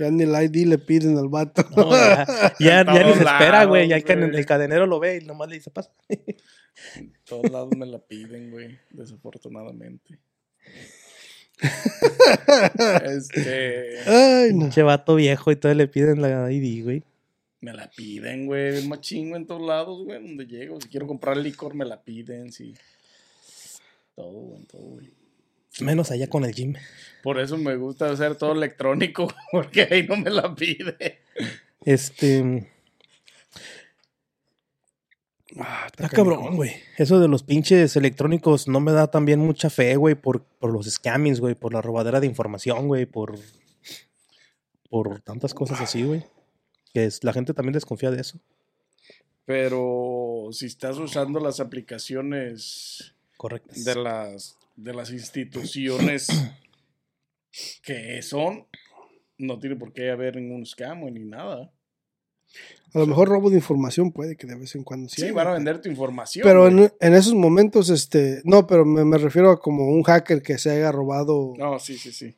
Ya 0.00 0.10
ni 0.10 0.22
el 0.22 0.30
ID 0.30 0.66
le 0.66 0.78
piden 0.78 1.18
al 1.18 1.28
vato. 1.28 1.62
No, 1.76 1.90
ya, 1.92 2.26
ya, 2.58 2.84
ni 3.04 3.12
se 3.12 3.20
espera, 3.20 3.64
güey. 3.66 3.86
Ya 3.86 3.96
el, 3.96 4.34
el 4.34 4.46
cadenero 4.46 4.86
lo 4.86 4.98
ve 4.98 5.18
y 5.18 5.26
nomás 5.26 5.50
le 5.50 5.56
dice, 5.56 5.70
pasa. 5.70 5.92
En 6.96 7.12
todos 7.24 7.50
lados 7.50 7.76
me 7.76 7.84
la 7.84 7.98
piden, 7.98 8.50
güey. 8.50 8.78
Desafortunadamente. 8.88 10.18
este. 13.04 13.98
Ay, 14.06 14.54
no. 14.54 14.60
Pinche 14.60 14.82
vato 14.82 15.16
viejo 15.16 15.50
y 15.50 15.56
todo 15.56 15.74
le 15.74 15.86
piden 15.86 16.22
la 16.22 16.50
ID, 16.50 16.82
güey. 16.82 17.04
Me 17.60 17.74
la 17.74 17.90
piden, 17.90 18.46
güey. 18.46 18.78
Es 18.78 18.86
más 18.86 19.02
chingo 19.02 19.36
en 19.36 19.46
todos 19.46 19.60
lados, 19.60 20.02
güey. 20.02 20.22
Donde 20.22 20.46
llego. 20.46 20.80
Si 20.80 20.88
quiero 20.88 21.06
comprar 21.06 21.36
licor, 21.36 21.74
me 21.74 21.84
la 21.84 22.02
piden. 22.02 22.50
Sí. 22.52 22.74
Todo, 24.14 24.30
güey. 24.30 24.62
Todo, 24.64 24.82
güey. 24.82 25.19
Menos 25.78 26.10
allá 26.10 26.28
con 26.28 26.44
el 26.44 26.52
gym. 26.52 26.74
Por 27.22 27.38
eso 27.38 27.56
me 27.56 27.76
gusta 27.76 28.10
hacer 28.10 28.34
todo 28.36 28.52
electrónico. 28.52 29.28
Porque 29.52 29.88
ahí 29.90 30.06
no 30.06 30.16
me 30.16 30.30
la 30.30 30.54
pide. 30.54 31.20
Este. 31.84 32.68
Ah, 35.58 35.86
Está 35.86 36.08
cabrón, 36.08 36.56
güey. 36.56 36.72
Eso 36.96 37.18
de 37.20 37.28
los 37.28 37.42
pinches 37.42 37.96
electrónicos 37.96 38.68
no 38.68 38.80
me 38.80 38.92
da 38.92 39.10
también 39.10 39.40
mucha 39.40 39.68
fe, 39.68 39.96
güey, 39.96 40.14
por, 40.14 40.44
por 40.44 40.72
los 40.72 40.86
scammings, 40.88 41.40
güey, 41.40 41.54
por 41.54 41.72
la 41.72 41.82
robadera 41.82 42.20
de 42.20 42.26
información, 42.26 42.88
güey, 42.88 43.06
por. 43.06 43.38
Por 44.88 45.20
tantas 45.20 45.54
cosas 45.54 45.80
así, 45.80 46.02
güey. 46.02 46.24
Que 46.92 47.04
es, 47.04 47.22
la 47.22 47.32
gente 47.32 47.54
también 47.54 47.74
desconfía 47.74 48.10
de 48.10 48.20
eso. 48.20 48.40
Pero 49.44 50.48
si 50.52 50.66
estás 50.66 50.96
usando 50.98 51.40
las 51.40 51.60
aplicaciones 51.60 53.14
Correcto. 53.36 53.72
de 53.74 53.94
las, 53.96 54.56
de 54.82 54.94
las 54.94 55.10
instituciones 55.10 56.28
que 57.82 58.22
son, 58.22 58.66
no 59.38 59.58
tiene 59.58 59.76
por 59.76 59.92
qué 59.92 60.10
haber 60.10 60.36
ningún 60.36 60.64
scam 60.66 61.00
ni 61.12 61.24
nada. 61.24 61.72
A 62.92 62.98
lo 62.98 63.06
mejor 63.06 63.28
robo 63.28 63.50
de 63.50 63.56
información 63.56 64.10
puede 64.10 64.36
que 64.36 64.46
de 64.46 64.56
vez 64.56 64.74
en 64.74 64.82
cuando 64.82 65.08
sí. 65.08 65.22
Sí, 65.22 65.30
van 65.30 65.46
a 65.46 65.52
vender 65.52 65.80
tu 65.80 65.88
información. 65.88 66.42
Pero 66.42 66.66
en, 66.66 66.92
en 66.98 67.14
esos 67.14 67.34
momentos, 67.34 67.90
este, 67.90 68.40
no, 68.44 68.66
pero 68.66 68.84
me, 68.84 69.04
me 69.04 69.18
refiero 69.18 69.50
a 69.50 69.60
como 69.60 69.86
un 69.88 70.02
hacker 70.02 70.42
que 70.42 70.58
se 70.58 70.70
haya 70.70 70.90
robado 70.90 71.52
No, 71.56 71.78
sí, 71.78 71.96
sí, 71.96 72.10
sí. 72.10 72.34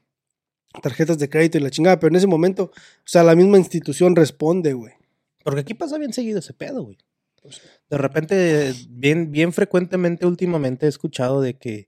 tarjetas 0.83 1.19
de 1.19 1.31
crédito 1.31 1.57
y 1.57 1.63
la 1.63 1.71
chingada, 1.71 1.99
pero 1.99 2.11
en 2.11 2.17
ese 2.17 2.27
momento, 2.27 2.65
o 2.65 2.73
sea, 3.07 3.23
la 3.23 3.35
misma 3.35 3.57
institución 3.57 4.15
responde, 4.15 4.75
güey. 4.75 4.93
Porque 5.43 5.61
aquí 5.61 5.73
pasa 5.75 5.97
bien 5.97 6.13
seguido 6.13 6.41
ese 6.41 6.53
pedo, 6.53 6.83
güey. 6.85 6.99
De 7.91 7.99
repente, 7.99 8.73
bien, 8.89 9.31
bien 9.31 9.53
frecuentemente 9.53 10.27
últimamente 10.27 10.87
he 10.87 10.89
escuchado 10.89 11.41
de 11.41 11.55
que, 11.55 11.85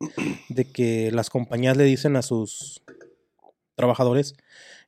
de 0.48 0.64
que 0.64 1.10
las 1.12 1.30
compañías 1.30 1.76
le 1.76 1.84
dicen 1.84 2.16
a 2.16 2.22
sus 2.22 2.82
trabajadores 3.74 4.34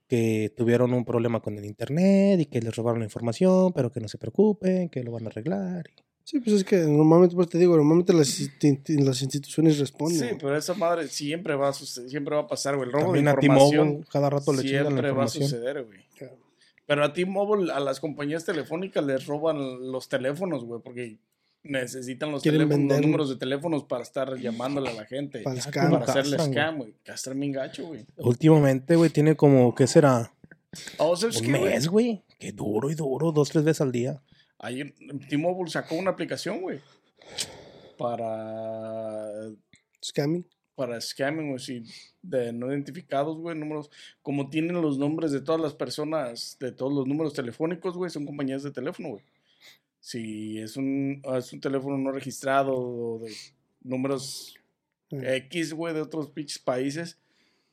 que 0.09 0.53
tuvieron 0.57 0.93
un 0.93 1.05
problema 1.05 1.41
con 1.41 1.59
el 1.59 1.64
internet 1.64 2.41
y 2.41 2.47
que 2.47 2.61
les 2.61 2.75
robaron 2.77 3.01
la 3.01 3.07
información, 3.07 3.73
pero 3.73 3.91
que 3.91 4.01
no 4.01 4.09
se 4.09 4.19
preocupen, 4.19 4.89
que 4.89 5.03
lo 5.03 5.12
van 5.12 5.25
a 5.25 5.29
arreglar. 5.29 5.87
Sí, 6.23 6.41
pues 6.41 6.57
es 6.57 6.64
que 6.64 6.79
normalmente, 6.79 7.37
pues 7.37 7.49
te 7.49 7.57
digo, 7.59 7.77
normalmente 7.77 8.12
las, 8.12 8.29
las 8.89 9.23
instituciones 9.23 9.79
responden. 9.79 10.19
Sí, 10.31 10.35
pero 10.41 10.57
esa 10.57 10.75
madre 10.75 11.07
siempre 11.07 11.55
va 11.55 11.69
a 11.69 11.73
suceder, 11.73 12.11
siempre 12.11 12.35
va 12.35 12.43
a 12.43 12.47
pasar, 12.49 12.77
güey. 12.77 12.89
El 12.89 12.93
robo 12.93 13.05
También 13.07 13.27
de 13.27 13.31
a 13.31 13.35
información 13.35 13.87
T-Mobile 13.89 14.07
cada 14.11 14.31
rato 14.31 14.53
le 14.53 14.62
chingan 14.62 14.85
la 14.85 14.91
siempre 14.91 15.11
va 15.12 15.23
a 15.23 15.27
información. 15.27 15.45
suceder, 15.49 15.85
güey. 15.85 16.01
Ya. 16.21 16.31
Pero 16.87 17.05
a 17.05 17.12
T-Mobile, 17.12 17.72
a 17.72 17.80
las 17.80 18.01
compañías 18.01 18.45
telefónicas 18.45 19.05
les 19.05 19.26
roban 19.26 19.91
los 19.91 20.09
teléfonos, 20.09 20.64
güey, 20.64 20.80
porque 20.82 21.18
necesitan 21.64 22.30
los 22.30 22.43
teléfonos, 22.43 22.89
los 22.89 23.01
números 23.01 23.28
de 23.28 23.37
teléfonos 23.37 23.84
para 23.84 24.03
estar 24.03 24.37
llamándole 24.39 24.91
a 24.91 24.95
la 24.95 25.05
gente. 25.05 25.41
Para 25.41 25.61
scam. 25.61 25.95
hacerle 25.97 26.37
castran, 26.37 26.53
scam, 26.53 26.78
güey. 26.78 26.95
Castran 27.03 27.41
bien 27.41 27.53
gacho, 27.53 27.87
güey. 27.87 28.07
Últimamente, 28.18 28.95
güey, 28.97 29.11
tiene 29.11 29.34
como, 29.34 29.74
¿qué 29.74 29.87
será? 29.87 30.32
Oh, 30.99 31.16
¿sabes 31.16 31.41
Un 31.41 31.47
qué, 31.47 31.53
mes, 31.53 31.89
güey. 31.89 32.22
Qué 32.39 32.53
duro 32.53 32.91
y 32.91 32.95
duro, 32.95 33.32
dos, 33.32 33.51
tres 33.51 33.64
veces 33.64 33.80
al 33.80 33.93
día. 33.93 34.22
Ayer 34.59 34.95
T-Mobile 35.28 35.70
sacó 35.70 35.97
una 35.97 36.12
aplicación, 36.12 36.61
güey, 36.61 36.80
para 37.99 39.30
Scamming. 40.05 40.47
Para 40.77 41.01
scamming, 41.01 41.49
güey, 41.49 41.59
sí, 41.59 41.83
de 42.22 42.53
no 42.53 42.70
identificados, 42.70 43.37
güey, 43.39 43.59
números, 43.59 43.91
como 44.22 44.49
tienen 44.51 44.81
los 44.81 44.99
nombres 44.99 45.33
de 45.33 45.41
todas 45.41 45.61
las 45.61 45.74
personas, 45.74 46.57
de 46.61 46.70
todos 46.70 46.93
los 46.93 47.07
números 47.09 47.33
telefónicos, 47.33 47.97
güey, 47.97 48.11
son 48.11 48.27
compañías 48.27 48.62
de 48.62 48.70
teléfono, 48.70 49.09
güey. 49.09 49.24
Si 49.99 50.59
es 50.61 50.77
un, 50.77 51.20
ah, 51.27 51.39
es 51.39 51.53
un 51.53 51.61
teléfono 51.61 51.99
no 51.99 52.12
registrado 52.12 52.72
o 52.77 53.18
de 53.18 53.33
números 53.83 54.55
Eh, 55.11 55.37
X, 55.47 55.72
güey, 55.72 55.95
de 55.95 56.01
otros 56.01 56.31
pinches 56.31 56.59
países, 56.59 57.16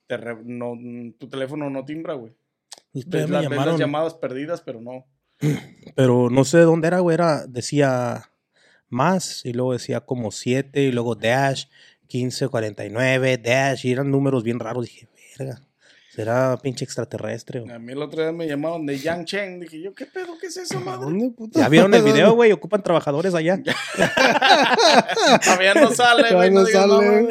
te 0.05 0.17
re- 0.17 0.43
no, 0.45 0.77
tu 1.17 1.27
teléfono 1.27 1.67
no 1.69 1.83
timbra, 1.83 2.13
güey. 2.13 2.31
Ustedes 2.93 3.27
Ves, 3.27 3.29
me 3.29 3.41
la- 3.41 3.49
ves 3.49 3.65
las 3.65 3.79
llamadas 3.79 4.13
perdidas, 4.13 4.61
pero 4.61 4.79
no. 4.81 5.05
pero 5.95 6.29
no 6.29 6.45
sé 6.45 6.59
de 6.59 6.63
dónde 6.65 6.87
era, 6.87 6.99
güey. 6.99 7.15
Era, 7.15 7.47
decía 7.47 8.29
más 8.87 9.43
y 9.45 9.53
luego 9.53 9.73
decía 9.73 10.01
como 10.01 10.29
7 10.31 10.83
y 10.83 10.91
luego 10.91 11.15
dash 11.15 11.65
1549, 12.13 13.37
dash 13.37 13.85
y 13.85 13.91
eran 13.91 14.11
números 14.11 14.43
bien 14.43 14.59
raros. 14.59 14.85
Dije, 14.85 15.07
verga, 15.37 15.61
será 16.13 16.57
pinche 16.57 16.83
extraterrestre. 16.85 17.61
o-". 17.61 17.71
A 17.73 17.79
mí 17.79 17.91
el 17.91 18.01
otro 18.01 18.21
día 18.21 18.31
me 18.31 18.47
llamaron 18.47 18.85
de 18.85 18.97
Yang 18.99 19.25
Chen. 19.25 19.59
Dije 19.59 19.81
yo, 19.81 19.93
¿qué 19.93 20.05
pedo? 20.05 20.37
¿Qué 20.39 20.47
es 20.47 20.57
eso, 20.57 20.77
¿A 20.77 20.81
madre? 20.81 21.01
dónde, 21.05 21.29
puta? 21.31 21.59
Ya 21.59 21.69
vieron 21.69 21.93
el 21.93 22.03
video, 22.03 22.33
güey. 22.33 22.51
Ocupan 22.51 22.83
trabajadores 22.83 23.33
allá. 23.33 23.59
Todavía 25.43 25.73
no 25.73 25.91
sale, 25.91 26.23
Ya 26.29 26.35
güey. 26.35 26.51
no 26.51 26.61
No 26.61 26.65
sale. 26.67 27.27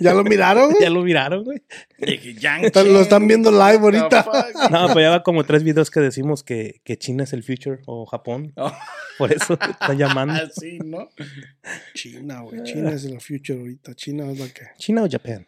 ¿Ya 0.00 0.12
lo 0.14 0.24
miraron? 0.24 0.70
güey? 0.70 0.82
ya 0.82 0.90
lo 0.90 1.02
miraron, 1.02 1.44
güey. 1.44 1.62
Dije, 1.98 2.34
Yang 2.34 2.64
Están- 2.66 2.84
Chen. 2.84 2.92
Lo 2.92 3.00
están 3.00 3.26
viendo 3.28 3.50
live 3.50 3.78
ahorita. 3.78 4.26
No, 4.70 4.88
pero 4.88 5.00
ya 5.00 5.10
va 5.10 5.22
como 5.22 5.44
tres 5.44 5.62
videos 5.64 5.90
que 5.90 6.00
decimos 6.00 6.42
que, 6.42 6.80
que 6.84 6.96
China 6.98 7.24
es 7.24 7.32
el 7.32 7.42
future 7.42 7.80
o 7.86 8.06
Japón. 8.06 8.52
Oh, 8.56 8.72
Por 9.18 9.32
eso 9.32 9.54
están 9.54 9.96
llamando. 9.98 10.34
así, 10.34 10.78
¿no? 10.84 11.08
China, 11.94 12.40
güey. 12.42 12.62
China 12.64 12.90
es 12.90 13.04
el 13.04 13.20
future 13.20 13.58
ahorita. 13.60 13.94
China 13.94 14.30
es 14.30 14.38
la 14.38 14.46
que. 14.48 14.62
¿China 14.78 15.02
o 15.04 15.08
Japón? 15.10 15.46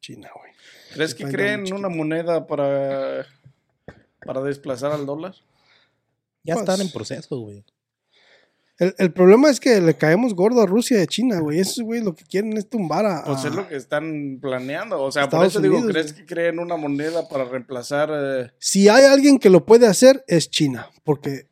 China, 0.00 0.28
güey. 0.34 0.47
¿Crees 0.94 1.14
que 1.14 1.24
creen 1.24 1.72
una 1.72 1.88
moneda 1.88 2.46
para, 2.46 3.26
para 4.24 4.42
desplazar 4.42 4.92
al 4.92 5.06
dólar? 5.06 5.34
Ya 6.44 6.54
Pues- 6.54 6.68
están 6.68 6.80
en 6.80 6.90
proceso, 6.92 7.38
güey. 7.40 7.64
El, 8.78 8.94
el 8.98 9.12
problema 9.12 9.50
es 9.50 9.58
que 9.58 9.80
le 9.80 9.96
caemos 9.96 10.34
gordo 10.34 10.62
a 10.62 10.66
Rusia 10.66 11.00
y 11.00 11.02
a 11.02 11.06
China, 11.06 11.40
güey. 11.40 11.58
Esos, 11.58 11.82
güey, 11.82 12.00
lo 12.00 12.14
que 12.14 12.22
quieren 12.24 12.56
es 12.56 12.68
tumbar 12.70 13.04
a. 13.06 13.24
Pues 13.24 13.40
es 13.40 13.46
a- 13.46 13.54
lo 13.56 13.66
que 13.68 13.74
están 13.74 14.38
planeando. 14.40 15.02
O 15.02 15.10
sea, 15.10 15.22
por 15.24 15.44
Estados 15.44 15.52
eso 15.54 15.60
digo, 15.60 15.74
Unidos, 15.78 15.90
¿crees 15.92 16.12
güey. 16.12 16.24
que 16.26 16.32
creen 16.34 16.58
una 16.60 16.76
moneda 16.76 17.28
para 17.28 17.44
reemplazar? 17.44 18.10
eh, 18.12 18.50
Si 18.60 18.88
hay 18.88 19.04
alguien 19.04 19.40
que 19.40 19.50
lo 19.50 19.66
puede 19.66 19.88
hacer, 19.88 20.24
es 20.28 20.48
China. 20.48 20.88
Porque 21.02 21.48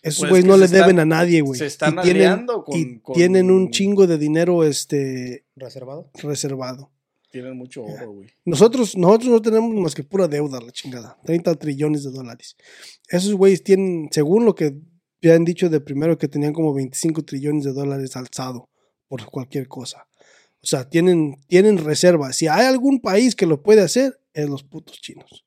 esos 0.00 0.20
Pues 0.20 0.30
güeyes 0.30 0.44
que 0.44 0.50
no 0.52 0.56
le 0.58 0.66
están- 0.66 0.80
deben 0.82 1.00
a 1.00 1.04
nadie, 1.04 1.40
güey. 1.40 1.58
se 1.58 1.66
están 1.66 1.98
y 1.98 2.02
tienen, 2.02 2.22
aliando 2.28 2.64
con- 2.64 2.78
y 2.78 3.00
con- 3.00 3.14
tienen 3.16 3.50
un 3.50 3.70
chingo 3.72 4.06
de 4.06 4.16
dinero 4.16 4.62
este, 4.62 5.44
¿Reservado? 5.56 6.08
reservado. 6.22 6.88
Tienen 7.30 7.56
mucho 7.56 7.84
oro, 7.84 8.12
güey. 8.12 8.28
Nosotros, 8.44 8.96
nosotros 8.96 9.30
no 9.30 9.42
tenemos 9.42 9.74
más 9.74 9.94
que 9.94 10.04
pura 10.04 10.28
deuda, 10.28 10.60
la 10.60 10.72
chingada. 10.72 11.18
30 11.24 11.54
trillones 11.56 12.04
de 12.04 12.10
dólares. 12.10 12.56
Esos 13.08 13.34
güeyes 13.34 13.62
tienen, 13.62 14.08
según 14.10 14.44
lo 14.44 14.54
que 14.54 14.76
ya 15.20 15.34
han 15.34 15.44
dicho 15.44 15.68
de 15.68 15.80
primero, 15.80 16.16
que 16.16 16.28
tenían 16.28 16.52
como 16.52 16.72
25 16.72 17.24
trillones 17.24 17.64
de 17.64 17.72
dólares 17.72 18.16
alzado 18.16 18.68
por 19.08 19.24
cualquier 19.26 19.68
cosa. 19.68 20.06
O 20.62 20.66
sea, 20.66 20.88
tienen, 20.88 21.36
tienen 21.46 21.78
reservas. 21.78 22.36
Si 22.36 22.48
hay 22.48 22.66
algún 22.66 23.00
país 23.00 23.36
que 23.36 23.46
lo 23.46 23.62
puede 23.62 23.82
hacer, 23.82 24.18
es 24.32 24.48
los 24.48 24.64
putos 24.64 25.00
chinos. 25.00 25.44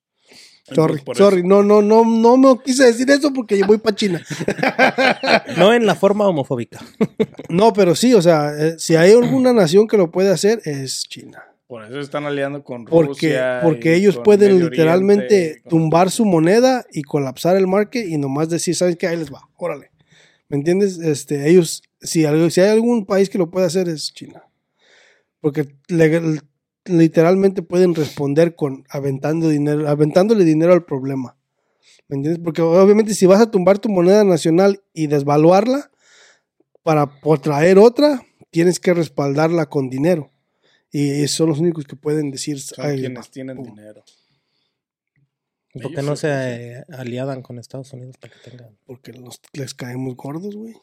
Sorry, 0.73 1.01
sorry, 1.15 1.43
no, 1.43 1.63
no, 1.63 1.81
no, 1.81 2.05
no 2.05 2.37
me 2.37 2.63
quise 2.63 2.85
decir 2.85 3.09
eso 3.09 3.33
porque 3.33 3.57
yo 3.57 3.65
voy 3.65 3.77
para 3.77 3.95
China. 3.95 4.23
No 5.57 5.73
en 5.73 5.85
la 5.85 5.95
forma 5.95 6.27
homofóbica. 6.27 6.79
No, 7.49 7.73
pero 7.73 7.93
sí, 7.95 8.13
o 8.13 8.21
sea, 8.21 8.53
eh, 8.57 8.75
si 8.77 8.95
hay 8.95 9.11
alguna 9.11 9.51
nación 9.51 9.87
que 9.87 9.97
lo 9.97 10.11
puede 10.11 10.29
hacer, 10.29 10.61
es 10.63 11.03
China. 11.09 11.43
Por 11.71 11.85
eso 11.85 12.01
están 12.01 12.25
aliando 12.25 12.65
con 12.65 12.83
Porque, 12.83 13.07
Rusia. 13.07 13.61
porque 13.63 13.93
y 13.93 14.01
ellos 14.01 14.19
pueden 14.21 14.55
Medio 14.55 14.69
literalmente 14.69 15.51
Oriente, 15.51 15.69
tumbar 15.69 16.11
su 16.11 16.25
moneda 16.25 16.85
y 16.91 17.01
colapsar 17.01 17.55
el 17.55 17.65
market 17.65 18.05
y 18.05 18.17
nomás 18.17 18.49
decir, 18.49 18.75
¿saben 18.75 18.97
qué? 18.97 19.07
Ahí 19.07 19.15
les 19.15 19.31
va, 19.31 19.47
órale. 19.55 19.89
¿Me 20.49 20.57
entiendes? 20.57 20.99
Este, 20.99 21.49
ellos, 21.49 21.81
si, 22.01 22.25
si 22.49 22.59
hay 22.59 22.69
algún 22.69 23.05
país 23.05 23.29
que 23.29 23.37
lo 23.37 23.49
puede 23.49 23.67
hacer 23.67 23.87
es 23.87 24.13
China. 24.13 24.43
Porque 25.39 25.77
literalmente 26.83 27.61
pueden 27.61 27.95
responder 27.95 28.53
con 28.53 28.83
aventando 28.89 29.47
dinero, 29.47 29.87
aventándole 29.87 30.43
dinero 30.43 30.73
al 30.73 30.83
problema. 30.83 31.37
¿Me 32.09 32.17
entiendes? 32.17 32.43
Porque 32.43 32.61
obviamente 32.61 33.13
si 33.13 33.25
vas 33.27 33.39
a 33.39 33.49
tumbar 33.49 33.79
tu 33.79 33.87
moneda 33.87 34.25
nacional 34.25 34.83
y 34.93 35.07
desvaluarla 35.07 35.89
para 36.83 37.09
traer 37.41 37.77
otra, 37.77 38.23
tienes 38.49 38.81
que 38.81 38.93
respaldarla 38.93 39.67
con 39.67 39.89
dinero. 39.89 40.31
Y 40.91 41.27
son 41.27 41.49
los 41.49 41.59
únicos 41.59 41.85
que 41.85 41.95
pueden 41.95 42.31
decir, 42.31 42.59
Son 42.59 42.85
"Ahí 42.85 42.97
les 42.97 43.01
quienes 43.07 43.25
va". 43.27 43.31
tienen 43.31 43.57
Pum. 43.57 43.65
dinero. 43.75 44.03
¿Por 45.73 45.93
qué 45.95 46.01
no 46.01 46.17
se 46.17 46.27
eh, 46.29 46.83
aliadan 46.89 47.41
con 47.41 47.57
Estados 47.57 47.93
Unidos 47.93 48.17
para 48.17 48.33
que 48.33 48.49
tengan? 48.49 48.77
Porque 48.85 49.13
nos- 49.13 49.39
les 49.53 49.73
caemos 49.73 50.15
gordos, 50.17 50.53
güey. 50.55 50.73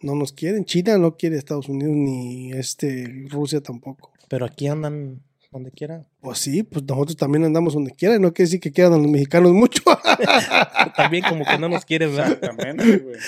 No 0.00 0.16
nos 0.16 0.32
quieren. 0.32 0.64
China 0.64 0.98
no 0.98 1.16
quiere 1.16 1.36
Estados 1.36 1.68
Unidos 1.68 1.94
ni 1.94 2.52
este 2.52 3.26
Rusia 3.30 3.60
tampoco. 3.60 4.12
Pero 4.28 4.44
aquí 4.44 4.66
andan 4.66 5.22
donde 5.52 5.70
quiera. 5.70 6.04
Pues 6.20 6.38
sí, 6.38 6.64
pues 6.64 6.84
nosotros 6.84 7.16
también 7.16 7.44
andamos 7.44 7.74
donde 7.74 7.92
quiera. 7.92 8.16
y 8.16 8.18
No 8.18 8.34
quiere 8.34 8.48
decir 8.48 8.60
que 8.60 8.72
quieran 8.72 8.94
a 8.94 8.98
los 8.98 9.06
mexicanos 9.06 9.52
mucho. 9.52 9.82
También 10.96 11.22
como 11.28 11.44
que 11.44 11.56
no 11.58 11.68
nos 11.68 11.84
quieren, 11.84 12.10
¿verdad? 12.10 12.32
Exactamente, 12.32 12.98
güey. 12.98 13.20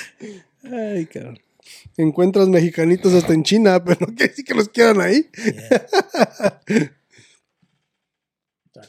Ay, 0.65 1.07
cabrón. 1.07 1.39
Encuentras 1.97 2.49
mexicanitos 2.49 3.13
hasta 3.15 3.33
en 3.35 3.43
China, 3.43 3.83
pero 3.85 3.99
no 4.01 4.07
quiere 4.15 4.29
decir 4.29 4.45
que 4.45 4.55
los 4.55 4.69
quieran 4.69 5.01
ahí. 5.01 5.27
Yeah. 6.69 6.93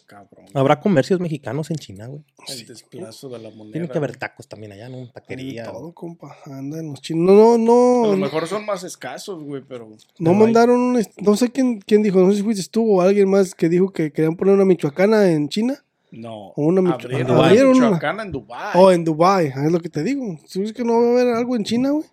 Cabrón. 0.06 0.46
Habrá 0.54 0.80
comercios 0.82 1.20
mexicanos 1.20 1.70
en 1.72 1.78
China, 1.78 2.08
güey. 2.08 2.22
El 2.50 2.66
desplazo 2.68 3.30
de 3.30 3.40
la 3.40 3.50
moneda. 3.52 3.74
Tiene 3.74 3.88
que 3.90 3.98
haber 3.98 4.16
tacos 4.18 4.48
también 4.48 4.72
allá, 4.74 4.90
¿no? 4.90 5.10
Taquería. 5.12 5.64
todo, 5.66 5.94
compa. 5.94 6.36
Anda 6.46 6.80
en 6.80 6.88
los 6.92 7.02
chinos. 7.02 7.26
No, 7.26 7.54
A 7.54 7.58
no, 7.58 8.02
lo 8.06 8.12
no. 8.12 8.18
mejor 8.18 8.48
son 8.48 8.66
más 8.66 8.84
escasos, 8.84 9.42
güey, 9.44 9.64
pero. 9.68 9.90
No 10.20 10.34
mandaron 10.34 10.80
un. 10.80 10.98
est- 10.98 11.18
No 11.22 11.36
sé 11.38 11.52
quién, 11.52 11.80
quién 11.80 12.04
dijo. 12.04 12.20
No 12.20 12.32
sé 12.32 12.38
si 12.38 12.44
fuiste 12.44 12.70
tú 12.70 12.96
o 12.98 13.02
alguien 13.02 13.30
más 13.30 13.56
que 13.56 13.70
dijo 13.70 13.92
que 13.92 14.12
querían 14.12 14.36
poner 14.36 14.56
una 14.56 14.66
michoacana 14.66 15.30
en 15.32 15.48
China. 15.50 15.84
No. 16.12 16.48
O 16.56 16.66
una 16.66 16.82
Micho- 16.82 17.06
abrieron, 17.06 17.28
Dubái. 17.28 17.46
abrieron 17.50 17.78
una. 17.78 18.24
En 18.24 18.32
Dubái. 18.32 18.72
O 18.76 18.92
en 18.92 19.04
Dubai. 19.06 19.48
Es 19.48 19.72
lo 19.72 19.80
que 19.80 19.90
te 19.90 20.04
digo. 20.04 20.38
¿Tú 20.52 20.60
crees 20.60 20.74
que 20.74 20.84
no 20.84 21.00
va 21.02 21.08
a 21.08 21.12
haber 21.12 21.28
algo 21.34 21.56
en 21.56 21.64
China, 21.64 21.92
güey? 21.92 22.06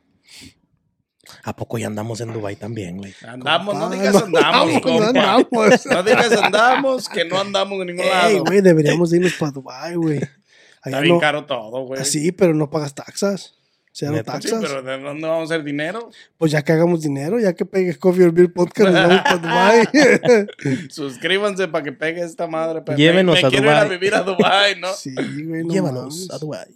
¿A 1.43 1.55
poco 1.57 1.79
ya 1.79 1.87
andamos 1.87 2.21
en 2.21 2.33
Dubai 2.33 2.57
también, 2.57 2.99
güey? 2.99 3.15
Andamos, 3.27 3.75
no 3.75 3.81
Compa, 3.83 3.97
digas 3.97 4.15
no 4.15 4.21
andamos, 4.27 4.45
andamos, 4.47 4.81
compa. 4.83 5.01
no 5.01 5.07
andamos. 5.09 5.87
No 5.87 6.03
digas 6.03 6.33
andamos, 6.33 7.09
que 7.09 7.25
no 7.25 7.39
andamos 7.41 7.81
en 7.81 7.87
ningún 7.89 8.05
Ey, 8.05 8.11
lado. 8.11 8.45
güey, 8.45 8.61
deberíamos 8.61 9.11
de 9.11 9.17
irnos 9.19 9.33
para 9.35 9.53
Dubai, 9.53 9.95
güey. 9.95 10.21
Está 10.85 11.01
bien 11.01 11.15
no. 11.15 11.21
caro 11.21 11.45
todo, 11.47 11.83
güey. 11.87 12.05
Sí, 12.05 12.31
pero 12.33 12.53
no 12.55 12.69
pagas 12.71 12.95
taxas. 12.95 13.55
Cero 13.97 14.11
Neta. 14.13 14.41
Sí, 14.41 14.51
taxas. 14.51 14.61
pero 14.61 14.83
¿de 14.83 14.99
dónde 14.99 15.27
vamos 15.29 15.51
a 15.51 15.55
hacer 15.55 15.65
dinero? 15.65 16.11
Pues 16.37 16.51
ya 16.51 16.63
que 16.63 16.73
hagamos 16.73 17.01
dinero, 17.03 17.39
ya 17.39 17.53
que 17.53 17.65
pegue 17.65 17.97
Coffee 17.97 18.25
or 18.25 18.33
Beer 18.33 18.53
Podcast, 18.53 18.91
nos 18.91 19.09
vamos 19.09 19.23
para 19.23 19.39
Dubai. 19.39 19.89
Suscríbanse 20.91 21.69
para 21.69 21.85
que 21.85 21.93
pegue 21.93 22.23
esta 22.23 22.47
madre. 22.49 22.83
Llévenos 22.97 23.35
me, 23.35 23.41
a 23.41 23.43
me 23.45 23.51
quiero 23.51 23.67
ir 23.71 23.77
a 23.77 23.85
vivir 23.85 24.15
a 24.15 24.23
Dubai, 24.23 24.81
¿no? 24.81 24.93
sí, 24.95 25.15
güey, 25.15 25.63
no 25.65 25.73
Llévanos 25.73 26.03
mames. 26.17 26.31
a 26.33 26.39
Dubai. 26.39 26.67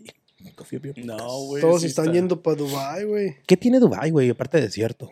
Coffee 0.59 0.79
Beer 0.79 1.05
No, 1.05 1.45
güey. 1.45 1.61
Todos 1.63 1.81
sí 1.83 1.87
están 1.87 2.07
está- 2.07 2.15
yendo 2.15 2.43
para 2.43 2.57
Dubai, 2.57 3.05
güey. 3.05 3.37
¿Qué 3.47 3.57
tiene 3.57 3.79
Dubai, 3.81 4.11
güey? 4.11 4.29
Aparte 4.31 4.59
de 4.59 4.65
desierto. 4.65 5.11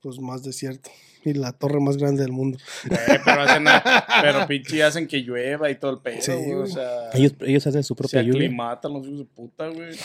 Pues 0.00 0.18
más 0.20 0.42
desierto. 0.42 0.90
Y 1.24 1.32
la 1.34 1.52
torre 1.52 1.80
más 1.80 1.96
grande 1.96 2.22
del 2.22 2.30
mundo. 2.32 2.58
Pero, 2.88 3.40
hacen, 3.42 3.64
pero 4.22 4.46
pinche 4.46 4.82
hacen 4.84 5.08
que 5.08 5.18
llueva 5.18 5.68
y 5.70 5.74
todo 5.74 5.90
el 5.92 5.98
pedo, 5.98 6.20
Sí, 6.22 6.32
güey. 6.32 6.52
O 6.52 6.58
güey. 6.60 6.72
sea, 6.72 7.10
Ellos, 7.14 7.32
ellos 7.40 7.66
hacen 7.66 7.82
su 7.82 7.94
se 7.94 7.98
propia 7.98 8.22
lluvia. 8.22 8.42
aclimatan 8.42 8.92
los 8.92 9.06
hijos 9.06 9.18
de 9.18 9.24
puta, 9.24 9.68
güey. 9.68 9.96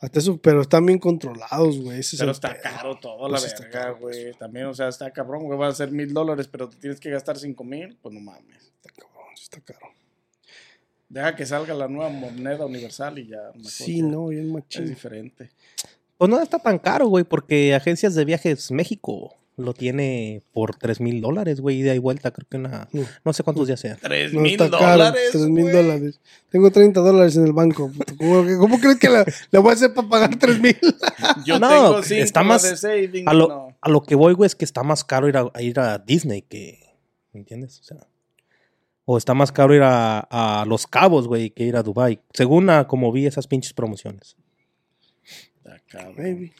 Hasta 0.00 0.18
eso, 0.18 0.36
pero 0.36 0.60
están 0.62 0.84
bien 0.84 0.98
controlados, 0.98 1.80
güey. 1.80 2.00
ese 2.00 2.16
Pero 2.18 2.32
está 2.32 2.50
pedo. 2.52 2.62
caro 2.62 2.98
todo, 2.98 3.28
Pues 3.28 3.42
la 3.42 3.48
está 3.48 3.62
verga, 3.62 3.80
caro, 3.80 3.98
güey. 4.00 4.32
También, 4.34 4.66
o 4.66 4.74
sea, 4.74 4.88
está 4.88 5.10
cabrón, 5.12 5.44
güey. 5.44 5.58
Va 5.58 5.68
a 5.68 5.74
ser 5.74 5.90
mil 5.90 6.12
dólares, 6.12 6.48
pero 6.48 6.68
te 6.68 6.76
tienes 6.76 7.00
que 7.00 7.08
gastar 7.08 7.38
cinco 7.38 7.64
mil. 7.64 7.96
Pues 8.02 8.12
no 8.14 8.20
mames. 8.20 8.72
Está 8.82 8.90
cabrón, 8.90 9.28
sí 9.36 9.44
está 9.44 9.60
caro. 9.60 9.86
Deja 11.12 11.36
que 11.36 11.44
salga 11.44 11.74
la 11.74 11.88
nueva 11.88 12.08
moneda 12.08 12.64
universal 12.64 13.18
y 13.18 13.26
ya. 13.28 13.36
mejor 13.54 13.70
Sí, 13.70 13.98
ya 13.98 14.04
no, 14.06 14.28
bien 14.28 14.46
Es 14.46 14.52
machín. 14.52 14.86
diferente. 14.88 15.50
Pues 16.16 16.30
no 16.30 16.40
está 16.40 16.58
tan 16.58 16.78
caro, 16.78 17.06
güey, 17.08 17.24
porque 17.24 17.74
Agencias 17.74 18.14
de 18.14 18.24
Viajes 18.24 18.70
México 18.70 19.34
lo 19.58 19.74
tiene 19.74 20.42
por 20.54 20.74
3 20.74 21.00
mil 21.02 21.20
dólares, 21.20 21.60
güey, 21.60 21.80
ida 21.80 21.94
y 21.94 21.98
vuelta, 21.98 22.30
creo 22.30 22.48
que 22.48 22.56
una... 22.56 22.88
No. 22.92 23.04
No 23.26 23.32
sé 23.34 23.42
cuántos 23.42 23.66
días 23.66 23.78
sean. 23.78 23.98
Tres 24.00 24.32
No 24.32 24.40
mil 24.40 24.52
está 24.52 24.70
caro, 24.70 24.92
dólares. 24.92 25.28
3 25.32 25.48
mil 25.50 25.70
dólares. 25.70 26.20
Tengo 26.48 26.70
30 26.70 27.00
dólares 27.00 27.36
en 27.36 27.44
el 27.44 27.52
banco. 27.52 27.92
¿Cómo, 28.16 28.44
cómo 28.58 28.80
crees 28.80 28.98
que 28.98 29.10
le, 29.10 29.24
le 29.50 29.58
voy 29.58 29.70
a 29.70 29.74
hacer 29.74 29.92
para 29.92 30.08
pagar 30.08 30.38
3 30.38 30.58
mil? 30.60 30.76
Yo 31.44 31.58
No, 31.58 31.68
tengo 31.68 32.02
cinco 32.02 32.22
está 32.24 32.42
más- 32.42 32.62
de 32.62 32.76
saving. 32.78 33.28
A 33.28 33.34
lo, 33.34 33.48
no. 33.48 33.76
a 33.78 33.90
lo 33.90 34.02
que 34.02 34.14
voy, 34.14 34.32
güey, 34.32 34.46
es 34.46 34.54
que 34.56 34.64
está 34.64 34.82
más 34.82 35.04
caro 35.04 35.28
ir 35.28 35.36
a, 35.36 35.50
a 35.52 35.60
ir 35.60 35.78
a 35.78 35.98
Disney 35.98 36.40
que... 36.40 36.78
¿Me 37.34 37.40
entiendes? 37.40 37.78
O 37.80 37.84
sea... 37.84 37.98
O 39.04 39.18
está 39.18 39.34
más 39.34 39.50
caro 39.50 39.74
ir 39.74 39.82
a, 39.82 40.20
a 40.20 40.64
Los 40.66 40.86
Cabos, 40.86 41.26
güey, 41.26 41.50
que 41.50 41.64
ir 41.64 41.76
a 41.76 41.82
Dubai. 41.82 42.20
Según 42.32 42.70
a 42.70 42.86
como 42.86 43.10
vi 43.10 43.26
esas 43.26 43.46
pinches 43.46 43.72
promociones. 43.72 44.36
Está 45.56 45.80
cabrón. 45.88 46.14
Maybe. 46.18 46.52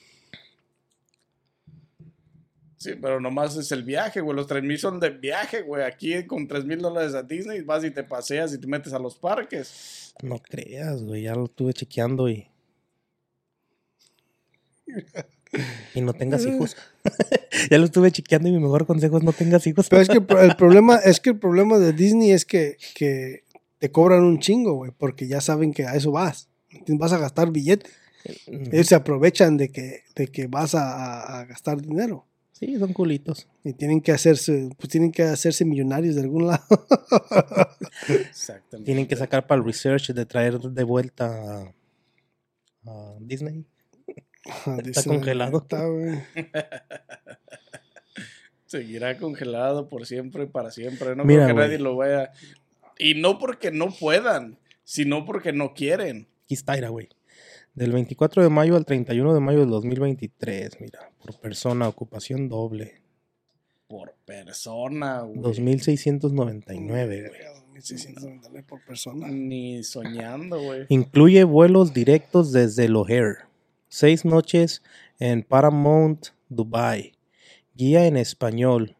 Sí, 2.82 2.96
pero 3.00 3.20
nomás 3.20 3.56
es 3.56 3.70
el 3.70 3.84
viaje, 3.84 4.20
güey. 4.20 4.34
Los 4.34 4.48
tres 4.48 4.64
mil 4.64 4.76
son 4.76 4.98
de 4.98 5.10
viaje, 5.10 5.62
güey. 5.62 5.84
Aquí 5.84 6.26
con 6.26 6.48
tres 6.48 6.64
mil 6.64 6.80
dólares 6.80 7.14
a 7.14 7.22
Disney 7.22 7.60
vas 7.60 7.84
y 7.84 7.92
te 7.92 8.02
paseas 8.02 8.52
y 8.54 8.58
te 8.60 8.66
metes 8.66 8.92
a 8.92 8.98
los 8.98 9.16
parques. 9.16 10.12
No 10.20 10.40
creas, 10.40 11.04
güey, 11.04 11.22
ya 11.22 11.36
lo 11.36 11.44
estuve 11.44 11.72
chequeando 11.74 12.28
y... 12.28 12.48
Y 15.94 16.00
no 16.00 16.12
tengas 16.14 16.46
hijos. 16.46 16.76
ya 17.70 17.78
lo 17.78 17.84
estuve 17.84 18.10
chequeando 18.12 18.48
y 18.48 18.52
mi 18.52 18.58
mejor 18.60 18.86
consejo 18.86 19.18
es 19.18 19.24
no 19.24 19.32
tengas 19.32 19.66
hijos. 19.66 19.88
Pero 19.88 20.02
es 20.02 20.08
que 20.08 20.18
el 20.18 20.24
pro- 20.24 20.40
el 20.40 20.56
problema, 20.56 20.96
es 21.04 21.20
que 21.20 21.30
el 21.30 21.38
problema 21.38 21.78
de 21.78 21.92
Disney 21.92 22.30
es 22.30 22.44
que, 22.44 22.76
que 22.94 23.44
te 23.78 23.90
cobran 23.90 24.22
un 24.24 24.38
chingo, 24.38 24.74
güey, 24.74 24.92
porque 24.96 25.26
ya 25.26 25.40
saben 25.40 25.72
que 25.72 25.84
a 25.86 25.94
eso 25.96 26.12
vas. 26.12 26.48
Vas 26.88 27.12
a 27.12 27.18
gastar 27.18 27.50
billete. 27.50 27.90
Ellos 28.46 28.86
se 28.86 28.94
aprovechan 28.94 29.56
de 29.56 29.68
que, 29.70 30.04
de 30.14 30.28
que 30.28 30.46
vas 30.46 30.74
a, 30.74 30.92
a- 30.94 31.40
a 31.40 31.44
gastar 31.44 31.82
dinero. 31.82 32.24
Sí, 32.52 32.78
son 32.78 32.92
culitos. 32.92 33.48
Y 33.64 33.72
tienen 33.72 34.00
que 34.00 34.12
hacerse, 34.12 34.70
pues 34.78 34.88
tienen 34.88 35.10
que 35.10 35.24
hacerse 35.24 35.64
millonarios 35.64 36.14
de 36.14 36.20
algún 36.22 36.46
lado. 36.46 36.62
Exactamente. 38.08 38.84
Tienen 38.86 39.06
que 39.06 39.16
sacar 39.16 39.46
para 39.46 39.58
el 39.60 39.64
research 39.66 40.10
de 40.12 40.26
traer 40.26 40.58
de 40.60 40.84
vuelta 40.84 41.26
a, 41.26 41.72
a 42.86 43.16
Disney. 43.20 43.64
Dice, 44.82 45.08
congelado. 45.08 45.58
"Está, 45.58 45.86
güey". 45.86 46.18
Seguirá 48.66 49.18
congelado 49.18 49.88
por 49.88 50.06
siempre 50.06 50.44
y 50.44 50.46
para 50.46 50.70
siempre. 50.70 51.14
No 51.14 51.24
Mira, 51.24 51.44
creo 51.44 51.48
que 51.48 51.52
güey. 51.52 51.66
nadie 51.66 51.78
lo 51.78 51.96
vaya. 51.96 52.32
Y 52.98 53.14
no 53.14 53.38
porque 53.38 53.70
no 53.70 53.90
puedan, 53.90 54.58
sino 54.84 55.24
porque 55.26 55.52
no 55.52 55.74
quieren. 55.74 56.26
Aquí 56.44 56.54
está, 56.54 56.74
mira, 56.74 56.88
güey. 56.88 57.08
Del 57.74 57.92
24 57.92 58.42
de 58.42 58.48
mayo 58.48 58.76
al 58.76 58.84
31 58.84 59.34
de 59.34 59.40
mayo 59.40 59.60
del 59.60 59.70
2023, 59.70 60.80
mira, 60.80 61.10
por 61.22 61.38
persona, 61.38 61.88
ocupación 61.88 62.48
doble. 62.48 63.00
Por 63.88 64.14
persona, 64.24 65.20
güey. 65.20 65.38
2.699, 65.40 67.28
güey. 67.28 67.30
1699 67.72 68.64
por 68.68 68.82
persona. 68.84 69.28
Ni 69.28 69.82
soñando, 69.82 70.60
güey. 70.62 70.86
Incluye 70.88 71.44
vuelos 71.44 71.92
directos 71.94 72.52
desde 72.52 72.84
el 72.86 72.96
O'Hare. 72.96 73.36
Seis 73.94 74.24
noches 74.24 74.80
en 75.18 75.42
Paramount, 75.42 76.28
Dubai. 76.48 77.12
Guía 77.74 78.06
en 78.06 78.16
español. 78.16 78.96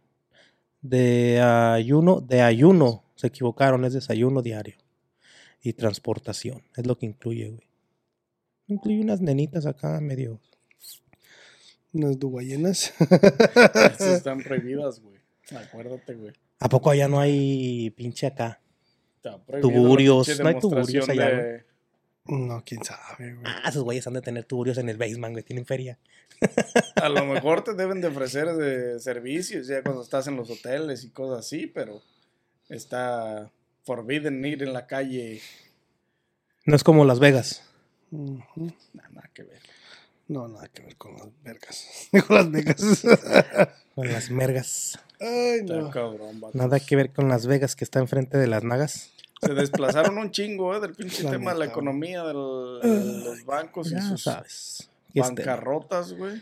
De 0.83 1.41
ayuno, 1.41 2.21
de 2.21 2.43
ayuno. 2.43 3.03
Se 3.15 3.29
equivocaron, 3.29 3.87
es 3.87 3.95
desayuno 3.95 4.43
diario. 4.43 4.75
Y 5.63 5.73
transportación. 5.73 6.63
Es 6.77 6.87
lo 6.87 6.99
que 6.99 7.07
incluye, 7.07 7.49
güey. 7.49 7.67
Incluye 8.67 9.01
unas 9.01 9.23
nenitas 9.23 9.65
acá 9.65 9.99
medio. 10.03 10.39
Unas 11.95 12.19
dubayenas. 12.19 12.93
Esas 13.01 14.01
están 14.19 14.43
prohibidas, 14.43 15.01
güey. 15.01 15.17
Acuérdate, 15.57 16.15
güey. 16.17 16.35
¿A 16.61 16.69
poco 16.69 16.91
allá 16.91 17.09
no 17.09 17.19
hay 17.19 17.89
pinche 17.97 18.27
acá? 18.27 18.61
Está 19.17 19.43
prohibido 19.43 19.71
la 19.71 19.79
Tuburios, 19.87 20.27
pinche 20.27 20.43
no 20.43 20.49
hay 20.51 20.59
tuburios 20.61 21.09
allá, 21.09 21.29
de- 21.31 21.65
no, 22.25 22.63
quién 22.65 22.85
sabe, 22.85 23.35
güey. 23.35 23.45
Ah, 23.45 23.69
esos 23.69 23.83
güeyes 23.83 24.07
han 24.07 24.15
de 24.15 24.23
tener 24.23 24.45
tuburios 24.45 24.79
en 24.79 24.89
el 24.89 24.97
basement, 24.97 25.35
güey. 25.35 25.45
Tienen 25.45 25.67
feria. 25.67 25.99
A 26.97 27.09
lo 27.09 27.25
mejor 27.25 27.65
te 27.65 27.75
deben 27.75 28.01
de 28.01 28.09
ofrecer 28.09 28.47
de 28.55 28.99
servicios 29.01 29.67
ya 29.67 29.83
cuando 29.83 30.03
estás 30.03 30.27
en 30.27 30.37
los 30.37 30.51
hoteles 30.51 31.05
y 31.05 31.11
cosas 31.11 31.47
así, 31.47 31.67
pero 31.67 32.03
está 32.69 33.51
forbidden 33.85 34.45
ir 34.45 34.63
en 34.63 34.73
la 34.73 34.87
calle. 34.87 35.41
No 36.65 36.77
es 36.77 36.85
como 36.85 37.05
Las 37.05 37.19
Vegas. 37.19 37.63
Ujú. 38.11 38.73
Nada, 38.93 39.09
nada 39.11 39.31
que 39.33 39.43
ver. 39.43 39.61
No, 40.29 40.49
nada 40.49 40.69
que 40.69 40.83
ver 40.83 40.97
con 40.97 41.17
las 41.17 41.29
vergas. 41.43 42.09
con 42.27 42.37
las 42.37 42.51
vegas. 42.51 43.03
Con 43.95 44.13
las 44.13 44.31
mergas. 44.31 44.99
Ay, 45.21 45.63
no. 45.65 45.91
cabrón. 45.91 46.41
Nada 46.55 46.81
que 46.81 46.97
ver 46.97 47.13
con 47.13 47.29
Las 47.29 47.47
Vegas 47.47 47.77
que 47.77 47.85
está 47.85 48.01
enfrente 48.01 48.39
de 48.39 48.47
las 48.47 48.65
nagas. 48.65 49.12
Se 49.43 49.55
desplazaron 49.55 50.19
un 50.19 50.31
chingo, 50.31 50.75
eh, 50.75 50.81
del 50.81 50.93
pinche 50.95 51.25
tema 51.25 51.53
de 51.53 51.59
la 51.59 51.65
economía 51.67 52.23
del- 52.23 52.81
de 52.83 53.25
los 53.25 53.45
bancos 53.45 53.91
y 53.93 54.01
sus 54.01 54.23
sabes. 54.23 54.89
Bancarrotas, 55.15 56.13
güey. 56.13 56.41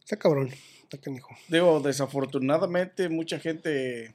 Está 0.00 0.16
cabrón. 0.16 0.50
Está 0.82 0.98
canijo. 0.98 1.30
Digo, 1.48 1.80
desafortunadamente 1.80 3.08
mucha 3.08 3.38
gente 3.38 4.14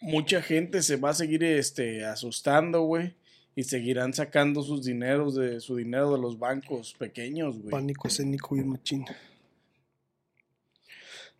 mucha 0.00 0.42
gente 0.42 0.82
se 0.82 0.96
va 0.96 1.10
a 1.10 1.14
seguir 1.14 1.42
este 1.44 2.04
asustando, 2.04 2.82
güey, 2.82 3.14
y 3.56 3.62
seguirán 3.64 4.12
sacando 4.12 4.62
sus 4.62 4.84
dineros 4.84 5.34
de 5.34 5.60
su 5.60 5.76
dinero 5.76 6.12
de 6.12 6.18
los 6.20 6.38
bancos 6.38 6.92
pequeños, 6.98 7.56
güey. 7.58 7.70
Pánico 7.70 8.06
escénico 8.08 8.54
y 8.54 8.64
machín. 8.64 9.06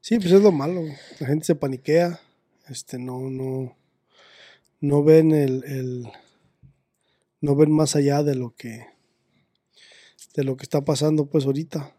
Sí, 0.00 0.18
pues 0.18 0.32
es 0.32 0.40
lo 0.42 0.50
malo. 0.52 0.82
La 1.20 1.26
gente 1.26 1.44
se 1.44 1.54
paniquea. 1.54 2.18
Este, 2.68 2.98
no, 2.98 3.18
no. 3.30 3.76
No 4.84 5.02
ven 5.02 5.32
el, 5.32 5.64
el- 5.64 6.08
No 7.40 7.56
ven 7.56 7.72
más 7.72 7.96
allá 7.96 8.22
de 8.22 8.34
lo 8.34 8.54
que. 8.54 8.86
De 10.34 10.44
lo 10.44 10.56
que 10.56 10.64
está 10.64 10.84
pasando, 10.84 11.26
pues, 11.26 11.46
ahorita. 11.46 11.94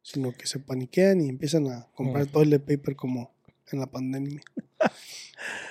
Sino 0.00 0.32
que 0.32 0.46
se 0.46 0.58
paniquean 0.58 1.20
y 1.20 1.28
empiezan 1.28 1.66
a 1.68 1.86
comprar 1.94 2.24
Ujú. 2.24 2.32
toilet 2.32 2.62
paper 2.64 2.96
como 2.96 3.30
en 3.70 3.80
la 3.80 3.86
pandemia. 3.90 4.40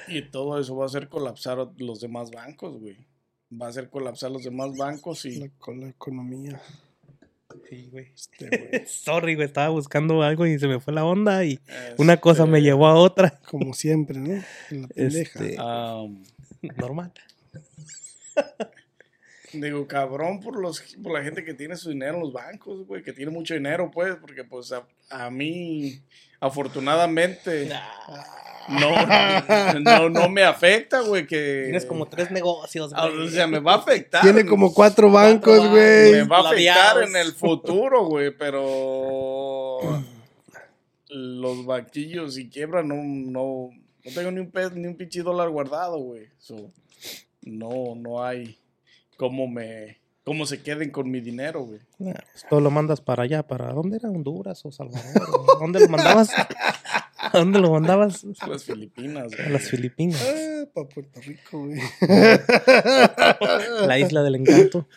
Y 0.08 0.22
todo 0.30 0.60
eso 0.60 0.76
va 0.76 0.84
a 0.84 0.88
hacer 0.88 1.08
colapsar 1.10 1.58
los 1.78 2.02
demás 2.02 2.30
bancos, 2.30 2.80
güey. 2.80 2.98
Va 3.60 3.68
a 3.68 3.70
hacer 3.70 3.90
colapsar 3.90 4.30
los 4.32 4.44
demás 4.44 4.76
bancos 4.78 5.26
y 5.26 5.38
La, 5.38 5.50
con 5.58 5.80
la 5.80 5.88
economía. 5.90 6.62
Sí, 7.70 7.88
güey. 7.92 8.12
Este, 8.14 8.48
güey. 8.50 8.84
Sorry, 8.88 9.36
güey. 9.36 9.48
Estaba 9.48 9.70
buscando 9.70 10.22
algo 10.22 10.46
y 10.46 10.60
se 10.60 10.68
me 10.68 10.80
fue 10.80 10.94
la 10.94 11.06
onda 11.06 11.44
y 11.46 11.60
una 11.98 12.18
cosa 12.18 12.46
me 12.46 12.58
este, 12.60 12.70
llevó 12.70 12.86
a 12.88 12.96
otra. 12.96 13.40
Como 13.50 13.74
siempre, 13.74 14.20
¿no? 14.20 14.44
En 14.70 14.82
la 14.84 14.88
pendeja. 14.90 15.40
Este, 15.40 15.56
am, 15.58 16.22
normal. 16.77 17.11
Digo, 19.53 19.88
cabrón 19.88 20.40
por 20.40 20.60
los 20.60 20.81
por 21.03 21.14
la 21.14 21.23
gente 21.23 21.44
que 21.45 21.53
tiene 21.53 21.76
su 21.76 21.90
dinero 21.90 22.15
en 22.15 22.22
los 22.22 22.34
bancos, 22.34 22.88
güey, 22.88 23.03
que 23.03 23.14
tiene 23.14 23.31
mucho 23.31 23.53
dinero, 23.53 23.91
pues, 23.91 24.15
porque 24.15 24.44
pues 24.44 24.72
a, 24.72 24.84
a 25.11 25.30
mí, 25.30 26.02
afortunadamente, 26.40 27.69
no, 28.69 29.80
no, 29.80 30.10
no 30.10 30.30
me 30.30 30.44
afecta, 30.44 31.02
güey, 31.02 31.27
que... 31.27 31.64
Tienes 31.65 31.85
como 31.85 32.07
tres 32.07 32.31
negocios, 32.31 32.94
Ah, 32.95 33.07
güey. 33.10 33.27
O 33.27 33.30
sea, 33.30 33.45
me 33.45 33.60
va 33.60 33.73
a 33.73 33.77
afectar. 33.77 34.22
Tiene 34.23 34.44
como 34.44 34.73
cuatro 34.73 35.11
bancos, 35.11 35.60
bancos. 35.60 35.69
güey. 35.69 36.11
Me 36.14 36.23
va 36.23 36.38
a 36.38 36.49
afectar 36.49 37.03
en 37.03 37.15
el 37.15 37.34
futuro, 37.34 38.06
güey, 38.06 38.35
pero... 38.35 39.77
Los 41.10 41.64
banquillos, 41.68 42.34
si 42.34 42.49
quiebran, 42.49 42.88
no, 42.88 42.95
no, 42.95 43.69
no 44.06 44.12
tengo 44.14 44.32
ni 44.32 44.40
un, 44.40 44.52
pe- 44.52 44.72
ni 44.72 44.88
un 44.88 44.96
pinche 44.96 45.22
dólar 45.24 45.50
guardado, 45.50 45.98
güey. 45.98 46.28
So, 46.40 46.72
no, 47.44 47.96
no 47.96 48.24
hay 48.24 48.58
cómo 49.18 49.48
me... 49.48 50.02
Cómo 50.26 50.46
se 50.46 50.62
queden 50.64 50.90
con 50.90 51.12
mi 51.12 51.20
dinero, 51.20 51.64
güey. 51.66 51.82
Nah, 52.00 52.14
pues, 52.14 52.46
todo 52.50 52.62
lo 52.62 52.72
mandas 52.72 53.02
para 53.02 53.24
allá. 53.24 53.44
¿Para 53.46 53.74
dónde 53.74 53.98
era? 53.98 54.10
¿Honduras 54.10 54.66
o 54.66 54.72
Salvador? 54.72 55.04
¿A 55.56 55.60
¿Dónde 55.60 55.82
lo 55.82 55.90
mandabas? 55.90 56.30
¿A 57.18 57.38
dónde 57.38 57.60
lo 57.60 57.72
mandabas? 57.72 58.26
A 58.40 58.48
las 58.48 58.64
Filipinas, 58.64 59.34
A 59.34 59.36
güey. 59.36 59.50
las 59.50 59.64
Filipinas. 59.70 60.26
Ah, 60.26 60.64
para 60.74 60.88
Puerto 60.88 61.20
Rico, 61.20 61.66
güey. 61.66 61.78
La 63.88 64.00
isla 64.00 64.24
del 64.24 64.36
encanto. 64.36 64.88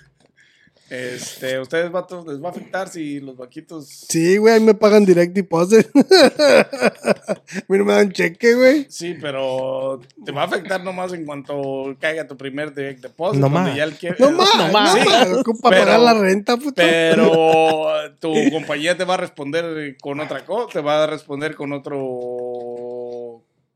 Este, 0.89 1.59
ustedes, 1.59 1.91
vatos, 1.91 2.25
les 2.29 2.41
va 2.41 2.49
a 2.49 2.51
afectar 2.53 2.89
si 2.89 3.19
los 3.19 3.37
banquitos... 3.37 3.89
Sí, 3.89 4.37
güey, 4.37 4.55
ahí 4.55 4.61
me 4.61 4.73
pagan 4.75 5.05
direct 5.05 5.33
deposit. 5.35 5.87
a 5.97 7.65
mí 7.69 7.79
no 7.79 7.85
me 7.85 7.93
dan 7.95 8.13
cheque, 8.13 8.55
güey. 8.55 8.87
Sí, 8.89 9.17
pero 9.21 10.01
te 10.25 10.31
va 10.33 10.43
a 10.43 10.45
afectar 10.45 10.85
nomás 10.85 11.13
en 11.13 11.25
cuanto 11.25 11.97
caiga 11.99 12.27
tu 12.29 12.37
primer 12.37 12.73
direct 12.75 13.01
deposit. 13.03 13.41
No 13.41 13.49
más. 13.49 13.75
ya 13.75 13.85
el 13.85 13.97
que- 13.99 14.15
No 14.19 14.31
más, 14.31 14.49
no 14.57 14.69
más. 14.73 15.05
más. 15.05 15.29
Ocupa 15.39 15.71
pero- 15.71 15.85
pagar 15.85 16.01
la 16.01 16.15
renta, 16.15 16.57
puto. 16.57 16.75
Pero 16.77 17.95
tu 18.21 18.33
compañía 18.53 18.97
te 18.97 19.05
va 19.05 19.15
a 19.15 19.19
responder 19.19 19.97
con 20.01 20.21
otra 20.21 20.45
cosa, 20.45 20.73
te 20.73 20.81
va 20.81 21.03
a 21.03 21.07
responder 21.09 21.57
con 21.57 21.73
otro 21.73 21.97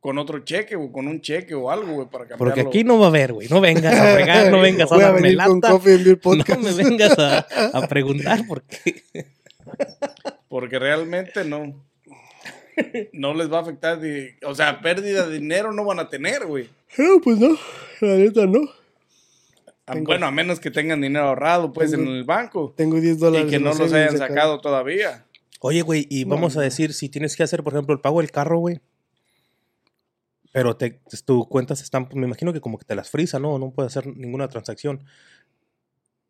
con 0.00 0.16
otro 0.18 0.38
cheque 0.40 0.76
o 0.76 0.90
con 0.90 1.06
un 1.06 1.20
cheque 1.20 1.54
o 1.54 1.70
algo, 1.70 1.92
güey, 1.92 2.06
para 2.08 2.24
cambiarlo. 2.26 2.38
Porque 2.38 2.60
aquí 2.62 2.84
no 2.84 2.98
va 2.98 3.06
a 3.06 3.08
haber, 3.10 3.34
güey. 3.34 3.48
No 3.48 3.60
vengas 3.60 3.94
a 3.94 4.14
fregar, 4.14 4.50
no 4.50 4.60
vengas 4.60 4.90
a 4.90 4.94
Voy 4.94 5.04
a 5.04 5.06
darme 5.08 5.22
venir 5.22 5.38
con 5.44 5.60
lata. 5.60 5.70
Coffee 5.72 5.98
No 6.48 6.58
me 6.58 6.72
vengas 6.72 7.18
a, 7.18 7.38
a 7.74 7.86
preguntar 7.88 8.40
porque 8.48 8.94
Porque 10.48 10.78
realmente 10.78 11.44
no. 11.44 11.84
No 13.12 13.34
les 13.34 13.52
va 13.52 13.58
a 13.58 13.60
afectar, 13.62 14.00
de- 14.00 14.36
o 14.46 14.54
sea, 14.54 14.80
pérdida 14.80 15.26
de 15.28 15.34
dinero 15.38 15.70
no 15.72 15.84
van 15.84 15.98
a 16.00 16.08
tener, 16.08 16.46
güey. 16.46 16.68
No, 16.96 17.20
pues 17.22 17.38
no, 17.38 17.58
la 18.00 18.14
neta 18.14 18.46
no. 18.46 18.60
A- 19.86 19.92
Tengo- 19.92 20.06
Bueno, 20.06 20.26
a 20.26 20.30
menos 20.30 20.60
que 20.60 20.70
tengan 20.70 21.00
dinero 21.02 21.26
ahorrado, 21.26 21.72
pues, 21.74 21.90
Tengo- 21.90 22.04
en 22.10 22.16
el 22.16 22.24
banco. 22.24 22.72
Tengo 22.76 22.98
10 22.98 23.18
dólares. 23.18 23.48
Y 23.48 23.50
que 23.50 23.58
no 23.58 23.74
los 23.74 23.92
hayan 23.92 24.16
sacado 24.16 24.60
todavía. 24.62 25.26
Oye, 25.60 25.82
güey, 25.82 26.06
y 26.08 26.24
No, 26.24 26.36
vamos 26.36 26.56
a 26.56 26.62
decir, 26.62 26.94
si 26.94 27.10
tienes 27.10 27.36
que 27.36 27.42
hacer, 27.42 27.62
por 27.62 27.74
ejemplo, 27.74 27.92
el 27.94 28.00
pago 28.00 28.20
del 28.22 28.30
carro, 28.30 28.58
güey. 28.58 28.80
Pero 30.52 30.76
te, 30.76 31.00
tus 31.24 31.46
cuentas 31.46 31.80
están, 31.82 32.06
pues, 32.08 32.16
me 32.16 32.26
imagino 32.26 32.52
que 32.52 32.60
como 32.60 32.78
que 32.78 32.84
te 32.84 32.94
las 32.94 33.10
frisa, 33.10 33.38
¿no? 33.38 33.58
No 33.58 33.70
puedes 33.70 33.96
hacer 33.96 34.12
ninguna 34.16 34.48
transacción. 34.48 35.04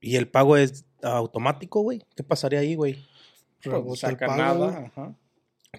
Y 0.01 0.17
el 0.17 0.29
pago 0.29 0.57
es 0.57 0.85
automático, 1.03 1.81
güey. 1.83 2.03
¿Qué 2.17 2.23
pasaría 2.23 2.61
ahí, 2.61 2.75
güey? 2.75 2.95
Pues, 3.63 3.75
Rebota 3.75 4.09
el 4.09 4.13
saca 4.15 4.27
pago, 4.27 4.43
nada. 4.43 4.87
ajá. 4.87 5.17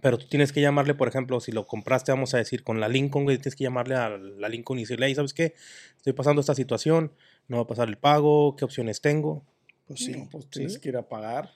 Pero 0.01 0.17
tú 0.17 0.27
tienes 0.27 0.53
que 0.53 0.61
llamarle, 0.61 0.95
por 0.95 1.09
ejemplo, 1.09 1.39
si 1.41 1.51
lo 1.51 1.67
compraste, 1.67 2.11
vamos 2.13 2.33
a 2.33 2.37
decir, 2.37 2.63
con 2.63 2.79
la 2.79 2.87
Lincoln, 2.87 3.25
güey, 3.25 3.37
tienes 3.37 3.55
que 3.57 3.65
llamarle 3.65 3.95
a 3.95 4.09
la 4.09 4.47
Lincoln 4.47 4.79
y 4.79 4.83
decirle, 4.83 5.07
hey, 5.07 5.15
¿sabes 5.15 5.33
qué? 5.33 5.53
Estoy 5.97 6.13
pasando 6.13 6.39
esta 6.39 6.55
situación, 6.55 7.11
no 7.47 7.57
va 7.57 7.63
a 7.63 7.67
pasar 7.67 7.89
el 7.89 7.97
pago, 7.97 8.55
¿qué 8.55 8.63
opciones 8.63 9.01
tengo? 9.01 9.43
Pues 9.91 10.05
sí. 10.05 10.11
No, 10.11 10.27
pues 10.29 10.47
tienes 10.49 10.77
que 10.79 10.89
ir 10.89 10.97
a 10.97 11.07
pagar. 11.07 11.51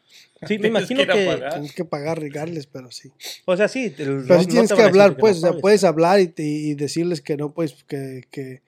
Sí, 0.48 0.58
me 0.60 0.68
imagino 0.70 1.02
que. 1.06 1.26
pagar. 1.26 1.54
Tienes 1.54 1.74
que 1.74 1.86
pagar 1.86 2.20
regales, 2.20 2.68
pero 2.68 2.92
sí. 2.92 3.12
O 3.46 3.56
sea, 3.58 3.68
sí. 3.68 3.86
el- 3.86 3.94
Pero 3.96 4.36
no- 4.36 4.40
sí 4.42 4.48
tienes 4.48 4.72
que 4.74 4.82
hablar, 4.82 5.12
no 5.12 5.18
pues, 5.18 5.38
o 5.38 5.42
sea, 5.42 5.54
puedes 5.54 5.84
hablar 5.84 6.20
y, 6.20 6.28
te- 6.28 6.44
y 6.44 6.76
decirles 6.76 7.22
que 7.22 7.38
no, 7.38 7.54
pues, 7.54 7.84
que, 7.86 8.24
que 8.32 8.62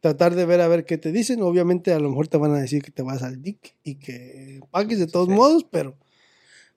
tratar 0.00 0.34
de 0.34 0.44
ver 0.44 0.60
a 0.60 0.68
ver 0.68 0.84
qué 0.84 0.98
te 0.98 1.12
dicen. 1.12 1.42
Obviamente, 1.42 1.92
a 1.92 1.98
lo 1.98 2.08
mejor 2.10 2.28
te 2.28 2.36
van 2.36 2.54
a 2.54 2.58
decir 2.60 2.82
que 2.82 2.90
te 2.90 3.02
vas 3.02 3.22
al 3.22 3.40
DIC 3.42 3.74
y 3.84 3.94
que 3.96 4.60
pagues 4.70 4.98
de 4.98 5.06
todos 5.06 5.28
Sí. 5.28 5.34
modos, 5.34 5.64
pero 5.70 5.96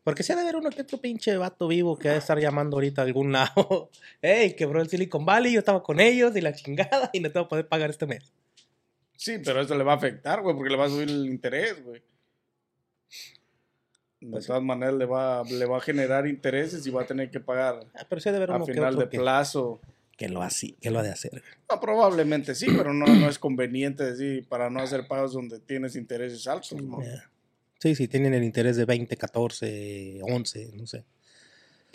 Porque 0.03 0.23
si 0.23 0.31
ha 0.31 0.35
de 0.37 0.43
haber 0.43 0.55
uno 0.55 0.69
que 0.69 0.83
otro 0.83 0.99
pinche 1.01 1.35
vato 1.35 1.67
vivo 1.67 1.97
que 1.97 2.07
ha 2.07 2.13
de 2.13 2.19
estar 2.19 2.39
llamando 2.39 2.77
ahorita 2.77 3.01
a 3.01 3.05
algún 3.05 3.33
lado. 3.33 3.89
Ey, 4.21 4.55
quebró 4.55 4.81
el 4.81 4.87
Silicon 4.87 5.25
Valley, 5.25 5.51
yo 5.51 5.59
estaba 5.59 5.83
con 5.83 5.99
ellos 5.99 6.33
y 6.37 6.39
la 6.39 6.53
chingada 6.53 7.09
y 7.11 7.19
no 7.19 7.29
te 7.29 7.37
voy 7.39 7.45
a 7.45 7.49
poder 7.49 7.67
pagar 7.67 7.89
este 7.89 8.05
mes. 8.05 8.31
Sí, 9.17 9.39
pero 9.43 9.59
eso 9.61 9.75
le 9.75 9.83
va 9.83 9.93
a 9.93 9.95
afectar, 9.97 10.41
güey, 10.43 10.55
porque 10.55 10.69
le 10.69 10.77
va 10.77 10.85
a 10.85 10.89
subir 10.89 11.09
el 11.09 11.25
interés, 11.25 11.83
güey. 11.83 12.01
De 14.19 14.31
Pues 14.31 14.45
sí. 14.45 14.47
todas 14.47 14.63
maneras 14.63 14.95
le 14.95 15.05
va, 15.05 15.43
le 15.43 15.65
va 15.65 15.77
a 15.77 15.81
generar 15.81 16.27
intereses 16.27 16.85
y 16.87 16.89
va 16.89 17.03
a 17.03 17.05
tener 17.05 17.29
que 17.29 17.39
pagar 17.39 17.85
Ah, 17.93 18.05
pero 18.09 18.19
sí 18.19 18.31
de 18.31 18.43
a 18.43 18.65
final 18.65 18.95
de 18.95 19.09
que, 19.09 19.19
plazo. 19.19 19.79
que 20.17 20.27
lo 20.27 20.41
así, 20.41 20.73
que 20.81 20.89
lo 20.89 20.99
ha 20.99 21.03
de 21.03 21.11
hacer. 21.11 21.43
No, 21.69 21.79
probablemente 21.79 22.55
sí, 22.55 22.65
pero 22.75 22.93
no, 22.93 23.05
no 23.05 23.29
es 23.29 23.37
conveniente 23.37 24.03
decir 24.03 24.47
para 24.47 24.69
no 24.71 24.79
hacer 24.79 25.07
pagos 25.07 25.33
donde 25.33 25.59
tienes 25.59 25.95
intereses 25.95 26.47
altos. 26.47 26.81
¿no? 26.81 27.01
Yeah. 27.01 27.29
Sí, 27.79 27.93
sí, 27.93 28.07
tienen 28.07 28.33
el 28.33 28.43
interés 28.43 28.75
de 28.75 28.85
20, 28.85 29.15
14, 29.17 30.19
11, 30.23 30.71
no 30.73 30.87
sé. 30.87 31.05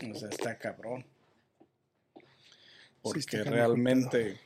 O 0.08 0.14
sea, 0.14 0.28
está 0.28 0.56
cabrón. 0.56 1.04
Porque 3.02 3.36
el 3.38 3.46
realmente. 3.46 4.38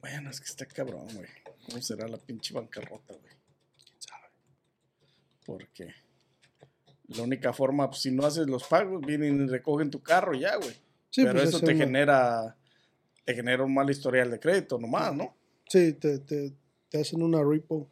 Bueno, 0.00 0.30
es 0.30 0.40
que 0.40 0.46
está 0.46 0.64
cabrón, 0.64 1.06
güey. 1.12 1.28
¿Cómo 1.68 1.82
será 1.82 2.08
la 2.08 2.16
pinche 2.18 2.54
bancarrota, 2.54 3.14
güey? 3.14 3.34
¿Quién 3.84 3.96
sabe? 4.00 4.24
Porque 5.44 5.88
la 7.08 7.22
única 7.22 7.52
forma, 7.52 7.88
pues, 7.90 8.02
si 8.02 8.10
no 8.10 8.24
haces 8.26 8.46
los 8.46 8.64
pagos, 8.64 9.00
vienen 9.04 9.44
y 9.44 9.48
recogen 9.48 9.90
tu 9.90 10.02
carro 10.02 10.34
y 10.34 10.40
ya, 10.40 10.56
güey. 10.56 10.72
sí, 11.10 11.22
Pero 11.22 11.34
pues, 11.34 11.48
eso 11.48 11.58
es 11.58 11.64
te 11.64 11.72
una- 11.74 11.84
genera, 11.84 12.56
te 13.24 13.34
genera 13.34 13.64
un 13.64 13.74
mal 13.74 13.88
historial 13.90 14.30
de 14.30 14.40
crédito 14.40 14.78
nomás, 14.78 15.14
¿no? 15.14 15.34
Sí, 15.68 15.92
te, 15.94 16.18
te, 16.20 16.52
te 16.88 17.00
hacen 17.00 17.22
una 17.22 17.42
repo. 17.44 17.86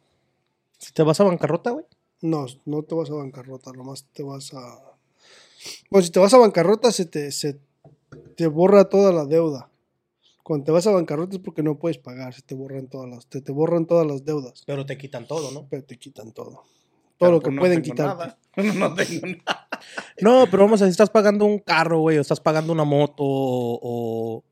Si 0.79 0.91
te 0.93 1.03
vas 1.03 1.19
a 1.19 1.23
bancarrota, 1.23 1.71
güey. 1.71 1.85
No, 2.21 2.45
no 2.65 2.81
te 2.83 2.95
vas 2.95 3.09
a 3.11 3.13
bancarrota, 3.15 3.71
nomás 3.73 4.05
te 4.11 4.23
vas 4.23 4.53
a... 4.53 4.79
Bueno, 5.91 6.05
si 6.05 6.11
te 6.11 6.19
vas 6.19 6.33
a 6.33 6.37
bancarrota, 6.39 6.91
se 6.91 7.05
te, 7.05 7.31
se 7.31 7.59
te 8.35 8.47
borra 8.47 8.89
toda 8.89 9.11
la 9.11 9.25
deuda. 9.25 9.69
Cuando 10.47 10.63
te 10.63 10.71
vas 10.71 10.87
a 10.87 10.91
bancarrota 10.91 11.35
es 11.35 11.41
porque 11.41 11.61
no 11.61 11.77
puedes 11.77 11.97
pagar, 11.97 12.33
se 12.33 12.41
te 12.41 12.55
borran 12.55 12.87
todas 12.87 13.09
las, 13.09 13.27
te, 13.27 13.41
te 13.41 13.51
borran 13.51 13.85
todas 13.85 14.07
las 14.07 14.23
deudas, 14.23 14.63
Pero 14.65 14.85
te 14.85 14.97
quitan 14.97 15.27
todo, 15.27 15.51
¿no? 15.51 15.67
pero 15.69 15.83
te 15.83 15.97
quitan 15.99 16.31
todo. 16.31 16.51
Todo 16.53 16.63
Pero, 17.19 17.31
lo 17.33 17.39
que 17.41 17.51
no 17.51 17.59
pueden 17.59 17.81
quitar. 17.81 18.07
nada. 18.07 18.37
No 18.55 18.95
tengo 18.95 19.27
nada. 19.27 19.67
No, 20.21 20.45
pero 20.49 20.63
vamos 20.63 20.81
a 20.81 20.85
decir, 20.85 20.93
estás 20.93 21.09
pagando 21.09 21.43
un 21.43 21.59
carro, 21.59 21.99
güey, 21.99 22.17
o 22.17 22.21
estás 22.21 22.39
pagando 22.39 22.71
una 22.71 22.85
moto, 22.85 23.23
o, 23.23 23.79
o- 23.83 24.43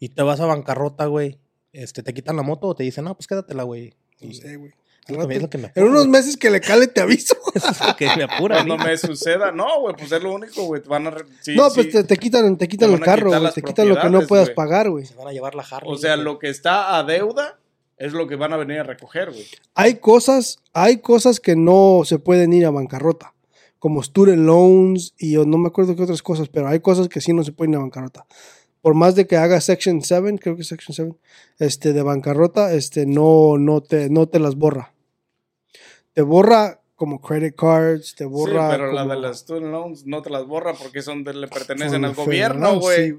y 0.00 0.08
te 0.08 0.22
vas 0.24 0.40
a 0.40 0.46
bancarrota, 0.46 1.06
güey. 1.06 1.38
Este, 1.72 2.02
te 2.02 2.12
quitan 2.12 2.34
la 2.36 2.42
moto 2.42 2.66
o 2.66 2.74
te 2.74 2.82
dicen, 2.82 3.04
no, 3.04 3.14
pues 3.14 3.28
quédatela, 3.28 3.62
güey. 3.62 3.94
No 4.20 4.32
sé, 4.34 4.56
güey. 4.56 4.72
Es 5.12 5.18
lo 5.22 5.28
que- 5.28 5.34
es 5.36 5.42
lo 5.42 5.50
que 5.50 5.58
me 5.58 5.72
En 5.74 5.84
unos 5.84 6.06
meses 6.08 6.36
que 6.36 6.50
le 6.50 6.60
cale 6.60 6.86
te 6.88 7.00
aviso. 7.00 7.34
Eso 7.54 7.68
es 7.70 7.80
lo 7.86 7.96
que 7.96 8.06
me 8.16 8.24
apura. 8.24 8.56
Cuando 8.64 8.78
me 8.78 8.96
suceda, 8.96 9.52
no, 9.52 9.80
güey, 9.80 9.94
pues 9.96 10.10
es 10.12 10.22
lo 10.22 10.32
único, 10.34 10.64
güey. 10.64 10.82
Van 10.86 11.06
a. 11.06 11.10
re- 11.10 11.24
sí, 11.40 11.54
no, 11.56 11.68
sí. 11.70 11.74
pues 11.82 11.90
te, 11.90 12.04
te 12.04 12.16
quitan, 12.16 12.56
te 12.56 12.68
quitan 12.68 12.90
Te 12.90 12.94
el 12.96 13.00
carro, 13.02 13.30
güey. 13.30 13.52
Te 13.52 13.62
quitan 13.62 13.88
lo 13.88 14.00
que 14.00 14.10
no 14.10 14.26
puedas 14.26 14.50
pagar, 14.50 14.90
güey. 14.90 15.06
Se 15.06 15.14
van 15.14 15.28
a 15.28 15.32
llevar 15.32 15.54
la 15.54 15.62
Harley. 15.68 15.92
O 15.92 15.96
sea, 15.96 16.16
lo 16.16 16.38
que 16.38 16.48
está 16.48 16.96
a 16.98 17.04
deuda 17.04 17.58
es 17.96 18.12
lo 18.12 18.26
que 18.26 18.36
van 18.36 18.52
a 18.52 18.56
venir 18.56 18.78
a 18.78 18.82
recoger, 18.84 19.30
güey. 19.30 19.44
Hay 19.74 19.96
cosas, 19.96 20.58
hay 20.72 20.98
cosas 20.98 21.38
que 21.40 21.54
no 21.56 22.00
se 22.04 22.18
pueden 22.18 22.52
ir 22.54 22.64
a 22.64 22.70
bancarrota, 22.70 23.34
como 23.78 24.02
student 24.02 24.42
loans 24.46 25.12
y 25.18 25.32
yo 25.32 25.44
no 25.44 25.58
me 25.58 25.68
acuerdo 25.68 25.94
qué 25.96 26.02
otras 26.04 26.22
cosas, 26.22 26.48
pero 26.48 26.66
hay 26.68 26.80
cosas 26.80 27.08
que 27.08 27.20
sí 27.20 27.32
no 27.34 27.44
se 27.44 27.52
pueden 27.52 27.72
ir 27.72 27.76
a 27.76 27.80
bancarrota. 27.80 28.24
Por 28.80 28.94
más 28.94 29.14
de 29.14 29.26
que 29.26 29.36
haga 29.36 29.60
Section 29.60 30.00
7, 30.00 30.38
creo 30.40 30.56
que 30.56 30.62
es 30.62 30.68
Section 30.68 30.94
7, 30.94 31.12
este, 31.58 31.92
de 31.92 32.00
bancarrota, 32.02 32.72
este, 32.72 33.04
no, 33.04 33.58
no, 33.58 33.82
te, 33.82 34.08
no 34.08 34.26
te 34.26 34.38
las 34.38 34.54
borra. 34.56 34.94
Te 36.20 36.24
borra 36.24 36.78
como 36.96 37.18
credit 37.18 37.54
cards, 37.56 38.14
te 38.14 38.26
borra. 38.26 38.66
sí, 38.72 38.76
pero 38.76 38.92
la 38.92 39.04
como- 39.04 39.14
de 39.14 39.20
las 39.22 39.38
student 39.38 39.68
loans 39.68 40.04
no 40.04 40.20
te 40.20 40.28
las 40.28 40.44
borra 40.46 40.74
porque 40.74 41.00
son 41.00 41.24
de, 41.24 41.32
le 41.32 41.48
pertenecen 41.48 42.04
al 42.04 42.14
gobierno, 42.14 42.78
güey. 42.78 43.12
sí. 43.12 43.18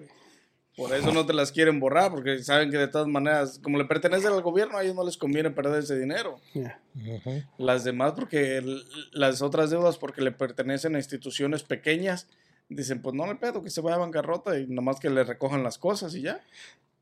Por 0.78 0.94
eso 0.94 1.12
no 1.12 1.26
te 1.26 1.34
las 1.34 1.52
quieren 1.52 1.80
borrar, 1.80 2.12
porque 2.12 2.44
saben 2.44 2.70
que 2.70 2.78
de 2.78 2.88
todas 2.88 3.08
maneras, 3.08 3.60
como 3.64 3.80
le 3.80 3.86
pertenecen 3.86 4.32
al 4.34 4.44
gobierno, 4.44 4.78
a 4.78 4.84
ellos 4.84 4.94
no 4.96 5.04
les 5.04 5.18
conviene 5.18 5.50
perder 5.50 5.80
ese 5.82 5.98
dinero. 5.98 6.40
Yeah. 6.54 6.80
Las 7.58 7.84
demás, 7.84 8.14
porque 8.16 8.58
el- 8.58 8.84
las 9.14 9.42
otras 9.42 9.72
deudas, 9.72 9.98
porque 9.98 10.22
le 10.22 10.32
pertenecen 10.32 10.94
a 10.96 11.00
instituciones 11.00 11.64
pequeñas, 11.64 12.28
dicen, 12.70 13.02
pues 13.02 13.16
no 13.16 13.26
le 13.26 13.34
pedo 13.36 13.64
que 13.64 13.72
se 13.72 13.82
vaya 13.82 13.96
a 13.96 14.00
bancarrota 14.00 14.60
y 14.60 14.68
nomás 14.68 15.00
que 15.00 15.10
le 15.10 15.24
recojan 15.24 15.64
las 15.64 15.80
cosas 15.80 16.14
y 16.14 16.22
ya. 16.22 16.40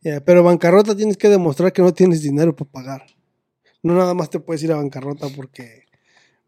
Yeah, 0.01 0.21
pero 0.21 0.43
bancarrota 0.43 0.95
tienes 0.95 1.17
que 1.17 1.27
demostrar 1.27 1.73
que 1.73 1.81
no 1.81 1.93
tienes 1.93 2.21
dinero 2.23 2.55
para 2.55 2.71
pagar. 2.71 3.05
No 3.83 3.93
nada 3.95 4.13
más 4.13 4.29
te 4.29 4.39
puedes 4.39 4.63
ir 4.63 4.71
a 4.71 4.77
bancarrota 4.77 5.27
porque, 5.35 5.83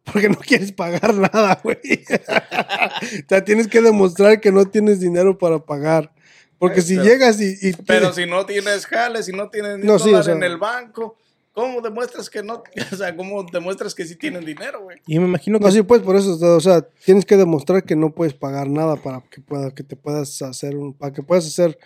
porque 0.03 0.30
no 0.30 0.36
quieres 0.38 0.72
pagar 0.72 1.14
nada, 1.14 1.60
güey. 1.64 1.78
o 3.26 3.28
sea, 3.30 3.44
tienes 3.44 3.68
que 3.68 3.82
demostrar 3.82 4.40
que 4.41 4.52
no 4.52 4.65
tienes 4.65 4.99
dinero 4.99 5.38
para 5.38 5.60
pagar. 5.60 6.11
Porque 6.57 6.82
si 6.82 6.95
pero- 6.95 7.07
llegas 7.07 7.41
y... 7.41 7.56
y 7.61 7.73
Pero 7.73 8.14
si 8.14 8.26
no 8.26 8.45
tienes 8.45 8.86
jale, 8.86 9.23
si 9.23 9.32
no 9.32 9.49
tienes 9.49 9.80
ni 9.80 9.86
No, 9.86 9.98
sí, 9.98 10.10
o 10.10 10.11
dólar 10.11 10.26
sea- 10.26 10.34
en 10.36 10.44
el 10.44 10.57
banco, 10.57 11.18
¿cómo 11.53 11.82
demuestras 11.82 12.30
que 12.30 12.44
no? 12.44 12.61
O 12.91 12.95
sea, 12.95 13.15
¿cómo 13.15 13.44
demuestras 13.52 13.95
que 13.95 14.06
sí 14.06 14.15
tienen 14.15 14.45
dinero, 14.45 14.84
güey? 14.84 14.98
Y 15.07 15.18
me 15.19 15.26
imagino 15.26 15.57
que 15.60 15.65
No, 15.65 15.72
sí, 15.72 15.82
pues 15.82 16.02
por 16.03 16.15
eso, 16.15 16.38
o 16.40 16.60
sea, 16.61 16.82
tienes 17.03 17.26
que 17.26 17.36
demostrar 17.38 17.84
que 17.84 17.95
no 17.95 18.11
puedes 18.11 18.34
pagar 18.36 18.69
nada 18.69 18.95
para 18.98 19.22
que 19.30 19.41
pueda, 19.41 19.72
que 19.73 19.84
te 19.84 19.95
puedas 19.95 20.40
hacer 20.44 20.76
un, 20.76 20.94
para 20.94 21.11
que 21.14 21.23
puedas 21.23 21.48
hacer, 21.48 21.80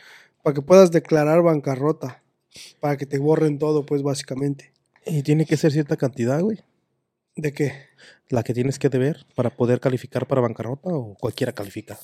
para 0.44 0.54
que 0.54 0.62
puedas 0.62 0.92
declarar 0.92 1.42
bancarrota, 1.42 2.22
para 2.82 2.98
que 2.98 3.06
te 3.06 3.18
borren 3.18 3.60
todo, 3.60 3.86
pues 3.86 4.04
básicamente. 4.04 4.74
y 5.06 5.24
tiene 5.24 5.46
que 5.46 5.56
ser 5.56 5.72
cierta 5.72 5.96
cantidad, 5.96 6.42
güey. 6.42 6.60
¿De 7.36 7.54
qué? 7.54 7.74
La 8.30 8.44
que 8.44 8.54
tienes 8.54 8.80
que 8.80 8.90
deber 8.90 9.26
para 9.36 9.50
poder 9.50 9.80
calificar 9.80 10.26
para 10.28 10.42
bancarrota 10.42 10.90
o 10.90 11.16
cualquiera 11.16 11.54
califica. 11.54 11.98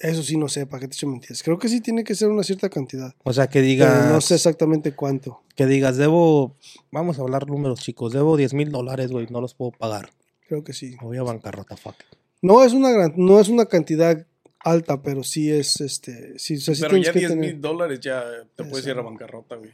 Eso 0.00 0.22
sí 0.22 0.36
no 0.36 0.48
sé, 0.48 0.66
para 0.66 0.80
qué 0.80 0.88
te 0.88 0.94
echo 0.94 1.08
mentiras. 1.08 1.42
Creo 1.42 1.58
que 1.58 1.68
sí 1.68 1.80
tiene 1.80 2.04
que 2.04 2.14
ser 2.14 2.28
una 2.28 2.42
cierta 2.44 2.68
cantidad. 2.68 3.12
O 3.24 3.32
sea, 3.32 3.48
que 3.48 3.58
Pero 3.58 3.66
digas, 3.68 4.12
no 4.12 4.20
sé 4.20 4.36
exactamente 4.36 4.92
cuánto. 4.94 5.42
que 5.56 5.66
digas, 5.66 5.96
debo, 5.96 6.56
vamos 6.92 7.18
a 7.18 7.22
hablar 7.22 7.48
números 7.48 7.80
chicos, 7.80 8.12
debo 8.12 8.36
10 8.36 8.54
mil 8.54 8.70
dólares, 8.70 9.10
güey, 9.10 9.26
no 9.30 9.40
los 9.40 9.54
puedo 9.54 9.72
pagar. 9.72 10.10
Creo 10.46 10.62
que 10.62 10.72
sí. 10.72 10.96
Me 11.00 11.06
voy 11.08 11.16
a 11.18 11.22
bancarrota, 11.24 11.76
fuck. 11.76 11.96
No 12.42 12.62
es 12.62 12.72
una 12.72 12.90
gran, 12.90 13.14
no 13.16 13.40
es 13.40 13.48
una 13.48 13.66
cantidad 13.66 14.24
alta, 14.60 15.02
pero 15.02 15.24
sí 15.24 15.50
es 15.50 15.80
este, 15.80 16.38
sí, 16.38 16.56
o 16.56 16.60
sea, 16.60 16.74
sí 16.74 16.80
Pero 16.82 16.90
tienes 16.92 17.06
ya 17.06 17.12
que 17.12 17.18
10 17.18 17.30
tener- 17.32 17.52
mil 17.54 17.60
dólares 17.60 17.98
ya 18.00 18.22
te 18.54 18.64
puedes 18.64 18.86
ir 18.86 18.96
a 18.96 19.02
bancarrota, 19.02 19.56
güey. 19.56 19.72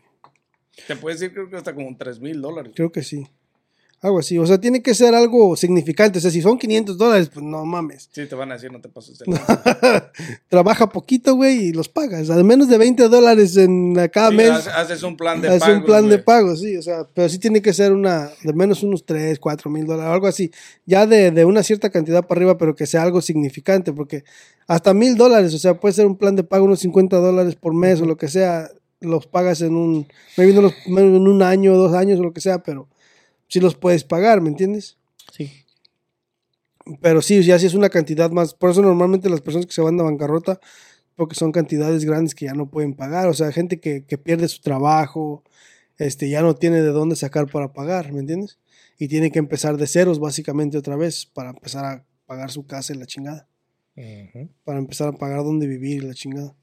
Te 0.89 0.97
puedes 0.97 1.21
ir 1.23 1.33
creo 1.33 1.51
que 1.51 1.57
hasta 1.57 1.75
como 1.75 1.95
3 1.97 2.19
mil 2.21 2.41
dólares. 2.41 2.73
Creo 2.75 2.91
que 2.91 3.03
sí. 3.03 3.27
Algo 4.05 4.19
así. 4.19 4.37
O 4.39 4.45
sea, 4.47 4.61
tiene 4.61 4.83
que 4.83 4.93
ser 4.95 5.15
algo 5.15 5.57
significante. 5.57 6.19
O 6.19 6.21
sea, 6.21 6.31
si 6.31 6.43
son 6.43 6.59
500 6.59 6.99
dólares, 6.99 7.31
pues 7.33 7.43
no 7.45 7.65
mames. 7.65 8.11
Sí, 8.13 8.27
te 8.27 8.35
van 8.35 8.51
a 8.51 8.55
decir, 8.55 8.71
no 8.71 8.79
te 8.79 8.91
pases 8.91 9.19
de. 9.19 9.25
Trabaja 10.49 10.89
poquito, 10.91 11.35
güey, 11.35 11.69
y 11.69 11.73
los 11.73 11.89
pagas. 11.89 12.29
Al 12.31 12.45
menos 12.45 12.69
de 12.69 12.79
20 12.79 13.09
dólares 13.09 13.57
en 13.57 13.95
cada 14.13 14.29
Sí, 14.31 14.37
mes. 14.37 14.51
hace- 14.51 14.71
haces 14.71 15.03
un 15.03 15.17
plan 15.17 15.41
de 15.41 15.49
Hace 15.49 15.61
pagos, 15.61 15.77
un 15.79 15.85
plan 15.85 16.09
de 16.09 16.19
pago, 16.19 16.55
sí. 16.57 16.77
O 16.77 16.83
sea, 16.83 17.07
pero 17.15 17.29
sí 17.29 17.39
tiene 17.39 17.63
que 17.63 17.73
ser 17.73 17.93
una, 17.93 18.31
de 18.43 18.53
menos 18.53 18.83
unos 18.83 19.05
3, 19.07 19.39
4 19.39 19.71
mil 19.71 19.87
dólares, 19.87 20.13
algo 20.13 20.27
así. 20.27 20.51
Ya 20.87 21.07
de, 21.07 21.31
de 21.31 21.45
una 21.45 21.63
cierta 21.63 21.91
cantidad 21.91 22.27
para 22.27 22.39
arriba, 22.41 22.59
pero 22.59 22.75
que 22.75 22.87
sea 22.87 23.03
algo 23.03 23.21
significante, 23.23 23.93
porque 23.93 24.25
hasta 24.67 24.93
mil 24.95 25.17
dólares, 25.17 25.55
o 25.55 25.59
sea, 25.59 25.75
puede 25.81 25.95
ser 25.95 26.07
un 26.07 26.17
plan 26.17 26.37
de 26.37 26.45
pago, 26.45 26.65
unos 26.67 26.81
50 26.81 27.17
dólares 27.17 27.55
por 27.57 27.75
mes 27.75 28.01
o 28.01 28.05
lo 28.07 28.17
que 28.17 28.29
sea, 28.29 28.69
los 29.01 29.27
pagas 29.27 29.61
en 29.61 29.77
un, 29.77 30.07
maybe 30.37 30.53
no 30.53 30.63
los- 30.63 30.75
en 30.87 31.27
un 31.29 31.43
año, 31.43 31.75
dos 31.77 31.95
años 31.95 32.21
o 32.21 32.23
lo 32.23 32.33
que 32.33 32.41
sea, 32.41 32.63
pero 32.63 32.89
sí 33.55 33.61
los 33.61 33.77
puedes 33.77 34.03
pagar, 34.03 34.41
¿me 34.41 34.49
entiendes? 34.49 34.99
Sí. 35.33 35.49
Pero 37.01 37.23
sí, 37.23 37.41
ya 37.45 37.57
sí 37.57 37.67
es 37.67 37.75
una 37.75 37.89
cantidad 37.89 38.29
más. 38.33 38.53
Por 38.53 38.71
eso 38.71 38.83
normalmente 38.83 39.31
las 39.31 39.43
personas 39.43 39.67
que 39.67 39.73
se 39.73 39.81
van 39.81 39.97
de 39.97 40.03
bancarrota, 40.03 40.59
porque 41.15 41.37
son 41.37 41.53
cantidades 41.53 42.05
grandes 42.05 42.35
que 42.35 42.47
ya 42.47 42.55
no 42.55 42.69
pueden 42.69 42.95
pagar. 42.95 43.29
O 43.29 43.33
sea, 43.33 43.53
gente 43.53 43.79
que, 43.79 44.05
que 44.07 44.19
pierde 44.19 44.49
su 44.49 44.61
trabajo, 44.61 45.45
este, 45.99 46.29
ya 46.29 46.43
no 46.43 46.57
tiene 46.57 46.83
de 46.83 46.89
dónde 46.89 47.15
sacar 47.15 47.47
para 47.49 47.73
pagar, 47.73 48.13
¿me 48.13 48.19
entiendes? 48.19 48.59
Y 48.99 49.07
tiene 49.07 49.31
que 49.31 49.39
empezar 49.39 49.77
de 49.77 49.87
ceros 49.87 50.19
básicamente 50.19 50.77
otra 50.77 50.97
vez 50.97 51.25
para 51.25 51.51
empezar 51.51 51.85
a 51.85 52.05
pagar 52.27 52.51
su 52.51 52.67
casa 52.67 52.93
y 52.93 52.97
la 52.97 53.07
chingada. 53.07 53.47
Para 54.65 54.81
empezar 54.81 55.11
a 55.11 55.13
pagar 55.13 55.45
dónde 55.45 55.69
vivir 55.69 56.03
y 56.03 56.07
la 56.09 56.15
chingada. 56.15 56.57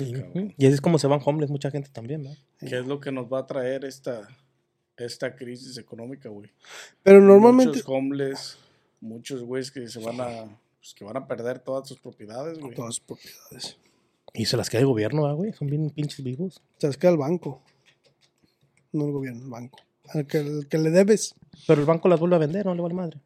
Y 0.00 0.66
así 0.66 0.74
es 0.74 0.80
como 0.80 0.98
se 0.98 1.06
van 1.06 1.20
homeless 1.24 1.48
mucha 1.48 1.70
gente 1.70 1.90
también, 1.92 2.24
¿no? 2.24 2.30
¿Qué 2.58 2.80
es 2.80 2.86
lo 2.86 2.98
que 2.98 3.12
nos 3.12 3.32
va 3.32 3.38
a 3.38 3.46
traer 3.46 3.84
esta, 3.84 4.26
esta 5.04 5.34
crisis 5.34 5.76
económica, 5.78 6.28
güey? 6.28 6.50
Pero 7.02 7.20
normalmente, 7.20 7.78
Muchos 7.78 7.88
homeless, 7.88 8.58
muchos 9.00 9.42
güeyes 9.42 9.70
que 9.70 9.86
se 9.88 9.98
van 10.00 10.20
a, 10.20 10.58
pues, 10.78 10.94
que 10.94 11.04
van 11.04 11.16
a 11.16 11.26
perder 11.26 11.58
todas 11.58 11.88
sus 11.88 11.98
propiedades, 11.98 12.58
güey. 12.58 12.74
todas 12.74 12.96
sus 12.96 13.04
propiedades. 13.04 13.76
Y 14.32 14.46
se 14.46 14.56
las 14.56 14.70
queda 14.70 14.80
el 14.80 14.86
gobierno, 14.86 15.26
¿ah, 15.26 15.32
güey. 15.32 15.52
Son 15.52 15.68
bien 15.68 15.90
pinches 15.90 16.22
vivos. 16.22 16.62
Se 16.78 16.86
les 16.86 16.96
queda 16.96 17.10
el 17.10 17.16
banco. 17.16 17.62
No 18.92 19.06
el 19.06 19.12
gobierno, 19.12 19.42
el 19.42 19.50
banco. 19.50 19.78
al 20.08 20.26
que, 20.26 20.38
al 20.38 20.68
que 20.68 20.78
le 20.78 20.90
debes. 20.90 21.34
Pero 21.66 21.80
el 21.80 21.86
banco 21.86 22.08
las 22.08 22.20
vuelve 22.20 22.36
a 22.36 22.38
vender, 22.38 22.66
no 22.66 22.74
le 22.74 22.82
vale 22.82 22.94
madre. 22.94 23.20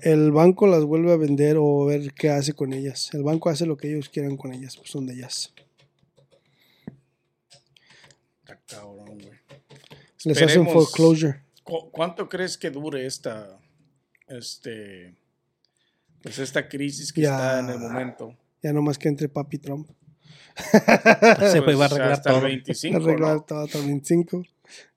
El 0.00 0.30
banco 0.30 0.66
las 0.66 0.84
vuelve 0.84 1.12
a 1.12 1.16
vender 1.16 1.56
o 1.58 1.86
ver 1.86 2.12
qué 2.12 2.30
hace 2.30 2.52
con 2.52 2.72
ellas. 2.72 3.12
El 3.14 3.24
banco 3.24 3.50
hace 3.50 3.66
lo 3.66 3.76
que 3.76 3.88
ellos 3.88 4.08
quieran 4.08 4.36
con 4.36 4.52
ellas, 4.52 4.76
pues 4.76 4.90
son 4.90 5.06
de 5.06 5.14
ellas. 5.14 5.52
Está 8.40 8.60
cabrón, 8.66 9.18
güey. 9.18 9.38
Les 10.24 10.36
hacen 10.36 10.62
Esperemos- 10.62 10.72
foreclosure. 10.72 11.40
¿Cu- 11.62 11.90
¿Cuánto 11.90 12.28
crees 12.28 12.56
que 12.58 12.70
dure 12.70 13.06
esta, 13.06 13.58
este, 14.26 15.14
pues 16.22 16.38
esta 16.38 16.68
crisis 16.68 17.12
que 17.12 17.22
Ya. 17.22 17.34
está 17.36 17.60
en 17.60 17.68
el 17.70 17.78
momento? 17.78 18.36
Ya 18.62 18.72
nomás 18.72 18.98
que 18.98 19.08
entre 19.08 19.28
papi 19.28 19.58
Trump. 19.58 19.88
Ese 21.40 21.60
güey 21.60 21.76
va 21.76 21.84
a 21.86 21.88
Pues, 21.88 21.92
arreglar 21.92 22.12
hasta 22.12 22.30
el 22.30 22.36
todo. 22.36 22.44
25, 22.44 22.96
Arreglar 22.96 23.34
¿no? 23.36 23.42
todo 23.42 23.60
hasta 23.64 23.78
el 23.78 23.86
25. 23.86 24.36
No, 24.38 24.44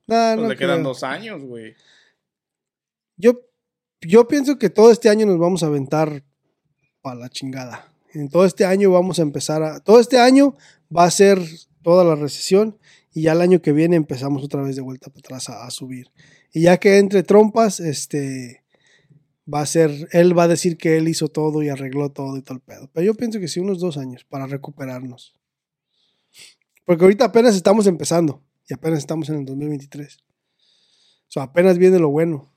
Pues 0.06 0.36
no 0.38 0.48
le 0.48 0.56
quedan 0.56 0.82
dos 0.82 1.02
años, 1.04 1.42
güey. 1.42 1.74
Yo, 3.16 3.40
yo 4.00 4.26
pienso 4.26 4.58
que 4.58 4.68
todo 4.70 4.90
este 4.90 5.08
año 5.08 5.26
nos 5.26 5.38
vamos 5.38 5.62
a 5.62 5.66
aventar 5.66 6.24
para 7.02 7.16
la 7.20 7.28
chingada. 7.28 7.88
En 8.14 8.28
todo 8.28 8.44
este 8.44 8.64
año 8.64 8.90
vamos 8.90 9.18
a 9.18 9.22
empezar 9.22 9.62
a. 9.62 9.78
Todo 9.80 10.00
este 10.00 10.18
año 10.18 10.56
va 10.94 11.04
a 11.04 11.10
ser 11.10 11.38
toda 11.82 12.04
la 12.04 12.16
recesión 12.16 12.76
y 13.14 13.22
ya 13.22 13.32
el 13.32 13.40
año 13.40 13.60
que 13.60 13.72
viene 13.72 13.96
empezamos 13.96 14.42
otra 14.42 14.62
vez 14.62 14.76
de 14.76 14.82
vuelta 14.82 15.10
para 15.10 15.20
atrás 15.20 15.48
a, 15.50 15.70
subir. 15.70 16.10
Y 16.52 16.62
ya 16.62 16.78
que 16.78 16.98
entre 16.98 17.22
trompas, 17.22 17.80
este. 17.80 18.64
Va 19.52 19.60
a 19.60 19.66
ser. 19.66 20.08
Él 20.12 20.38
va 20.38 20.44
a 20.44 20.48
decir 20.48 20.76
que 20.76 20.96
él 20.96 21.08
hizo 21.08 21.28
todo 21.28 21.62
y 21.62 21.68
arregló 21.68 22.10
todo 22.10 22.36
y 22.36 22.42
todo 22.42 22.54
el 22.56 22.62
pedo. 22.62 22.90
Pero 22.92 23.06
yo 23.06 23.14
pienso 23.14 23.40
que 23.40 23.48
sí, 23.48 23.60
unos 23.60 23.80
dos 23.80 23.98
años 23.98 24.24
para 24.24 24.46
recuperarnos. 24.46 25.34
Porque 26.84 27.04
ahorita 27.04 27.26
apenas 27.26 27.54
estamos 27.54 27.86
empezando 27.86 28.42
y 28.68 28.74
apenas 28.74 29.00
estamos 29.00 29.28
en 29.28 29.36
el 29.36 29.44
2023. 29.44 30.18
O 30.18 31.30
sea, 31.32 31.44
apenas 31.44 31.78
viene 31.78 31.98
lo 31.98 32.10
bueno. 32.10 32.52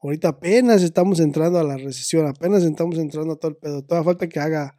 Ahorita 0.00 0.28
apenas 0.28 0.82
estamos 0.82 1.18
entrando 1.18 1.58
a 1.58 1.64
la 1.64 1.78
recesión, 1.78 2.26
apenas 2.26 2.62
estamos 2.62 2.98
entrando 2.98 3.32
a 3.32 3.36
todo 3.36 3.52
el 3.52 3.56
pedo. 3.56 3.82
Todavía 3.82 4.04
falta 4.04 4.28
que 4.28 4.38
haga 4.38 4.76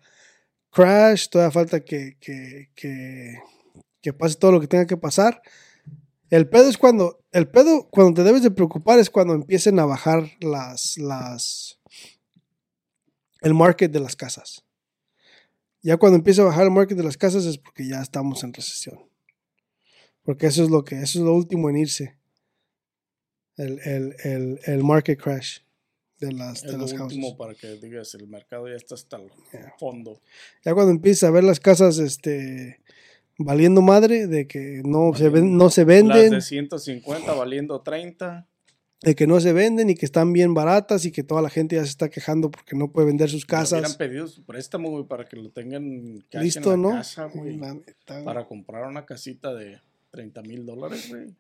crash, 0.70 1.30
todavía 1.30 1.52
falta 1.52 1.80
que, 1.80 2.18
que, 2.20 3.40
que 4.06 4.14
pase 4.14 4.36
todo 4.36 4.52
lo 4.52 4.62
que 4.62 4.68
tenga 4.68 4.86
que 4.86 4.98
pasar. 4.98 5.42
El 6.30 6.48
pedo 6.48 6.70
es 6.70 6.78
cuando, 6.78 7.24
el 7.32 7.48
pedo 7.48 7.88
cuando 7.90 8.14
te 8.14 8.24
debes 8.24 8.44
de 8.44 8.52
preocupar 8.52 9.00
es 9.00 9.10
cuando 9.10 9.34
empiecen 9.34 9.80
a 9.80 9.86
bajar 9.86 10.30
las, 10.42 10.96
las, 11.00 11.80
el 13.42 13.56
market 13.56 13.92
de 13.92 14.00
las 14.00 14.16
casas. 14.16 14.64
Ya 15.82 15.98
cuando 15.98 16.18
empieza 16.18 16.44
a 16.44 16.46
bajar 16.46 16.66
el 16.66 16.72
market 16.72 16.96
de 16.98 17.04
las 17.04 17.18
casas 17.18 17.46
es 17.46 17.58
porque 17.58 17.88
ya 17.88 18.00
estamos 18.02 18.44
en 18.44 18.54
recesión. 18.54 19.00
Porque 20.22 20.46
eso 20.46 20.64
es 20.64 20.70
lo 20.70 20.84
que, 20.84 20.96
eso 21.02 21.18
es 21.20 21.26
lo 21.26 21.34
último 21.34 21.68
en 21.72 21.78
irse 21.78 22.16
el, 23.58 23.80
el, 23.86 24.16
el, 24.24 24.60
el 24.66 24.84
market 24.84 25.20
crash 25.20 25.62
de 26.20 26.32
las, 26.32 26.58
Es 26.64 26.72
de 26.72 26.74
lo 26.74 26.84
las 26.84 26.92
houses. 26.94 27.18
último 27.18 27.38
para 27.38 27.56
que 27.56 27.76
digas, 27.78 28.14
el 28.14 28.28
mercado 28.28 28.68
ya 28.68 28.76
está 28.76 28.94
hasta 28.94 29.18
el 29.18 29.32
Yeah. 29.52 29.74
fondo. 29.80 30.22
Ya 30.64 30.74
cuando 30.76 30.92
empiezas 30.92 31.28
a 31.28 31.32
ver 31.32 31.44
las 31.44 31.60
casas 31.60 31.98
este, 31.98 32.82
valiendo 33.38 33.82
madre, 33.82 34.28
de 34.28 34.48
que 34.48 34.82
no 34.86 35.14
se, 35.14 35.30
ven, 35.30 35.58
no 35.58 35.70
se 35.70 35.82
Las 35.82 35.88
venden, 35.88 36.32
de 36.32 36.42
150 36.42 37.34
valiendo 37.34 37.82
30. 37.82 38.48
de 39.02 39.16
que 39.16 39.28
no 39.28 39.40
se 39.40 39.54
venden 39.54 39.90
y 39.90 39.96
que 39.96 40.06
están 40.06 40.34
bien 40.34 40.54
baratas 40.54 41.06
y 41.06 41.12
que 41.12 41.24
toda 41.24 41.42
la 41.42 41.50
gente 41.50 41.76
ya 41.76 41.84
se 41.84 41.90
está 41.90 42.10
quejando 42.10 42.50
porque 42.50 42.76
no 42.76 42.92
puede 42.92 43.08
vender 43.08 43.30
sus 43.30 43.46
casas. 43.46 43.96
pedido 43.98 44.28
su 44.28 44.44
préstamo, 44.46 44.90
güey, 44.90 45.04
para 45.06 45.26
que 45.26 45.36
lo 45.36 45.50
tengan 45.52 46.24
Listo, 46.32 46.74
en 46.74 46.82
la 46.82 46.90
¿no? 46.90 46.96
casa, 46.96 47.26
güey. 47.26 47.58
La 47.58 47.74
neta, 47.74 48.14
güey. 48.14 48.26
Para 48.26 48.46
comprar 48.46 48.88
una 48.88 49.06
casita 49.06 49.54
de 49.54 49.80
30 50.12 50.42
mil 50.44 50.66
dólares, 50.66 51.10
güey. 51.10 51.36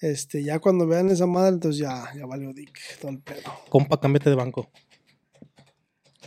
Este, 0.00 0.42
ya 0.42 0.58
cuando 0.58 0.86
vean 0.86 1.08
esa 1.08 1.26
madre, 1.26 1.54
entonces 1.54 1.80
ya, 1.80 2.04
ya 2.14 2.26
valió 2.26 2.52
dick, 2.52 2.78
todo 3.00 3.12
el 3.12 3.20
pedo. 3.20 3.50
Compa, 3.70 3.98
cámbiate 3.98 4.28
de 4.28 4.36
banco. 4.36 4.70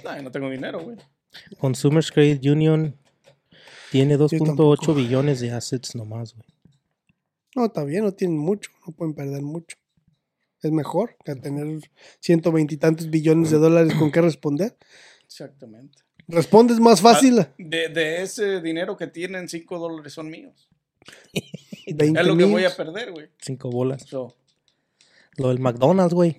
Ay, 0.05 0.23
no 0.23 0.31
tengo 0.31 0.49
dinero, 0.49 0.79
güey. 0.81 0.97
Consumers 1.59 2.11
Credit 2.11 2.43
Union 2.45 2.95
tiene 3.91 4.18
tampoco. 4.18 4.76
2.8 4.76 4.95
billones 4.95 5.40
de 5.40 5.52
assets 5.52 5.95
nomás, 5.95 6.36
güey. 6.36 6.48
No, 7.56 7.66
está 7.66 7.84
bien, 7.84 8.03
no 8.03 8.14
tienen 8.14 8.38
mucho, 8.38 8.72
no 8.86 8.94
pueden 8.94 9.14
perder 9.14 9.41
mucho. 9.41 9.78
Es 10.61 10.72
mejor 10.72 11.16
que 11.24 11.36
tener 11.36 11.80
120 12.20 12.74
y 12.74 12.78
tantos 12.78 13.10
billones 13.10 13.49
de 13.52 13.57
dólares 13.57 13.94
con 13.95 14.11
qué 14.11 14.22
responder. 14.22 14.78
Exactamente. 15.24 15.99
Respondes 16.28 16.80
más 16.80 17.02
fácil. 17.02 17.48
De, 17.57 17.90
de 17.90 18.22
ese 18.22 18.61
dinero 18.61 18.95
que 18.98 19.07
tienen, 19.07 19.48
5 19.49 19.80
dólares 19.80 20.14
son 20.14 20.30
míos. 20.30 20.70
20 21.88 22.20
Es 22.20 22.28
lo 22.28 22.38
que 22.38 22.44
voy 22.45 22.66
a 22.66 22.76
perder, 22.76 23.11
güey. 23.11 23.30
Cinco 23.40 23.72
bolas. 23.72 24.03
So, 24.03 24.36
Lo 25.38 25.48
del 25.49 25.60
McDonald's, 25.60 26.14
güey. 26.14 26.38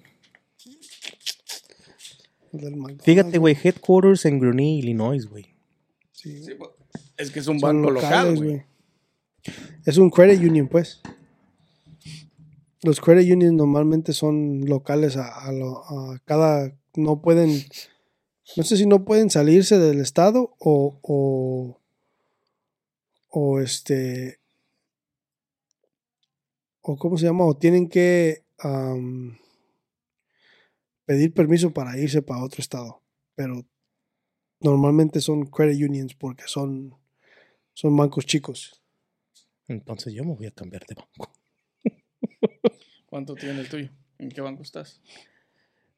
del 2.53 2.77
McDonald's, 2.77 3.05
Fíjate, 3.05 3.39
güey, 3.39 3.57
headquarters 3.63 4.25
en 4.27 4.39
Gruny, 4.39 4.79
Illinois, 4.79 5.27
güey. 5.27 5.55
sí. 6.13 6.43
sí, 6.45 6.55
pues, 6.55 6.71
es 7.21 7.31
que 7.31 7.41
es 7.41 7.47
un 7.47 7.61
Son 7.61 7.83
banco 7.83 7.91
locales, 7.91 8.39
local, 8.41 8.45
güey. 8.45 8.63
Es 9.85 9.97
un 9.99 10.11
credit 10.11 10.41
union, 10.41 10.69
pues. 10.69 11.01
Los 12.83 13.01
credit 13.01 13.31
unions 13.33 13.55
normalmente 13.55 14.13
son 14.13 14.65
locales 14.67 15.17
a, 15.17 15.29
a 15.47 15.53
lo- 15.53 15.85
a 15.85 16.19
cada... 16.25 16.75
No 16.95 17.21
pueden... 17.21 17.51
No 18.57 18.63
sé 18.65 18.77
si 18.77 18.87
no 18.87 19.05
pueden 19.05 19.31
salirse 19.31 19.79
del 19.79 20.01
estado 20.01 20.55
o... 20.59 20.99
O, 21.03 21.81
o 23.29 23.61
este... 23.61 24.39
O 26.83 26.97
cómo 26.97 27.19
se 27.19 27.27
llama, 27.27 27.45
o 27.45 27.55
tienen 27.57 27.89
que 27.89 28.43
pedir 31.05 31.35
permiso 31.35 31.73
para 31.73 31.99
irse 31.99 32.23
para 32.23 32.43
otro 32.43 32.63
estado. 32.63 33.03
Pero 33.35 33.67
normalmente 34.61 35.21
son 35.21 35.45
credit 35.45 35.83
unions 35.89 36.15
porque 36.15 36.45
son, 36.47 36.95
son 37.81 37.97
bancos 37.97 38.27
chicos. 38.27 38.83
Entonces 39.67 40.13
yo 40.13 40.23
me 40.23 40.35
voy 40.35 40.47
a 40.47 40.51
cambiar 40.51 40.85
de 40.87 40.97
banco. 40.97 41.33
¿Cuánto 43.07 43.35
tiene 43.35 43.61
el 43.61 43.69
tuyo? 43.71 43.89
¿En 44.19 44.29
qué 44.31 44.43
banco 44.43 44.63
estás? 44.63 45.01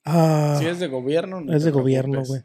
Ah, 0.04 0.56
Si 0.60 0.66
es 0.66 0.78
de 0.78 0.86
gobierno, 0.86 1.40
no 1.40 1.52
es 1.56 1.64
de 1.64 1.72
gobierno, 1.72 2.22
güey. 2.24 2.42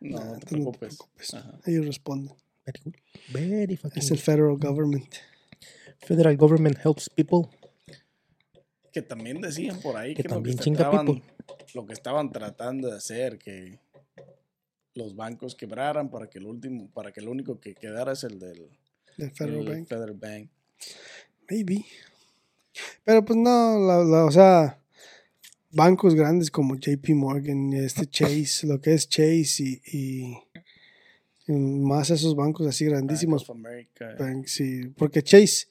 No, 0.00 0.18
no 0.18 0.38
te 0.38 0.46
Tú 0.46 0.56
no 0.58 0.72
te 0.72 0.78
preocupes. 0.78 1.36
Ellos 1.64 1.86
responden. 1.86 2.34
Very 2.64 2.80
good. 2.84 2.94
Very 3.32 3.76
fucking 3.76 4.02
Es 4.02 4.10
el 4.10 4.18
federal 4.18 4.56
government. 4.58 5.14
Federal 5.98 6.36
government 6.36 6.76
helps 6.84 7.08
people. 7.08 7.48
Que 8.92 9.02
también 9.02 9.40
decían 9.40 9.80
por 9.80 9.96
ahí 9.96 10.14
Que 10.14 10.22
que, 10.24 10.28
también 10.28 10.56
lo, 10.56 10.62
que 10.64 10.70
estaban, 10.70 11.06
people. 11.06 11.22
lo 11.74 11.86
que 11.86 11.92
estaban 11.92 12.32
tratando 12.32 12.88
de 12.90 12.96
hacer, 12.96 13.38
que 13.38 13.78
los 14.96 15.14
bancos 15.14 15.54
quebraran 15.54 16.10
para 16.10 16.28
que 16.28 16.38
el 16.38 16.46
último, 16.46 16.88
para 16.92 17.12
que 17.12 17.20
el 17.20 17.28
único 17.28 17.60
que 17.60 17.74
quedara 17.74 18.12
es 18.12 18.24
el 18.24 18.38
del 18.38 18.68
federal 19.34 19.60
el 19.60 19.68
bank. 19.68 19.88
Federal 19.88 20.14
Bank. 20.14 20.48
Maybe. 21.50 21.84
Pero 23.04 23.24
pues 23.24 23.36
no, 23.38 23.78
la- 23.78 24.04
la- 24.04 24.24
o 24.24 24.30
sea, 24.30 24.78
bancos 25.70 26.14
grandes 26.14 26.50
como 26.50 26.76
JP 26.76 27.14
Morgan, 27.14 27.72
este 27.72 28.06
Chase, 28.06 28.66
lo 28.66 28.80
que 28.80 28.94
es 28.94 29.08
Chase 29.08 29.62
y, 29.62 29.80
y- 29.92 30.38
y 31.48 31.52
más 31.52 32.10
esos 32.10 32.34
bancos 32.34 32.66
así 32.66 32.84
grandísimos. 32.86 33.46
Bank 33.46 33.50
of 33.58 33.64
America. 33.66 34.16
Bank, 34.18 34.46
sí, 34.46 34.88
porque 34.96 35.22
Chase, 35.22 35.66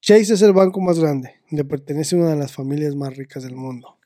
Chase 0.00 0.34
es 0.34 0.42
el 0.42 0.52
banco 0.52 0.80
más 0.80 0.98
grande, 1.00 1.34
le 1.50 1.64
pertenece 1.64 2.14
a 2.14 2.20
una 2.20 2.30
de 2.30 2.36
las 2.36 2.52
familias 2.52 2.94
más 2.94 3.16
ricas 3.16 3.42
del 3.42 3.56
mundo. 3.56 3.98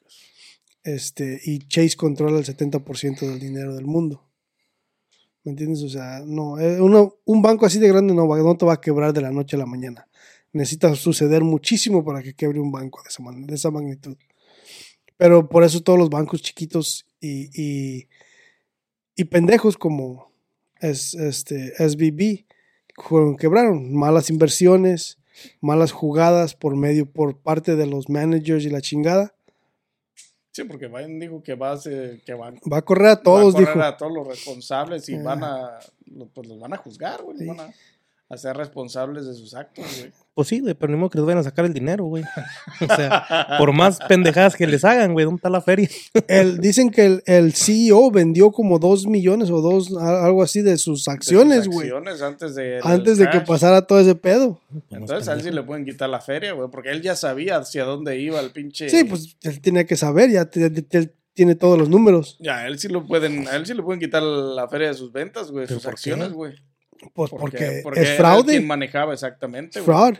Este, 0.83 1.41
y 1.45 1.59
Chase 1.61 1.97
controla 1.97 2.39
el 2.39 2.45
70% 2.45 3.21
del 3.27 3.39
dinero 3.39 3.75
del 3.75 3.87
mundo. 3.87 4.27
¿Me 5.45 5.53
entiendes? 5.53 5.83
O 5.83 5.89
sea, 5.89 6.23
no, 6.27 6.59
eh, 6.59 6.81
uno- 6.81 7.17
un 7.25 7.43
banco 7.43 7.67
así 7.67 7.79
de 7.79 7.89
grande 7.89 8.15
no, 8.15 8.27
no 8.27 8.57
te 8.57 8.67
va 8.67 8.75
a 8.75 8.81
quebrar 8.81 9.13
de 9.13 9.21
la 9.23 9.31
noche 9.31 9.57
a 9.57 9.59
la 9.59 9.67
mañana. 9.67 10.07
Necesita 10.53 10.95
suceder 10.95 11.43
muchísimo 11.45 12.05
para 12.05 12.23
que 12.23 12.35
quebre 12.35 12.61
un 12.61 12.73
banco 12.73 13.03
de 13.03 13.09
esa, 13.09 13.23
de 13.47 13.55
esa 13.55 13.71
magnitud. 13.71 14.17
Pero 15.17 15.49
por 15.49 15.65
eso 15.65 15.83
todos 15.83 15.99
los 15.99 16.11
bancos 16.11 16.43
chiquitos 16.43 17.07
y, 17.21 17.51
y, 17.55 18.09
y 19.15 19.25
pendejos 19.25 19.77
como 19.77 20.33
es, 20.81 21.15
este, 21.15 21.73
SBB 21.79 22.47
quebraron. 23.39 23.95
Malas 23.95 24.31
inversiones, 24.31 25.19
malas 25.61 25.93
jugadas 25.93 26.55
por 26.55 26.75
medio, 26.77 27.07
por 27.11 27.39
parte 27.39 27.77
de 27.77 27.87
los 27.87 28.09
managers 28.09 28.65
y 28.65 28.71
la 28.71 28.81
chingada. 28.81 29.35
Sí, 30.53 30.65
porque 30.65 30.89
Biden 30.89 31.21
dijo 31.21 31.43
que 31.43 31.55
va 31.55 31.73
a 31.73 31.77
ser- 31.77 32.21
que 32.23 32.35
van 32.35 32.57
Va 32.73 32.79
a 32.79 32.83
correr 32.83 33.09
a 33.09 33.23
todos, 33.23 33.55
va 33.55 33.59
a 33.61 33.63
correr 33.63 33.75
dijo. 33.77 33.87
a 33.89 33.97
todos 33.97 34.13
los 34.13 34.27
responsables 34.27 35.09
y 35.09 35.15
Ah. 35.15 35.23
van 35.23 35.45
a 35.45 35.79
pues 36.35 36.49
los 36.49 36.59
van 36.59 36.73
a 36.73 36.77
juzgar, 36.77 37.23
güey, 37.23 37.39
Sí. 37.39 37.47
van 37.47 37.61
a, 37.61 37.75
a 38.31 38.37
ser 38.37 38.57
responsables 38.57 39.27
de 39.27 39.35
sus 39.35 39.55
actos, 39.55 39.85
güey. 39.99 40.13
Pues 40.35 40.47
sí, 40.47 40.61
güey, 40.61 40.75
pero 40.75 40.93
ni 40.93 40.97
modo 40.99 41.11
que 41.11 41.19
les 41.19 41.27
vayan 41.27 41.41
a 41.41 41.43
sacar 41.43 41.65
el 41.65 41.75
dinero, 41.75 42.05
güey. 42.05 42.23
O 42.81 42.87
sea, 42.87 43.57
por 43.59 43.73
más 43.73 43.99
pendejadas 44.09 44.55
que 44.55 44.67
les 44.69 44.85
hagan, 44.85 45.13
güey, 45.13 45.25
¿dónde 45.25 45.39
está 45.39 45.51
la 45.51 45.61
feria? 45.61 45.89
El, 46.29 46.59
dicen 46.61 46.91
que 46.91 47.05
el, 47.07 47.23
el 47.27 47.53
CEO 47.53 48.11
vendió 48.13 48.53
como 48.53 48.79
dos 48.79 49.07
millones 49.07 49.51
o 49.51 49.61
dos, 49.61 49.95
algo 49.97 50.45
así 50.45 50.63
de 50.63 50.79
sus 50.79 51.09
acciones, 51.09 51.67
güey. 51.67 51.89
acciones 51.89 52.23
antes 52.23 52.55
de 52.55 52.81
Antes 52.85 53.19
de 53.19 53.29
que 53.31 53.41
pasara 53.41 53.85
todo 53.87 53.99
ese 53.99 54.15
pedo. 54.15 54.61
Entonces 54.91 55.27
a 55.29 55.33
él 55.35 55.43
sí 55.43 55.51
le 55.51 55.65
pueden 55.65 55.85
quitar 55.85 56.09
la 56.09 56.21
feria, 56.21 56.53
güey, 56.53 56.71
porque 56.71 56.91
él 56.91 57.03
ya 57.03 57.17
sabía 57.17 57.57
hacia 57.59 57.85
dónde 57.85 58.17
iba 58.21 58.39
el 58.41 58.53
pinche. 58.53 58.89
Sí, 58.89 59.03
pues 59.05 59.37
él 59.43 59.61
tenía 59.61 59.85
que 59.85 59.97
saber, 59.97 60.31
ya 60.31 60.45
te- 60.47 60.71
tiene 61.35 61.55
todos 61.57 61.77
los 61.79 61.89
números. 61.89 62.37
Ya, 62.39 62.59
a 62.59 62.67
él 62.69 62.79
sí 62.79 62.87
lo 62.89 63.07
pueden, 63.07 63.49
a 63.49 63.57
él 63.57 63.67
sí 63.67 63.75
le 63.75 63.83
pueden 63.83 64.01
quitar 64.01 64.23
la 64.23 64.69
feria 64.69 64.89
de 64.89 64.95
sus 64.95 65.11
ventas, 65.13 65.51
güey, 65.51 65.67
¿Pero 65.67 65.81
sus 65.81 65.89
acciones, 65.89 66.33
güey. 66.33 66.55
Pues 67.13 67.31
Porque, 67.31 67.41
porque, 67.59 67.81
porque 67.83 68.03
es 68.03 68.17
fraude. 68.17 68.53
quien 68.53 68.67
manejaba 68.67 69.13
exactamente, 69.15 69.81
güey. 69.81 69.85
fraud. 69.87 70.15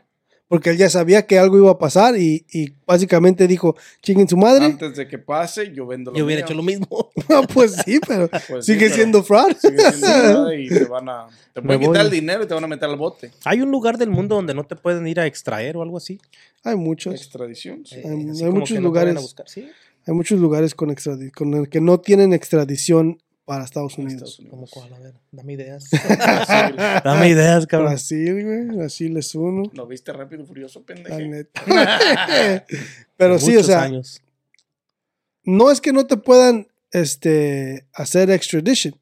Porque 0.49 0.71
él 0.71 0.79
ya 0.79 0.91
sabía 0.91 1.27
que 1.29 1.39
algo 1.39 1.57
iba 1.59 1.71
a 1.71 1.79
pasar 1.79 2.17
y, 2.19 2.45
y 2.53 2.75
básicamente 2.85 3.47
dijo, 3.47 3.77
chinguen 4.03 4.29
su 4.29 4.37
madre. 4.37 4.65
Antes 4.65 4.97
de 4.97 5.07
que 5.07 5.17
pase, 5.17 5.73
yo 5.73 5.87
vendo 5.87 6.11
lo 6.11 6.17
Yo 6.17 6.25
hubiera 6.25 6.41
mío. 6.41 6.47
hecho 6.47 6.55
lo 6.55 6.63
mismo. 6.65 7.11
No, 7.29 7.43
pues 7.47 7.77
sí, 7.85 8.01
pero 8.05 8.29
Pues 8.49 8.67
sí, 8.67 8.73
sigue 8.73 8.87
pero 8.87 8.95
siendo 8.97 9.23
fraud. 9.23 9.53
sigue 9.57 9.79
siendo 9.93 10.07
fraude 10.09 10.61
y 10.61 10.69
te 10.69 10.85
van 10.87 11.09
a 11.09 11.29
te 11.55 11.63
pueden 11.63 11.81
quitar 11.83 12.05
el 12.05 12.11
dinero 12.11 12.43
y 12.43 12.49
te 12.49 12.55
van 12.55 12.65
a 12.65 12.67
meter 12.67 12.89
al 12.89 12.97
bote. 12.97 13.31
Hay 13.45 13.61
un 13.61 13.71
lugar 13.71 13.97
del 13.97 14.11
mundo 14.11 14.35
donde 14.35 14.53
no 14.53 14.65
te 14.65 14.75
pueden 14.75 15.07
ir 15.07 15.21
a 15.21 15.27
extraer 15.27 15.77
o 15.77 15.83
algo 15.83 15.97
así. 15.99 16.21
Hay 16.65 16.75
muchos. 16.75 17.15
Extradición. 17.15 17.87
sí. 17.87 17.97
Hay- 17.97 18.05
hay 18.43 18.51
muchos 18.51 18.77
no 18.79 18.83
lugares. 18.83 19.15
buscar. 19.15 19.49
Sí, 19.49 19.69
Hay 20.05 20.15
muchos 20.15 20.41
lugares 20.41 20.75
con, 20.75 20.91
extradi- 20.91 21.31
con 21.31 21.55
el 21.55 21.69
que 21.69 21.81
no 21.81 22.01
tienen 22.01 22.33
extradición 22.33 23.23
para 23.51 23.65
Estados 23.65 23.99
Unidos. 23.99 24.39
Estados 24.39 24.49
como 24.49 24.63
Unidos. 24.63 24.71
cuál, 24.73 24.95
a 24.95 24.99
ver, 25.01 25.15
dame 25.33 25.55
ideas. 25.55 25.91
Dame 27.05 27.31
ideas, 27.31 27.67
cabrón. 27.67 27.89
Brasil, 27.89 28.45
güey. 28.45 28.77
Brasil 28.77 29.17
es 29.17 29.35
uno. 29.35 29.65
¿No 29.75 29.89
viste 29.89 30.13
Rápido 30.13 30.45
y 30.45 30.47
Furioso, 30.47 30.85
La 30.87 30.87
pendejo? 30.87 31.19
neta. 31.19 31.61
Pero 33.17 33.41
sí, 33.41 33.57
o 33.57 33.65
sea, 33.65 33.83
años. 33.83 34.23
no 35.43 35.73
es 35.73 35.81
que 35.81 35.93
no 35.93 36.07
te 36.07 36.17
puedan 36.17 36.69
este, 36.93 37.89
hacer 37.93 38.31
extradition, 38.31 38.95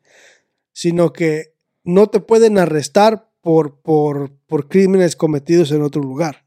sino 0.72 1.12
que 1.12 1.52
no 1.84 2.06
te 2.06 2.20
pueden 2.20 2.56
arrestar 2.56 3.28
por, 3.42 3.82
por, 3.82 4.30
por 4.46 4.66
crímenes 4.66 5.14
cometidos 5.14 5.72
en 5.72 5.82
otro 5.82 6.00
lugar. 6.00 6.46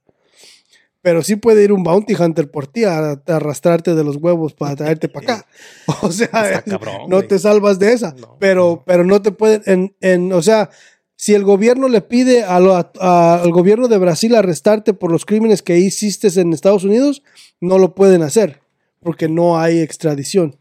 Pero 1.04 1.24
sí 1.24 1.36
puede 1.36 1.64
ir 1.64 1.72
un 1.72 1.84
bounty 1.84 2.14
hunter 2.14 2.52
por 2.52 2.68
ti 2.68 2.84
a, 2.84 3.12
a 3.12 3.22
arrastrarte 3.28 3.96
de 3.96 4.04
los 4.04 4.18
huevos 4.18 4.54
para 4.54 4.76
traerte 4.76 5.10
para 5.10 5.34
acá. 5.36 5.48
O 6.04 6.12
sea, 6.12 6.62
cabrón, 6.64 7.10
no 7.10 7.22
te 7.24 7.40
salvas 7.40 7.80
de 7.80 7.94
esa. 7.94 8.14
No, 8.14 8.38
pero, 8.40 8.64
no. 8.78 8.84
pero 8.86 9.04
no 9.04 9.22
te 9.22 9.32
pueden, 9.32 9.62
en, 9.66 9.96
en, 10.02 10.32
o 10.34 10.42
sea, 10.42 10.70
si 11.16 11.34
el 11.34 11.44
gobierno 11.44 11.88
le 11.88 12.02
pide 12.02 12.44
a 12.44 12.60
lo- 12.60 12.76
a- 12.76 12.92
a- 13.00 13.42
al 13.42 13.52
gobierno 13.52 13.88
de 13.88 13.98
Brasil 13.98 14.36
arrestarte 14.36 14.94
por 14.94 15.12
los 15.12 15.26
crímenes 15.26 15.62
que 15.64 15.78
hiciste 15.80 16.28
en 16.40 16.54
Estados 16.54 16.84
Unidos, 16.84 17.24
no 17.60 17.78
lo 17.80 17.96
pueden 17.96 18.22
hacer, 18.22 18.62
porque 19.02 19.28
no 19.28 19.60
hay 19.60 19.80
extradición. 19.80 20.56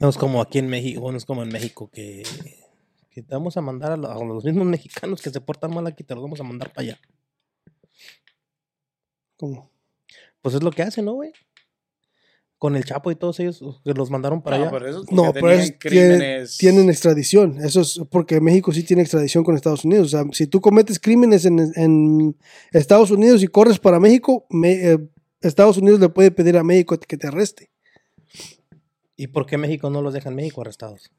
No 0.00 0.08
es 0.08 0.16
como 0.16 0.40
aquí 0.42 0.58
en 0.58 0.68
México, 0.68 1.10
no 1.10 1.16
es 1.18 1.24
como 1.24 1.42
en 1.42 1.48
México 1.50 1.88
que, 1.92 2.22
que 3.10 3.22
te 3.22 3.34
vamos 3.34 3.56
a 3.56 3.60
mandar 3.60 3.92
a 3.92 3.96
los 3.96 4.44
mismos 4.44 4.66
mexicanos 4.66 5.20
que 5.22 5.30
se 5.30 5.40
portan 5.40 5.72
mal 5.74 5.86
aquí, 5.86 6.02
te 6.04 6.14
los 6.14 6.22
vamos 6.22 6.40
a 6.40 6.44
mandar 6.44 6.72
para 6.72 6.88
allá. 6.88 7.00
Como, 9.36 9.70
Pues 10.42 10.54
es 10.54 10.62
lo 10.62 10.70
que 10.70 10.82
hacen, 10.82 11.04
¿no, 11.06 11.14
güey? 11.14 11.32
Con 12.58 12.76
el 12.76 12.84
Chapo 12.84 13.10
y 13.10 13.16
todos 13.16 13.40
ellos 13.40 13.62
que 13.84 13.92
los 13.92 14.10
mandaron 14.10 14.40
para 14.42 14.56
No, 14.56 14.62
allá. 14.64 14.70
pero 14.72 14.88
eso 14.88 15.00
es 15.00 15.06
porque 15.06 15.14
no, 15.16 15.32
pero 15.32 15.50
es- 15.50 15.78
tienen, 15.78 15.78
crímenes. 16.18 16.56
tienen 16.56 16.88
extradición. 16.88 17.58
Eso 17.62 17.80
es 17.82 18.00
porque 18.10 18.40
México 18.40 18.72
sí 18.72 18.82
tiene 18.84 19.02
extradición 19.02 19.44
con 19.44 19.54
Estados 19.54 19.84
Unidos. 19.84 20.06
O 20.06 20.10
sea, 20.10 20.24
si 20.32 20.46
tú 20.46 20.60
cometes 20.60 20.98
crímenes 20.98 21.44
en, 21.44 21.58
en 21.76 22.36
Estados 22.72 23.10
Unidos 23.10 23.42
y 23.42 23.48
corres 23.48 23.78
para 23.78 24.00
México, 24.00 24.46
me- 24.50 24.92
eh, 24.92 24.98
Estados 25.40 25.76
Unidos 25.76 26.00
le 26.00 26.08
puede 26.08 26.30
pedir 26.30 26.56
a 26.56 26.62
México 26.64 26.98
que 26.98 27.16
te 27.18 27.26
arreste. 27.26 27.70
¿Y 29.16 29.26
por 29.26 29.46
qué 29.46 29.58
México 29.58 29.90
no 29.90 30.00
los 30.00 30.14
deja 30.14 30.30
en 30.30 30.36
México 30.36 30.60
arrestados? 30.62 31.10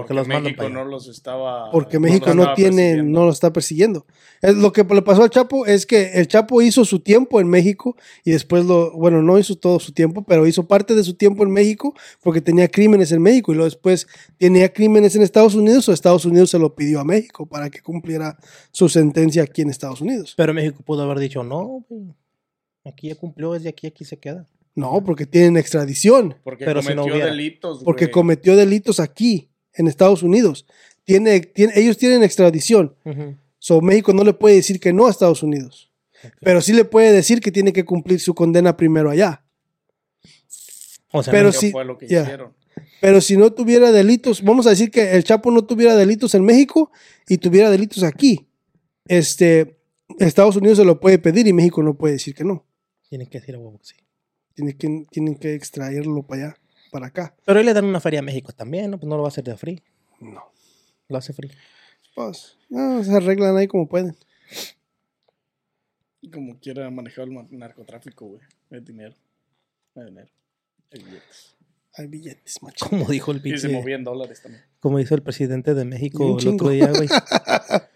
Porque 0.00 0.14
los 0.14 0.26
México 0.28 0.68
no 0.68 0.84
los 0.84 1.08
estaba. 1.08 1.70
Porque 1.70 1.96
no 1.96 2.00
México 2.02 2.26
los 2.26 2.36
no 2.36 2.42
estaba 2.42 2.54
tiene, 2.56 2.76
persiguiendo. 2.76 3.18
no 3.20 3.26
lo 3.26 3.32
está 3.32 3.52
persiguiendo. 3.52 4.06
Es 4.40 4.54
lo 4.56 4.72
que 4.72 4.84
le 4.84 5.02
pasó 5.02 5.22
al 5.22 5.30
Chapo 5.30 5.66
es 5.66 5.84
que 5.86 6.12
el 6.14 6.28
Chapo 6.28 6.62
hizo 6.62 6.84
su 6.84 7.00
tiempo 7.00 7.40
en 7.40 7.48
México 7.48 7.96
y 8.24 8.30
después 8.30 8.64
lo, 8.64 8.92
bueno, 8.92 9.22
no 9.22 9.38
hizo 9.38 9.56
todo 9.56 9.78
su 9.80 9.92
tiempo, 9.92 10.24
pero 10.24 10.46
hizo 10.46 10.66
parte 10.68 10.94
de 10.94 11.02
su 11.04 11.14
tiempo 11.14 11.42
en 11.42 11.50
México 11.50 11.94
porque 12.22 12.40
tenía 12.40 12.68
crímenes 12.68 13.12
en 13.12 13.20
México 13.22 13.52
y 13.52 13.56
luego 13.56 13.66
después 13.66 14.06
tenía 14.36 14.72
crímenes 14.72 15.16
en 15.16 15.22
Estados 15.22 15.54
Unidos 15.54 15.88
o 15.88 15.92
Estados 15.92 16.24
Unidos 16.24 16.50
se 16.50 16.58
lo 16.58 16.74
pidió 16.74 17.00
a 17.00 17.04
México 17.04 17.46
para 17.46 17.68
que 17.70 17.80
cumpliera 17.80 18.38
su 18.70 18.88
sentencia 18.88 19.42
aquí 19.42 19.62
en 19.62 19.70
Estados 19.70 20.00
Unidos. 20.00 20.34
Pero 20.36 20.54
México 20.54 20.82
pudo 20.84 21.02
haber 21.02 21.18
dicho, 21.18 21.42
no. 21.42 21.84
Aquí 22.84 23.08
ya 23.08 23.16
cumplió, 23.16 23.54
es 23.54 23.64
de 23.64 23.68
aquí, 23.70 23.86
aquí 23.86 24.04
se 24.04 24.18
queda. 24.18 24.46
No, 24.74 25.02
porque 25.04 25.26
tienen 25.26 25.56
extradición, 25.56 26.36
Porque 26.44 26.64
Pero 26.64 26.80
si 26.80 26.88
cometió 26.88 27.04
no 27.06 27.12
hubiera. 27.12 27.30
delitos. 27.32 27.82
porque 27.84 28.10
cometió 28.12 28.54
delitos 28.54 29.00
aquí 29.00 29.50
en 29.78 29.88
Estados 29.88 30.22
Unidos. 30.22 30.66
Tiene, 31.04 31.40
tiene, 31.40 31.72
ellos 31.76 31.96
tienen 31.96 32.22
extradición. 32.22 32.94
So, 33.58 33.80
México 33.80 34.12
no 34.12 34.24
le 34.24 34.34
puede 34.34 34.56
decir 34.56 34.78
que 34.78 34.92
no 34.92 35.06
a 35.06 35.10
Estados 35.10 35.42
Unidos. 35.42 35.90
Pero 36.40 36.60
sí 36.60 36.72
le 36.72 36.84
puede 36.84 37.12
decir 37.12 37.40
que 37.40 37.50
tiene 37.50 37.72
que 37.72 37.84
cumplir 37.84 38.20
su 38.20 38.34
condena 38.34 38.76
primero 38.76 39.08
allá. 39.10 39.44
O 41.10 41.22
sea, 41.22 41.32
Pero 41.32 41.52
sí, 41.52 41.70
fue 41.70 41.84
lo 41.84 41.96
que 41.96 42.06
ya. 42.06 42.22
hicieron. 42.22 42.52
Pero 43.00 43.20
si 43.20 43.36
no 43.36 43.52
tuviera 43.52 43.92
delitos, 43.92 44.42
vamos 44.42 44.66
a 44.66 44.70
decir 44.70 44.90
que 44.90 45.12
el 45.12 45.24
Chapo 45.24 45.50
no 45.50 45.64
tuviera 45.64 45.96
delitos 45.96 46.34
en 46.34 46.44
México 46.44 46.90
y 47.28 47.38
tuviera 47.38 47.70
delitos 47.70 48.02
aquí. 48.02 48.46
Este, 49.06 49.78
Estados 50.18 50.56
Unidos 50.56 50.78
se 50.78 50.84
lo 50.84 51.00
puede 51.00 51.18
pedir 51.18 51.46
y 51.46 51.52
México 51.52 51.82
no 51.82 51.94
puede 51.94 52.14
decir 52.14 52.34
que 52.34 52.44
no. 52.44 52.66
tienen 53.08 53.28
que 53.28 53.38
decir 53.40 53.54
a 53.54 53.58
huevo 53.58 53.78
que 53.78 53.86
sí. 53.86 53.94
Tiene 54.54 54.76
que, 54.76 55.06
tienen 55.10 55.36
que 55.36 55.54
extraerlo 55.54 56.24
para 56.24 56.42
allá, 56.42 56.56
para 56.90 57.06
acá. 57.06 57.34
Pero 57.44 57.58
ahí 57.58 57.64
le 57.64 57.74
dan 57.74 57.84
una 57.84 58.00
feria 58.00 58.20
a 58.20 58.22
México 58.22 58.52
también, 58.52 58.90
¿no? 58.90 58.98
Pues 58.98 59.08
no 59.08 59.16
lo 59.16 59.22
va 59.22 59.28
a 59.28 59.30
hacer 59.30 59.44
de 59.44 59.56
free. 59.56 59.82
No. 60.20 60.42
Lo 61.08 61.18
hace 61.18 61.32
free. 61.32 61.50
Pues, 62.14 62.56
no, 62.68 63.02
se 63.04 63.14
arreglan 63.14 63.56
ahí 63.56 63.66
como 63.68 63.88
pueden. 63.88 64.16
Y 66.20 66.30
Como 66.30 66.58
quiera 66.58 66.90
manejar 66.90 67.28
el 67.28 67.58
narcotráfico, 67.58 68.26
güey. 68.26 68.40
Es 68.70 68.84
dinero. 68.84 69.14
Es 69.94 70.04
dinero. 70.06 70.28
Es 70.90 71.04
billetes. 71.04 71.56
Hay 71.94 72.06
billetes, 72.06 72.62
macho. 72.62 72.86
Como 72.88 73.06
dijo 73.06 73.30
el 73.32 73.38
Y 73.38 73.40
se 73.40 73.42
pinche, 73.42 73.68
movía 73.68 73.96
en 73.96 74.04
dólares 74.04 74.42
también. 74.42 74.62
como 74.80 74.98
dice 74.98 75.14
el 75.14 75.22
presidente 75.22 75.74
de 75.74 75.84
México 75.84 76.24
un 76.24 76.32
el 76.32 76.38
chingo. 76.38 76.54
otro 76.56 76.70
día, 76.70 76.90
güey. 76.92 77.08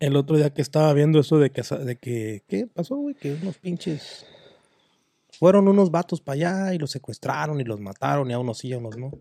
El 0.00 0.16
otro 0.16 0.38
día 0.38 0.48
que 0.54 0.62
estaba 0.62 0.90
viendo 0.94 1.20
eso 1.20 1.38
de 1.38 1.50
que, 1.50 1.60
de 1.60 1.96
que 1.96 2.42
¿qué 2.48 2.66
pasó, 2.66 2.96
güey? 2.96 3.14
Que 3.14 3.34
unos 3.34 3.58
pinches 3.58 4.24
fueron 5.38 5.68
unos 5.68 5.90
vatos 5.90 6.20
para 6.20 6.34
allá 6.34 6.74
y 6.74 6.78
los 6.78 6.90
secuestraron 6.90 7.60
y 7.60 7.64
los 7.64 7.80
mataron 7.80 8.30
y 8.30 8.34
a 8.34 8.38
unos 8.38 8.58
sí 8.58 8.68
y 8.68 8.72
a 8.72 8.78
unos 8.78 8.96
no. 8.96 9.12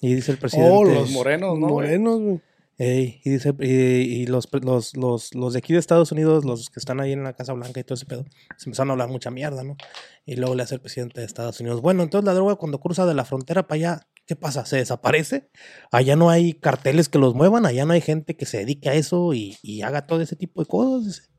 Y 0.00 0.14
dice 0.14 0.32
el 0.32 0.38
presidente 0.38 0.72
Oh, 0.72 0.84
los 0.84 1.10
morenos, 1.10 1.58
¿no? 1.58 1.68
Morenos, 1.68 2.20
güey. 2.20 2.40
Ey, 2.76 3.20
y 3.24 3.30
dice, 3.30 3.54
y, 3.60 3.66
y 3.66 4.26
los, 4.26 4.48
los, 4.52 4.96
los, 4.96 5.32
los 5.32 5.52
de 5.52 5.58
aquí 5.60 5.72
de 5.72 5.78
Estados 5.78 6.10
Unidos, 6.10 6.44
los 6.44 6.70
que 6.70 6.80
están 6.80 7.00
ahí 7.00 7.12
en 7.12 7.22
la 7.22 7.32
Casa 7.32 7.52
Blanca 7.52 7.78
y 7.78 7.84
todo 7.84 7.94
ese 7.94 8.04
pedo, 8.04 8.24
se 8.56 8.68
empezaron 8.68 8.90
a 8.90 8.92
hablar 8.94 9.08
mucha 9.10 9.30
mierda, 9.30 9.62
¿no? 9.62 9.76
Y 10.26 10.34
luego 10.34 10.56
le 10.56 10.64
hace 10.64 10.74
el 10.74 10.80
presidente 10.80 11.20
de 11.20 11.26
Estados 11.26 11.60
Unidos, 11.60 11.80
bueno, 11.82 12.02
entonces 12.02 12.26
la 12.26 12.34
droga 12.34 12.56
cuando 12.56 12.80
cruza 12.80 13.06
de 13.06 13.14
la 13.14 13.24
frontera 13.24 13.68
para 13.68 13.76
allá, 13.76 14.06
¿qué 14.26 14.34
pasa? 14.34 14.66
¿Se 14.66 14.76
desaparece? 14.76 15.50
Allá 15.92 16.16
no 16.16 16.30
hay 16.30 16.52
carteles 16.52 17.08
que 17.08 17.20
los 17.20 17.34
muevan, 17.34 17.64
allá 17.64 17.84
no 17.84 17.92
hay 17.92 18.00
gente 18.00 18.36
que 18.36 18.44
se 18.44 18.58
dedique 18.58 18.88
a 18.88 18.94
eso 18.94 19.34
y, 19.34 19.56
y 19.62 19.82
haga 19.82 20.08
todo 20.08 20.20
ese 20.20 20.34
tipo 20.34 20.60
de 20.60 20.66
cosas. 20.66 21.30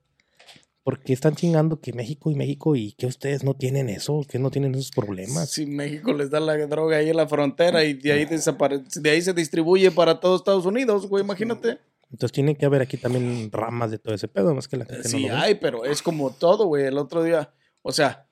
Porque 0.85 1.13
están 1.13 1.35
chingando 1.35 1.81
que 1.81 1.91
México 1.93 2.29
y 2.29 2.35
México 2.35 2.75
y 2.75 2.91
que 2.93 3.07
ustedes 3.07 3.43
no 3.43 3.55
tienen 3.55 3.89
eso, 3.89 4.21
que 4.29 4.37
no 4.37 4.51
tienen 4.51 4.75
esos 4.75 4.91
problemas. 4.91 5.49
Si 5.49 5.65
México 5.65 6.13
les 6.13 6.29
da 6.29 6.39
la 6.39 6.55
droga 6.67 6.97
ahí 6.97 7.09
en 7.09 7.17
la 7.17 7.27
frontera 7.27 7.83
y 7.83 7.93
de 7.95 8.11
ahí 8.11 8.25
desaparece, 8.25 9.01
de 9.01 9.09
ahí 9.09 9.19
se 9.21 9.33
distribuye 9.33 9.89
para 9.89 10.19
todo 10.19 10.35
Estados 10.35 10.65
Unidos, 10.67 11.07
güey, 11.07 11.23
imagínate. 11.23 11.79
Entonces 12.11 12.31
tiene 12.33 12.55
que 12.55 12.67
haber 12.67 12.83
aquí 12.83 12.97
también 12.97 13.49
ramas 13.51 13.89
de 13.89 13.97
todo 13.97 14.13
ese 14.13 14.27
pedo, 14.27 14.53
más 14.53 14.67
que 14.67 14.77
la 14.77 14.85
gente 14.85 15.09
no 15.09 15.09
Sí 15.09 15.21
lo 15.27 15.33
ve. 15.33 15.39
hay, 15.41 15.55
pero 15.55 15.85
es 15.85 16.03
como 16.03 16.29
todo, 16.31 16.67
güey. 16.67 16.85
El 16.85 16.99
otro 16.99 17.23
día, 17.23 17.51
o 17.81 17.91
sea, 17.91 18.27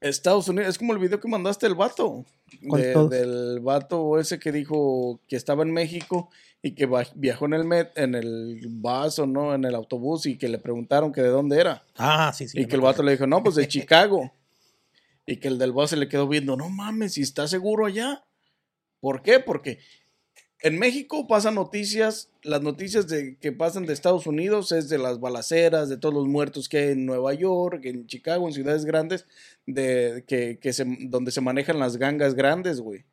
Estados 0.00 0.48
Unidos, 0.48 0.68
es 0.70 0.78
como 0.78 0.92
el 0.92 0.98
video 1.00 1.18
que 1.20 1.28
mandaste 1.28 1.66
el 1.66 1.74
vato. 1.74 2.24
¿Cuál 2.68 2.82
de- 2.82 2.92
todos? 2.92 3.10
del 3.10 3.60
vato 3.60 4.18
ese 4.18 4.38
que 4.38 4.52
dijo 4.52 5.20
que 5.26 5.36
estaba 5.36 5.62
en 5.64 5.72
México 5.72 6.30
y 6.62 6.74
que 6.74 6.88
viajó 7.16 7.46
en 7.46 7.54
el 7.54 7.64
met, 7.64 7.90
en 7.98 8.14
el 8.14 8.60
bus 8.68 9.18
o 9.18 9.26
no, 9.26 9.52
en 9.54 9.64
el 9.64 9.74
autobús 9.74 10.26
y 10.26 10.38
que 10.38 10.48
le 10.48 10.58
preguntaron 10.58 11.12
que 11.12 11.20
de 11.20 11.28
dónde 11.28 11.60
era. 11.60 11.84
Ah, 11.96 12.32
sí, 12.32 12.46
sí. 12.48 12.60
y 12.60 12.66
que 12.66 12.76
el 12.76 12.80
vato 12.80 13.02
le 13.02 13.12
dijo, 13.12 13.26
no, 13.26 13.42
pues 13.42 13.56
de 13.56 13.66
Chicago. 13.68 14.32
Y 15.26 15.36
que 15.36 15.48
el 15.48 15.58
del 15.58 15.72
bus 15.72 15.90
se 15.90 15.96
le 15.96 16.08
quedó 16.08 16.28
viendo, 16.28 16.56
no 16.56 16.68
mames, 16.68 17.14
si 17.14 17.22
está 17.22 17.48
seguro 17.48 17.86
allá. 17.86 18.24
¿Por 19.00 19.22
qué? 19.22 19.40
Porque 19.40 19.80
en 20.60 20.78
México 20.78 21.26
pasan 21.26 21.56
noticias, 21.56 22.30
las 22.42 22.62
noticias 22.62 23.08
de, 23.08 23.36
que 23.38 23.50
pasan 23.50 23.84
de 23.84 23.92
Estados 23.92 24.28
Unidos 24.28 24.70
es 24.70 24.88
de 24.88 24.98
las 24.98 25.18
balaceras, 25.18 25.88
de 25.88 25.96
todos 25.96 26.14
los 26.14 26.28
muertos 26.28 26.68
que 26.68 26.78
hay 26.78 26.88
en 26.92 27.04
Nueva 27.04 27.34
York, 27.34 27.84
en 27.84 28.06
Chicago, 28.06 28.46
en 28.46 28.54
ciudades 28.54 28.84
grandes, 28.84 29.26
de, 29.66 30.22
que, 30.28 30.60
que 30.60 30.72
se, 30.72 30.84
donde 31.00 31.32
se 31.32 31.40
manejan 31.40 31.80
las 31.80 31.96
gangas 31.96 32.34
grandes, 32.34 32.80
güey. 32.80 33.04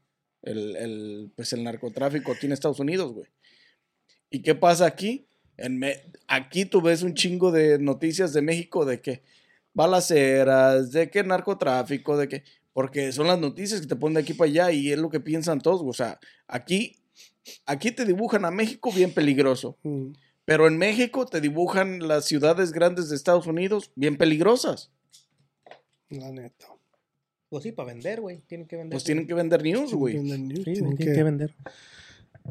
El, 0.44 0.76
el, 0.76 1.32
pues 1.36 1.52
el 1.54 1.64
narcotráfico 1.64 2.32
aquí 2.32 2.46
en 2.46 2.52
Estados 2.52 2.80
Unidos, 2.80 3.14
güey. 3.14 3.28
¿Y 4.30 4.42
qué 4.42 4.56
pasa 4.56 4.86
aquí? 4.86 5.26
En 5.58 5.78
Me- 5.78 6.04
aquí 6.28 6.66
tú 6.66 6.82
ves 6.82 7.04
un 7.04 7.14
chingo 7.14 7.52
de 7.52 7.80
noticias 7.80 8.34
de 8.34 8.42
México 8.42 8.86
de 8.86 9.02
que 9.02 9.24
balaceras, 9.74 10.92
de 10.92 11.10
que 11.10 11.24
narcotráfico, 11.24 12.18
de 12.18 12.28
que... 12.28 12.44
Porque 12.74 13.12
son 13.12 13.28
las 13.28 13.40
noticias 13.40 13.82
que 13.82 13.88
te 13.88 13.96
ponen 13.96 14.14
de 14.16 14.22
aquí 14.22 14.34
para 14.34 14.50
allá 14.50 14.72
y 14.72 14.92
es 14.92 14.98
lo 15.00 15.10
que 15.10 15.20
piensan 15.20 15.60
todos. 15.60 15.82
O 15.84 15.94
sea, 15.94 16.20
aquí, 16.48 16.96
aquí 17.66 17.92
te 17.92 18.06
dibujan 18.06 18.46
a 18.46 18.52
México 18.52 18.92
bien 18.92 19.12
peligroso. 19.12 19.78
Mm. 19.84 20.12
Pero 20.46 20.68
en 20.68 20.78
México 20.78 21.26
te 21.26 21.42
dibujan 21.42 22.08
las 22.08 22.26
ciudades 22.26 22.72
grandes 22.72 23.10
de 23.10 23.16
Estados 23.16 23.48
Unidos 23.48 23.92
bien 23.96 24.18
peligrosas. 24.18 24.92
La 26.10 26.32
neta. 26.32 26.68
Pues 27.50 27.64
sí, 27.64 27.72
para 27.72 27.92
vender, 27.94 28.22
güey. 28.22 28.38
Tienen 28.48 28.68
que 28.68 28.78
vender. 28.78 28.94
Pues 28.94 29.04
tienen 29.04 29.28
que 29.28 29.34
vender 29.34 29.62
news, 29.64 29.94
güey. 29.94 30.14
Tienen, 30.14 30.48
Sí, 30.56 30.64
tienen 30.64 30.96
tienen 30.96 31.16
que 31.16 31.24
vender. 31.24 31.56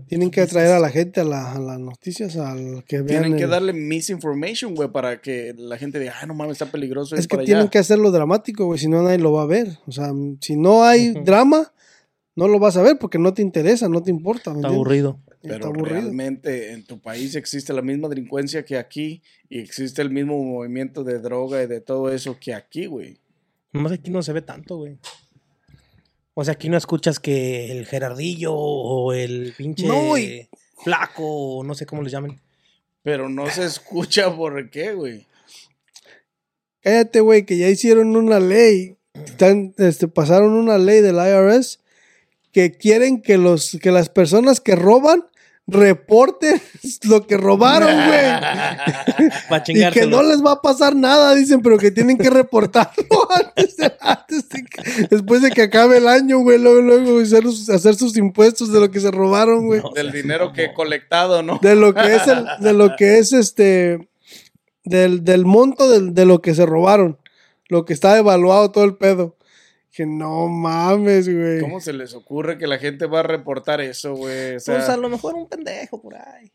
Tienen 0.06 0.30
que 0.30 0.40
atraer 0.40 0.72
a 0.72 0.78
la 0.78 0.90
gente 0.90 1.20
a, 1.20 1.24
la- 1.24 1.52
a 1.52 1.58
las 1.58 1.78
noticias, 1.80 2.36
al 2.36 2.84
que 2.84 2.96
vean. 3.02 3.06
Tienen 3.22 3.36
que 3.36 3.44
el- 3.44 3.50
darle 3.50 3.72
misinformation, 3.72 4.74
güey, 4.74 4.88
para 4.90 5.20
que 5.20 5.54
la 5.56 5.76
gente 5.78 5.98
diga, 5.98 6.14
ah, 6.20 6.26
no 6.26 6.34
mames, 6.34 6.52
está 6.52 6.66
peligroso 6.70 7.16
Es 7.16 7.26
que 7.26 7.36
para 7.36 7.44
tienen 7.44 7.62
allá. 7.62 7.70
que 7.70 7.78
hacerlo 7.78 8.10
dramático, 8.10 8.64
güey, 8.66 8.78
si 8.78 8.88
no 8.88 9.02
nadie 9.02 9.18
lo 9.18 9.32
va 9.32 9.42
a 9.42 9.46
ver. 9.46 9.78
O 9.86 9.92
sea, 9.92 10.12
si 10.40 10.56
no 10.56 10.84
hay 10.84 11.10
drama, 11.24 11.72
no 12.36 12.48
lo 12.48 12.58
vas 12.58 12.76
a 12.76 12.82
ver 12.82 12.98
porque 12.98 13.18
no 13.18 13.34
te 13.34 13.42
interesa, 13.42 13.88
no 13.88 14.02
te 14.02 14.10
importa. 14.10 14.52
¿me 14.52 14.58
Está 14.58 14.68
aburrido. 14.68 15.20
Está 15.42 15.48
Pero 15.54 15.66
aburrido. 15.66 15.86
realmente 16.00 16.72
en 16.72 16.84
tu 16.84 17.00
país 17.00 17.34
existe 17.36 17.72
la 17.72 17.82
misma 17.82 18.08
delincuencia 18.08 18.64
que 18.64 18.76
aquí 18.76 19.22
y 19.48 19.58
existe 19.60 20.02
el 20.02 20.10
mismo 20.10 20.42
movimiento 20.42 21.04
de 21.04 21.18
droga 21.20 21.62
y 21.62 21.66
de 21.66 21.80
todo 21.80 22.12
eso 22.12 22.38
que 22.40 22.54
aquí, 22.54 22.86
güey. 22.86 23.18
Nomás 23.72 23.92
aquí 23.92 24.10
no 24.10 24.22
se 24.22 24.32
ve 24.32 24.42
tanto, 24.42 24.78
güey. 24.78 24.98
O 26.40 26.44
sea, 26.44 26.52
aquí 26.52 26.68
no 26.68 26.76
escuchas 26.76 27.18
que 27.18 27.72
el 27.72 27.84
Gerardillo 27.84 28.54
o 28.54 29.12
el 29.12 29.54
pinche 29.58 29.88
No, 29.88 30.16
y- 30.16 30.48
flaco 30.84 31.24
o 31.24 31.64
no 31.64 31.74
sé 31.74 31.84
cómo 31.84 32.00
le 32.02 32.10
llamen. 32.10 32.40
Pero 33.02 33.28
no 33.28 33.50
se 33.50 33.64
escucha 33.64 34.32
por 34.36 34.70
qué, 34.70 34.92
güey. 34.92 35.26
Cállate, 36.80 37.18
güey, 37.22 37.44
que 37.44 37.58
ya 37.58 37.68
hicieron 37.68 38.14
una 38.14 38.38
ley. 38.38 38.98
Están, 39.14 39.74
este, 39.78 40.06
pasaron 40.06 40.52
una 40.52 40.78
ley 40.78 41.00
del 41.00 41.16
IRS 41.16 41.80
que 42.52 42.70
quieren 42.70 43.20
que, 43.20 43.36
los, 43.36 43.76
que 43.82 43.90
las 43.90 44.08
personas 44.08 44.60
que 44.60 44.76
roban 44.76 45.24
reporten 45.70 46.60
lo 47.04 47.26
que 47.26 47.36
robaron, 47.36 47.90
güey. 47.94 48.20
Y 49.68 49.90
que 49.90 50.06
no 50.06 50.22
les 50.22 50.42
va 50.44 50.52
a 50.52 50.62
pasar 50.62 50.96
nada, 50.96 51.34
dicen, 51.34 51.60
pero 51.60 51.76
que 51.78 51.90
tienen 51.90 52.16
que 52.16 52.30
reportarlo 52.30 53.04
antes 53.30 53.76
de- 53.76 53.92
antes 54.00 54.48
de 54.48 54.62
que- 54.64 55.06
después 55.10 55.42
de 55.42 55.50
que 55.50 55.62
acabe 55.62 55.98
el 55.98 56.08
año, 56.08 56.38
güey. 56.38 56.58
Luego, 56.58 56.80
luego 56.80 57.20
hacer, 57.20 57.42
sus- 57.44 57.68
hacer 57.68 57.94
sus 57.96 58.16
impuestos 58.16 58.72
de 58.72 58.80
lo 58.80 58.90
que 58.90 59.00
se 59.00 59.10
robaron, 59.10 59.66
güey. 59.66 59.80
No. 59.82 59.90
Del 59.90 60.10
dinero 60.12 60.52
que 60.52 60.64
he 60.66 60.74
colectado, 60.74 61.42
¿no? 61.42 61.58
De 61.60 61.74
lo 61.74 61.92
que 61.94 62.14
es 62.14 62.26
el, 62.26 62.46
de 62.60 62.72
lo 62.72 62.96
que 62.96 63.18
es 63.18 63.32
este, 63.32 64.08
del, 64.84 65.24
del 65.24 65.44
monto 65.44 65.90
del- 65.90 66.14
de 66.14 66.24
lo 66.24 66.40
que 66.40 66.54
se 66.54 66.64
robaron. 66.66 67.18
Lo 67.68 67.84
que 67.84 67.92
está 67.92 68.16
evaluado 68.16 68.70
todo 68.70 68.84
el 68.84 68.96
pedo. 68.96 69.36
Que 69.98 70.06
no 70.06 70.46
mames, 70.46 71.28
güey. 71.28 71.58
¿Cómo 71.58 71.80
se 71.80 71.92
les 71.92 72.14
ocurre 72.14 72.56
que 72.56 72.68
la 72.68 72.78
gente 72.78 73.06
va 73.06 73.18
a 73.18 73.22
reportar 73.24 73.80
eso, 73.80 74.14
güey? 74.14 74.54
O 74.54 74.60
sea, 74.60 74.76
Pues 74.76 74.88
a 74.88 74.96
lo 74.96 75.08
mejor 75.08 75.34
un 75.34 75.48
pendejo 75.48 76.00
por 76.00 76.14
ahí. 76.14 76.52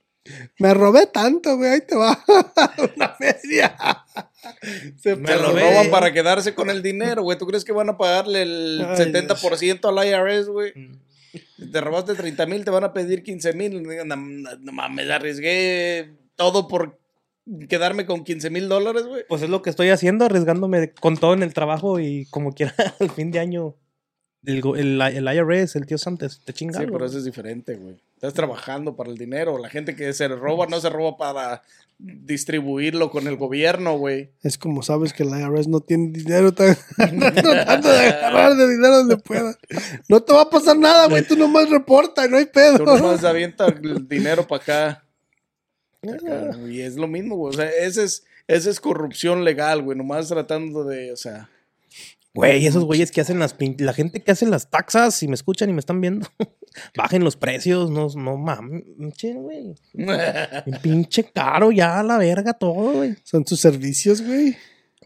Me 0.60 0.74
robé 0.74 1.08
tanto, 1.08 1.58
güey. 1.58 1.72
Ahí 1.72 1.82
te 1.86 1.94
va. 1.94 2.24
Una 2.96 3.10
feria. 3.10 3.76
Se 4.98 5.18
Me 5.18 5.36
robé. 5.36 5.60
roban 5.60 5.92
para 5.92 6.14
quedarse 6.14 6.56
con 6.56 6.70
el 6.70 6.82
dinero, 6.82 7.24
güey. 7.24 7.38
¿Tú 7.38 7.46
crees 7.46 7.66
que 7.66 7.74
van 7.74 7.90
a 7.90 7.98
pagarle 7.98 8.44
el 8.44 8.86
Ay, 8.88 9.12
70% 9.12 9.90
al 9.90 10.08
IRS, 10.08 10.48
güey? 10.48 10.72
Mm. 10.74 11.02
Si 11.58 11.70
te 11.70 11.82
robaste 11.82 12.16
30 12.16 12.46
mil, 12.46 12.64
te 12.64 12.72
van 12.72 12.86
a 12.86 12.94
pedir 12.94 13.24
15 13.24 13.52
mil. 13.52 13.84
No, 13.84 14.16
no, 14.16 14.56
no 14.58 14.72
mames, 14.72 15.10
arriesgué 15.10 16.14
todo 16.38 16.70
por 16.70 16.98
quedarme 17.68 18.06
con 18.06 18.24
15 18.24 18.50
mil 18.50 18.70
dólares, 18.70 19.06
güey. 19.06 19.24
Pues 19.28 19.42
es 19.42 19.50
lo 19.50 19.62
que 19.62 19.70
estoy 19.70 19.90
haciendo, 19.90 20.26
arriesgándome 20.26 20.94
con 20.94 21.18
todo 21.18 21.34
en 21.34 21.44
el 21.44 21.54
trabajo 21.54 22.00
y 22.00 22.26
como 22.28 22.54
quiera 22.54 22.74
al 23.00 23.10
fin 23.10 23.32
de 23.32 23.40
año. 23.40 23.76
El, 24.46 24.62
el, 24.76 25.02
el 25.02 25.36
IRS, 25.38 25.78
el 25.78 25.86
tío 25.86 25.98
Santos, 25.98 26.42
te 26.44 26.52
chinga. 26.52 26.78
Sí, 26.78 26.86
pero 26.92 27.06
eso 27.06 27.18
es 27.18 27.24
diferente, 27.24 27.76
güey. 27.76 27.96
Estás 28.16 28.34
trabajando 28.34 28.96
para 28.96 29.10
el 29.10 29.18
dinero. 29.18 29.58
La 29.58 29.70
gente 29.70 29.96
que 29.96 30.12
se 30.12 30.28
roba 30.28 30.68
no 30.68 30.82
se 30.82 30.90
roba 30.90 31.16
para 31.16 31.64
distribuirlo 31.98 33.10
con 33.10 33.28
el 33.28 33.38
gobierno, 33.38 33.98
güey. 33.98 34.32
Es 34.42 34.58
como 34.58 34.84
sabes 34.84 35.14
que 35.14 35.24
el 35.24 35.30
IRS 35.30 35.68
no 35.70 35.80
tiene 35.80 36.12
dinero, 36.12 36.50
está 36.50 36.76
tratando 36.98 37.90
de 37.90 38.00
agarrar 38.00 38.56
de 38.56 38.70
dinero 38.70 38.98
donde 38.98 39.18
pueda. 39.18 39.58
No 40.10 40.22
te 40.22 40.34
va 40.34 40.42
a 40.42 40.50
pasar 40.50 40.78
nada, 40.78 41.08
güey. 41.08 41.26
Tú 41.26 41.38
nomás 41.38 41.70
reporta, 41.70 42.28
no 42.28 42.38
hay 42.38 42.46
pedo. 42.46 42.80
Tú 42.80 42.86
nomás 42.86 43.24
avienta 43.24 43.68
el 43.68 44.08
dinero 44.08 44.46
para 44.46 44.64
acá. 44.64 45.03
Acá, 46.12 46.58
Y 46.70 46.82
es 46.82 46.96
lo 46.96 47.08
mismo, 47.08 47.36
güey. 47.36 47.54
O 47.54 47.58
sea, 47.58 47.70
ese 47.70 48.04
es, 48.04 48.24
esa 48.48 48.70
es 48.70 48.80
corrupción 48.80 49.44
legal, 49.44 49.82
güey. 49.82 49.98
Nomás 49.98 50.28
tratando 50.28 50.84
de, 50.84 51.12
o 51.12 51.16
sea. 51.18 51.50
Güey, 52.36 52.66
esos 52.66 52.84
güeyes 52.84 53.12
que 53.12 53.22
hacen 53.22 53.38
las 53.38 53.56
la 53.78 53.94
gente 53.94 54.22
que 54.22 54.32
hace 54.32 54.48
las 54.48 54.72
taxas, 54.72 55.14
si 55.14 55.28
me 55.28 55.36
escuchan 55.36 55.70
y 55.70 55.74
me 55.74 55.80
están 55.80 56.02
viendo, 56.02 56.28
bajen 56.98 57.24
los 57.24 57.36
precios, 57.36 57.92
no, 57.92 58.08
no 58.16 58.38
mames, 58.38 58.84
güey. 59.36 59.76
Pinche 60.82 61.26
caro 61.26 61.72
ya 61.72 62.00
a 62.00 62.04
la 62.04 62.18
verga 62.18 62.54
todo, 62.54 62.94
güey. 62.94 63.16
Son 63.24 63.44
tus 63.44 63.60
servicios, 63.60 64.22
güey. 64.24 64.58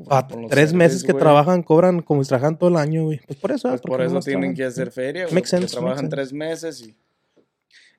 A 0.10 0.26
tres 0.50 0.74
meses 0.74 1.04
que 1.04 1.14
trabajan, 1.14 1.64
cobran 1.64 2.02
como 2.02 2.24
si 2.24 2.30
trabajan 2.30 2.58
todo 2.58 2.70
el 2.70 2.78
año, 2.78 3.06
güey. 3.06 3.20
Pues 3.26 3.40
por 3.40 3.52
eso, 3.52 3.70
Pues 3.70 3.82
por 3.82 4.02
eso 4.02 4.20
tienen 4.20 4.54
trabajan. 4.54 4.56
que 4.56 4.64
hacer 4.64 4.92
feria, 4.92 5.28
güey. 5.28 5.44
Trabajan 5.68 6.08
tres 6.08 6.32
meses 6.32 6.82
y 6.82 6.96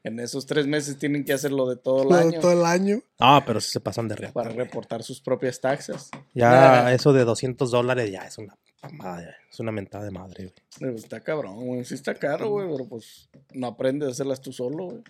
en 0.04 0.20
esos 0.20 0.46
tres 0.46 0.66
meses 0.66 0.98
tienen 0.98 1.24
que 1.24 1.32
hacerlo 1.32 1.68
de 1.68 1.76
todo 1.76 2.02
el 2.02 2.08
Todo, 2.08 2.18
año 2.18 2.40
todo 2.40 2.52
el 2.52 2.64
año. 2.64 3.02
Ah, 3.18 3.42
pero 3.46 3.60
sí 3.60 3.70
se 3.70 3.80
pasan 3.80 4.08
de 4.08 4.16
real. 4.16 4.32
para 4.32 4.50
reportar 4.50 5.02
sus 5.02 5.20
propias 5.20 5.60
taxas. 5.60 6.10
Ya 6.34 6.92
eso 6.92 7.12
de 7.12 7.24
200 7.24 7.70
dólares 7.70 8.10
ya 8.10 8.22
es 8.22 8.38
una 8.38 8.56
mamada, 8.82 9.36
es 9.50 9.60
una 9.60 9.72
mentada 9.72 10.04
de 10.04 10.10
madre, 10.10 10.44
güey. 10.44 10.54
Pero 10.78 10.94
Está 10.96 11.20
cabrón, 11.20 11.66
güey. 11.66 11.84
Sí 11.84 11.94
está 11.94 12.14
caro, 12.14 12.50
güey, 12.50 12.68
pero 12.70 12.88
pues 12.88 13.28
no 13.52 13.66
aprendes 13.66 14.08
a 14.08 14.12
hacerlas 14.12 14.40
tú 14.40 14.52
solo, 14.52 14.84
güey. 14.86 15.02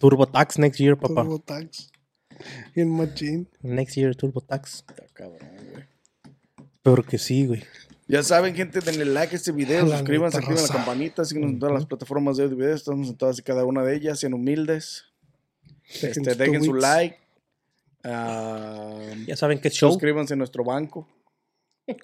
TurboTax 0.00 0.58
next 0.58 0.80
year, 0.80 0.96
papá. 0.96 1.22
TurboTax. 1.22 1.90
Bien 2.74 2.90
machín. 2.90 3.48
Next 3.62 3.96
year 3.96 4.14
TurboTax. 4.16 4.84
Está 4.88 4.94
cabrón, 5.12 5.50
güey. 5.72 5.84
Porque 6.82 7.18
sí, 7.18 7.46
güey. 7.46 7.62
Ya 8.08 8.22
saben, 8.22 8.54
gente, 8.54 8.80
denle 8.80 9.04
like 9.04 9.34
a 9.34 9.36
este 9.36 9.50
video, 9.52 9.84
La 9.86 9.98
suscríbanse, 9.98 10.38
activen 10.38 10.62
la 10.62 10.68
campanita, 10.68 11.24
síguenos 11.24 11.50
en 11.50 11.58
todas 11.58 11.74
las 11.74 11.86
plataformas 11.86 12.36
de 12.36 12.44
audio 12.44 12.54
y 12.56 12.60
video, 12.60 12.74
estamos 12.74 13.08
en 13.08 13.16
todas 13.16 13.38
y 13.38 13.42
cada 13.42 13.64
una 13.64 13.82
de 13.82 13.96
ellas, 13.96 14.20
sean 14.20 14.34
humildes, 14.34 15.04
Dejen 16.00 16.26
este, 16.28 16.34
dejen 16.36 16.62
su 16.62 16.74
like, 16.74 17.16
ah, 18.04 18.96
Ya 19.26 19.36
saben 19.36 19.60
que 19.60 19.70
show. 19.70 19.90
suscríbanse 19.90 20.34
a 20.34 20.36
nuestro 20.36 20.62
banco, 20.62 21.08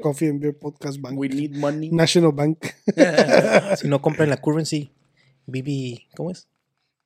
Coffee 0.01 0.29
and 0.29 0.41
Beer 0.41 0.59
Podcast 0.59 1.01
Bank. 1.01 1.17
we 1.19 1.29
need 1.29 1.53
money. 1.57 1.91
National 1.91 2.33
Bank. 2.33 2.59
Si 3.77 3.89
no 3.89 4.01
compren 4.03 4.29
la 4.29 4.37
currency, 4.39 4.91
BB, 5.47 6.09
¿cómo 6.17 6.31
es? 6.33 6.49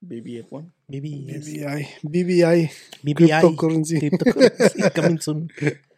BBF1. 0.02 0.73
BB 0.89 1.31
es- 1.31 1.44
BBI. 1.47 1.86
BBI. 2.02 2.70
BBI. 3.02 3.14
Cryptocurrency. 3.14 3.98
Cryptocurrency 3.98 4.90
coming 4.94 5.18
soon. 5.20 5.51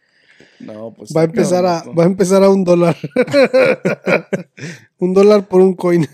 No, 0.59 0.93
pues. 0.93 1.11
Va 1.15 1.21
a 1.21 1.23
empezar 1.25 1.65
a, 1.65 1.83
va 1.83 2.03
a 2.03 2.07
empezar 2.07 2.43
a 2.43 2.49
un 2.49 2.63
dólar. 2.63 2.95
un 4.99 5.13
dólar 5.13 5.47
por 5.47 5.61
un 5.61 5.73
coin. 5.75 6.07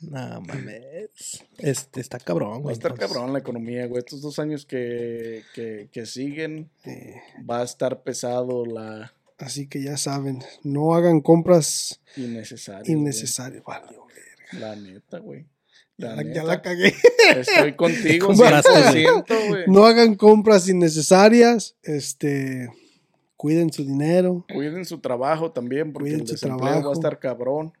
No 0.00 0.40
mames. 0.40 1.44
Este 1.58 2.00
está 2.00 2.18
cabrón, 2.18 2.52
Va 2.52 2.56
a 2.56 2.58
güey. 2.60 2.72
estar 2.72 2.92
entonces. 2.92 3.14
cabrón 3.14 3.32
la 3.32 3.40
economía, 3.40 3.86
güey. 3.86 3.98
Estos 3.98 4.22
dos 4.22 4.38
años 4.38 4.64
que, 4.64 5.42
que, 5.54 5.88
que 5.92 6.06
siguen, 6.06 6.70
Eh, 6.84 7.16
va 7.48 7.60
a 7.60 7.64
estar 7.64 8.02
pesado 8.02 8.64
la 8.64 9.12
así 9.38 9.66
que 9.66 9.82
ya 9.82 9.96
saben, 9.96 10.42
no 10.62 10.94
hagan 10.94 11.20
compras 11.20 12.00
innecesaria. 12.16 12.82
güey. 12.84 12.92
innecesarias. 12.98 13.62
Valió, 13.64 14.06
La 14.52 14.74
neta, 14.76 15.18
güey. 15.18 15.46
La 15.96 16.10
Ya, 16.10 16.16
la- 16.16 16.22
ya 16.22 16.28
neta. 16.28 16.44
la 16.44 16.62
cagué. 16.62 16.94
Estoy 17.36 17.74
contigo, 17.74 18.28
Compraste, 18.28 18.70
güey. 18.70 19.04
100%, 19.04 19.48
güey. 19.48 19.64
No 19.66 19.84
hagan 19.86 20.14
compras 20.14 20.66
innecesarias. 20.68 21.76
Este, 21.82 22.70
cuiden 23.40 23.72
su 23.72 23.86
dinero. 23.86 24.44
Cuiden 24.52 24.84
su 24.84 24.98
trabajo 24.98 25.50
también, 25.50 25.94
porque 25.94 26.10
Cuiden 26.10 26.20
el 26.20 26.26
su 26.26 26.34
desempleo 26.34 26.62
va 26.62 26.70
trabajo. 26.72 26.90
a 26.90 26.92
estar 26.92 27.18
cabrón. 27.18 27.72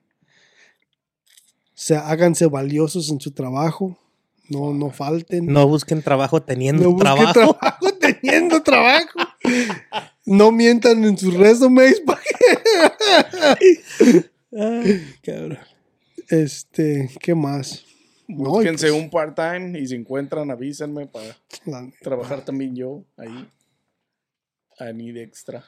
Se, 1.74 1.96
háganse 1.96 2.46
valiosos 2.46 3.10
en 3.10 3.20
su 3.20 3.32
trabajo. 3.32 3.98
No, 4.48 4.72
no 4.72 4.88
falten. 4.88 5.44
No 5.44 5.68
busquen 5.68 6.00
trabajo 6.00 6.42
teniendo 6.42 6.84
No 6.84 6.90
busquen 6.92 7.04
trabajo. 7.04 7.32
trabajo 7.60 7.92
teniendo 8.00 8.62
trabajo. 8.62 9.18
No 10.24 10.50
mientan 10.50 11.04
en 11.04 11.18
sus 11.18 11.34
resumes. 11.34 12.00
pa' 12.06 12.18
Ay, 14.58 15.14
cabrón. 15.22 15.58
Este, 16.30 17.10
¿qué 17.20 17.34
más? 17.34 17.84
No, 18.26 18.52
Búsquense 18.52 18.88
pues, 18.88 19.02
un 19.02 19.10
part-time 19.10 19.78
y 19.78 19.86
si 19.86 19.94
encuentran, 19.94 20.50
avísenme 20.50 21.06
para 21.06 21.36
la 21.66 21.86
trabajar 22.00 22.46
también 22.46 22.74
yo 22.74 23.04
ahí. 23.18 23.46
I 24.80 24.92
need 24.94 25.16
extra. 25.16 25.64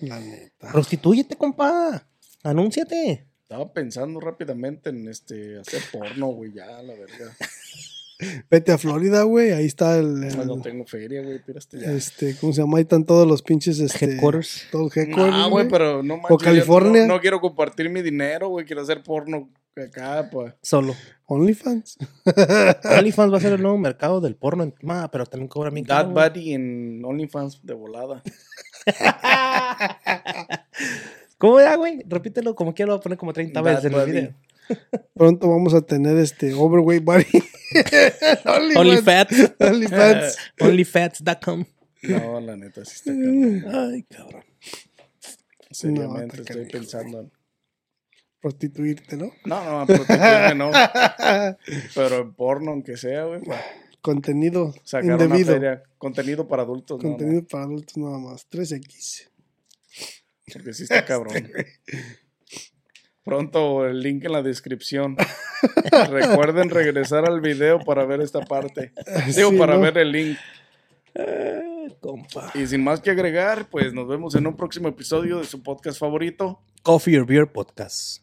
la 0.00 0.20
neta. 0.20 0.70
Prostitúyete, 0.72 1.36
compa. 1.36 2.06
Anúnciate. 2.42 3.26
Estaba 3.42 3.72
pensando 3.72 4.20
rápidamente 4.20 4.90
en 4.90 5.08
este 5.08 5.58
hacer 5.58 5.82
porno, 5.92 6.26
güey, 6.28 6.52
ya, 6.52 6.66
la 6.82 6.94
verdad. 6.94 7.32
Vete 8.50 8.72
a 8.72 8.78
Florida, 8.78 9.22
güey. 9.22 9.52
Ahí 9.52 9.66
está 9.66 9.96
el. 9.96 10.24
el- 10.24 10.34
Pues 10.34 10.46
no 10.46 10.60
tengo 10.60 10.84
feria, 10.84 11.22
güey, 11.22 11.40
este, 11.72 12.36
¿cómo 12.40 12.52
se 12.52 12.60
llama? 12.62 12.78
Ahí 12.78 12.82
están 12.82 13.04
todos 13.04 13.26
los 13.28 13.42
pinches. 13.42 13.78
Este, 13.78 14.04
Headquarters. 14.06 14.66
Todos 14.72 14.96
headquarters. 14.96 15.36
No, 15.36 15.50
güey, 15.50 15.68
pero 15.68 16.02
no 16.02 16.16
manches, 16.16 16.30
yo 16.30 16.38
California? 16.38 17.06
No, 17.06 17.14
no 17.14 17.20
quiero 17.20 17.40
compartir 17.40 17.88
mi 17.90 18.02
dinero, 18.02 18.48
güey. 18.48 18.66
Quiero 18.66 18.82
hacer 18.82 19.02
porno 19.04 19.48
acá, 19.84 20.28
pues. 20.30 20.54
Solo. 20.62 20.94
OnlyFans. 21.26 21.98
OnlyFans 22.98 23.32
va 23.32 23.36
a 23.36 23.40
ser 23.40 23.52
el 23.54 23.62
nuevo 23.62 23.78
mercado 23.78 24.20
del 24.20 24.34
porno. 24.36 24.62
en- 24.64 24.74
Ma, 24.82 25.10
pero 25.10 25.26
también 25.26 25.48
cobra 25.48 25.70
mi 25.70 25.82
Dad 25.82 26.06
Buddy 26.08 26.54
en 26.54 27.02
OnlyFans 27.04 27.64
de 27.64 27.74
volada. 27.74 28.22
¿Cómo 31.38 31.60
era, 31.60 31.76
güey? 31.76 32.02
Repítelo 32.08 32.54
como 32.54 32.74
quiero, 32.74 32.90
lo 32.92 32.94
voy 32.96 33.00
a 33.00 33.02
poner 33.02 33.18
como 33.18 33.32
30 33.32 33.60
Dad 33.62 33.64
veces 33.76 33.84
en 33.84 33.92
el 33.92 34.00
Buddy. 34.00 34.10
video. 34.12 34.34
Pronto 35.14 35.48
vamos 35.48 35.72
a 35.74 35.80
tener 35.82 36.16
este 36.18 36.52
Overweight 36.52 37.04
Body. 37.04 37.24
OnlyFats. 38.76 39.52
OnlyFans. 39.58 40.36
Onlyfats.com. 40.60 41.64
No, 42.02 42.40
la 42.40 42.56
neta, 42.56 42.84
sí 42.84 42.92
está 42.96 43.12
cabrón. 43.12 43.64
Ay, 43.92 44.02
cabrón. 44.04 44.44
Seriamente 45.70 46.40
estoy 46.40 46.64
pensando 46.66 47.20
en... 47.20 47.32
Prostituirte, 48.40 49.16
¿no? 49.16 49.32
No, 49.44 49.80
no, 49.80 49.86
protegerme 49.86 50.54
no. 50.54 50.70
Pero 51.94 52.18
en 52.22 52.32
porno, 52.34 52.70
aunque 52.70 52.96
sea, 52.96 53.24
güey. 53.24 53.40
Contenido 54.00 54.72
Sacar 54.84 55.14
una 55.16 55.24
indebido. 55.24 55.54
feria. 55.54 55.82
Contenido 55.98 56.46
para 56.46 56.62
adultos, 56.62 57.00
Contenido 57.02 57.44
para 57.48 57.64
adultos 57.64 57.96
nada 57.96 58.18
más. 58.18 58.48
3X. 58.48 59.28
Porque 60.52 60.72
sí 60.72 60.84
está 60.84 61.04
cabrón. 61.04 61.34
Pronto 63.24 63.86
el 63.86 64.00
link 64.00 64.24
en 64.24 64.32
la 64.32 64.42
descripción. 64.42 65.16
Recuerden 66.10 66.70
regresar 66.70 67.26
al 67.26 67.40
video 67.40 67.80
para 67.80 68.06
ver 68.06 68.20
esta 68.22 68.40
parte. 68.40 68.92
Digo, 69.34 69.50
Sí, 69.50 69.58
para 69.58 69.74
¿no? 69.74 69.80
ver 69.80 69.98
el 69.98 70.12
link. 70.12 70.38
Eh, 71.14 71.88
compa. 72.00 72.52
Y 72.54 72.66
sin 72.66 72.82
más 72.84 73.00
que 73.00 73.10
agregar, 73.10 73.68
pues 73.68 73.92
nos 73.92 74.08
vemos 74.08 74.34
en 74.36 74.46
un 74.46 74.56
próximo 74.56 74.88
episodio 74.88 75.40
de 75.40 75.44
su 75.44 75.62
podcast 75.62 75.98
favorito. 75.98 76.62
Coffee 76.82 77.18
or 77.18 77.26
Beer 77.26 77.50
Podcast. 77.52 78.22